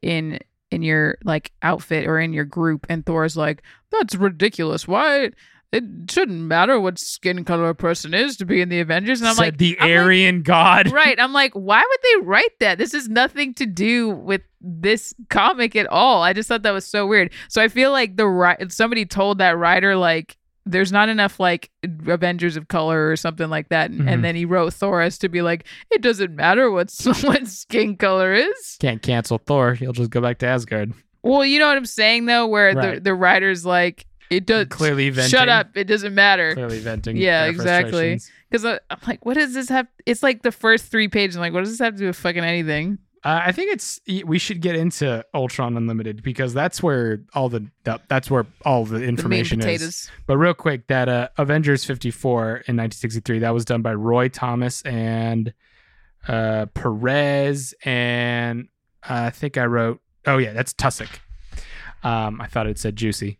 in 0.00 0.38
in 0.70 0.82
your 0.82 1.18
like 1.24 1.52
outfit 1.62 2.06
or 2.06 2.18
in 2.18 2.32
your 2.32 2.44
group." 2.44 2.86
And 2.88 3.04
Thor's 3.04 3.36
like, 3.36 3.62
"That's 3.90 4.14
ridiculous. 4.14 4.88
Why 4.88 5.30
it 5.72 5.84
shouldn't 6.08 6.40
matter 6.40 6.80
what 6.80 6.98
skin 6.98 7.44
color 7.44 7.68
a 7.68 7.74
person 7.74 8.12
is 8.12 8.36
to 8.38 8.44
be 8.44 8.60
in 8.60 8.68
the 8.68 8.80
Avengers." 8.80 9.20
And 9.20 9.28
I'm 9.28 9.36
Said 9.36 9.42
like, 9.42 9.58
the 9.58 9.78
I'm 9.80 9.90
like, 9.90 9.98
Aryan 9.98 10.42
God. 10.42 10.90
right. 10.92 11.18
I'm 11.18 11.32
like, 11.32 11.52
why 11.54 11.80
would 11.80 12.00
they 12.02 12.26
write 12.26 12.58
that? 12.60 12.78
This 12.78 12.92
has 12.92 13.08
nothing 13.08 13.54
to 13.54 13.66
do 13.66 14.10
with 14.10 14.42
this 14.60 15.14
comic 15.28 15.76
at 15.76 15.86
all. 15.86 16.22
I 16.22 16.32
just 16.32 16.48
thought 16.48 16.62
that 16.62 16.72
was 16.72 16.86
so 16.86 17.06
weird. 17.06 17.32
So 17.48 17.62
I 17.62 17.68
feel 17.68 17.92
like 17.92 18.16
the 18.16 18.26
right 18.26 18.70
somebody 18.72 19.06
told 19.06 19.38
that 19.38 19.56
writer 19.56 19.96
like 19.96 20.36
there's 20.70 20.92
not 20.92 21.08
enough 21.08 21.38
like 21.40 21.70
Avengers 22.06 22.56
of 22.56 22.68
color 22.68 23.10
or 23.10 23.16
something 23.16 23.48
like 23.50 23.68
that, 23.70 23.90
and, 23.90 24.00
Mhm. 24.02 24.08
and 24.12 24.24
then 24.24 24.36
he 24.36 24.44
wrote 24.44 24.72
Thoris 24.74 25.18
to 25.18 25.28
be 25.28 25.42
like, 25.42 25.64
it 25.90 26.00
doesn't 26.02 26.34
matter 26.34 26.70
what 26.70 26.90
someone's 26.90 27.56
skin 27.58 27.96
color 27.96 28.32
is. 28.32 28.76
Can't 28.80 29.02
cancel 29.02 29.38
Thor. 29.38 29.74
He'll 29.74 29.92
just 29.92 30.10
go 30.10 30.20
back 30.20 30.38
to 30.38 30.46
Asgard. 30.46 30.92
Well, 31.22 31.44
you 31.44 31.58
know 31.58 31.68
what 31.68 31.76
I'm 31.76 31.86
saying 31.86 32.26
though, 32.26 32.46
where 32.46 32.74
the 32.74 32.80
Right. 32.80 33.04
the 33.04 33.14
writer's 33.14 33.66
like, 33.66 34.06
it 34.30 34.46
does 34.46 34.68
Clearly 34.68 35.10
venting. 35.10 35.30
shut 35.30 35.48
up, 35.48 35.76
it 35.76 35.84
doesn't 35.84 36.14
matter. 36.14 36.54
Clearly 36.54 36.78
venting. 36.78 37.16
Yeah, 37.16 37.46
exactly. 37.46 38.20
Because 38.50 38.64
I'm 38.64 38.78
like, 39.06 39.24
what 39.26 39.34
does 39.34 39.54
this 39.54 39.68
have? 39.68 39.86
It's 40.06 40.22
like 40.22 40.42
the 40.42 40.52
first 40.52 40.86
three 40.86 41.08
pages. 41.08 41.36
I'm 41.36 41.40
like, 41.40 41.52
what 41.52 41.60
does 41.60 41.70
this 41.70 41.80
have 41.80 41.94
to 41.94 41.98
do 41.98 42.06
with 42.06 42.16
fucking 42.16 42.42
anything? 42.44 42.98
Uh, 43.22 43.42
I 43.44 43.52
think 43.52 43.70
it's 43.72 44.00
we 44.24 44.38
should 44.38 44.62
get 44.62 44.76
into 44.76 45.22
Ultron 45.34 45.76
Unlimited 45.76 46.22
because 46.22 46.54
that's 46.54 46.82
where 46.82 47.20
all 47.34 47.50
the 47.50 47.70
that's 48.08 48.30
where 48.30 48.46
all 48.64 48.86
the 48.86 48.98
The 48.98 49.04
information 49.04 49.60
is. 49.60 50.10
But 50.26 50.38
real 50.38 50.54
quick, 50.54 50.86
that 50.86 51.08
uh, 51.08 51.28
Avengers 51.36 51.84
54 51.84 52.46
in 52.46 52.76
1963 52.76 53.40
that 53.40 53.50
was 53.52 53.66
done 53.66 53.82
by 53.82 53.92
Roy 53.92 54.28
Thomas 54.28 54.80
and 54.82 55.52
uh, 56.28 56.66
Perez 56.72 57.74
and 57.84 58.68
uh, 59.02 59.24
I 59.24 59.30
think 59.30 59.58
I 59.58 59.66
wrote. 59.66 60.00
Oh 60.26 60.38
yeah, 60.38 60.52
that's 60.54 60.72
Tussock. 60.72 61.20
Um, 62.02 62.40
I 62.40 62.46
thought 62.46 62.66
it 62.66 62.78
said 62.78 62.96
Juicy. 62.96 63.38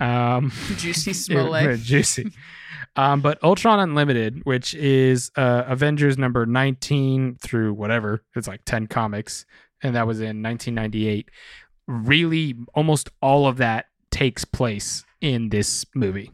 Um, 0.00 0.50
Juicy 0.76 1.12
Smollett. 1.12 1.78
juicy. 1.80 2.32
Um, 2.96 3.20
but 3.20 3.42
Ultron 3.42 3.78
Unlimited, 3.80 4.40
which 4.44 4.74
is 4.74 5.30
uh, 5.36 5.64
Avengers 5.66 6.18
number 6.18 6.44
19 6.44 7.36
through 7.40 7.74
whatever, 7.74 8.22
it's 8.34 8.48
like 8.48 8.64
10 8.64 8.88
comics, 8.88 9.46
and 9.82 9.94
that 9.94 10.06
was 10.06 10.18
in 10.18 10.42
1998. 10.42 11.30
Really, 11.86 12.56
almost 12.74 13.08
all 13.22 13.46
of 13.46 13.58
that 13.58 13.86
takes 14.10 14.44
place 14.44 15.04
in 15.20 15.48
this 15.50 15.86
movie. 15.94 16.32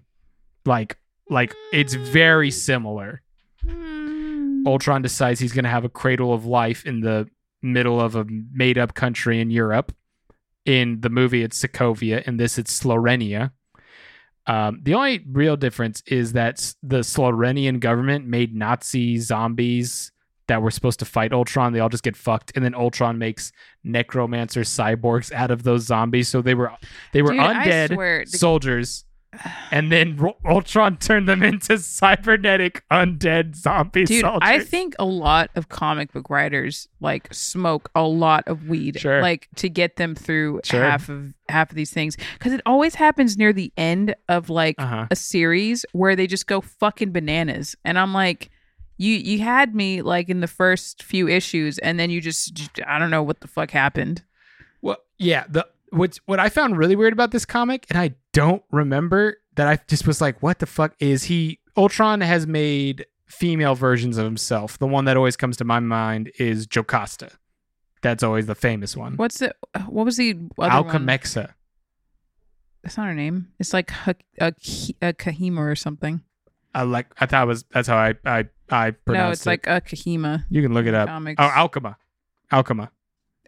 Like, 0.65 0.99
like 1.29 1.55
it's 1.73 1.95
very 1.95 2.51
similar. 2.51 3.23
Hmm. 3.63 4.67
Ultron 4.67 5.03
decides 5.03 5.39
he's 5.39 5.53
going 5.53 5.65
to 5.65 5.71
have 5.71 5.85
a 5.85 5.89
cradle 5.89 6.33
of 6.33 6.45
life 6.45 6.85
in 6.85 7.01
the 7.01 7.29
middle 7.63 8.01
of 8.01 8.17
a 8.17 8.27
made 8.53 8.79
up 8.79 8.95
country 8.95 9.41
in 9.41 9.51
Europe. 9.51 9.95
In 10.65 11.01
the 11.01 11.11
movie, 11.11 11.43
it's 11.43 11.63
Sokovia. 11.63 12.27
In 12.27 12.39
this, 12.39 12.59
it's 12.59 12.79
Slorenia. 12.79 13.53
Um, 14.47 14.81
the 14.83 14.95
only 14.95 15.25
real 15.31 15.57
difference 15.57 16.03
is 16.07 16.33
that 16.35 16.75
the 16.83 16.99
Slorenian 16.99 17.81
government 17.81 18.27
made 18.27 18.55
Nazi 18.55 19.19
zombies 19.19 20.13
that 20.49 20.63
were 20.63 20.71
supposed 20.71 21.01
to 21.01 21.05
fight 21.05 21.33
Ultron. 21.33 21.73
They 21.73 21.81
all 21.81 21.89
just 21.89 22.05
get 22.05 22.17
fucked, 22.17 22.53
and 22.55 22.65
then 22.65 22.75
Ultron 22.75 23.19
makes 23.19 23.51
necromancer 23.83 24.61
cyborgs 24.61 25.33
out 25.33 25.51
of 25.51 25.65
those 25.65 25.85
zombies. 25.85 26.29
So 26.29 26.43
they 26.43 26.55
were 26.55 26.71
they 27.13 27.23
were 27.23 27.33
Dude, 27.33 27.41
undead 27.41 27.95
swear, 27.95 28.27
soldiers, 28.27 29.05
and 29.71 29.93
then 29.93 30.17
Ro- 30.17 30.37
Ultron 30.45 30.97
turned 30.97 31.29
them 31.29 31.43
into 31.43 31.79
cybernetic 31.79 32.83
undead 32.91 33.55
zombie 33.57 34.05
Dude, 34.05 34.21
soldiers. 34.23 34.41
I 34.43 34.59
think 34.61 34.95
a 34.99 35.05
lot 35.05 35.51
of 35.55 35.69
comic 35.69 36.13
book 36.13 36.31
writers 36.31 36.89
like 37.01 37.33
smoke 37.35 37.91
a 37.95 38.03
lot 38.03 38.45
of 38.49 38.69
weed, 38.69 38.99
Sure. 39.01 39.21
like 39.21 39.49
to 39.57 39.69
get 39.69 39.97
them 39.97 40.15
through 40.15 40.61
Sure. 40.65 40.83
half 40.83 41.09
of 41.09 41.35
half 41.49 41.71
of 41.71 41.77
these 41.77 41.91
things, 41.93 42.17
because 42.39 42.53
it 42.53 42.61
always 42.67 42.95
happens 42.95 43.37
near 43.37 43.53
the 43.53 43.73
end 43.77 44.15
of 44.29 44.49
like 44.49 44.75
Uh-huh. 44.79 45.07
a 45.11 45.17
series 45.17 45.85
where 45.93 46.17
they 46.17 46.27
just 46.27 46.47
go 46.47 46.61
fucking 46.61 47.13
bananas, 47.13 47.77
and 47.85 47.99
I'm 47.99 48.13
like, 48.15 48.51
you 48.99 49.15
you 49.15 49.41
had 49.41 49.75
me 49.75 50.01
like 50.01 50.29
in 50.31 50.41
the 50.41 50.47
first 50.49 51.03
few 51.03 51.29
issues, 51.29 51.79
and 51.79 52.01
then 52.01 52.09
you 52.11 52.21
just 52.23 52.59
I 52.87 52.99
don't 52.99 53.11
know 53.11 53.23
what 53.23 53.41
the 53.41 53.49
fuck 53.49 53.71
happened. 53.71 54.23
Well, 54.81 54.97
yeah. 55.19 55.45
The 55.49 55.67
what 55.91 56.19
what 56.27 56.39
I 56.41 56.49
found 56.49 56.77
really 56.77 56.97
weird 56.97 57.13
about 57.13 57.31
this 57.31 57.45
comic, 57.45 57.87
and 57.91 57.99
I 57.99 58.15
don't 58.33 58.63
remember 58.71 59.39
that 59.55 59.67
I 59.69 59.79
just 59.89 60.07
was 60.07 60.21
like, 60.21 60.43
what 60.43 60.59
the 60.59 60.67
fuck 60.67 60.95
is 60.99 61.25
he? 61.25 61.61
Ultron 61.77 62.21
has 62.21 62.47
made 62.47 63.07
female 63.27 63.75
versions 63.75 64.19
of 64.19 64.25
himself. 64.25 64.79
The 64.79 64.87
one 64.87 65.05
that 65.07 65.17
always 65.17 65.37
comes 65.37 65.57
to 65.59 65.65
my 65.65 65.81
mind 65.81 66.31
is 66.39 66.67
Jocasta. 66.67 67.31
That's 68.03 68.23
always 68.23 68.47
the 68.47 68.55
famous 68.55 68.97
one. 68.97 69.17
What's 69.17 69.39
the 69.39 69.55
what 69.89 70.05
was 70.05 70.17
the 70.17 70.33
other 70.59 70.87
one? 70.87 71.07
Alchemexa. 71.07 71.55
That's 72.83 72.97
not 72.97 73.07
her 73.09 73.15
name. 73.15 73.49
It's 73.59 73.73
like 73.73 73.91
Ha- 73.91 74.13
a, 74.41 74.49
a 75.03 75.13
Kahima 75.13 75.59
or 75.59 75.75
something. 75.75 76.23
I 76.75 76.83
like. 76.83 77.07
I 77.19 77.27
thought 77.27 77.45
it 77.45 77.47
was. 77.47 77.65
That's 77.73 77.89
how 77.89 77.97
I 77.97 78.15
I 78.25 78.45
I 78.71 78.91
pronounced 78.93 79.09
it. 79.09 79.13
no, 79.13 79.31
it's 79.31 79.47
it. 79.47 79.49
like 79.49 79.67
a 79.67 79.81
Kahima. 79.81 80.45
you 80.51 80.63
can 80.63 80.73
look 80.75 80.87
it 80.87 80.95
up. 80.95 81.09
Comics. 81.09 81.37
Oh, 81.43 81.49
Alkhema. 81.49 81.97
Alkhema. 82.53 82.91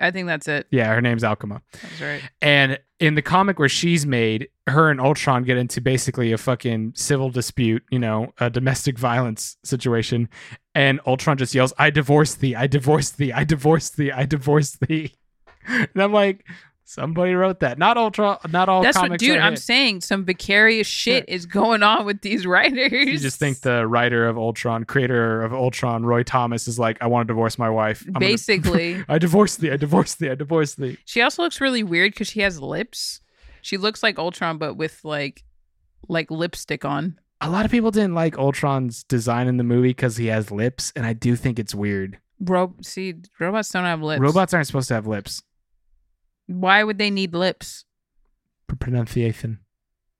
I 0.01 0.11
think 0.11 0.27
that's 0.27 0.49
it. 0.49 0.67
Yeah, 0.71 0.95
her 0.95 1.01
name's 1.01 1.23
Alkhema. 1.23 1.61
That's 1.73 2.01
right. 2.01 2.23
And 2.41 2.79
in 3.01 3.15
the 3.15 3.23
comic 3.23 3.59
where 3.59 3.69
she's 3.69 4.07
made, 4.07 4.49
her 4.67 4.91
and 4.91 5.01
Ultron 5.01 5.45
get 5.45 5.57
into 5.57 5.81
basically 5.81 6.33
a 6.33 6.39
fucking 6.39 6.93
civil 6.97 7.31
dispute, 7.31 7.83
you 7.91 7.99
know, 7.99 8.33
a 8.39 8.51
domestic 8.51 8.99
violence 8.99 9.57
situation. 9.65 10.29
And 10.75 11.01
Ultron 11.07 11.39
just 11.39 11.55
yells, 11.55 11.73
I 11.79 11.91
divorce 11.91 12.35
thee, 12.35 12.55
I 12.55 12.67
divorce 12.67 13.11
thee, 13.11 13.33
I 13.33 13.45
divorce 13.45 13.91
thee, 13.91 14.13
I 14.13 14.25
divorce 14.27 14.73
thee. 14.73 15.13
And 15.71 16.03
I'm 16.03 16.15
like, 16.15 16.47
somebody 16.89 17.35
wrote 17.35 17.61
that. 17.61 17.79
Not 17.79 17.97
Ultron, 17.99 18.39
not 18.51 18.69
all 18.69 18.83
That's 18.83 18.97
what, 18.99 19.19
dude. 19.19 19.39
I'm 19.39 19.53
hit. 19.53 19.61
saying 19.61 20.01
some 20.01 20.25
vicarious 20.25 20.87
shit 20.87 21.27
is 21.29 21.47
going 21.47 21.83
on 21.83 22.07
with 22.07 22.23
these 22.23 22.47
writers. 22.47 22.91
You 22.93 23.19
just 23.19 23.39
think 23.39 23.61
the 23.61 23.87
writer 23.87 24.27
of 24.27 24.39
Ultron, 24.39 24.85
creator 24.85 25.43
of 25.43 25.53
Ultron, 25.53 26.05
Roy 26.07 26.23
Thomas, 26.23 26.67
is 26.67 26.79
like, 26.79 26.99
I 27.03 27.07
want 27.07 27.29
to 27.29 27.33
divorce 27.35 27.59
my 27.59 27.69
wife. 27.71 28.03
I'm 28.07 28.15
gonna- 28.15 28.27
basically. 28.27 29.05
I 29.09 29.19
divorced 29.19 29.61
thee, 29.61 29.71
I 29.71 29.77
divorced 29.77 30.19
thee, 30.19 30.31
I 30.31 30.35
divorced 30.35 30.79
thee. 30.79 30.97
she 31.05 31.21
also 31.21 31.43
looks 31.43 31.61
really 31.61 31.83
weird 31.83 32.13
because 32.13 32.29
she 32.29 32.41
has 32.41 32.61
lips. 32.61 33.21
She 33.61 33.77
looks 33.77 34.03
like 34.03 34.19
Ultron, 34.19 34.57
but 34.59 34.75
with 34.75 35.05
like 35.05 35.45
like 36.09 36.31
lipstick 36.31 36.85
on. 36.85 37.19
A 37.41 37.51
lot 37.51 37.65
of 37.65 37.71
people 37.71 37.91
didn't 37.91 38.15
like 38.15 38.39
Ultron's 38.39 39.05
design 39.05 39.47
in 39.47 39.59
the 39.59 39.65
movie 39.65 39.91
because 39.91 40.17
he 40.17 40.27
has 40.27 40.51
lips, 40.51 40.93
and 40.97 41.05
I 41.05 41.13
do 41.13 41.37
think 41.37 41.59
it's 41.59 41.75
weird. 41.75 42.19
Ro- 42.41 42.75
see, 42.83 43.15
robots 43.39 43.71
don't 43.71 43.85
have 43.85 44.01
lips. 44.01 44.21
Robots 44.21 44.55
aren't 44.55 44.67
supposed 44.67 44.89
to 44.89 44.95
have 44.95 45.07
lips. 45.07 45.43
Why 46.49 46.83
would 46.83 46.99
they 46.99 47.11
need 47.11 47.33
lips? 47.35 47.85
For 48.69 48.75
pronunciation. 48.77 49.61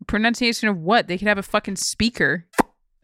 Pronunciation 0.07 0.69
of 0.69 0.79
what? 0.79 1.09
They 1.09 1.19
could 1.19 1.27
have 1.29 1.39
a 1.39 1.43
fucking 1.43 1.77
speaker, 1.77 2.47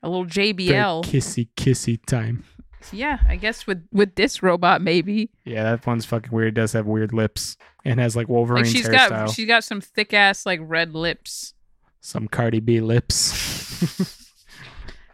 a 0.03 0.09
little 0.09 0.25
Very 0.25 0.53
JBL. 0.55 1.05
kissy, 1.05 1.49
kissy 1.57 1.99
time. 2.07 2.45
Yeah, 2.93 3.19
I 3.27 3.37
guess 3.37 3.67
with 3.67 3.87
with 3.93 4.15
this 4.15 4.43
robot 4.43 4.83
maybe. 4.83 5.31
Yeah, 5.45 5.63
that 5.65 5.87
one's 5.87 6.05
fucking 6.05 6.31
weird. 6.31 6.49
It 6.49 6.61
does 6.61 6.73
have 6.75 6.87
weird 6.87 7.13
lips 7.15 7.57
and 7.85 7.99
has 7.99 8.15
like 8.15 8.29
Wolverine's 8.29 8.69
Like 8.69 8.77
she's 8.77 8.89
hairstyle. 8.89 9.09
got 9.09 9.31
she's 9.31 9.47
got 9.47 9.65
some 9.65 9.81
thick 9.81 10.13
ass 10.15 10.45
like 10.47 10.61
red 10.63 10.95
lips. 10.95 11.55
Some 12.03 12.29
Cardi 12.29 12.61
B 12.61 12.81
lips. 12.81 13.33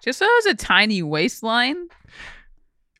Just 0.02 0.18
so 0.18 0.26
has 0.26 0.46
a 0.46 0.54
tiny 0.54 1.02
waistline. 1.02 1.86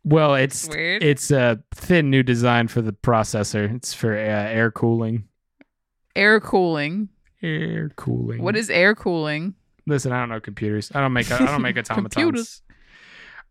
Well, 0.05 0.35
it's 0.35 0.69
Weird. 0.69 1.03
it's 1.03 1.31
a 1.31 1.63
thin 1.75 2.11
new 2.11 2.23
design 2.23 2.69
for 2.69 2.83
the 2.83 2.93
processor. 2.93 3.75
It's 3.75 3.93
for 3.93 4.15
uh, 4.15 4.19
air 4.19 4.71
cooling. 4.71 5.25
Air 6.17 6.41
cooling. 6.41 7.09
Air 7.43 7.91
cooling. 7.97 8.43
What 8.43 8.57
is 8.57 8.71
air 8.71 8.95
cooling? 8.95 9.55
Listen, 9.87 10.13
I 10.13 10.21
don't 10.21 10.29
know 10.29 10.41
computers. 10.41 10.91
I 10.95 11.01
don't 11.01 11.13
make. 11.13 11.31
I 11.31 11.39
don't 11.47 11.63
make 11.63 11.77
automatons. 11.79 12.15
Computers. 12.15 12.63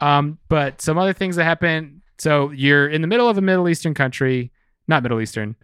Um, 0.01 0.37
but 0.47 0.81
some 0.81 0.97
other 0.97 1.13
things 1.13 1.35
that 1.35 1.43
happen. 1.43 2.01
So 2.17 2.51
you're 2.51 2.87
in 2.87 3.01
the 3.01 3.07
middle 3.07 3.29
of 3.29 3.37
a 3.37 3.41
Middle 3.41 3.69
Eastern 3.69 3.93
country, 3.93 4.51
not 4.87 5.03
Middle 5.03 5.21
Eastern, 5.21 5.55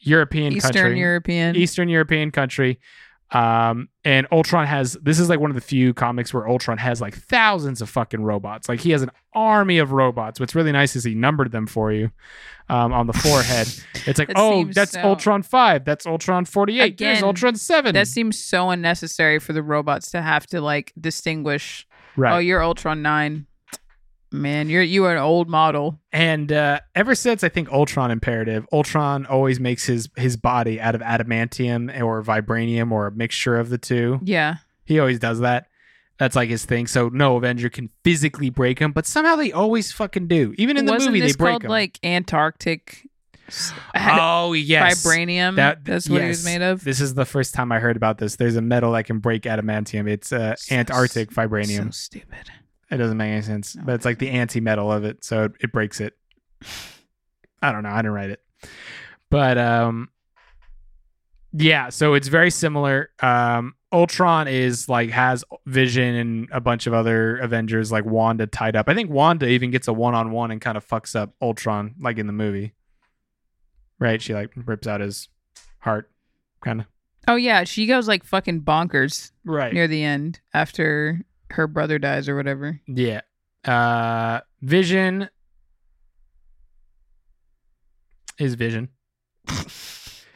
European 0.00 0.52
Eastern 0.52 0.72
country, 0.72 1.00
European. 1.00 1.56
Eastern 1.56 1.88
European 1.88 2.30
country. 2.30 2.80
Um, 3.32 3.88
and 4.04 4.26
Ultron 4.30 4.66
has 4.66 4.92
this 5.02 5.18
is 5.18 5.28
like 5.28 5.40
one 5.40 5.50
of 5.50 5.54
the 5.54 5.60
few 5.62 5.94
comics 5.94 6.34
where 6.34 6.46
Ultron 6.46 6.76
has 6.78 7.00
like 7.00 7.14
thousands 7.16 7.80
of 7.80 7.88
fucking 7.88 8.22
robots. 8.22 8.68
Like 8.68 8.80
he 8.80 8.90
has 8.90 9.02
an 9.02 9.10
army 9.32 9.78
of 9.78 9.92
robots. 9.92 10.38
What's 10.38 10.54
really 10.54 10.72
nice 10.72 10.96
is 10.96 11.04
he 11.04 11.14
numbered 11.14 11.50
them 11.50 11.66
for 11.66 11.92
you 11.92 12.10
um, 12.68 12.92
on 12.92 13.06
the 13.06 13.12
forehead. 13.14 13.68
It's 14.04 14.18
like, 14.18 14.28
That 14.28 14.36
oh, 14.36 14.64
that's 14.64 14.92
so- 14.92 15.00
Ultron 15.02 15.42
five. 15.42 15.84
That's 15.84 16.06
Ultron 16.06 16.44
forty 16.44 16.80
eight. 16.80 16.98
There's 16.98 17.22
Ultron 17.22 17.54
seven. 17.54 17.94
That 17.94 18.08
seems 18.08 18.38
so 18.38 18.68
unnecessary 18.70 19.38
for 19.38 19.52
the 19.52 19.62
robots 19.62 20.10
to 20.10 20.20
have 20.20 20.46
to 20.48 20.60
like 20.60 20.92
distinguish. 21.00 21.86
right. 22.16 22.34
Oh, 22.34 22.38
you're 22.38 22.62
Ultron 22.62 23.00
nine. 23.00 23.46
Man, 24.32 24.68
you're 24.68 24.82
you 24.82 25.04
are 25.04 25.12
an 25.12 25.22
old 25.22 25.48
model. 25.48 26.00
And 26.12 26.50
uh, 26.50 26.80
ever 26.94 27.14
since 27.14 27.44
I 27.44 27.48
think 27.48 27.70
Ultron 27.70 28.10
Imperative, 28.10 28.66
Ultron 28.72 29.26
always 29.26 29.60
makes 29.60 29.84
his 29.86 30.08
his 30.16 30.36
body 30.36 30.80
out 30.80 30.94
of 30.94 31.00
adamantium 31.02 32.00
or 32.02 32.22
vibranium 32.22 32.90
or 32.92 33.06
a 33.08 33.12
mixture 33.12 33.56
of 33.56 33.68
the 33.68 33.78
two. 33.78 34.20
Yeah. 34.22 34.56
He 34.84 34.98
always 34.98 35.18
does 35.18 35.40
that. 35.40 35.66
That's 36.18 36.36
like 36.36 36.50
his 36.50 36.64
thing. 36.64 36.86
So 36.86 37.08
no 37.08 37.36
Avenger 37.36 37.68
can 37.68 37.90
physically 38.04 38.50
break 38.50 38.78
him, 38.78 38.92
but 38.92 39.06
somehow 39.06 39.36
they 39.36 39.52
always 39.52 39.92
fucking 39.92 40.28
do. 40.28 40.54
Even 40.56 40.76
in 40.76 40.86
the 40.86 40.92
Wasn't 40.92 41.12
movie, 41.12 41.20
they 41.20 41.32
break 41.32 41.52
called 41.52 41.64
him. 41.64 41.70
like 41.70 41.98
Antarctic 42.04 43.08
oh 43.94 44.52
yes, 44.52 45.04
vibranium? 45.04 45.56
That- 45.56 45.84
That's 45.84 46.08
what 46.08 46.22
he 46.22 46.28
was 46.28 46.44
made 46.44 46.62
of. 46.62 46.84
This 46.84 47.00
is 47.00 47.14
the 47.14 47.24
first 47.24 47.54
time 47.54 47.72
I 47.72 47.80
heard 47.80 47.96
about 47.96 48.18
this. 48.18 48.36
There's 48.36 48.56
a 48.56 48.62
metal 48.62 48.92
that 48.92 49.04
can 49.04 49.18
break 49.18 49.42
adamantium. 49.42 50.08
It's 50.08 50.32
uh, 50.32 50.56
So 50.56 50.74
Antarctic 50.74 51.32
So 51.32 51.90
stupid. 51.90 52.50
It 52.92 52.98
doesn't 52.98 53.16
make 53.16 53.32
any 53.32 53.40
sense, 53.42 53.74
but 53.74 53.94
it's 53.94 54.04
like 54.04 54.18
the 54.18 54.28
anti-metal 54.30 54.92
of 54.92 55.04
it, 55.04 55.24
so 55.24 55.44
it, 55.44 55.52
it 55.60 55.72
breaks 55.72 56.00
it. 56.00 56.12
I 57.62 57.72
don't 57.72 57.82
know. 57.82 57.88
I 57.88 57.96
didn't 57.96 58.12
write 58.12 58.30
it, 58.30 58.40
but 59.30 59.56
um, 59.56 60.10
yeah. 61.52 61.88
So 61.88 62.14
it's 62.14 62.28
very 62.28 62.50
similar. 62.50 63.10
Um, 63.20 63.74
Ultron 63.92 64.46
is 64.48 64.88
like 64.88 65.10
has 65.10 65.44
Vision 65.66 66.14
and 66.14 66.48
a 66.52 66.60
bunch 66.60 66.86
of 66.86 66.92
other 66.94 67.36
Avengers 67.38 67.90
like 67.90 68.04
Wanda 68.04 68.46
tied 68.46 68.76
up. 68.76 68.88
I 68.88 68.94
think 68.94 69.10
Wanda 69.10 69.46
even 69.46 69.70
gets 69.70 69.88
a 69.88 69.92
one-on-one 69.92 70.50
and 70.50 70.60
kind 70.60 70.76
of 70.76 70.86
fucks 70.86 71.16
up 71.16 71.34
Ultron, 71.40 71.94
like 72.00 72.18
in 72.18 72.26
the 72.26 72.32
movie. 72.32 72.74
Right? 73.98 74.20
She 74.20 74.34
like 74.34 74.50
rips 74.66 74.86
out 74.86 75.00
his 75.00 75.28
heart, 75.78 76.10
kind 76.62 76.80
of. 76.80 76.86
Oh 77.28 77.36
yeah, 77.36 77.64
she 77.64 77.86
goes 77.86 78.08
like 78.08 78.24
fucking 78.24 78.62
bonkers 78.62 79.30
Right. 79.44 79.72
near 79.72 79.86
the 79.88 80.02
end 80.02 80.40
after 80.52 81.22
her 81.52 81.66
brother 81.66 81.98
dies 81.98 82.28
or 82.28 82.36
whatever. 82.36 82.80
Yeah. 82.86 83.20
Uh 83.64 84.40
Vision 84.60 85.28
is 88.38 88.54
Vision. 88.54 88.88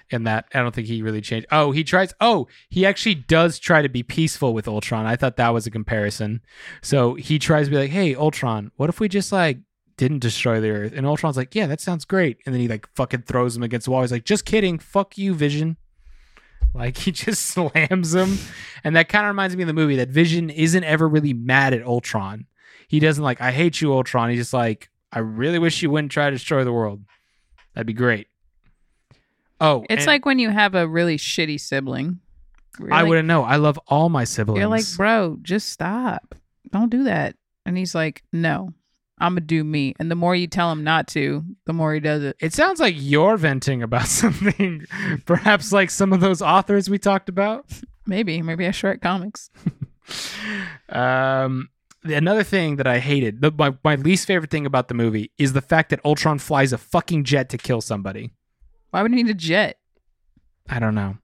And 0.08 0.24
that 0.28 0.46
I 0.54 0.60
don't 0.60 0.72
think 0.72 0.86
he 0.86 1.02
really 1.02 1.20
changed. 1.20 1.48
Oh, 1.50 1.72
he 1.72 1.82
tries 1.82 2.14
oh, 2.20 2.46
he 2.68 2.86
actually 2.86 3.16
does 3.16 3.58
try 3.58 3.82
to 3.82 3.88
be 3.88 4.04
peaceful 4.04 4.54
with 4.54 4.68
Ultron. 4.68 5.04
I 5.04 5.16
thought 5.16 5.36
that 5.36 5.52
was 5.52 5.66
a 5.66 5.70
comparison. 5.70 6.42
So 6.80 7.14
he 7.14 7.40
tries 7.40 7.66
to 7.66 7.72
be 7.72 7.76
like, 7.76 7.90
"Hey, 7.90 8.14
Ultron, 8.14 8.70
what 8.76 8.88
if 8.88 9.00
we 9.00 9.08
just 9.08 9.32
like 9.32 9.58
didn't 9.96 10.20
destroy 10.20 10.60
the 10.60 10.70
earth?" 10.70 10.92
And 10.94 11.08
Ultron's 11.08 11.36
like, 11.36 11.56
"Yeah, 11.56 11.66
that 11.66 11.80
sounds 11.80 12.04
great." 12.04 12.38
And 12.46 12.54
then 12.54 12.62
he 12.62 12.68
like 12.68 12.86
fucking 12.94 13.22
throws 13.22 13.56
him 13.56 13.64
against 13.64 13.86
the 13.86 13.90
wall. 13.90 14.02
He's 14.02 14.12
like, 14.12 14.24
"Just 14.24 14.44
kidding. 14.44 14.78
Fuck 14.78 15.18
you, 15.18 15.34
Vision." 15.34 15.76
Like 16.74 16.96
he 16.98 17.12
just 17.12 17.46
slams 17.46 18.14
him. 18.14 18.38
And 18.84 18.96
that 18.96 19.08
kind 19.08 19.24
of 19.26 19.28
reminds 19.30 19.56
me 19.56 19.62
of 19.62 19.66
the 19.66 19.72
movie 19.72 19.96
that 19.96 20.08
Vision 20.08 20.50
isn't 20.50 20.84
ever 20.84 21.08
really 21.08 21.32
mad 21.32 21.72
at 21.74 21.82
Ultron. 21.82 22.46
He 22.88 23.00
doesn't 23.00 23.22
like, 23.24 23.40
I 23.40 23.50
hate 23.50 23.80
you, 23.80 23.92
Ultron. 23.92 24.30
He's 24.30 24.38
just 24.38 24.52
like, 24.52 24.90
I 25.12 25.18
really 25.20 25.58
wish 25.58 25.82
you 25.82 25.90
wouldn't 25.90 26.12
try 26.12 26.26
to 26.26 26.36
destroy 26.36 26.62
the 26.64 26.72
world. 26.72 27.02
That'd 27.74 27.86
be 27.86 27.92
great. 27.92 28.28
Oh, 29.60 29.84
It's 29.88 30.00
and 30.02 30.06
like 30.06 30.26
when 30.26 30.38
you 30.38 30.50
have 30.50 30.74
a 30.74 30.86
really 30.86 31.16
shitty 31.16 31.58
sibling. 31.60 32.20
You're 32.78 32.92
I 32.92 33.00
like- 33.00 33.08
wouldn't 33.08 33.26
know. 33.28 33.42
I 33.42 33.56
love 33.56 33.78
all 33.86 34.08
my 34.08 34.24
siblings. 34.24 34.58
You're 34.60 34.68
like, 34.68 34.84
bro, 34.96 35.38
just 35.42 35.70
stop. 35.70 36.34
Don't 36.70 36.90
do 36.90 37.04
that. 37.04 37.36
And 37.64 37.76
he's 37.76 37.94
like, 37.94 38.22
no, 38.32 38.74
I'm 39.18 39.32
gonna 39.32 39.40
do 39.42 39.64
me. 39.64 39.94
And 39.98 40.10
the 40.10 40.14
more 40.14 40.34
you 40.34 40.46
tell 40.46 40.70
him 40.70 40.84
not 40.84 41.08
to, 41.08 41.44
the 41.64 41.72
more 41.72 41.94
he 41.94 42.00
does 42.00 42.22
it. 42.22 42.36
it 42.40 42.52
sounds 42.52 42.80
like 42.80 42.94
you're 42.98 43.36
venting 43.36 43.82
about 43.82 44.06
something, 44.06 44.84
perhaps 45.24 45.72
like 45.72 45.90
some 45.90 46.12
of 46.12 46.20
those 46.20 46.42
authors 46.42 46.90
we 46.90 46.98
talked 46.98 47.28
about. 47.28 47.66
Maybe, 48.06 48.40
maybe 48.42 48.66
I 48.66 48.72
write 48.82 49.00
comics. 49.00 49.50
Um, 50.88 51.70
another 52.04 52.44
thing 52.44 52.76
that 52.76 52.86
I 52.86 52.98
hated, 52.98 53.40
the, 53.40 53.50
my, 53.50 53.74
my 53.82 53.96
least 53.96 54.26
favorite 54.26 54.50
thing 54.50 54.66
about 54.66 54.88
the 54.88 54.94
movie 54.94 55.32
is 55.38 55.52
the 55.52 55.60
fact 55.60 55.90
that 55.90 56.04
Ultron 56.04 56.38
flies 56.38 56.72
a 56.72 56.78
fucking 56.78 57.24
jet 57.24 57.48
to 57.50 57.58
kill 57.58 57.80
somebody. 57.80 58.30
Why 58.90 59.02
would 59.02 59.12
he 59.12 59.22
need 59.22 59.30
a 59.30 59.34
jet? 59.34 59.78
I 60.68 60.78
don't 60.78 60.94
know. 60.94 61.18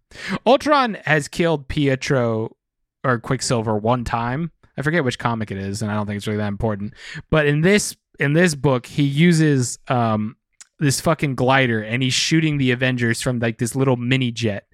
Ultron 0.46 0.98
has 1.04 1.28
killed 1.28 1.68
Pietro 1.68 2.56
or 3.04 3.18
Quicksilver 3.18 3.76
one 3.76 4.04
time. 4.04 4.52
I 4.76 4.82
forget 4.82 5.04
which 5.04 5.18
comic 5.18 5.50
it 5.50 5.58
is, 5.58 5.82
and 5.82 5.90
I 5.90 5.94
don't 5.94 6.06
think 6.06 6.16
it's 6.16 6.26
really 6.26 6.38
that 6.38 6.48
important. 6.48 6.94
But 7.30 7.46
in 7.46 7.60
this 7.60 7.96
in 8.18 8.32
this 8.32 8.54
book, 8.54 8.86
he 8.86 9.02
uses 9.02 9.78
um 9.88 10.36
this 10.78 11.00
fucking 11.00 11.34
glider 11.36 11.80
and 11.82 12.02
he's 12.02 12.14
shooting 12.14 12.58
the 12.58 12.72
Avengers 12.72 13.22
from 13.22 13.38
like 13.38 13.58
this 13.58 13.76
little 13.76 13.96
mini 13.96 14.32
jet. 14.32 14.66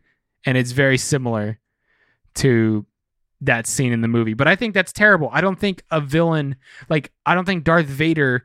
And 0.46 0.56
it's 0.56 0.72
very 0.72 0.96
similar 0.96 1.58
to 2.36 2.86
that 3.42 3.66
scene 3.66 3.92
in 3.92 4.00
the 4.00 4.08
movie. 4.08 4.34
But 4.34 4.48
I 4.48 4.56
think 4.56 4.72
that's 4.72 4.92
terrible. 4.92 5.28
I 5.32 5.40
don't 5.40 5.58
think 5.58 5.82
a 5.90 6.00
villain 6.00 6.56
like 6.88 7.12
I 7.26 7.34
don't 7.34 7.44
think 7.44 7.64
Darth 7.64 7.86
Vader 7.86 8.44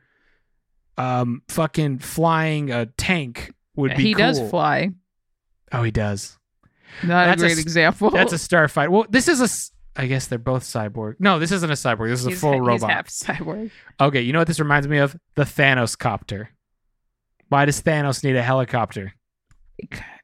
um 0.97 1.41
fucking 1.47 1.99
flying 1.99 2.71
a 2.71 2.85
tank 2.85 3.53
would 3.75 3.95
be 3.95 4.03
he 4.03 4.13
does 4.13 4.39
fly. 4.49 4.91
Oh, 5.71 5.83
he 5.83 5.91
does. 5.91 6.37
Not 7.01 7.25
That's 7.25 7.41
a 7.41 7.45
a 7.45 7.47
great 7.47 7.57
s- 7.57 7.63
example. 7.63 8.09
That's 8.11 8.33
a 8.33 8.35
starfighter. 8.35 8.89
Well, 8.89 9.05
this 9.09 9.27
is 9.27 9.41
a. 9.41 9.72
I 9.95 10.07
guess 10.07 10.27
they're 10.27 10.39
both 10.39 10.63
cyborg. 10.63 11.15
No, 11.19 11.39
this 11.39 11.51
isn't 11.51 11.69
a 11.69 11.73
cyborg. 11.75 12.09
This 12.09 12.21
is 12.21 12.27
a 12.27 12.31
full 12.31 12.53
he's 12.53 12.61
robot. 12.61 12.89
half 12.89 13.07
cyborg. 13.09 13.71
Okay, 14.01 14.21
you 14.21 14.33
know 14.33 14.39
what 14.39 14.47
this 14.47 14.59
reminds 14.59 14.87
me 14.87 14.97
of? 14.97 15.15
The 15.35 15.43
Thanos 15.43 15.97
copter. 15.97 16.49
Why 17.49 17.65
does 17.65 17.81
Thanos 17.81 18.23
need 18.23 18.35
a 18.35 18.41
helicopter? 18.41 19.13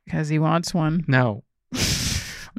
Because 0.06 0.30
he 0.30 0.40
wants 0.40 0.74
one. 0.74 1.06
No. 1.08 1.44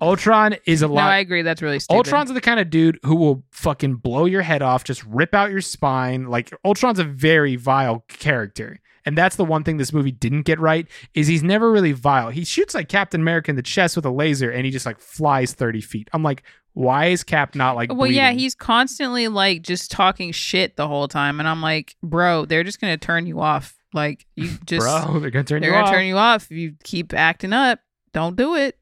Ultron 0.02 0.56
is 0.66 0.82
a 0.82 0.88
No. 0.88 0.96
I 0.96 1.18
agree. 1.18 1.42
That's 1.42 1.60
really 1.60 1.78
stupid. 1.78 1.98
Ultron's 1.98 2.32
the 2.32 2.40
kind 2.40 2.58
of 2.58 2.70
dude 2.70 2.98
who 3.04 3.16
will 3.16 3.44
fucking 3.50 3.96
blow 3.96 4.24
your 4.24 4.40
head 4.42 4.62
off, 4.62 4.84
just 4.84 5.04
rip 5.04 5.34
out 5.34 5.50
your 5.50 5.60
spine. 5.60 6.28
Like 6.28 6.54
Ultron's 6.64 6.98
a 6.98 7.04
very 7.04 7.56
vile 7.56 8.04
character. 8.08 8.80
And 9.04 9.16
that's 9.16 9.36
the 9.36 9.44
one 9.44 9.64
thing 9.64 9.76
this 9.76 9.92
movie 9.92 10.12
didn't 10.12 10.42
get 10.42 10.58
right 10.58 10.86
is 11.14 11.26
he's 11.26 11.42
never 11.42 11.70
really 11.70 11.92
vile. 11.92 12.30
He 12.30 12.44
shoots 12.44 12.74
like 12.74 12.88
Captain 12.88 13.20
America 13.20 13.50
in 13.50 13.56
the 13.56 13.62
chest 13.62 13.96
with 13.96 14.04
a 14.04 14.10
laser 14.10 14.50
and 14.50 14.64
he 14.64 14.70
just 14.70 14.86
like 14.86 15.00
flies 15.00 15.52
30 15.52 15.80
feet. 15.80 16.08
I'm 16.12 16.22
like, 16.22 16.42
why 16.72 17.06
is 17.06 17.24
Cap 17.24 17.54
not 17.54 17.76
like 17.76 17.92
well, 17.92 18.10
yeah, 18.10 18.32
he's 18.32 18.54
constantly 18.54 19.28
like 19.28 19.62
just 19.62 19.90
talking 19.90 20.32
shit 20.32 20.76
the 20.76 20.86
whole 20.88 21.08
time, 21.08 21.40
and 21.40 21.48
I'm 21.48 21.60
like, 21.60 21.96
bro, 22.02 22.44
they're 22.44 22.64
just 22.64 22.80
gonna 22.80 22.96
turn 22.96 23.26
you 23.26 23.40
off. 23.40 23.76
Like 23.92 24.26
you 24.36 24.48
just, 24.66 24.86
Bro, 24.86 25.18
they're 25.20 25.30
gonna 25.30 25.44
turn 25.44 25.62
they're 25.62 25.70
you 25.70 25.74
gonna 25.76 25.86
off. 25.86 25.92
turn 25.92 26.06
you 26.06 26.16
off 26.16 26.44
if 26.44 26.56
you 26.56 26.74
keep 26.84 27.12
acting 27.12 27.52
up. 27.52 27.80
Don't 28.12 28.36
do 28.36 28.54
it. 28.54 28.78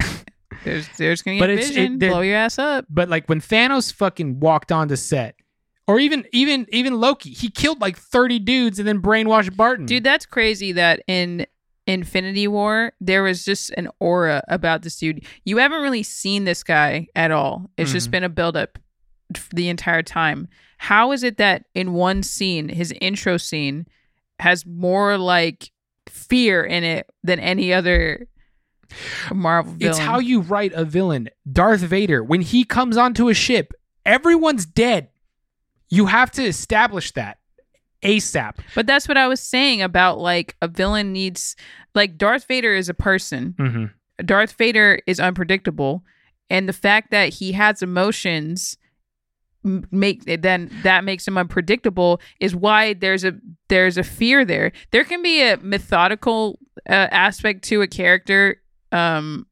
there's 0.64 0.88
there's 0.98 1.22
gonna 1.22 1.38
But 1.38 1.46
get 1.46 1.54
it's- 1.58 1.68
vision, 1.68 1.98
there- 1.98 2.10
blow 2.10 2.20
your 2.22 2.36
ass 2.36 2.58
up. 2.58 2.86
but 2.90 3.08
like 3.08 3.28
when 3.28 3.40
Thanos 3.40 3.92
fucking 3.92 4.40
walked 4.40 4.72
onto 4.72 4.96
set, 4.96 5.36
or 5.86 6.00
even 6.00 6.24
even 6.32 6.66
even 6.70 6.98
Loki, 7.00 7.30
he 7.30 7.50
killed 7.50 7.80
like 7.80 7.96
30 7.96 8.40
dudes 8.40 8.78
and 8.78 8.88
then 8.88 9.00
brainwashed 9.00 9.56
Barton. 9.56 9.86
Dude, 9.86 10.02
that's 10.04 10.26
crazy 10.26 10.72
that 10.72 11.02
in 11.06 11.46
Infinity 11.86 12.48
War, 12.48 12.92
there 13.00 13.22
was 13.22 13.44
just 13.44 13.70
an 13.70 13.88
aura 14.00 14.42
about 14.48 14.82
this 14.82 14.96
dude. 14.98 15.24
You 15.44 15.58
haven't 15.58 15.82
really 15.82 16.02
seen 16.02 16.44
this 16.44 16.62
guy 16.62 17.06
at 17.14 17.30
all. 17.30 17.70
It's 17.76 17.92
just 17.92 18.08
Mhm. 18.08 18.12
been 18.12 18.24
a 18.24 18.28
buildup 18.28 18.78
the 19.52 19.68
entire 19.68 20.02
time. 20.02 20.48
How 20.78 21.12
is 21.12 21.22
it 21.22 21.38
that 21.38 21.64
in 21.74 21.92
one 21.92 22.22
scene, 22.22 22.68
his 22.68 22.92
intro 23.00 23.36
scene, 23.36 23.86
has 24.40 24.66
more 24.66 25.16
like 25.16 25.70
fear 26.08 26.62
in 26.64 26.84
it 26.84 27.08
than 27.22 27.38
any 27.38 27.72
other 27.72 28.26
Marvel 29.32 29.72
villain? 29.74 29.90
It's 29.90 29.98
how 29.98 30.18
you 30.18 30.40
write 30.40 30.72
a 30.74 30.84
villain. 30.84 31.28
Darth 31.50 31.80
Vader, 31.80 32.22
when 32.22 32.40
he 32.42 32.64
comes 32.64 32.96
onto 32.96 33.28
a 33.28 33.34
ship, 33.34 33.72
everyone's 34.04 34.66
dead. 34.66 35.08
You 35.88 36.06
have 36.06 36.30
to 36.32 36.42
establish 36.44 37.12
that 37.12 37.38
ASAP. 38.02 38.54
but 38.74 38.86
that's 38.86 39.08
what 39.08 39.16
I 39.16 39.26
was 39.26 39.40
saying 39.40 39.82
about 39.82 40.18
like 40.18 40.56
a 40.62 40.68
villain 40.68 41.12
needs 41.12 41.56
like 41.94 42.18
Darth 42.18 42.44
Vader 42.44 42.74
is 42.74 42.88
a 42.88 42.94
person. 42.94 43.54
Mm-hmm. 43.58 44.24
Darth 44.24 44.52
Vader 44.52 45.00
is 45.06 45.20
unpredictable, 45.20 46.04
and 46.50 46.68
the 46.68 46.72
fact 46.72 47.10
that 47.10 47.34
he 47.34 47.52
has 47.52 47.82
emotions 47.82 48.76
make 49.90 50.24
then 50.42 50.70
that 50.84 51.04
makes 51.04 51.26
him 51.26 51.36
unpredictable 51.36 52.20
is 52.40 52.54
why 52.54 52.94
there's 52.94 53.24
a 53.24 53.32
there's 53.68 53.98
a 53.98 54.04
fear 54.04 54.44
there. 54.44 54.72
There 54.92 55.04
can 55.04 55.22
be 55.22 55.42
a 55.42 55.56
methodical 55.58 56.58
uh, 56.88 57.08
aspect 57.10 57.64
to 57.64 57.82
a 57.82 57.86
character, 57.86 58.62
um, 58.92 59.46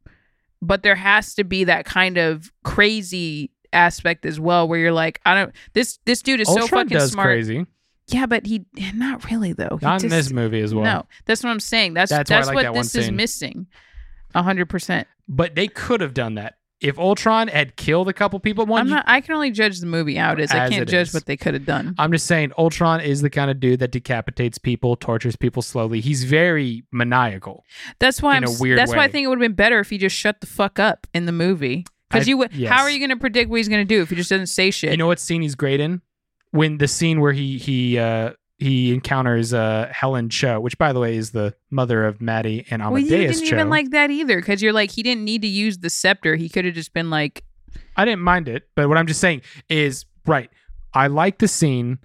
but 0.63 0.83
there 0.83 0.95
has 0.95 1.35
to 1.35 1.45
be 1.45 1.65
that 1.65 1.85
kind 1.85 2.17
of 2.17 2.53
crazy 2.63 3.51
aspect 3.73 4.25
as 4.25 4.39
well 4.39 4.69
where 4.69 4.79
you're 4.79 4.93
like 4.93 5.21
I 5.27 5.35
don't 5.35 5.53
this 5.73 5.99
this 6.05 6.23
dude 6.23 6.41
is 6.41 6.49
so 6.49 6.67
fucking 6.67 6.97
does 6.97 7.11
smart. 7.11 7.27
crazy. 7.27 7.67
Yeah, 8.09 8.27
but 8.27 8.47
he 8.47 8.67
not 8.95 9.31
really 9.31 9.53
though. 9.53 9.79
He 9.81 9.87
Not 9.87 10.03
in 10.05 10.11
this 10.11 10.31
movie 10.31 10.61
as 10.61 10.75
well. 10.75 10.85
No, 10.85 11.07
that's 11.25 11.43
what 11.43 11.51
I'm 11.51 11.61
saying. 11.61 11.95
That's 11.95 12.11
That's 12.11 12.29
that's, 12.29 12.47
like 12.49 12.55
what 12.55 12.63
that 12.65 12.75
this 12.75 12.95
is 12.95 13.11
missing. 13.11 13.67
A 14.35 14.43
hundred 14.43 14.69
percent. 14.69 15.09
But 15.29 15.55
they 15.55 15.69
could 15.69 16.01
have 16.01 16.13
done 16.13 16.35
that. 16.35 16.57
If 16.81 16.99
Ultron 16.99 17.49
had 17.49 17.77
killed 17.77 18.09
a 18.09 18.13
couple 18.13 18.39
people, 18.41 18.67
one 18.67 18.83
I'm 18.83 18.89
not. 18.91 19.05
I 19.07 19.23
can 19.23 19.35
only 19.35 19.51
judge 19.51 19.81
the 19.81 19.87
movie 19.87 20.17
how 20.17 20.33
it 20.33 20.41
is. 20.41 20.51
I 20.51 20.69
can't 20.69 20.87
judge 20.87 21.09
is. 21.09 21.15
what 21.15 21.25
they 21.25 21.37
could 21.37 21.55
have 21.55 21.65
done. 21.65 21.95
I'm 21.97 22.13
just 22.13 22.27
saying, 22.27 22.53
Ultron 22.59 23.01
is 23.01 23.23
the 23.23 23.31
kind 23.31 23.51
of 23.51 23.59
dude 23.59 23.79
that 23.79 23.91
decapitates 23.91 24.59
people, 24.59 24.95
tortures 24.97 25.35
people 25.35 25.63
slowly. 25.63 26.03
He's 26.03 26.25
very 26.25 26.85
maniacal. 26.93 27.65
That's 28.01 28.21
why 28.21 28.37
I'm. 28.37 28.45
a 28.45 28.51
s- 28.51 28.61
weird 28.61 28.79
that's 28.79 28.93
why 28.93 29.05
I 29.05 29.09
think 29.09 29.25
it 29.25 29.29
would 29.29 29.39
have 29.39 29.49
been 29.49 29.55
better 29.55 29.79
if 29.79 29.89
he 29.89 29.97
just 29.97 30.15
shut 30.15 30.43
the 30.43 30.47
fuck 30.47 30.79
up 30.79 31.07
in 31.15 31.25
the 31.25 31.33
movie. 31.33 31.87
Because 32.11 32.29
you 32.29 32.37
would. 32.37 32.53
yes. 32.53 32.71
How 32.71 32.83
are 32.83 32.91
you 32.91 32.99
going 32.99 33.11
to 33.11 33.17
predict 33.17 33.49
what 33.49 33.57
he's 33.57 33.69
going 33.69 33.87
to 33.87 33.95
do 33.95 34.03
if 34.03 34.11
he 34.11 34.17
just 34.17 34.29
doesn't 34.29 34.49
say 34.49 34.71
shit? 34.71 34.91
You 34.91 34.97
know 34.99 35.07
what 35.07 35.19
scene 35.19 35.41
he's 35.41 35.55
great 35.55 35.81
in? 35.81 36.03
When 36.55 36.79
the 36.79 36.87
scene 36.87 37.21
where 37.21 37.33
he 37.33 37.59
he 37.59 37.99
uh 37.99 38.35
he 38.59 38.95
encounters 38.95 39.53
uh 39.53 39.91
Helen 39.93 40.29
Cho, 40.31 40.61
which 40.61 40.79
by 40.79 40.93
the 40.93 41.01
way 41.01 41.17
is 41.17 41.33
the 41.33 41.55
mother 41.71 42.07
of 42.07 42.21
Maddie 42.21 42.65
and 42.71 42.81
Amadeus. 42.81 43.11
well, 43.11 43.21
you 43.21 43.27
didn't 43.27 43.47
Cho. 43.49 43.57
even 43.57 43.71
like 43.71 43.91
that 43.91 44.11
either. 44.13 44.37
Because 44.37 44.63
you're 44.63 44.73
like, 44.73 44.93
he 44.93 45.03
didn't 45.03 45.25
need 45.25 45.43
to 45.43 45.49
use 45.49 45.79
the 45.79 45.91
scepter. 45.91 46.37
He 46.37 46.49
could 46.49 46.65
have 46.65 46.75
just 46.75 46.93
been 46.93 47.11
like, 47.11 47.43
I 47.97 48.05
didn't 48.05 48.23
mind 48.23 48.49
it, 48.49 48.69
but 48.77 48.89
what 48.89 48.97
I'm 48.99 49.09
just 49.09 49.21
saying 49.21 49.43
is 49.69 50.07
right. 50.27 50.49
I 50.95 51.09
like 51.09 51.39
the 51.39 51.49
scene 51.49 51.99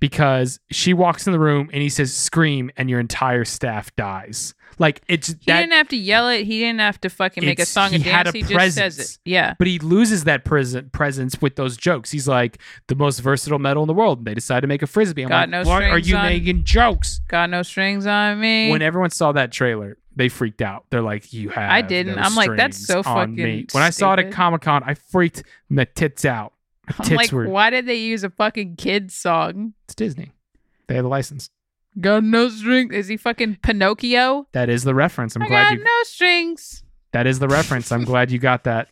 because 0.00 0.60
she 0.70 0.94
walks 0.94 1.26
in 1.26 1.34
the 1.34 1.38
room 1.38 1.68
and 1.70 1.82
he 1.82 1.90
says 1.90 2.14
scream 2.16 2.70
and 2.78 2.88
your 2.88 3.00
entire 3.00 3.44
staff 3.44 3.94
dies. 3.96 4.54
Like 4.80 5.02
it's 5.08 5.28
he 5.28 5.34
that 5.46 5.60
didn't 5.60 5.72
have 5.74 5.88
to 5.88 5.96
yell 5.96 6.28
it. 6.28 6.44
He 6.46 6.58
didn't 6.58 6.80
have 6.80 6.98
to 7.02 7.10
fucking 7.10 7.44
make 7.44 7.58
a 7.60 7.66
song 7.66 7.90
he 7.90 7.96
and 7.96 8.04
had 8.04 8.22
dance. 8.24 8.34
a 8.34 8.38
he 8.38 8.42
just 8.42 8.52
says 8.54 8.74
presence. 8.96 9.12
it. 9.14 9.18
Yeah. 9.26 9.54
but 9.58 9.66
he 9.68 9.78
loses 9.78 10.24
that 10.24 10.44
present 10.44 10.90
presence 10.92 11.40
with 11.42 11.56
those 11.56 11.76
jokes. 11.76 12.10
He's 12.10 12.26
like 12.26 12.58
the 12.88 12.94
most 12.94 13.18
versatile 13.20 13.58
metal 13.58 13.82
in 13.82 13.86
the 13.88 13.92
world. 13.94 14.18
And 14.18 14.26
they 14.26 14.32
decide 14.34 14.60
to 14.60 14.66
make 14.66 14.80
a 14.82 14.86
frisbee. 14.86 15.22
I'm 15.22 15.28
Got 15.28 15.50
like, 15.50 15.64
no 15.64 15.70
what 15.70 15.82
are 15.82 15.98
you 15.98 16.16
on- 16.16 16.24
making 16.24 16.64
jokes? 16.64 17.20
Got 17.28 17.50
no 17.50 17.62
strings 17.62 18.06
on 18.06 18.40
me. 18.40 18.70
When 18.70 18.80
everyone 18.80 19.10
saw 19.10 19.32
that 19.32 19.52
trailer, 19.52 19.98
they 20.16 20.30
freaked 20.30 20.62
out. 20.62 20.86
They're 20.90 21.02
like, 21.02 21.32
"You 21.32 21.50
have." 21.50 21.70
I 21.70 21.82
didn't. 21.82 22.16
no 22.16 22.22
I'm 22.22 22.34
like, 22.34 22.56
that's 22.56 22.78
so 22.84 23.02
fucking 23.02 23.34
me." 23.36 23.66
When 23.72 23.82
I 23.82 23.90
saw 23.90 24.14
it 24.14 24.18
at. 24.20 24.32
Comic 24.32 24.62
Con, 24.62 24.82
I 24.84 24.94
freaked 24.94 25.42
my 25.68 25.84
tits 25.84 26.24
out. 26.24 26.54
My 26.88 26.94
I'm 26.98 27.04
tits 27.04 27.16
like, 27.16 27.32
were. 27.32 27.48
why 27.48 27.68
did 27.70 27.84
they 27.86 27.96
use 27.96 28.24
a 28.24 28.30
fucking 28.30 28.76
kids 28.76 29.14
song? 29.14 29.74
It's 29.84 29.94
Disney. 29.94 30.32
They 30.88 30.94
have 30.94 31.04
the 31.04 31.08
license. 31.10 31.50
Got 31.98 32.24
no 32.24 32.48
strings. 32.48 32.94
Is 32.94 33.08
he 33.08 33.16
fucking 33.16 33.58
Pinocchio? 33.62 34.46
That 34.52 34.68
is 34.68 34.84
the 34.84 34.94
reference. 34.94 35.34
I'm 35.36 35.42
I 35.42 35.48
glad 35.48 35.64
got 35.70 35.78
you. 35.78 35.84
no 35.84 36.02
strings. 36.04 36.82
That 37.12 37.26
is 37.26 37.38
the 37.40 37.48
reference. 37.48 37.90
I'm 37.90 38.04
glad 38.04 38.30
you 38.30 38.38
got 38.38 38.64
that. 38.64 38.88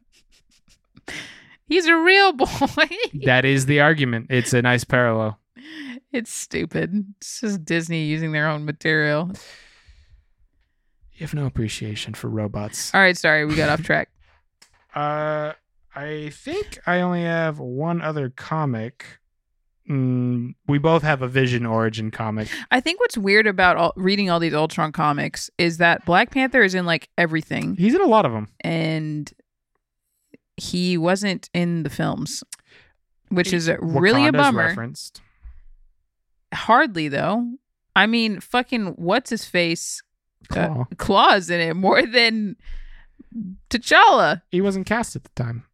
He's 1.66 1.86
a 1.86 1.94
real 1.96 2.32
boy. 2.32 2.46
That 3.24 3.44
is 3.44 3.66
the 3.66 3.80
argument. 3.80 4.26
It's 4.30 4.52
a 4.54 4.62
nice 4.62 4.84
parallel. 4.84 5.38
it's 6.12 6.32
stupid. 6.32 7.04
It's 7.18 7.40
just 7.42 7.64
Disney 7.64 8.04
using 8.06 8.32
their 8.32 8.48
own 8.48 8.64
material. 8.64 9.30
You 11.14 11.20
have 11.26 11.34
no 11.34 11.46
appreciation 11.46 12.14
for 12.14 12.28
robots. 12.28 12.94
All 12.94 13.00
right, 13.00 13.16
sorry, 13.16 13.44
we 13.44 13.54
got 13.54 13.68
off 13.68 13.82
track. 13.84 14.08
Uh, 14.94 15.52
I 15.94 16.30
think 16.32 16.80
I 16.86 17.02
only 17.02 17.22
have 17.22 17.60
one 17.60 18.00
other 18.00 18.30
comic. 18.30 19.04
Mm, 19.88 20.54
we 20.66 20.78
both 20.78 21.02
have 21.02 21.22
a 21.22 21.28
Vision 21.28 21.64
origin 21.64 22.10
comic. 22.10 22.48
I 22.70 22.80
think 22.80 23.00
what's 23.00 23.16
weird 23.16 23.46
about 23.46 23.76
all, 23.76 23.92
reading 23.96 24.28
all 24.28 24.38
these 24.38 24.52
Ultron 24.54 24.92
comics 24.92 25.50
is 25.56 25.78
that 25.78 26.04
Black 26.04 26.30
Panther 26.30 26.62
is 26.62 26.74
in 26.74 26.84
like 26.84 27.08
everything, 27.16 27.74
He's 27.76 27.94
in 27.94 28.00
a 28.02 28.06
lot 28.06 28.26
of 28.26 28.32
them. 28.32 28.48
and 28.60 29.32
he 30.56 30.98
wasn't 30.98 31.48
in 31.54 31.84
the 31.84 31.90
films, 31.90 32.42
which 33.28 33.52
is 33.52 33.68
a, 33.68 33.78
really 33.80 34.26
a 34.26 34.32
bummer. 34.32 34.66
Referenced. 34.66 35.20
Hardly 36.52 37.08
though. 37.08 37.46
I 37.94 38.06
mean, 38.06 38.40
fucking 38.40 38.88
what's 38.96 39.30
his 39.30 39.44
face? 39.44 40.02
Uh, 40.50 40.84
Klaue 40.96 41.50
in 41.50 41.60
it 41.60 41.74
more 41.74 42.02
than 42.06 42.56
T'Challa. 43.70 44.42
He 44.50 44.60
wasn't 44.60 44.86
cast 44.86 45.14
at 45.16 45.24
the 45.24 45.30
time. 45.34 45.64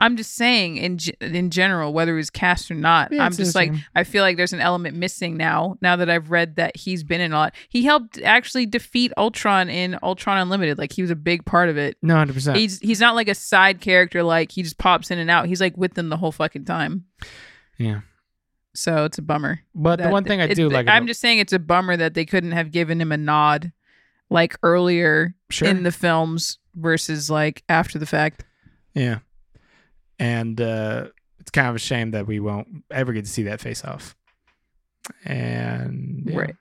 I'm 0.00 0.16
just 0.16 0.34
saying 0.34 0.78
in 0.78 0.98
in 1.20 1.50
general, 1.50 1.92
whether 1.92 2.12
he 2.12 2.16
was 2.16 2.30
cast 2.30 2.70
or 2.70 2.74
not, 2.74 3.12
Yeah, 3.12 3.24
I'm 3.24 3.32
just 3.32 3.54
like. 3.54 3.72
I 3.94 4.02
feel 4.02 4.22
like 4.22 4.36
there's 4.36 4.52
an 4.52 4.60
element 4.60 4.96
missing 4.96 5.36
now. 5.36 5.76
Now 5.82 5.94
that 5.96 6.10
I've 6.10 6.30
read 6.30 6.56
that 6.56 6.76
he's 6.76 7.04
been 7.04 7.20
in 7.20 7.32
a 7.32 7.36
lot, 7.36 7.54
he 7.68 7.84
helped 7.84 8.18
actually 8.22 8.66
defeat 8.66 9.12
Ultron 9.16 9.68
in 9.68 9.98
Ultron 10.02 10.38
Unlimited. 10.38 10.78
Like 10.78 10.92
he 10.92 11.02
was 11.02 11.10
a 11.10 11.16
big 11.16 11.44
part 11.44 11.68
of 11.68 11.76
it. 11.76 11.96
No, 12.02 12.16
hundred 12.16 12.32
percent. 12.34 12.56
He's 12.56 12.78
he's 12.80 12.98
not 13.00 13.14
like 13.14 13.28
a 13.28 13.34
side 13.34 13.80
character. 13.80 14.22
Like 14.22 14.50
he 14.50 14.62
just 14.62 14.78
pops 14.78 15.10
in 15.10 15.18
and 15.18 15.30
out. 15.30 15.46
He's 15.46 15.60
like 15.60 15.76
with 15.76 15.94
them 15.94 16.08
the 16.08 16.16
whole 16.16 16.32
fucking 16.32 16.64
time. 16.64 17.04
Yeah. 17.78 18.00
So 18.74 19.04
it's 19.04 19.18
a 19.18 19.22
bummer. 19.22 19.60
But 19.74 20.00
the 20.00 20.08
one 20.08 20.24
thing 20.24 20.40
I 20.40 20.46
do 20.54 20.68
like, 20.68 20.86
I'm 20.88 21.02
about- 21.02 21.08
just 21.08 21.20
saying 21.20 21.38
it's 21.40 21.52
a 21.52 21.58
bummer 21.58 21.96
that 21.96 22.14
they 22.14 22.24
couldn't 22.24 22.52
have 22.52 22.70
given 22.70 23.00
him 23.00 23.12
a 23.12 23.16
nod 23.16 23.72
like 24.30 24.56
earlier 24.62 25.34
sure, 25.50 25.68
in 25.68 25.82
the 25.82 25.90
films 25.92 26.58
versus 26.76 27.28
like 27.28 27.62
after 27.68 27.98
the 27.98 28.06
fact. 28.06 28.44
yeah, 28.94 29.18
and 30.20 30.60
uh, 30.60 31.06
it's 31.40 31.50
kind 31.50 31.66
of 31.66 31.74
a 31.74 31.80
shame 31.80 32.12
that 32.12 32.26
we 32.26 32.38
won't 32.38 32.84
ever 32.90 33.12
get 33.12 33.24
to 33.24 33.30
see 33.30 33.44
that 33.44 33.60
face 33.60 33.84
off. 33.84 34.14
And 35.24 36.24
yeah. 36.26 36.38
Right. 36.38 36.56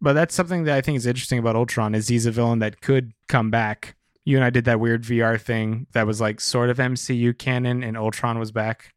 but 0.00 0.12
that's 0.14 0.34
something 0.34 0.64
that 0.64 0.76
I 0.76 0.80
think 0.80 0.96
is 0.96 1.06
interesting 1.06 1.38
about 1.38 1.54
Ultron 1.54 1.94
is 1.94 2.08
he's 2.08 2.26
a 2.26 2.32
villain 2.32 2.58
that 2.58 2.82
could 2.82 3.12
come 3.28 3.50
back. 3.50 3.94
You 4.24 4.36
and 4.36 4.44
I 4.44 4.50
did 4.50 4.64
that 4.66 4.80
weird 4.80 5.04
VR 5.04 5.40
thing 5.40 5.86
that 5.92 6.06
was 6.06 6.20
like 6.20 6.40
sort 6.40 6.68
of 6.68 6.78
MCU 6.78 7.36
canon, 7.38 7.82
and 7.82 7.96
Ultron 7.96 8.38
was 8.38 8.50
back. 8.50 8.92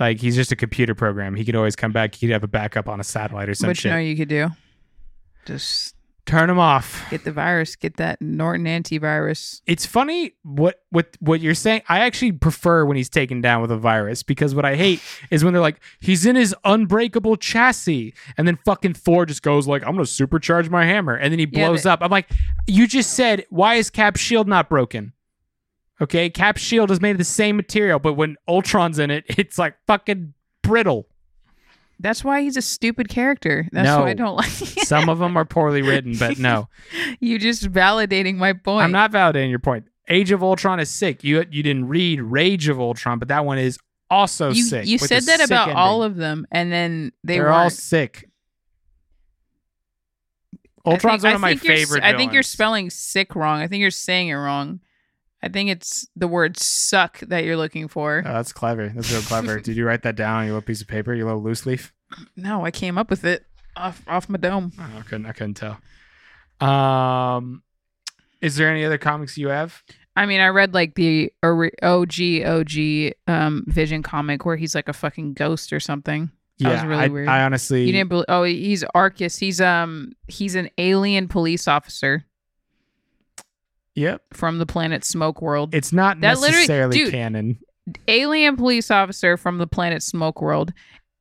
Like 0.00 0.18
he's 0.18 0.34
just 0.34 0.50
a 0.50 0.56
computer 0.56 0.94
program. 0.94 1.34
He 1.36 1.44
could 1.44 1.56
always 1.56 1.76
come 1.76 1.92
back. 1.92 2.14
He 2.14 2.26
could 2.26 2.32
have 2.32 2.42
a 2.42 2.48
backup 2.48 2.88
on 2.88 3.00
a 3.00 3.04
satellite 3.04 3.48
or 3.48 3.54
some 3.54 3.68
Which 3.68 3.84
you 3.84 3.90
know 3.90 3.98
you 3.98 4.16
could 4.16 4.28
do. 4.28 4.48
Just 5.44 5.94
Turn 6.24 6.48
him 6.48 6.58
off. 6.58 7.04
get 7.10 7.24
the 7.24 7.32
virus, 7.32 7.74
get 7.74 7.96
that 7.96 8.22
Norton 8.22 8.64
antivirus. 8.66 9.60
It's 9.66 9.84
funny 9.84 10.34
what 10.44 10.80
what 10.90 11.16
what 11.18 11.40
you're 11.40 11.54
saying. 11.54 11.82
I 11.88 11.98
actually 12.00 12.32
prefer 12.32 12.84
when 12.84 12.96
he's 12.96 13.08
taken 13.08 13.40
down 13.40 13.60
with 13.60 13.72
a 13.72 13.76
virus 13.76 14.22
because 14.22 14.54
what 14.54 14.64
I 14.64 14.76
hate 14.76 15.00
is 15.32 15.42
when 15.42 15.52
they're 15.52 15.60
like 15.60 15.80
he's 16.00 16.24
in 16.24 16.36
his 16.36 16.54
unbreakable 16.64 17.36
chassis 17.38 18.14
and 18.38 18.46
then 18.46 18.56
fucking 18.64 18.94
Thor 18.94 19.26
just 19.26 19.42
goes 19.42 19.66
like 19.66 19.82
I'm 19.82 19.92
gonna 19.92 20.04
supercharge 20.04 20.70
my 20.70 20.84
hammer 20.84 21.14
and 21.14 21.32
then 21.32 21.40
he 21.40 21.48
Yeah, 21.50 21.66
blows 21.68 21.86
up. 21.86 21.98
I'm 22.02 22.10
like, 22.10 22.30
you 22.68 22.86
just 22.86 23.14
said 23.14 23.44
why 23.50 23.74
is 23.74 23.90
Cap's 23.90 24.20
shield 24.20 24.46
not 24.46 24.68
broken? 24.68 25.12
Okay, 26.00 26.30
Cap's 26.30 26.62
shield 26.62 26.90
is 26.92 27.00
made 27.00 27.12
of 27.12 27.18
the 27.18 27.24
same 27.24 27.56
material, 27.56 27.98
but 27.98 28.14
when 28.14 28.36
Ultron's 28.48 28.98
in 28.98 29.10
it, 29.10 29.24
it's 29.28 29.58
like 29.58 29.74
fucking 29.88 30.34
brittle. 30.62 31.08
That's 32.02 32.24
why 32.24 32.42
he's 32.42 32.56
a 32.56 32.62
stupid 32.62 33.08
character. 33.08 33.68
That's 33.72 33.86
No. 33.86 34.00
why 34.00 34.10
I 34.10 34.14
don't 34.14 34.36
like 34.36 34.50
him. 34.50 34.66
Some 34.84 35.08
of 35.08 35.18
them 35.20 35.36
are 35.36 35.44
poorly 35.44 35.82
written, 35.82 36.16
but 36.18 36.38
no, 36.38 36.68
you 37.20 37.38
just 37.38 37.70
validating 37.70 38.34
my 38.36 38.52
point. 38.52 38.84
I'm 38.84 38.92
not 38.92 39.12
validating 39.12 39.50
your 39.50 39.58
point. 39.60 39.84
Age 40.08 40.32
of 40.32 40.42
Ultron 40.42 40.80
is 40.80 40.90
sick. 40.90 41.22
You 41.24 41.44
you 41.50 41.62
didn't 41.62 41.86
read 41.88 42.20
Rage 42.20 42.68
of 42.68 42.80
Ultron, 42.80 43.18
but 43.20 43.28
that 43.28 43.44
one 43.44 43.58
is 43.58 43.78
also 44.10 44.50
you, 44.50 44.64
sick. 44.64 44.86
you 44.86 44.98
said 44.98 45.22
that 45.22 45.40
about 45.42 45.68
ending. 45.68 45.76
all 45.76 46.02
of 46.02 46.16
them, 46.16 46.44
and 46.50 46.70
then 46.72 47.12
they 47.24 47.34
They're 47.34 47.44
were 47.44 47.50
all 47.52 47.70
sick. 47.70 48.28
Ultron's 50.84 51.22
one 51.22 51.34
of 51.34 51.40
my 51.40 51.54
favorite. 51.54 52.02
I 52.02 52.16
think 52.16 52.32
you're 52.32 52.42
spelling 52.42 52.90
sick 52.90 53.36
wrong. 53.36 53.60
I 53.60 53.68
think 53.68 53.80
you're 53.80 53.90
saying 53.92 54.28
it 54.28 54.34
wrong. 54.34 54.80
I 55.42 55.48
think 55.48 55.70
it's 55.70 56.06
the 56.14 56.28
word 56.28 56.56
suck 56.56 57.18
that 57.20 57.44
you're 57.44 57.56
looking 57.56 57.88
for. 57.88 58.22
Oh, 58.24 58.32
that's 58.32 58.52
clever. 58.52 58.88
That's 58.88 59.10
real 59.10 59.22
clever. 59.22 59.58
Did 59.60 59.76
you 59.76 59.84
write 59.84 60.02
that 60.02 60.14
down 60.16 60.36
on 60.36 60.44
your 60.44 60.54
little 60.54 60.66
piece 60.66 60.80
of 60.80 60.88
paper, 60.88 61.12
your 61.14 61.26
little 61.26 61.42
loose 61.42 61.66
leaf? 61.66 61.92
No, 62.36 62.64
I 62.64 62.70
came 62.70 62.96
up 62.96 63.10
with 63.10 63.24
it 63.24 63.44
off 63.76 64.02
off 64.06 64.28
my 64.28 64.38
dome. 64.38 64.72
Oh, 64.78 64.98
I 64.98 65.02
couldn't. 65.02 65.26
I 65.26 65.32
couldn't 65.32 65.54
tell. 65.54 65.78
Um, 66.66 67.62
is 68.40 68.56
there 68.56 68.70
any 68.70 68.84
other 68.84 68.98
comics 68.98 69.36
you 69.36 69.48
have? 69.48 69.82
I 70.14 70.26
mean, 70.26 70.40
I 70.40 70.48
read 70.48 70.74
like 70.74 70.94
the 70.94 71.32
OG 71.42 72.44
OG 72.44 73.14
um 73.26 73.64
Vision 73.66 74.02
comic 74.02 74.44
where 74.44 74.56
he's 74.56 74.74
like 74.74 74.88
a 74.88 74.92
fucking 74.92 75.34
ghost 75.34 75.72
or 75.72 75.80
something. 75.80 76.30
That 76.58 76.72
was 76.74 76.84
really 76.84 77.02
I, 77.02 77.08
weird. 77.08 77.28
I 77.28 77.42
honestly, 77.42 77.84
You 77.84 77.92
didn't 77.92 78.10
believe? 78.10 78.26
Oh, 78.28 78.44
he's 78.44 78.84
Aarkus. 78.94 79.40
He's 79.40 79.60
um 79.60 80.12
he's 80.28 80.54
an 80.54 80.70
alien 80.78 81.28
police 81.28 81.66
officer 81.66 82.24
yep. 83.94 84.22
from 84.32 84.58
the 84.58 84.66
planet 84.66 85.04
Smoke 85.04 85.42
World. 85.42 85.74
It's 85.74 85.92
not 85.92 86.20
That 86.20 86.40
necessarily 86.40 86.96
dude, 86.98 87.10
canon. 87.12 87.58
alien 88.08 88.56
police 88.56 88.90
officer 88.90 89.36
from 89.36 89.58
the 89.58 89.66
planet 89.66 90.02
Smoke 90.02 90.40
World. 90.40 90.72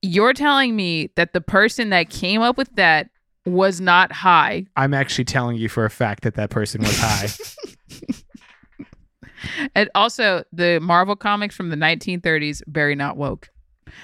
You're 0.02 0.34
telling 0.34 0.76
me 0.76 1.12
that 1.16 1.34
the 1.34 1.42
person 1.42 1.90
that 1.90 2.10
came 2.10 2.42
up 2.42 2.58
with 2.58 2.76
that 2.76 3.10
was 3.46 3.82
not 3.82 4.12
high. 4.12 4.66
I'm 4.76 4.94
actually 4.94 5.26
telling 5.26 5.58
you 5.58 5.70
for 5.70 5.86
a 5.86 5.90
fact 5.90 6.24
that 6.24 6.36
that 6.36 6.50
person 6.50 6.82
was 6.82 6.98
high. 6.98 7.28
And 9.76 9.90
also, 9.96 10.44
the 10.52 10.80
Marvel 10.80 11.16
comics 11.16 11.56
from 11.56 11.70
the 11.70 11.76
1930s 11.76 12.62
very 12.68 12.96
not 12.96 13.18
woke. 13.18 13.50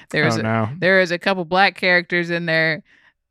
There's 0.09 0.37
oh 0.37 0.39
a, 0.39 0.43
no. 0.43 0.69
there 0.79 0.99
is 1.01 1.11
a 1.11 1.19
couple 1.19 1.45
black 1.45 1.75
characters 1.75 2.29
in 2.29 2.45
there 2.45 2.83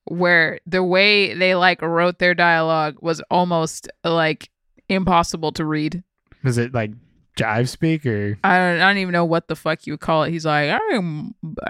where 0.05 0.61
the 0.67 0.83
way 0.83 1.35
they 1.35 1.55
like 1.55 1.83
wrote 1.83 2.19
their 2.19 2.35
dialogue 2.35 2.97
was 3.01 3.21
almost 3.31 3.89
like 4.05 4.49
impossible 4.89 5.53
to 5.53 5.65
read. 5.65 6.03
Was 6.43 6.59
it 6.59 6.75
like 6.75 6.93
jive 7.37 7.69
speak 7.69 8.07
or 8.07 8.39
I 8.43 8.57
don't, 8.57 8.81
I 8.81 8.89
don't 8.89 8.99
even 8.99 9.13
know 9.13 9.25
what 9.25 9.47
the 9.49 9.57
fuck 9.57 9.87
you 9.87 9.93
would 9.93 10.01
call 10.01 10.25
it. 10.25 10.31
He's 10.31 10.47
like, 10.47 10.71
hey, 10.71 11.01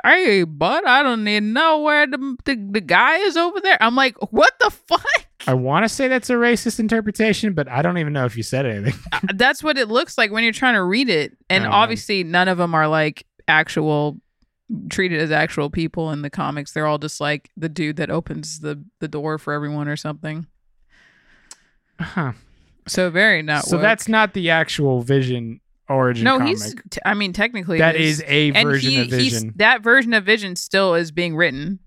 hey 0.04 0.42
bud, 0.44 0.84
I 0.84 1.02
don't 1.02 1.26
even 1.26 1.52
know 1.52 1.80
where 1.80 2.06
the, 2.06 2.36
the, 2.44 2.68
the 2.70 2.80
guy 2.80 3.18
is 3.18 3.36
over 3.36 3.60
there. 3.60 3.76
I'm 3.80 3.96
like, 3.96 4.16
what 4.32 4.52
the 4.60 4.70
fuck? 4.70 5.04
I 5.46 5.54
want 5.54 5.84
to 5.84 5.88
say 5.88 6.08
that's 6.08 6.30
a 6.30 6.34
racist 6.34 6.80
interpretation, 6.80 7.52
but 7.52 7.68
I 7.68 7.82
don't 7.82 7.98
even 7.98 8.12
know 8.12 8.24
if 8.24 8.36
you 8.36 8.42
said 8.42 8.66
anything. 8.66 8.98
Uh, 9.12 9.20
That's 9.34 9.62
what 9.62 9.78
it 9.78 9.88
looks 9.88 10.18
like 10.18 10.32
when 10.32 10.42
you're 10.42 10.52
trying 10.52 10.74
to 10.74 10.82
read 10.82 11.08
it. 11.08 11.36
And 11.48 11.64
man. 11.64 11.72
obviously, 11.72 12.24
none 12.24 12.48
of 12.48 12.58
them 12.58 12.74
are 12.74 12.88
like 12.88 13.26
actual 13.46 14.20
treated 14.90 15.20
as 15.20 15.30
actual 15.30 15.70
people 15.70 16.10
in 16.10 16.22
the 16.22 16.30
comics. 16.30 16.72
They're 16.72 16.86
all 16.86 16.98
just 16.98 17.20
like 17.20 17.50
the 17.56 17.68
dude 17.68 17.96
that 17.96 18.10
opens 18.10 18.60
the 18.60 18.82
the 18.98 19.08
door 19.08 19.38
for 19.38 19.52
everyone 19.52 19.86
or 19.88 19.96
something. 19.96 20.46
Huh. 22.00 22.32
So 22.88 23.10
very 23.10 23.42
not. 23.42 23.64
So 23.64 23.78
that's 23.78 24.08
not 24.08 24.34
the 24.34 24.50
actual 24.50 25.02
Vision 25.02 25.60
origin 25.88 26.24
no. 26.24 26.38
comic. 26.38 26.48
He's. 26.48 26.74
T- 26.90 27.00
I 27.04 27.14
mean, 27.14 27.32
technically, 27.32 27.78
that 27.78 27.96
is 27.96 28.22
a 28.26 28.52
and 28.52 28.68
version 28.68 28.90
he, 28.90 29.00
of 29.00 29.06
he's- 29.08 29.32
Vision. 29.34 29.52
That 29.56 29.82
version 29.82 30.14
of 30.14 30.24
Vision 30.24 30.56
still 30.56 30.94
is 30.94 31.10
being 31.10 31.36
written. 31.36 31.80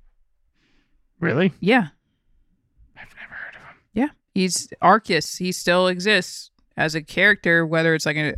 Really? 1.19 1.51
Yeah, 1.59 1.87
I've 2.97 3.13
never 3.19 3.33
heard 3.33 3.55
of 3.55 3.61
him. 3.61 3.75
yeah. 3.93 4.07
He's 4.33 4.67
Aarkus. 4.81 5.37
He 5.37 5.51
still 5.51 5.87
exists 5.87 6.49
as 6.77 6.95
a 6.95 7.01
character, 7.01 7.65
whether 7.65 7.93
it's 7.93 8.05
like 8.05 8.15
a 8.15 8.35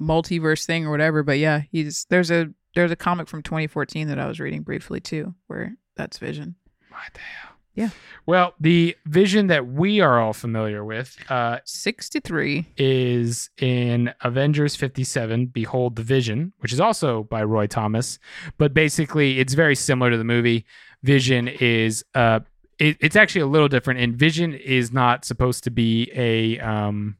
multiverse 0.00 0.64
thing 0.64 0.86
or 0.86 0.90
whatever. 0.90 1.22
But 1.22 1.38
yeah, 1.38 1.62
he's 1.70 2.06
there's 2.08 2.30
a 2.30 2.48
there's 2.74 2.90
a 2.90 2.96
comic 2.96 3.28
from 3.28 3.42
2014 3.42 4.08
that 4.08 4.18
I 4.18 4.26
was 4.26 4.40
reading 4.40 4.62
briefly 4.62 4.98
too, 5.00 5.34
where 5.46 5.74
that's 5.94 6.16
Vision. 6.18 6.54
What 6.88 7.00
the 7.12 7.20
hell? 7.20 7.51
Yeah. 7.74 7.88
Well, 8.26 8.54
the 8.60 8.96
Vision 9.06 9.46
that 9.46 9.66
we 9.66 10.00
are 10.00 10.20
all 10.20 10.34
familiar 10.34 10.84
with 10.84 11.16
uh, 11.30 11.58
63. 11.64 12.66
is 12.76 13.48
in 13.58 14.12
Avengers 14.20 14.76
57, 14.76 15.46
Behold 15.46 15.96
the 15.96 16.02
Vision, 16.02 16.52
which 16.58 16.72
is 16.72 16.80
also 16.80 17.24
by 17.24 17.42
Roy 17.42 17.66
Thomas. 17.66 18.18
But 18.58 18.74
basically, 18.74 19.38
it's 19.40 19.54
very 19.54 19.74
similar 19.74 20.10
to 20.10 20.18
the 20.18 20.24
movie. 20.24 20.66
Vision 21.02 21.48
is, 21.48 22.04
uh, 22.14 22.40
it, 22.78 22.98
it's 23.00 23.16
actually 23.16 23.40
a 23.40 23.46
little 23.46 23.68
different. 23.68 24.00
And 24.00 24.16
Vision 24.16 24.52
is 24.52 24.92
not 24.92 25.24
supposed 25.24 25.64
to 25.64 25.70
be 25.70 26.10
a, 26.14 26.60
um, 26.60 27.16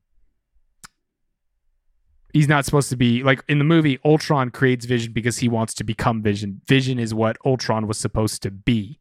he's 2.34 2.48
not 2.48 2.64
supposed 2.66 2.90
to 2.90 2.96
be 2.96 3.22
like 3.22 3.42
in 3.48 3.58
the 3.58 3.64
movie, 3.64 3.98
Ultron 4.04 4.50
creates 4.50 4.84
Vision 4.84 5.12
because 5.12 5.38
he 5.38 5.48
wants 5.48 5.72
to 5.74 5.84
become 5.84 6.22
Vision. 6.22 6.60
Vision 6.66 6.98
is 6.98 7.14
what 7.14 7.38
Ultron 7.44 7.86
was 7.86 7.98
supposed 7.98 8.42
to 8.42 8.50
be. 8.50 8.98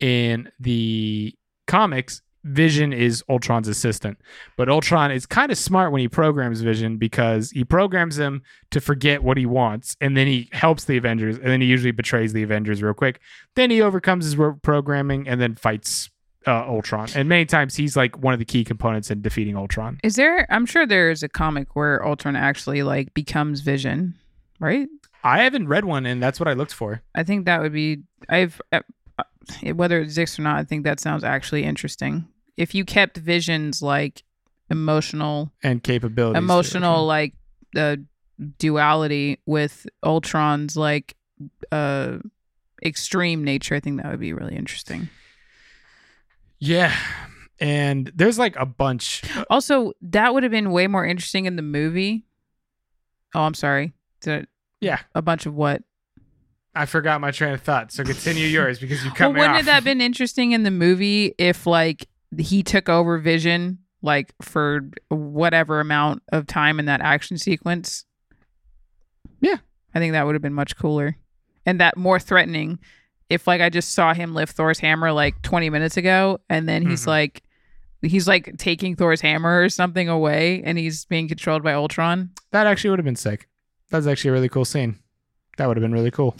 In 0.00 0.50
the 0.60 1.34
comics, 1.66 2.22
Vision 2.46 2.92
is 2.92 3.24
Ultron's 3.28 3.66
assistant. 3.66 4.18
But 4.56 4.68
Ultron 4.68 5.10
is 5.10 5.26
kind 5.26 5.50
of 5.50 5.58
smart 5.58 5.90
when 5.90 6.00
he 6.00 6.08
programs 6.08 6.60
Vision 6.60 6.96
because 6.96 7.50
he 7.50 7.64
programs 7.64 8.18
him 8.18 8.42
to 8.70 8.80
forget 8.80 9.22
what 9.22 9.36
he 9.36 9.46
wants, 9.46 9.96
and 10.00 10.16
then 10.16 10.26
he 10.26 10.48
helps 10.52 10.84
the 10.84 10.96
Avengers, 10.96 11.36
and 11.36 11.46
then 11.46 11.60
he 11.60 11.66
usually 11.66 11.90
betrays 11.90 12.32
the 12.32 12.42
Avengers 12.42 12.82
real 12.82 12.94
quick. 12.94 13.20
Then 13.56 13.70
he 13.70 13.82
overcomes 13.82 14.24
his 14.24 14.36
programming 14.62 15.26
and 15.28 15.40
then 15.40 15.56
fights 15.56 16.08
uh, 16.46 16.64
Ultron. 16.68 17.08
And 17.16 17.28
many 17.28 17.44
times 17.44 17.74
he's 17.74 17.96
like 17.96 18.16
one 18.18 18.32
of 18.32 18.38
the 18.38 18.44
key 18.44 18.62
components 18.62 19.10
in 19.10 19.22
defeating 19.22 19.56
Ultron. 19.56 19.98
Is 20.04 20.14
there 20.14 20.46
I'm 20.50 20.66
sure 20.66 20.86
there 20.86 21.10
is 21.10 21.24
a 21.24 21.28
comic 21.28 21.74
where 21.74 22.06
Ultron 22.06 22.36
actually 22.36 22.84
like 22.84 23.12
becomes 23.14 23.60
Vision, 23.60 24.14
right? 24.60 24.88
I 25.24 25.42
haven't 25.42 25.66
read 25.66 25.84
one, 25.84 26.06
and 26.06 26.22
that's 26.22 26.38
what 26.38 26.48
I 26.48 26.52
looked 26.52 26.72
for. 26.72 27.02
I 27.14 27.24
think 27.24 27.46
that 27.46 27.60
would 27.60 27.72
be 27.72 28.02
I've 28.28 28.60
whether 29.74 30.00
it 30.00 30.04
exists 30.04 30.38
or 30.38 30.42
not, 30.42 30.56
I 30.58 30.64
think 30.64 30.84
that 30.84 31.00
sounds 31.00 31.24
actually 31.24 31.64
interesting. 31.64 32.26
If 32.56 32.74
you 32.74 32.84
kept 32.84 33.16
Vision's 33.18 33.82
like 33.82 34.22
emotional 34.70 35.52
And 35.62 35.82
capabilities. 35.82 36.38
emotional 36.42 37.06
like 37.06 37.34
uh, 37.76 37.96
duality 38.58 39.40
with 39.46 39.86
Ultron's 40.04 40.76
like 40.76 41.14
uh 41.70 42.18
extreme 42.84 43.44
nature, 43.44 43.74
I 43.74 43.80
think 43.80 44.02
that 44.02 44.10
would 44.10 44.20
be 44.20 44.32
really 44.32 44.56
interesting. 44.56 45.08
Yeah. 46.58 46.94
And 47.60 48.10
there's 48.14 48.38
like 48.38 48.56
a 48.56 48.66
bunch. 48.66 49.22
Also, 49.48 49.92
that 50.02 50.34
would 50.34 50.42
have 50.42 50.52
been 50.52 50.70
way 50.70 50.86
more 50.86 51.04
interesting 51.06 51.46
in 51.46 51.56
the 51.56 51.62
movie. 51.62 52.24
Oh, 53.34 53.42
I'm 53.42 53.54
sorry. 53.54 53.92
Did 54.20 54.42
it, 54.42 54.48
Yeah. 54.80 54.98
a 55.14 55.22
bunch 55.22 55.46
of 55.46 55.54
what? 55.54 55.82
I 56.76 56.86
forgot 56.86 57.20
my 57.20 57.30
train 57.30 57.54
of 57.54 57.62
thought. 57.62 57.90
So 57.90 58.04
continue 58.04 58.46
yours 58.46 58.78
because 58.78 59.04
you 59.04 59.10
Well, 59.18 59.32
me 59.32 59.40
wouldn't 59.40 59.56
off. 59.56 59.62
it 59.62 59.70
have 59.72 59.84
been 59.84 60.00
interesting 60.00 60.52
in 60.52 60.62
the 60.62 60.70
movie 60.70 61.34
if 61.38 61.66
like 61.66 62.06
he 62.38 62.62
took 62.62 62.88
over 62.88 63.18
Vision 63.18 63.78
like 64.02 64.32
for 64.42 64.88
whatever 65.08 65.80
amount 65.80 66.22
of 66.32 66.46
time 66.46 66.78
in 66.78 66.84
that 66.86 67.00
action 67.00 67.38
sequence? 67.38 68.04
Yeah. 69.40 69.56
I 69.94 69.98
think 69.98 70.12
that 70.12 70.26
would 70.26 70.34
have 70.34 70.42
been 70.42 70.54
much 70.54 70.76
cooler 70.76 71.16
and 71.64 71.80
that 71.80 71.96
more 71.96 72.18
threatening. 72.20 72.78
If 73.28 73.46
like 73.46 73.60
I 73.60 73.70
just 73.70 73.92
saw 73.92 74.14
him 74.14 74.34
lift 74.34 74.54
Thor's 74.56 74.78
hammer 74.78 75.10
like 75.12 75.40
20 75.42 75.70
minutes 75.70 75.96
ago, 75.96 76.38
and 76.48 76.68
then 76.68 76.86
he's 76.86 77.04
Mhm. 77.04 77.08
like. 77.08 77.42
He's 78.02 78.28
like 78.28 78.56
taking 78.58 78.94
Thor's 78.94 79.22
hammer 79.22 79.62
or 79.62 79.68
something 79.70 80.08
away, 80.08 80.62
and 80.62 80.78
he's 80.78 81.06
being 81.06 81.26
controlled 81.26 81.64
by 81.64 81.72
Ultron. 81.72 82.30
That 82.52 82.66
actually 82.66 82.90
would 82.90 82.98
have 83.00 83.04
been 83.06 83.16
sick. 83.16 83.48
That's 83.90 84.06
actually 84.06 84.28
a 84.28 84.32
really 84.34 84.50
cool 84.50 84.66
scene. 84.66 84.98
That 85.56 85.68
would 85.68 85.76
have 85.76 85.82
been 85.82 85.92
really 85.92 86.10
cool. 86.10 86.36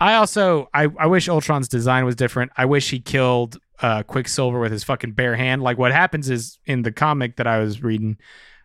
I 0.00 0.14
also 0.14 0.68
I, 0.74 0.88
I 0.98 1.06
wish 1.06 1.28
Ultron's 1.28 1.68
design 1.68 2.04
was 2.04 2.16
different. 2.16 2.52
I 2.56 2.64
wish 2.64 2.90
he 2.90 3.00
killed 3.00 3.58
uh 3.80 4.02
Quicksilver 4.02 4.58
with 4.58 4.72
his 4.72 4.84
fucking 4.84 5.12
bare 5.12 5.36
hand. 5.36 5.62
Like 5.62 5.78
what 5.78 5.92
happens 5.92 6.28
is 6.28 6.58
in 6.66 6.82
the 6.82 6.92
comic 6.92 7.36
that 7.36 7.46
I 7.46 7.58
was 7.58 7.82
reading, 7.82 8.18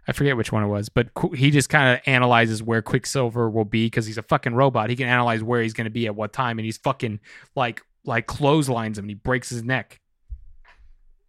I 0.07 0.11
forget 0.11 0.35
which 0.35 0.51
one 0.51 0.63
it 0.63 0.67
was, 0.67 0.89
but 0.89 1.13
Qu- 1.13 1.33
he 1.33 1.51
just 1.51 1.69
kind 1.69 1.95
of 1.95 2.01
analyzes 2.07 2.63
where 2.63 2.81
Quicksilver 2.81 3.49
will 3.49 3.65
be 3.65 3.85
because 3.85 4.05
he's 4.05 4.17
a 4.17 4.23
fucking 4.23 4.55
robot. 4.55 4.89
He 4.89 4.95
can 4.95 5.07
analyze 5.07 5.43
where 5.43 5.61
he's 5.61 5.73
going 5.73 5.85
to 5.85 5.91
be 5.91 6.07
at 6.07 6.15
what 6.15 6.33
time, 6.33 6.57
and 6.57 6.65
he's 6.65 6.77
fucking 6.77 7.19
like 7.55 7.81
like 8.05 8.27
clotheslines 8.27 8.97
him 8.97 9.05
and 9.05 9.11
he 9.11 9.15
breaks 9.15 9.49
his 9.49 9.63
neck. 9.63 10.01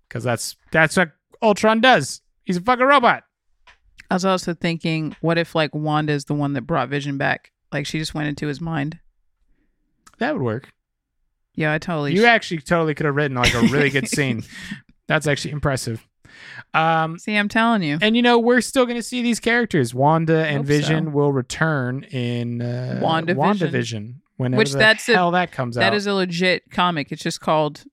Because 0.08 0.24
that's 0.24 0.56
that's 0.72 0.96
what 0.96 1.12
Ultron 1.42 1.80
does. 1.80 2.20
He's 2.44 2.56
a 2.56 2.60
fucking 2.60 2.86
robot. 2.86 3.24
I 4.10 4.14
was 4.14 4.24
also 4.24 4.54
thinking, 4.54 5.16
what 5.20 5.38
if 5.38 5.54
like 5.54 5.74
Wanda 5.74 6.12
is 6.12 6.24
the 6.24 6.34
one 6.34 6.52
that 6.54 6.62
brought 6.62 6.88
Vision 6.88 7.18
back? 7.18 7.50
Like 7.74 7.84
she 7.86 7.98
just 7.98 8.14
went 8.14 8.28
into 8.28 8.46
his 8.46 8.60
mind. 8.60 8.98
That 10.18 10.32
would 10.32 10.42
work. 10.42 10.72
Yeah, 11.56 11.72
I 11.72 11.78
totally. 11.78 12.14
You 12.14 12.24
actually 12.26 12.60
totally 12.60 12.94
could 12.94 13.06
have 13.06 13.14
written 13.14 13.36
like 13.36 13.52
a 13.54 13.60
really 13.62 13.90
good 13.90 14.08
scene. 14.08 14.42
That's 15.08 15.26
actually 15.26 15.52
impressive. 15.52 16.06
Um, 16.72 17.18
See, 17.18 17.36
I'm 17.36 17.48
telling 17.48 17.82
you. 17.82 17.98
and 18.00 18.16
you 18.16 18.22
know 18.22 18.38
we're 18.38 18.60
still 18.60 18.86
going 18.86 18.96
to 18.96 19.02
see 19.02 19.22
these 19.22 19.38
characters. 19.38 19.94
Wanda 19.94 20.46
and 20.46 20.58
Hope 20.58 20.66
Vision 20.66 21.04
so. 21.04 21.10
will 21.10 21.32
return 21.32 22.04
in 22.04 22.60
uh, 22.62 23.00
WandaVision. 23.02 23.34
WandaVision. 23.36 24.14
Whenever 24.36 24.58
Which 24.58 24.72
that's 24.72 25.08
a- 25.08 25.14
hell 25.14 25.30
that 25.32 25.52
comes 25.52 25.76
That 25.76 25.82
out. 25.82 25.90
That 25.90 25.96
is 25.96 26.06
a 26.08 26.14
legit 26.14 26.70
comic. 26.72 27.12
It's 27.12 27.22
just 27.22 27.40
called 27.40 27.84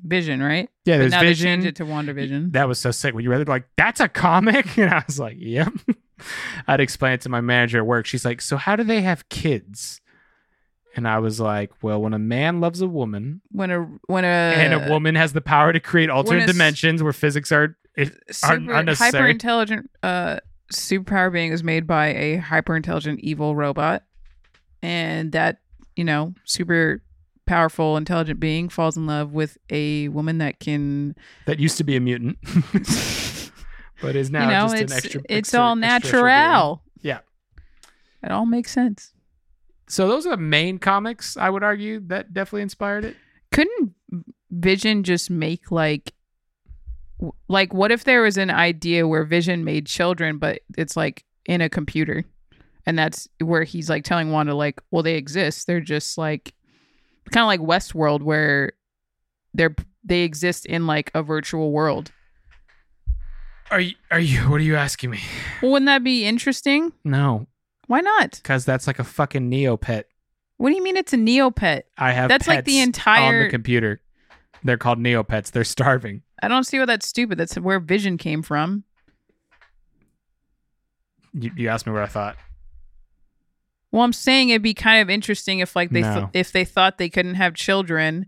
Vision, 0.00 0.40
right? 0.42 0.68
yeah, 0.84 0.98
there's 0.98 1.14
Vision. 1.14 1.26
they 1.26 1.34
changed 1.34 1.66
it 1.66 1.76
to 1.76 1.84
WandaVision. 1.86 2.52
That 2.52 2.68
was 2.68 2.78
so 2.78 2.90
sick. 2.92 3.14
When 3.14 3.24
you 3.24 3.30
read 3.30 3.40
it, 3.40 3.48
like 3.48 3.64
that's 3.76 3.98
a 4.00 4.08
comic, 4.08 4.76
and 4.78 4.92
I 4.92 5.02
was 5.06 5.18
like, 5.18 5.36
"Yep." 5.38 5.72
I'd 6.66 6.80
explain 6.80 7.12
it 7.14 7.20
to 7.22 7.28
my 7.28 7.40
manager 7.40 7.78
at 7.78 7.86
work. 7.86 8.06
She's 8.06 8.24
like, 8.24 8.40
"So 8.40 8.56
how 8.56 8.76
do 8.76 8.84
they 8.84 9.02
have 9.02 9.28
kids?" 9.28 10.00
And 10.94 11.06
I 11.06 11.18
was 11.18 11.40
like, 11.40 11.72
"Well, 11.82 12.00
when 12.00 12.14
a 12.14 12.18
man 12.18 12.60
loves 12.60 12.80
a 12.80 12.88
woman, 12.88 13.42
when 13.52 13.70
a 13.70 13.82
when 14.06 14.24
a 14.24 14.28
and 14.28 14.74
a 14.74 14.90
woman 14.90 15.14
has 15.14 15.32
the 15.32 15.40
power 15.40 15.72
to 15.72 15.80
create 15.80 16.10
alternate 16.10 16.46
dimensions 16.46 17.02
where 17.02 17.12
physics 17.12 17.52
are 17.52 17.76
it, 17.94 18.12
are 18.42 18.58
super, 18.58 18.72
unnecessary. 18.72 19.12
hyper 19.12 19.28
intelligent 19.28 19.90
uh 20.02 20.38
superpower 20.72 21.32
being 21.32 21.52
is 21.52 21.62
made 21.62 21.86
by 21.86 22.08
a 22.08 22.36
hyper 22.36 22.76
intelligent 22.76 23.20
evil 23.20 23.54
robot, 23.54 24.04
and 24.82 25.32
that 25.32 25.58
you 25.96 26.04
know 26.04 26.34
super 26.44 27.02
powerful 27.46 27.96
intelligent 27.96 28.40
being 28.40 28.68
falls 28.68 28.96
in 28.96 29.06
love 29.06 29.32
with 29.32 29.56
a 29.70 30.08
woman 30.08 30.38
that 30.38 30.58
can 30.60 31.14
that 31.46 31.60
used 31.60 31.76
to 31.78 31.84
be 31.84 31.96
a 31.96 32.00
mutant, 32.00 32.38
but 34.02 34.16
is 34.16 34.30
now 34.30 34.42
you 34.44 34.46
know 34.48 34.62
just 34.62 34.82
it's 34.82 34.92
an 34.92 34.96
extra. 34.96 35.20
it's 35.28 35.48
extra- 35.48 35.60
all 35.60 35.76
natural. 35.76 36.82
Yeah. 37.02 37.18
it 38.22 38.30
all 38.30 38.46
makes 38.46 38.72
sense. 38.72 39.12
So 39.88 40.08
those 40.08 40.26
are 40.26 40.30
the 40.30 40.36
main 40.36 40.78
comics 40.78 41.36
I 41.36 41.48
would 41.50 41.62
argue 41.62 42.00
that 42.08 42.32
definitely 42.34 42.62
inspired 42.62 43.04
it. 43.04 43.16
couldn't 43.52 43.94
vision 44.50 45.02
just 45.02 45.30
make 45.30 45.70
like 45.70 46.12
like 47.48 47.72
what 47.72 47.90
if 47.90 48.04
there 48.04 48.22
was 48.22 48.36
an 48.36 48.50
idea 48.50 49.06
where 49.08 49.24
vision 49.24 49.64
made 49.64 49.86
children 49.86 50.38
but 50.38 50.60
it's 50.76 50.96
like 50.96 51.24
in 51.46 51.60
a 51.60 51.68
computer 51.68 52.24
and 52.84 52.98
that's 52.98 53.28
where 53.42 53.64
he's 53.64 53.88
like 53.88 54.04
telling 54.04 54.30
wanda 54.30 54.54
like 54.54 54.80
well 54.90 55.02
they 55.02 55.14
exist 55.14 55.66
they're 55.66 55.80
just 55.80 56.18
like 56.18 56.54
kind 57.32 57.42
of 57.42 57.46
like 57.48 57.60
westworld 57.60 58.22
where 58.22 58.72
they're 59.54 59.74
they 60.04 60.22
exist 60.22 60.66
in 60.66 60.86
like 60.86 61.10
a 61.14 61.22
virtual 61.22 61.72
world 61.72 62.12
Are 63.70 63.80
you? 63.80 63.94
Are 64.10 64.20
you? 64.20 64.48
What 64.50 64.60
are 64.60 64.64
you 64.64 64.76
asking 64.76 65.10
me? 65.10 65.20
well 65.62 65.72
wouldn't 65.72 65.86
that 65.86 66.04
be 66.04 66.24
interesting 66.24 66.92
No, 67.04 67.46
why 67.86 68.00
not 68.00 68.32
because 68.42 68.64
that's 68.64 68.86
like 68.86 68.98
a 68.98 69.04
fucking 69.04 69.50
Neopet. 69.50 70.04
what 70.56 70.70
do 70.70 70.76
you 70.76 70.82
mean 70.82 70.96
it's 70.96 71.12
a 71.12 71.16
neopet 71.16 71.82
I 71.98 72.12
have. 72.12 72.28
That's 72.28 72.46
like 72.48 72.64
the 72.64 72.72
pets 72.78 72.82
on 72.82 72.88
entire- 72.88 73.44
the 73.44 73.50
computer. 73.50 74.00
They're 74.64 74.76
called 74.78 74.98
Neopets. 74.98 75.50
They're 75.50 75.64
starving. 75.64 76.22
i 76.42 76.48
don't 76.48 76.64
see 76.64 76.78
why 76.78 76.84
that's 76.86 77.06
stupid 77.06 77.38
that's 77.38 77.56
where 77.56 77.78
vision 77.80 78.16
came 78.18 78.42
from 78.42 78.84
You, 81.34 81.50
you 81.56 81.68
asked 81.68 81.86
me 81.86 81.92
what 81.92 82.02
I 82.02 82.06
thought. 82.06 82.36
Well, 83.92 84.02
I'm 84.02 84.12
saying 84.12 84.48
it'd 84.50 84.62
be 84.62 84.74
kind 84.74 85.00
of 85.02 85.08
interesting 85.10 85.60
if 85.60 85.74
like 85.76 85.90
they 85.90 86.02
th- 86.02 86.14
No. 86.14 86.30
if 86.32 86.52
they 86.52 86.64
thought 86.64 86.98
they 86.98 87.08
couldn't 87.08 87.34
have 87.36 87.54
children, 87.54 88.26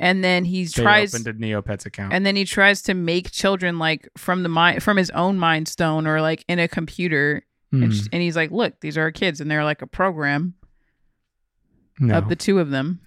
and 0.00 0.22
then 0.22 0.44
he 0.44 0.64
They 0.64 0.82
tries 0.82 1.14
opened 1.14 1.26
a 1.28 1.34
Neopets 1.34 1.86
account. 1.86 2.12
and 2.12 2.24
then 2.24 2.36
he 2.36 2.44
tries 2.44 2.82
to 2.82 2.94
make 2.94 3.30
children 3.30 3.78
like 3.78 4.08
from 4.16 4.42
the 4.42 4.48
mind 4.48 4.82
from 4.82 4.96
his 4.96 5.10
own 5.10 5.38
mind 5.38 5.68
stone 5.68 6.06
or 6.06 6.20
like 6.20 6.44
in 6.48 6.58
a 6.58 6.68
computer, 6.68 7.44
and, 7.72 7.92
Hmm, 7.92 7.98
and 8.12 8.22
he's 8.22 8.36
like, 8.36 8.50
"Look, 8.50 8.80
these 8.80 8.96
are 8.96 9.02
our 9.02 9.12
kids, 9.12 9.40
and 9.40 9.50
they're 9.50 9.64
like 9.64 9.82
a 9.82 9.86
program 9.86 10.54
no. 11.98 12.18
of 12.18 12.28
the 12.28 12.36
two 12.36 12.58
of 12.58 12.70
them." 12.70 13.00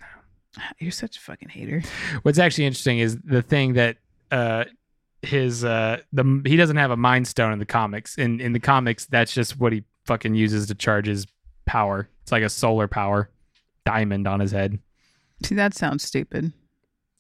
You're 0.79 0.91
such 0.91 1.17
a 1.17 1.21
fucking 1.21 1.49
hater. 1.49 1.81
What's 2.23 2.37
actually 2.39 2.65
interesting 2.65 2.99
is 2.99 3.17
the 3.23 3.41
thing 3.41 3.73
that 3.73 3.97
uh 4.31 4.65
his 5.21 5.63
uh 5.63 5.99
the 6.13 6.41
he 6.45 6.55
doesn't 6.57 6.77
have 6.77 6.91
a 6.91 6.97
mind 6.97 7.27
stone 7.27 7.53
in 7.53 7.59
the 7.59 7.65
comics. 7.65 8.17
In 8.17 8.39
in 8.41 8.53
the 8.53 8.59
comics, 8.59 9.05
that's 9.05 9.33
just 9.33 9.59
what 9.59 9.71
he 9.71 9.83
fucking 10.05 10.35
uses 10.35 10.67
to 10.67 10.75
charge 10.75 11.05
his 11.07 11.25
power. 11.65 12.09
It's 12.23 12.31
like 12.31 12.43
a 12.43 12.49
solar 12.49 12.87
power 12.87 13.29
diamond 13.85 14.27
on 14.27 14.39
his 14.39 14.51
head. 14.51 14.79
See, 15.45 15.55
that 15.55 15.73
sounds 15.73 16.03
stupid. 16.03 16.51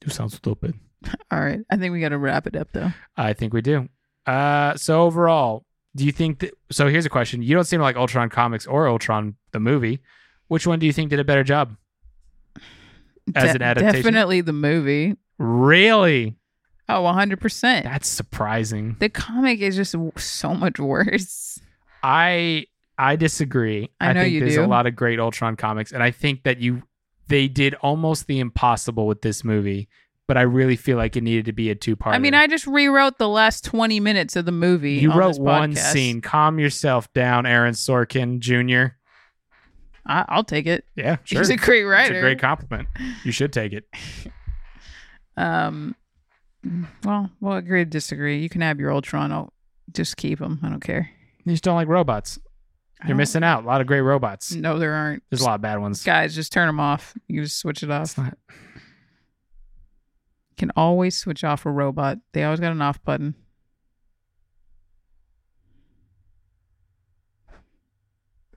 You 0.03 0.09
sound 0.11 0.31
stupid. 0.31 0.73
All 1.31 1.39
right, 1.39 1.59
I 1.69 1.77
think 1.77 1.91
we 1.93 1.99
got 2.01 2.09
to 2.09 2.17
wrap 2.17 2.47
it 2.47 2.55
up 2.55 2.69
though. 2.73 2.91
I 3.17 3.33
think 3.33 3.53
we 3.53 3.61
do. 3.61 3.89
Uh 4.25 4.75
so 4.75 5.01
overall, 5.03 5.65
do 5.95 6.05
you 6.05 6.11
think 6.11 6.39
that 6.39 6.53
so 6.71 6.87
here's 6.87 7.05
a 7.05 7.09
question. 7.09 7.41
You 7.41 7.55
don't 7.55 7.63
seem 7.65 7.81
like 7.81 7.95
Ultron 7.95 8.29
comics 8.29 8.67
or 8.67 8.87
Ultron 8.87 9.35
the 9.51 9.59
movie. 9.59 9.99
Which 10.47 10.67
one 10.67 10.79
do 10.79 10.85
you 10.85 10.93
think 10.93 11.09
did 11.09 11.19
a 11.19 11.23
better 11.23 11.43
job? 11.43 11.75
As 13.35 13.49
De- 13.51 13.55
an 13.55 13.61
adaptation? 13.61 14.01
definitely 14.01 14.41
the 14.41 14.53
movie. 14.53 15.15
Really? 15.37 16.35
Oh, 16.89 17.01
100 17.03 17.39
percent. 17.39 17.85
That's 17.85 18.07
surprising. 18.07 18.97
The 18.99 19.09
comic 19.09 19.59
is 19.59 19.75
just 19.75 19.95
so 20.17 20.53
much 20.53 20.79
worse. 20.79 21.59
I 22.03 22.65
I 22.97 23.15
disagree. 23.15 23.89
I 23.99 24.13
know 24.13 24.21
think 24.21 24.33
you 24.33 24.39
there's 24.41 24.55
do. 24.55 24.65
a 24.65 24.67
lot 24.67 24.85
of 24.87 24.95
great 24.95 25.19
Ultron 25.19 25.55
comics, 25.55 25.91
and 25.91 26.03
I 26.03 26.11
think 26.11 26.43
that 26.43 26.59
you 26.59 26.83
they 27.31 27.47
did 27.47 27.73
almost 27.75 28.27
the 28.27 28.39
impossible 28.39 29.07
with 29.07 29.21
this 29.23 29.43
movie. 29.43 29.89
But 30.27 30.37
I 30.37 30.41
really 30.43 30.77
feel 30.77 30.95
like 30.97 31.17
it 31.17 31.23
needed 31.23 31.45
to 31.45 31.51
be 31.51 31.71
a 31.71 31.75
two 31.75 31.95
part. 31.97 32.15
I 32.15 32.19
mean, 32.19 32.33
I 32.33 32.47
just 32.47 32.65
rewrote 32.65 33.17
the 33.17 33.27
last 33.27 33.65
20 33.65 33.99
minutes 33.99 34.37
of 34.37 34.45
the 34.45 34.51
movie. 34.53 34.93
you 34.93 35.11
on 35.11 35.17
wrote 35.17 35.39
one 35.39 35.75
scene. 35.75 36.21
Calm 36.21 36.57
yourself 36.57 37.11
down, 37.13 37.45
Aaron 37.45 37.73
Sorkin 37.73 38.39
Jr. 38.39 38.93
I- 40.05 40.25
I'll 40.29 40.45
take 40.45 40.67
it. 40.67 40.85
Yeah, 40.95 41.17
sure. 41.25 41.39
He's 41.39 41.49
a 41.49 41.57
great 41.57 41.81
It's 41.81 41.89
writer. 41.89 42.17
a 42.17 42.21
great 42.21 42.39
compliment. 42.39 42.87
You 43.25 43.33
should 43.33 43.51
take 43.51 43.73
it. 43.73 43.85
um, 45.37 45.95
well, 47.03 47.29
we'll 47.41 47.57
agree 47.57 47.83
to 47.83 47.89
disagree. 47.89 48.39
You 48.41 48.47
can 48.49 48.61
have 48.61 48.79
your 48.79 48.93
Ultron. 48.93 49.31
I'll 49.33 49.51
just 49.91 50.15
keep 50.15 50.39
him. 50.39 50.59
I 50.63 50.69
don't 50.69 50.79
care. 50.79 51.09
You 51.43 51.51
just 51.53 51.63
don't 51.63 51.75
like 51.75 51.87
robots. 51.89 52.39
You're 53.07 53.17
missing 53.17 53.43
out. 53.43 53.63
A 53.63 53.67
lot 53.67 53.81
of 53.81 53.87
great 53.87 54.01
robots. 54.01 54.53
No, 54.53 54.77
there 54.77 54.93
aren't. 54.93 55.23
There's 55.29 55.41
a 55.41 55.45
lot 55.45 55.55
of 55.55 55.61
bad 55.61 55.79
ones. 55.79 56.03
Guys, 56.03 56.35
just 56.35 56.51
turn 56.51 56.67
them 56.67 56.79
off. 56.79 57.15
You 57.27 57.43
just 57.43 57.57
switch 57.57 57.83
it 57.83 57.89
off. 57.89 58.03
It's 58.03 58.17
not. 58.17 58.37
You 58.49 58.55
can 60.57 60.71
always 60.75 61.17
switch 61.17 61.43
off 61.43 61.65
a 61.65 61.71
robot. 61.71 62.19
They 62.33 62.43
always 62.43 62.59
got 62.59 62.71
an 62.71 62.81
off 62.81 63.03
button. 63.03 63.33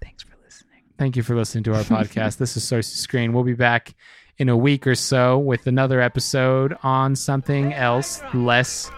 Thanks 0.03 0.23
for 0.23 0.37
listening. 0.45 0.83
Thank 0.99 1.17
you 1.17 1.23
for 1.23 1.35
listening 1.35 1.65
to 1.65 1.75
our 1.75 1.83
podcast. 1.83 2.37
this 2.37 2.57
is 2.57 2.65
Source 2.65 2.89
Screen. 2.89 3.33
We'll 3.33 3.45
be 3.45 3.55
back 3.55 3.95
in 4.39 4.51
a 4.51 4.57
week 4.57 4.87
or 4.87 4.95
so 4.95 5.39
with 5.39 5.67
another 5.67 6.01
episode 6.01 6.77
on 6.83 7.17
something 7.17 7.73
else 7.73 8.21
less 8.35 8.91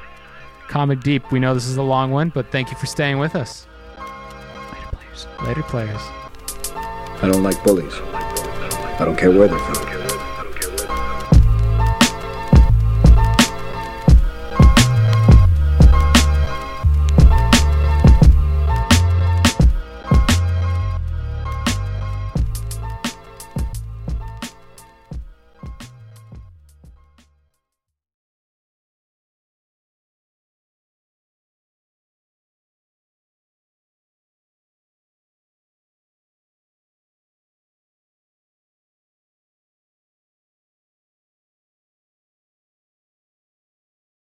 comic 0.69 1.01
deep. 1.01 1.31
We 1.31 1.39
know 1.39 1.55
this 1.55 1.67
is 1.67 1.77
a 1.77 1.83
long 1.83 2.11
one, 2.11 2.31
but 2.31 2.51
thank 2.51 2.73
you 2.73 2.77
for 2.77 2.87
staying 2.87 3.19
with 3.19 3.37
us. 3.37 3.69
Later, 5.45 5.63
players. 5.63 6.03
I 7.23 7.29
don't 7.31 7.43
like 7.43 7.63
bullies. 7.65 7.95
I 7.95 9.05
don't 9.05 9.17
care 9.17 9.31
where 9.31 9.49
they're 9.49 9.59
from. 9.59 9.96